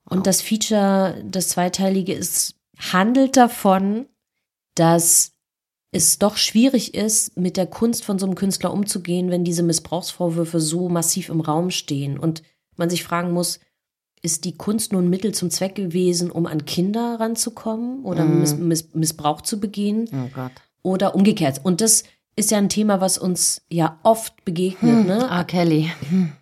Und 0.08 0.26
das 0.26 0.42
Feature, 0.42 1.24
das 1.26 1.48
zweiteilige, 1.48 2.12
ist, 2.12 2.54
handelt 2.78 3.36
davon, 3.36 4.06
dass 4.74 5.32
es 5.90 6.18
doch 6.18 6.36
schwierig 6.36 6.94
ist, 6.94 7.36
mit 7.38 7.56
der 7.56 7.66
Kunst 7.66 8.04
von 8.04 8.18
so 8.18 8.26
einem 8.26 8.34
Künstler 8.34 8.72
umzugehen, 8.72 9.30
wenn 9.30 9.42
diese 9.42 9.62
Missbrauchsvorwürfe 9.62 10.60
so 10.60 10.88
massiv 10.88 11.30
im 11.30 11.40
Raum 11.40 11.70
stehen 11.70 12.18
und 12.18 12.42
man 12.76 12.90
sich 12.90 13.04
fragen 13.04 13.32
muss, 13.32 13.58
ist 14.20 14.44
die 14.44 14.56
Kunst 14.56 14.92
nur 14.92 15.00
ein 15.00 15.08
Mittel 15.08 15.32
zum 15.32 15.50
Zweck 15.50 15.76
gewesen, 15.76 16.30
um 16.30 16.46
an 16.46 16.66
Kinder 16.66 17.20
ranzukommen 17.20 18.04
oder 18.04 18.24
mm. 18.24 18.40
Miss, 18.40 18.56
Miss, 18.56 18.88
Missbrauch 18.92 19.42
zu 19.42 19.60
begehen? 19.60 20.08
Oh 20.12 20.28
Gott. 20.34 20.52
Oder 20.82 21.14
umgekehrt. 21.14 21.60
Und 21.62 21.80
das 21.80 22.04
ist 22.36 22.50
ja 22.50 22.58
ein 22.58 22.68
Thema, 22.68 23.00
was 23.00 23.18
uns 23.18 23.62
ja 23.68 23.98
oft 24.02 24.44
begegnet. 24.44 25.00
Hm, 25.00 25.06
ne? 25.06 25.28
R. 25.30 25.44
Kelly. 25.44 25.90
Hm. 26.08 26.32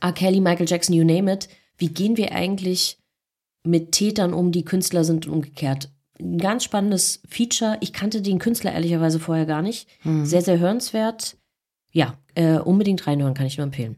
R. 0.00 0.12
Kelly, 0.12 0.40
Michael 0.40 0.68
Jackson, 0.68 0.94
you 0.94 1.04
name 1.04 1.32
it. 1.32 1.48
Wie 1.78 1.88
gehen 1.88 2.16
wir 2.16 2.32
eigentlich 2.32 2.98
mit 3.64 3.92
Tätern 3.92 4.32
um, 4.32 4.52
die 4.52 4.64
Künstler 4.64 5.04
sind 5.04 5.26
und 5.26 5.32
umgekehrt? 5.32 5.90
Ein 6.18 6.38
ganz 6.38 6.64
spannendes 6.64 7.20
Feature. 7.28 7.76
Ich 7.80 7.92
kannte 7.92 8.22
den 8.22 8.38
Künstler 8.38 8.72
ehrlicherweise 8.72 9.20
vorher 9.20 9.46
gar 9.46 9.62
nicht. 9.62 9.88
Hm. 10.00 10.24
Sehr, 10.24 10.42
sehr 10.42 10.58
hörenswert. 10.58 11.36
Ja, 11.92 12.18
äh, 12.34 12.58
unbedingt 12.58 13.06
reinhören, 13.06 13.34
kann 13.34 13.46
ich 13.46 13.56
nur 13.56 13.64
empfehlen. 13.64 13.96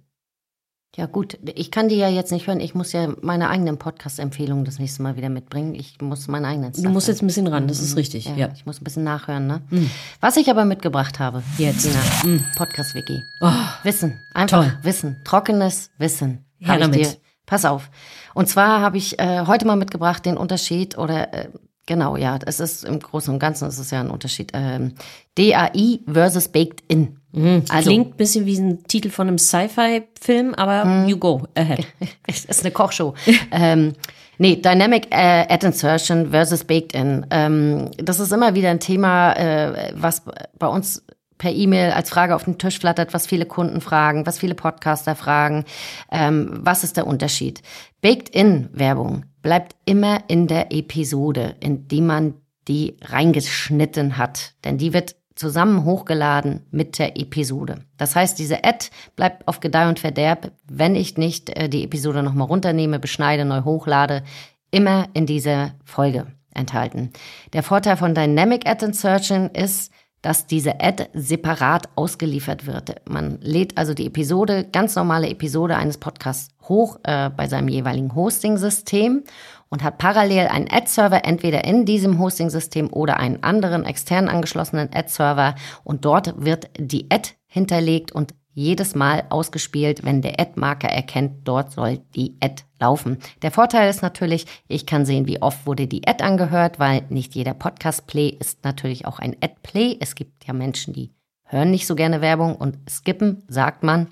Ja, 0.97 1.07
gut. 1.07 1.39
Ich 1.55 1.71
kann 1.71 1.89
die 1.89 1.97
ja 1.97 2.09
jetzt 2.09 2.33
nicht 2.33 2.47
hören. 2.47 2.61
Ich 2.61 2.75
muss 2.75 2.93
ja 2.93 3.09
meine 3.21 3.51
eigenen 3.51 3.79
Podcast-Empfehlungen 3.79 4.65
das 4.65 4.79
nächste 4.79 5.03
Mal 5.03 5.17
wieder 5.17 5.29
mitbringen. 5.29 5.75
Ich 5.75 6.01
muss 6.01 6.27
meine 6.29 6.49
eigenen 6.49 6.73
Stuff 6.73 6.85
Du 6.85 6.91
musst 6.91 7.09
jetzt 7.09 7.23
ein 7.23 7.27
bisschen 7.27 7.47
ran, 7.47 7.69
das 7.69 7.81
ist 7.81 7.93
mhm. 7.93 7.99
richtig. 7.99 8.25
Ja, 8.25 8.35
ja. 8.35 8.51
Ich 8.55 8.67
muss 8.67 8.81
ein 8.81 8.85
bisschen 8.85 9.05
nachhören, 9.05 9.47
ne? 9.47 9.63
Mhm. 9.71 9.91
Was 10.21 10.37
ich 10.37 10.51
aber 10.51 10.65
mitgebracht 10.65 11.19
habe, 11.21 11.43
jetzt, 11.59 11.89
mhm. 12.25 12.45
Podcast-Wiki. 12.57 13.23
Oh, 13.41 13.53
Wissen. 13.85 14.19
Einfach 14.35 14.63
toll. 14.63 14.79
Wissen. 14.83 15.21
Trockenes 15.25 15.91
Wissen. 15.99 16.45
Ja, 16.59 16.77
damit. 16.77 17.01
Dir. 17.01 17.17
Pass 17.47 17.65
auf. 17.65 17.91
Und 18.35 18.49
zwar 18.49 18.81
habe 18.81 18.99
ich 18.99 19.19
äh, 19.19 19.47
heute 19.47 19.67
mal 19.67 19.77
mitgebracht 19.77 20.27
den 20.27 20.37
Unterschied 20.37 20.99
oder 20.99 21.33
äh, 21.33 21.49
Genau, 21.89 22.19
ja, 22.19 22.39
es 22.45 22.61
ist 22.61 22.85
im 22.85 23.01
Großen 23.01 23.33
und 23.33 23.41
Ganzen 23.41 23.67
ist 23.67 23.79
es 23.79 23.91
ja 23.91 24.01
ein 24.01 24.11
Unterschied. 24.11 24.51
Ähm, 24.53 24.93
DAI 25.37 26.01
versus 26.07 26.49
Baked 26.49 26.83
In. 26.87 27.18
Mhm. 27.33 27.65
Also, 27.69 27.91
Klingt 27.91 28.15
ein 28.15 28.17
bisschen 28.17 28.47
wie 28.47 28.59
ein 28.59 28.85
Titel 28.85 29.11
von 29.11 29.29
einem 29.29 29.39
Sci-Fi-Film, 29.39 30.55
aber 30.55 30.85
mhm. 30.85 31.09
you 31.09 31.17
go 31.17 31.43
ahead. 31.55 31.87
es 32.27 32.45
ist 32.45 32.65
eine 32.65 32.73
Kochshow. 32.73 33.15
ähm, 33.53 33.93
nee, 34.39 34.57
Dynamic 34.57 35.09
äh, 35.11 35.47
Ad 35.49 35.67
Insertion 35.67 36.31
versus 36.31 36.65
Baked 36.65 36.95
In. 36.95 37.27
Ähm, 37.31 37.91
das 37.99 38.21
ist 38.21 38.33
immer 38.33 38.55
wieder 38.55 38.71
ein 38.71 38.81
Thema, 38.81 39.33
äh, 39.35 39.93
was 39.95 40.23
bei 40.59 40.67
uns 40.67 41.05
per 41.39 41.53
E-Mail 41.53 41.93
als 41.93 42.11
Frage 42.11 42.35
auf 42.35 42.45
den 42.45 42.59
Tisch 42.59 42.79
flattert, 42.79 43.15
was 43.15 43.27
viele 43.27 43.47
Kunden 43.47 43.81
fragen, 43.81 44.27
was 44.27 44.39
viele 44.39 44.55
Podcaster 44.55 45.15
fragen. 45.15 45.65
Ähm, 46.11 46.51
was 46.53 46.83
ist 46.83 46.97
der 46.97 47.07
Unterschied? 47.07 47.63
Baked-in-Werbung 48.03 49.25
bleibt 49.41 49.77
immer 49.85 50.23
in 50.29 50.49
der 50.49 50.73
Episode, 50.73 51.55
in 51.61 51.87
die 51.89 52.01
man 52.01 52.35
die 52.67 52.97
reingeschnitten 53.03 54.19
hat. 54.19 54.55
Denn 54.65 54.79
die 54.79 54.93
wird 54.93 55.17
zusammen 55.39 55.85
hochgeladen 55.85 56.67
mit 56.71 56.99
der 56.99 57.17
Episode. 57.17 57.81
Das 57.97 58.17
heißt, 58.17 58.39
diese 58.39 58.65
Ad 58.65 58.89
bleibt 59.17 59.47
auf 59.47 59.61
Gedeih 59.61 59.89
und 59.89 60.01
Verderb, 60.01 60.51
wenn 60.69 60.97
ich 60.97 61.17
nicht 61.17 61.51
äh, 61.51 61.69
die 61.69 61.85
Episode 61.85 62.23
nochmal 62.23 62.49
runternehme, 62.49 62.99
beschneide, 62.99 63.45
neu 63.45 63.63
hochlade, 63.63 64.23
immer 64.71 65.07
in 65.15 65.27
dieser 65.27 65.73
Folge 65.85 66.27
enthalten. 66.53 67.11
Der 67.53 67.63
Vorteil 67.63 67.97
von 67.97 68.15
Dynamic 68.15 68.69
Ad 68.69 68.85
Insertion 68.85 69.51
ist, 69.51 69.93
dass 70.23 70.47
diese 70.47 70.81
Ad 70.81 71.09
separat 71.15 71.89
ausgeliefert 71.95 72.67
wird. 72.67 72.97
Man 73.09 73.39
lädt 73.41 73.79
also 73.79 73.95
die 73.95 74.07
Episode, 74.07 74.67
ganz 74.73 74.97
normale 74.97 75.29
Episode 75.29 75.77
eines 75.77 75.99
Podcasts 75.99 76.49
hoch 76.63 76.99
äh, 77.05 77.31
bei 77.31 77.47
seinem 77.47 77.69
jeweiligen 77.69 78.15
Hosting-System 78.15 79.23
und 79.69 79.83
hat 79.83 79.99
parallel 79.99 80.49
einen 80.49 80.71
Ad-Server 80.71 81.25
entweder 81.25 81.65
in 81.65 81.85
diesem 81.85 82.19
Hosting-System 82.19 82.93
oder 82.93 83.19
einen 83.19 83.43
anderen 83.43 83.85
extern 83.85 84.29
angeschlossenen 84.29 84.91
Ad-Server 84.93 85.55
und 85.85 86.05
dort 86.05 86.35
wird 86.43 86.71
die 86.79 87.11
Ad 87.11 87.31
hinterlegt 87.47 88.13
und 88.13 88.35
jedes 88.59 88.97
Mal 88.97 89.25
ausgespielt, 89.29 90.05
wenn 90.05 90.21
der 90.21 90.41
Ad-Marker 90.41 90.89
erkennt, 90.89 91.47
dort 91.47 91.71
soll 91.71 92.01
die 92.17 92.37
Ad 92.41 92.65
laufen. 92.81 93.19
Der 93.43 93.53
Vorteil 93.53 93.89
ist 93.89 94.03
natürlich, 94.03 94.47
ich 94.67 94.85
kann 94.85 95.07
sehen, 95.07 95.29
wie 95.29 95.41
oft 95.41 95.65
wurde 95.65 95.87
die 95.87 96.09
Ad 96.09 96.25
angehört, 96.25 96.81
weil 96.81 97.03
nicht 97.09 97.37
jeder 97.37 97.55
Podcast-Play 97.55 98.29
ist 98.29 98.65
natürlich 98.65 99.07
auch 99.07 99.21
ein 99.21 99.37
Ad-Play. 99.41 99.99
Es 100.01 100.17
gibt 100.17 100.45
ja 100.45 100.55
Menschen, 100.55 100.93
die 100.93 101.13
hören 101.45 101.71
nicht 101.71 101.87
so 101.87 101.95
gerne 101.95 102.21
Werbung 102.21 102.57
und 102.57 102.79
skippen, 102.91 103.45
sagt 103.47 103.85
man. 103.85 104.09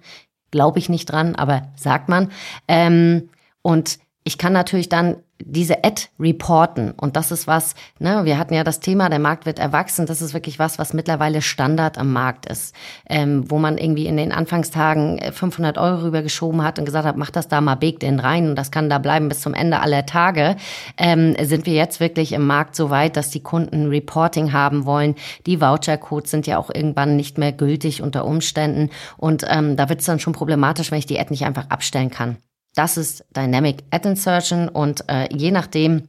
Glaube 0.53 0.79
ich 0.79 0.89
nicht 0.89 1.07
dran, 1.07 1.35
aber 1.35 1.73
sagt 1.75 2.09
man. 2.09 2.31
Ähm, 2.69 3.31
und 3.63 3.99
ich 4.23 4.39
kann 4.39 4.53
natürlich 4.53 4.89
dann 4.89 5.17
diese 5.45 5.84
Ad 5.84 6.03
reporten. 6.18 6.93
Und 6.93 7.16
das 7.16 7.30
ist 7.30 7.47
was, 7.47 7.74
ne, 7.99 8.24
wir 8.24 8.39
hatten 8.39 8.55
ja 8.55 8.64
das 8.64 8.80
Thema, 8.80 9.09
der 9.09 9.18
Markt 9.18 9.47
wird 9.47 9.59
erwachsen. 9.59 10.07
Das 10.07 10.22
ist 10.22 10.34
wirklich 10.34 10.59
was, 10.59 10.78
was 10.78 10.95
mittlerweile 10.95 11.43
Standard 11.43 11.99
am 11.99 12.12
Markt 12.12 12.47
ist. 12.47 12.74
Ähm, 13.09 13.51
wo 13.51 13.59
man 13.59 13.78
irgendwie 13.78 14.07
in 14.07 14.16
den 14.16 14.32
Anfangstagen 14.32 15.20
500 15.32 15.76
äh, 15.76 15.80
Euro 15.80 16.03
rübergeschoben 16.03 16.62
hat 16.62 16.78
und 16.78 16.84
gesagt 16.84 17.07
hat, 17.07 17.16
mach 17.16 17.30
das 17.30 17.49
da 17.49 17.61
mal 17.61 17.74
baked 17.74 18.03
in 18.03 18.20
rein 18.20 18.49
und 18.51 18.57
das 18.57 18.70
kann 18.70 18.89
da 18.89 18.99
bleiben 18.99 19.28
bis 19.28 19.41
zum 19.41 19.55
Ende 19.55 19.80
aller 19.80 20.07
Tage. 20.07 20.57
Ähm, 20.97 21.37
sind 21.43 21.66
wir 21.66 21.74
jetzt 21.74 22.01
wirklich 22.01 22.32
im 22.32 22.47
Markt 22.47 22.74
so 22.74 22.91
weit, 22.91 23.16
dass 23.16 23.30
die 23.30 23.43
Kunden 23.43 23.89
Reporting 23.89 24.53
haben 24.53 24.87
wollen. 24.87 25.14
Die 25.47 25.61
Vouchercodes 25.61 26.30
sind 26.30 26.47
ja 26.47 26.59
auch 26.59 26.70
irgendwann 26.72 27.16
nicht 27.16 27.39
mehr 27.39 27.53
gültig 27.53 28.03
unter 28.03 28.24
Umständen. 28.24 28.91
Und 29.16 29.45
ähm, 29.49 29.76
da 29.76 29.89
wird 29.89 30.01
es 30.01 30.07
dann 30.07 30.20
schon 30.20 30.32
problematisch, 30.32 30.91
wenn 30.91 30.99
ich 30.99 31.07
die 31.07 31.20
Ad 31.20 31.30
nicht 31.30 31.45
einfach 31.45 31.68
abstellen 31.68 32.11
kann. 32.11 32.37
Das 32.77 32.99
ist 32.99 33.24
Dynamic 33.35 33.85
Ad 33.91 34.07
Insertion 34.07 34.68
und 34.68 35.09
äh, 35.09 35.35
je 35.35 35.51
nachdem, 35.51 36.09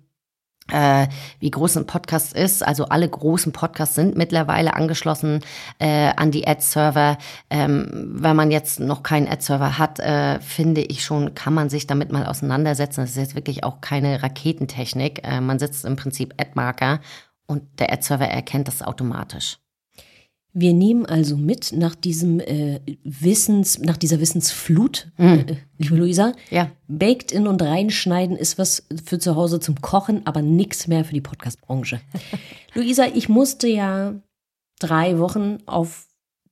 äh, 0.69 1.07
wie 1.39 1.49
groß 1.49 1.77
ein 1.77 1.87
Podcast 1.87 2.35
ist. 2.35 2.61
Also 2.61 2.89
alle 2.89 3.07
großen 3.07 3.53
Podcasts 3.53 3.95
sind 3.95 4.17
mittlerweile 4.17 4.73
angeschlossen 4.75 5.39
äh, 5.79 6.11
an 6.17 6.31
die 6.31 6.45
Ad-Server. 6.45 7.17
Ähm, 7.49 8.09
wenn 8.15 8.35
man 8.35 8.51
jetzt 8.51 8.81
noch 8.81 9.01
keinen 9.01 9.29
Ad-Server 9.29 9.77
hat, 9.77 9.99
äh, 9.99 10.41
finde 10.41 10.81
ich 10.81 11.05
schon, 11.05 11.33
kann 11.35 11.53
man 11.53 11.69
sich 11.69 11.87
damit 11.87 12.11
mal 12.11 12.25
auseinandersetzen. 12.25 12.99
Das 12.99 13.11
ist 13.11 13.15
jetzt 13.15 13.35
wirklich 13.35 13.63
auch 13.63 13.79
keine 13.79 14.21
Raketentechnik. 14.21 15.25
Äh, 15.25 15.39
man 15.39 15.59
setzt 15.59 15.85
im 15.85 15.95
Prinzip 15.95 16.33
Ad-Marker 16.37 16.99
und 17.45 17.79
der 17.79 17.93
Ad-Server 17.93 18.27
erkennt 18.27 18.67
das 18.67 18.81
automatisch. 18.81 19.57
Wir 20.53 20.73
nehmen 20.73 21.05
also 21.05 21.37
mit 21.37 21.71
nach 21.73 21.93
diesem 21.93 22.39
äh, 22.39 22.79
Wissens, 23.03 23.79
nach 23.79 23.97
dieser 23.97 24.19
Wissensflut, 24.19 25.11
mm. 25.17 25.23
äh, 25.23 25.57
liebe 25.77 25.95
Luisa. 25.95 26.33
Ja. 26.49 26.71
Baked 26.87 27.31
in 27.31 27.47
und 27.47 27.61
reinschneiden 27.61 28.35
ist 28.35 28.57
was 28.57 28.87
für 29.05 29.19
zu 29.19 29.35
Hause 29.35 29.59
zum 29.59 29.81
Kochen, 29.81 30.25
aber 30.25 30.41
nichts 30.41 30.87
mehr 30.87 31.05
für 31.05 31.13
die 31.13 31.21
Podcastbranche. 31.21 31.99
Luisa, 32.73 33.05
ich 33.13 33.29
musste 33.29 33.67
ja 33.67 34.15
drei 34.79 35.19
Wochen 35.19 35.59
auf 35.65 36.07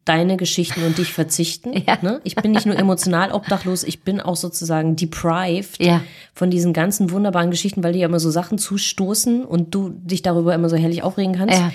deine 0.06 0.38
Geschichten 0.38 0.84
und 0.84 0.98
dich 0.98 1.12
verzichten. 1.12 1.74
Ja. 1.86 1.98
Ne? 2.02 2.22
Ich 2.24 2.36
bin 2.36 2.52
nicht 2.52 2.66
nur 2.66 2.78
emotional 2.78 3.32
obdachlos, 3.32 3.84
ich 3.84 4.02
bin 4.02 4.20
auch 4.22 4.36
sozusagen 4.36 4.96
deprived 4.96 5.84
ja. 5.84 6.02
von 6.34 6.50
diesen 6.50 6.74
ganzen 6.74 7.12
wunderbaren 7.12 7.52
Geschichten, 7.52 7.84
weil 7.84 7.94
dir 7.94 8.00
ja 8.00 8.08
immer 8.08 8.20
so 8.20 8.32
Sachen 8.32 8.58
zustoßen 8.58 9.44
und 9.44 9.76
du 9.76 9.90
dich 9.90 10.22
darüber 10.22 10.56
immer 10.56 10.70
so 10.70 10.78
herrlich 10.78 11.04
aufregen 11.04 11.36
kannst. 11.36 11.60
Ja. 11.60 11.72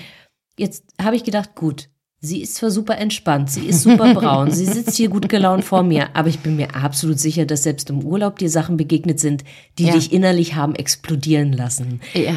Jetzt 0.57 0.83
habe 1.01 1.15
ich 1.15 1.23
gedacht, 1.23 1.55
gut, 1.55 1.89
Sie 2.23 2.43
ist 2.43 2.53
zwar 2.53 2.69
super 2.69 2.99
entspannt, 2.99 3.49
sie 3.49 3.65
ist 3.65 3.81
super 3.81 4.13
braun, 4.13 4.51
sie 4.51 4.67
sitzt 4.67 4.95
hier 4.95 5.09
gut 5.09 5.27
gelaunt 5.27 5.65
vor 5.65 5.81
mir, 5.81 6.15
aber 6.15 6.29
ich 6.29 6.39
bin 6.39 6.55
mir 6.55 6.75
absolut 6.75 7.19
sicher, 7.19 7.47
dass 7.47 7.63
selbst 7.63 7.89
im 7.89 8.03
Urlaub 8.03 8.37
dir 8.37 8.49
Sachen 8.51 8.77
begegnet 8.77 9.19
sind, 9.19 9.43
die 9.79 9.85
ja. 9.85 9.93
dich 9.93 10.13
innerlich 10.13 10.53
haben 10.53 10.75
explodieren 10.75 11.51
lassen. 11.51 11.99
Ja. 12.13 12.35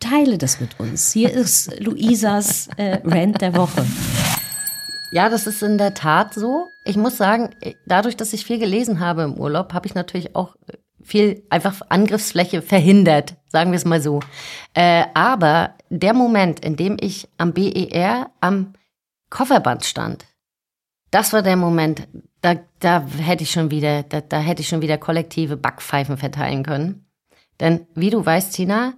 Teile 0.00 0.38
das 0.38 0.60
mit 0.60 0.80
uns. 0.80 1.12
Hier 1.12 1.30
ist 1.30 1.78
Luisas 1.78 2.70
äh, 2.78 3.00
Rant 3.04 3.42
der 3.42 3.54
Woche. 3.54 3.84
Ja, 5.10 5.28
das 5.28 5.46
ist 5.46 5.62
in 5.62 5.76
der 5.76 5.92
Tat 5.92 6.32
so. 6.32 6.66
Ich 6.86 6.96
muss 6.96 7.18
sagen, 7.18 7.50
dadurch, 7.84 8.16
dass 8.16 8.32
ich 8.32 8.46
viel 8.46 8.58
gelesen 8.58 8.98
habe 8.98 9.24
im 9.24 9.34
Urlaub, 9.34 9.74
habe 9.74 9.86
ich 9.86 9.94
natürlich 9.94 10.36
auch 10.36 10.56
viel 11.02 11.42
einfach 11.50 11.82
Angriffsfläche 11.90 12.62
verhindert, 12.62 13.36
sagen 13.48 13.72
wir 13.72 13.76
es 13.76 13.84
mal 13.84 14.00
so. 14.00 14.20
Äh, 14.72 15.04
aber 15.12 15.74
der 15.90 16.14
Moment, 16.14 16.60
in 16.60 16.76
dem 16.76 16.96
ich 16.98 17.28
am 17.36 17.52
BER 17.52 18.30
am 18.40 18.72
Kofferband 19.30 19.84
stand, 19.84 20.26
das 21.10 21.32
war 21.32 21.42
der 21.42 21.56
Moment, 21.56 22.06
da, 22.42 22.56
da 22.80 23.00
hätte 23.06 23.42
ich 23.42 23.50
schon 23.50 23.70
wieder, 23.70 24.02
da, 24.02 24.20
da 24.20 24.38
hätte 24.38 24.62
ich 24.62 24.68
schon 24.68 24.82
wieder 24.82 24.98
kollektive 24.98 25.56
Backpfeifen 25.56 26.16
verteilen 26.16 26.62
können. 26.62 27.06
Denn 27.60 27.86
wie 27.94 28.10
du 28.10 28.24
weißt, 28.24 28.54
Tina, 28.54 28.94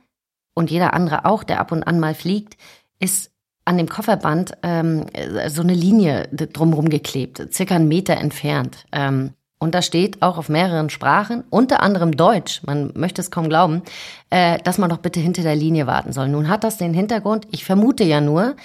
und 0.55 0.71
jeder 0.71 0.93
andere 0.95 1.25
auch, 1.25 1.45
der 1.45 1.61
ab 1.61 1.73
und 1.73 1.85
an 1.85 2.01
mal 2.01 2.15
fliegt, 2.15 2.57
ist 2.99 3.31
an 3.65 3.79
dem 3.79 3.89
Kofferband 3.89 4.55
ähm, 4.63 5.07
so 5.49 5.63
eine 5.63 5.75
Linie 5.75 6.29
drumherum 6.33 6.89
geklebt, 6.89 7.53
circa 7.53 7.77
einen 7.77 7.89
Meter 7.89 8.17
entfernt. 8.17 8.85
Ähm, 8.93 9.35
und 9.59 9.75
da 9.75 9.83
steht 9.83 10.23
auch 10.23 10.39
auf 10.39 10.49
mehreren 10.49 10.89
Sprachen, 10.89 11.45
unter 11.51 11.83
anderem 11.83 12.17
Deutsch, 12.17 12.63
man 12.65 12.93
möchte 12.95 13.21
es 13.21 13.31
kaum 13.31 13.49
glauben, 13.49 13.83
äh, 14.31 14.59
dass 14.63 14.79
man 14.79 14.89
doch 14.89 14.99
bitte 14.99 15.21
hinter 15.21 15.43
der 15.43 15.55
Linie 15.55 15.87
warten 15.87 16.13
soll. 16.13 16.29
Nun 16.29 16.49
hat 16.49 16.65
das 16.65 16.79
den 16.79 16.95
Hintergrund, 16.95 17.47
ich 17.51 17.65
vermute 17.65 18.03
ja 18.03 18.21
nur, 18.21 18.57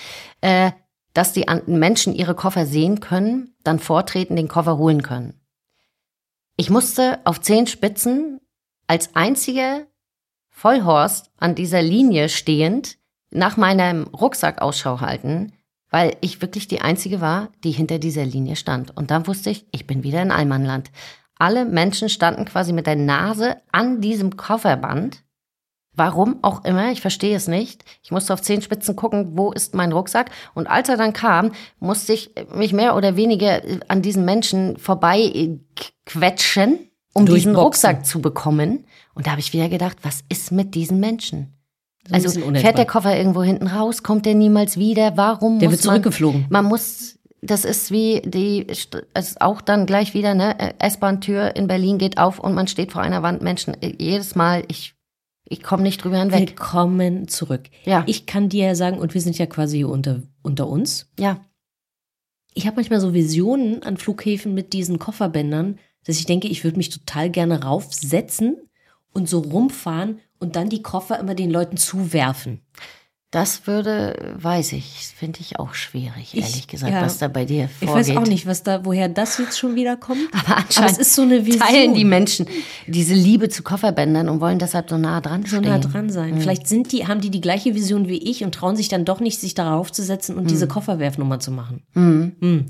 äh, 0.41 0.72
dass 1.16 1.34
die 1.34 1.45
Menschen 1.66 2.13
ihre 2.13 2.36
Koffer 2.36 2.66
sehen 2.68 2.99
können, 2.99 3.55
dann 3.63 3.80
vortreten, 3.80 4.36
den 4.36 4.49
Koffer 4.49 4.78
holen 4.78 5.01
können. 5.01 5.41
Ich 6.57 6.70
musste 6.70 7.20
auf 7.24 7.41
zehn 7.41 7.66
Spitzen 7.66 8.39
als 8.86 9.16
einziger 9.16 9.88
Vollhorst 10.49 11.32
an 11.38 11.55
dieser 11.55 11.82
Linie 11.82 12.30
stehend 12.30 12.97
nach 13.32 13.57
meinem 13.57 14.07
Rucksack 14.07 14.61
Ausschau 14.61 15.01
halten, 15.01 15.53
weil 15.89 16.16
ich 16.22 16.41
wirklich 16.41 16.68
die 16.68 16.82
Einzige 16.82 17.22
war, 17.22 17.49
die 17.63 17.72
hinter 17.72 17.99
dieser 17.99 18.26
Linie 18.26 18.55
stand. 18.55 18.95
Und 18.95 19.09
dann 19.09 19.28
wusste 19.28 19.49
ich, 19.49 19.66
ich 19.72 19.88
bin 19.88 20.03
wieder 20.03 20.22
in 20.22 20.32
Allmannland. 20.32 20.91
Alle 21.38 21.66
Menschen 21.66 22.09
standen 22.09 22.45
quasi 22.45 22.72
mit 22.72 22.88
der 22.88 22.95
Nase 22.95 23.57
an 23.72 24.01
diesem 24.01 24.38
Kofferband. 24.38 25.24
Warum 25.95 26.37
auch 26.41 26.65
immer, 26.65 26.91
ich 26.91 27.01
verstehe 27.01 27.35
es 27.35 27.47
nicht. 27.47 27.83
Ich 28.03 28.11
musste 28.11 28.33
auf 28.33 28.41
zehn 28.41 28.61
Spitzen 28.61 28.95
gucken, 28.95 29.37
wo 29.37 29.51
ist 29.51 29.73
mein 29.75 29.91
Rucksack. 29.91 30.31
Und 30.53 30.67
als 30.67 30.89
er 30.89 30.97
dann 30.97 31.13
kam, 31.13 31.51
musste 31.79 32.13
ich 32.13 32.31
mich 32.53 32.73
mehr 32.73 32.95
oder 32.95 33.15
weniger 33.15 33.61
an 33.87 34.01
diesen 34.01 34.25
Menschen 34.25 34.77
vorbei 34.77 35.19
äh, 35.19 35.57
quetschen, 36.05 36.89
um 37.13 37.25
diesen 37.25 37.55
Rucksack 37.55 38.05
zu 38.05 38.21
bekommen. 38.21 38.85
Und 39.13 39.27
da 39.27 39.31
habe 39.31 39.39
ich 39.39 39.53
wieder 39.53 39.69
gedacht, 39.69 39.97
was 40.01 40.23
ist 40.29 40.51
mit 40.51 40.75
diesen 40.75 40.99
Menschen? 40.99 41.55
also 42.11 42.39
fährt 42.53 42.77
der 42.77 42.85
Koffer 42.85 43.17
irgendwo 43.17 43.43
hinten 43.43 43.67
raus, 43.67 44.03
kommt 44.03 44.25
der 44.25 44.35
niemals 44.35 44.77
wieder? 44.77 45.17
Warum? 45.17 45.59
Der 45.59 45.71
wird 45.71 45.81
zurückgeflogen. 45.81 46.41
Man, 46.41 46.63
man 46.63 46.65
muss, 46.65 47.17
das 47.41 47.65
ist 47.65 47.91
wie 47.91 48.21
die, 48.23 48.67
es 48.67 48.87
ist 49.13 49.41
auch 49.41 49.61
dann 49.61 49.85
gleich 49.85 50.13
wieder, 50.13 50.35
ne, 50.35 50.79
S-Bahn-Tür 50.79 51.55
in 51.55 51.67
Berlin 51.67 51.97
geht 51.97 52.17
auf 52.17 52.39
und 52.39 52.53
man 52.53 52.67
steht 52.67 52.91
vor 52.91 53.01
einer 53.01 53.23
Wand. 53.23 53.41
Menschen, 53.41 53.81
äh, 53.81 53.93
jedes 53.97 54.35
Mal, 54.35 54.63
ich, 54.67 54.94
ich 55.47 55.61
komme 55.61 55.83
nicht 55.83 56.03
drüber 56.03 56.19
hinweg. 56.19 56.49
Willkommen 56.49 57.27
zurück. 57.27 57.69
Ja. 57.83 58.03
Ich 58.07 58.25
kann 58.25 58.49
dir 58.49 58.65
ja 58.65 58.75
sagen, 58.75 58.97
und 58.97 59.13
wir 59.13 59.21
sind 59.21 59.37
ja 59.37 59.45
quasi 59.45 59.83
unter, 59.83 60.23
unter 60.41 60.67
uns. 60.67 61.07
Ja. 61.19 61.39
Ich 62.53 62.65
habe 62.65 62.77
manchmal 62.77 62.99
so 62.99 63.13
Visionen 63.13 63.83
an 63.83 63.97
Flughäfen 63.97 64.53
mit 64.53 64.73
diesen 64.73 64.97
Kofferbändern, 64.97 65.77
dass 66.05 66.17
ich 66.17 66.25
denke, 66.25 66.47
ich 66.47 66.63
würde 66.63 66.77
mich 66.77 66.89
total 66.89 67.29
gerne 67.29 67.63
raufsetzen 67.63 68.57
und 69.13 69.29
so 69.29 69.39
rumfahren 69.39 70.19
und 70.39 70.55
dann 70.55 70.69
die 70.69 70.81
Koffer 70.81 71.19
immer 71.19 71.35
den 71.35 71.51
Leuten 71.51 71.77
zuwerfen. 71.77 72.61
Das 73.32 73.67
würde, 73.67 74.36
weiß 74.39 74.73
ich, 74.73 74.86
finde 75.15 75.41
ich 75.41 75.59
auch 75.59 75.73
schwierig, 75.73 76.36
ehrlich 76.36 76.57
ich, 76.57 76.67
gesagt, 76.67 76.93
ja, 76.93 77.01
was 77.01 77.17
da 77.17 77.28
bei 77.28 77.43
dir 77.43 77.67
vorgeht. 77.67 77.89
Ich 77.89 77.93
weiß 77.93 78.17
auch 78.17 78.28
nicht, 78.28 78.45
was 78.45 78.63
da, 78.63 78.86
woher 78.86 79.09
das 79.09 79.38
jetzt 79.39 79.59
schon 79.59 79.76
wieder 79.76 79.97
kommt. 79.97 80.30
Aber 80.32 80.57
anscheinend 80.57 80.78
Aber 80.78 80.91
es 80.91 80.97
ist 80.97 81.15
so 81.15 81.23
eine 81.23 81.45
Vision. 81.45 81.61
teilen 81.61 81.93
die 81.93 82.05
Menschen 82.05 82.45
diese 82.88 83.13
Liebe 83.13 83.49
zu 83.49 83.61
Kofferbändern 83.63 84.30
und 84.30 84.39
wollen 84.39 84.59
deshalb 84.59 84.89
so 84.89 84.97
nah 84.97 85.19
dran 85.19 85.41
so 85.41 85.57
stehen. 85.57 85.63
So 85.63 85.69
nah 85.69 85.80
dran 85.80 86.09
sein. 86.09 86.36
Mhm. 86.36 86.41
Vielleicht 86.41 86.67
sind 86.67 86.91
die, 86.93 87.07
haben 87.07 87.19
die 87.19 87.30
die 87.30 87.41
gleiche 87.41 87.76
Vision 87.76 88.07
wie 88.07 88.19
ich 88.19 88.43
und 88.43 88.55
trauen 88.55 88.78
sich 88.78 88.88
dann 88.88 89.03
doch 89.03 89.19
nicht, 89.19 89.41
sich 89.41 89.53
darauf 89.53 89.91
zu 89.91 90.03
setzen 90.03 90.38
und 90.38 90.43
mhm. 90.43 90.47
diese 90.47 90.67
Kofferwerfnummer 90.67 91.39
zu 91.39 91.51
machen. 91.51 91.84
Mhm. 91.93 92.67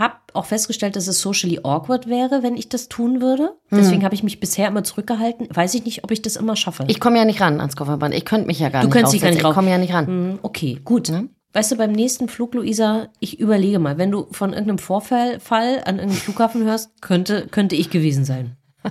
Habe 0.00 0.14
auch 0.32 0.46
festgestellt, 0.46 0.96
dass 0.96 1.06
es 1.06 1.20
socially 1.20 1.60
awkward 1.62 2.08
wäre, 2.08 2.42
wenn 2.42 2.56
ich 2.56 2.68
das 2.68 2.88
tun 2.88 3.20
würde. 3.20 3.52
Deswegen 3.70 3.98
hm. 3.98 4.04
habe 4.04 4.14
ich 4.14 4.22
mich 4.22 4.40
bisher 4.40 4.66
immer 4.66 4.82
zurückgehalten. 4.82 5.46
Weiß 5.52 5.74
ich 5.74 5.84
nicht, 5.84 6.02
ob 6.02 6.10
ich 6.10 6.22
das 6.22 6.36
immer 6.36 6.56
schaffe. 6.56 6.84
Ich 6.88 6.98
komme 6.98 7.18
ja 7.18 7.24
nicht 7.24 7.40
ran 7.40 7.60
ans 7.60 7.76
Kofferband. 7.76 8.14
Ich 8.14 8.24
könnte 8.24 8.46
mich 8.46 8.58
ja 8.58 8.70
gar 8.70 8.80
du 8.80 8.88
nicht 8.88 8.94
könntest 8.94 9.14
dich 9.14 9.20
gar 9.20 9.30
nicht 9.30 9.44
Ich 9.44 9.54
komme 9.54 9.70
ja 9.70 9.78
nicht 9.78 9.92
ran. 9.92 10.06
Hm, 10.06 10.38
okay, 10.42 10.80
gut. 10.84 11.10
Ne? 11.10 11.28
Weißt 11.52 11.70
du, 11.70 11.76
beim 11.76 11.92
nächsten 11.92 12.28
Flug, 12.28 12.54
Luisa, 12.54 13.08
ich 13.18 13.38
überlege 13.40 13.78
mal, 13.78 13.98
wenn 13.98 14.10
du 14.10 14.28
von 14.30 14.50
irgendeinem 14.50 14.78
Vorfall 14.78 15.38
Fall 15.38 15.82
an 15.84 15.96
irgendeinem 15.96 16.22
Flughafen 16.22 16.64
hörst, 16.64 17.02
könnte, 17.02 17.46
könnte 17.50 17.76
ich 17.76 17.90
gewesen 17.90 18.24
sein. 18.24 18.56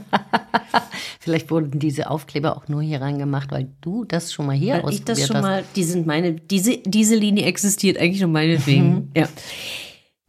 Vielleicht 1.20 1.50
wurden 1.50 1.80
diese 1.80 2.12
Aufkleber 2.12 2.56
auch 2.56 2.68
nur 2.68 2.82
hier 2.82 3.02
reingemacht, 3.02 3.52
weil 3.52 3.70
du 3.82 4.04
das 4.04 4.32
schon 4.32 4.46
mal 4.46 4.56
hier 4.56 4.76
weil 4.76 4.82
ausprobiert 4.82 5.00
ich 5.00 5.06
das 5.06 5.28
schon 5.28 5.38
hast. 5.38 5.44
mal, 5.44 5.64
die 5.76 5.84
sind 5.84 6.06
meine, 6.06 6.34
diese, 6.34 6.78
diese 6.78 7.16
Linie 7.16 7.46
existiert 7.46 7.98
eigentlich 7.98 8.22
nur 8.22 8.30
meinetwegen. 8.30 8.90
Mhm. 8.90 9.12
Ja. 9.16 9.28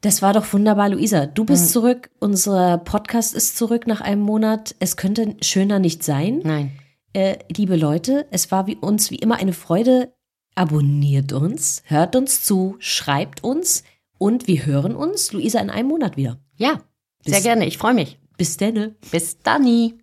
Das 0.01 0.22
war 0.22 0.32
doch 0.32 0.51
wunderbar, 0.53 0.88
Luisa. 0.88 1.26
Du 1.26 1.44
bist 1.44 1.64
mhm. 1.64 1.72
zurück, 1.72 2.11
unser 2.20 2.78
Podcast 2.78 3.34
ist 3.34 3.59
zurück 3.59 3.86
nach 3.86 4.01
einem 4.01 4.22
Monat. 4.22 4.74
Es 4.78 4.96
könnte 4.96 5.36
schöner 5.42 5.78
nicht 5.78 6.03
sein. 6.03 6.40
Nein. 6.42 6.72
Äh, 7.12 7.38
liebe 7.55 7.76
Leute, 7.76 8.26
es 8.30 8.51
war 8.51 8.66
wie 8.66 8.76
uns 8.76 9.11
wie 9.11 9.16
immer 9.16 9.36
eine 9.36 9.53
Freude. 9.53 10.12
Abonniert 10.55 11.32
uns, 11.32 11.82
hört 11.84 12.16
uns 12.16 12.42
zu, 12.42 12.76
schreibt 12.78 13.44
uns 13.44 13.84
und 14.18 14.46
wir 14.46 14.66
hören 14.66 14.96
uns, 14.96 15.32
Luisa, 15.32 15.61
in 15.61 15.70
einem 15.70 15.88
Monat 15.88 16.16
wieder. 16.16 16.38
Ja, 16.57 16.80
bis, 17.22 17.34
sehr 17.34 17.42
gerne. 17.42 17.66
Ich 17.66 17.78
freue 17.78 17.94
mich. 17.94 18.18
Bis 18.36 18.57
denne. 18.57 18.94
Bis 19.11 19.38
Danny. 19.42 19.98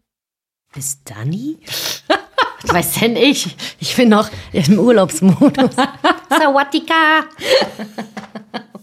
Bis 0.73 1.03
Danny? 1.03 1.57
Was 2.63 2.93
denn 2.93 3.15
ich? 3.15 3.55
Ich 3.79 3.95
bin 3.95 4.09
noch 4.09 4.29
im 4.51 4.79
Urlaubsmodus. 4.79 5.75
Sawatika. 6.29 7.25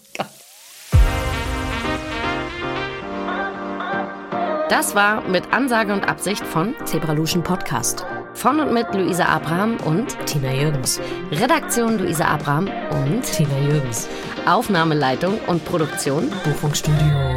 Das 4.75 4.97
war 4.97 5.21
mit 5.29 5.53
Ansage 5.53 5.93
und 5.93 6.03
Absicht 6.03 6.45
von 6.45 6.75
Zebraluschen 6.85 7.45
Podcast. 7.45 8.05
Von 8.33 8.59
und 8.59 8.73
mit 8.73 8.93
Luisa 8.93 9.27
Abraham 9.27 9.77
und 9.85 10.19
Tina 10.27 10.53
Jürgens. 10.53 11.01
Redaktion 11.31 11.97
Luisa 11.97 12.25
Abraham 12.25 12.69
und 12.91 13.23
Tina 13.23 13.57
Jürgens. 13.69 14.09
Aufnahmeleitung 14.47 15.39
und 15.47 15.65
Produktion 15.65 16.29
Buchungsstudio 16.43 17.35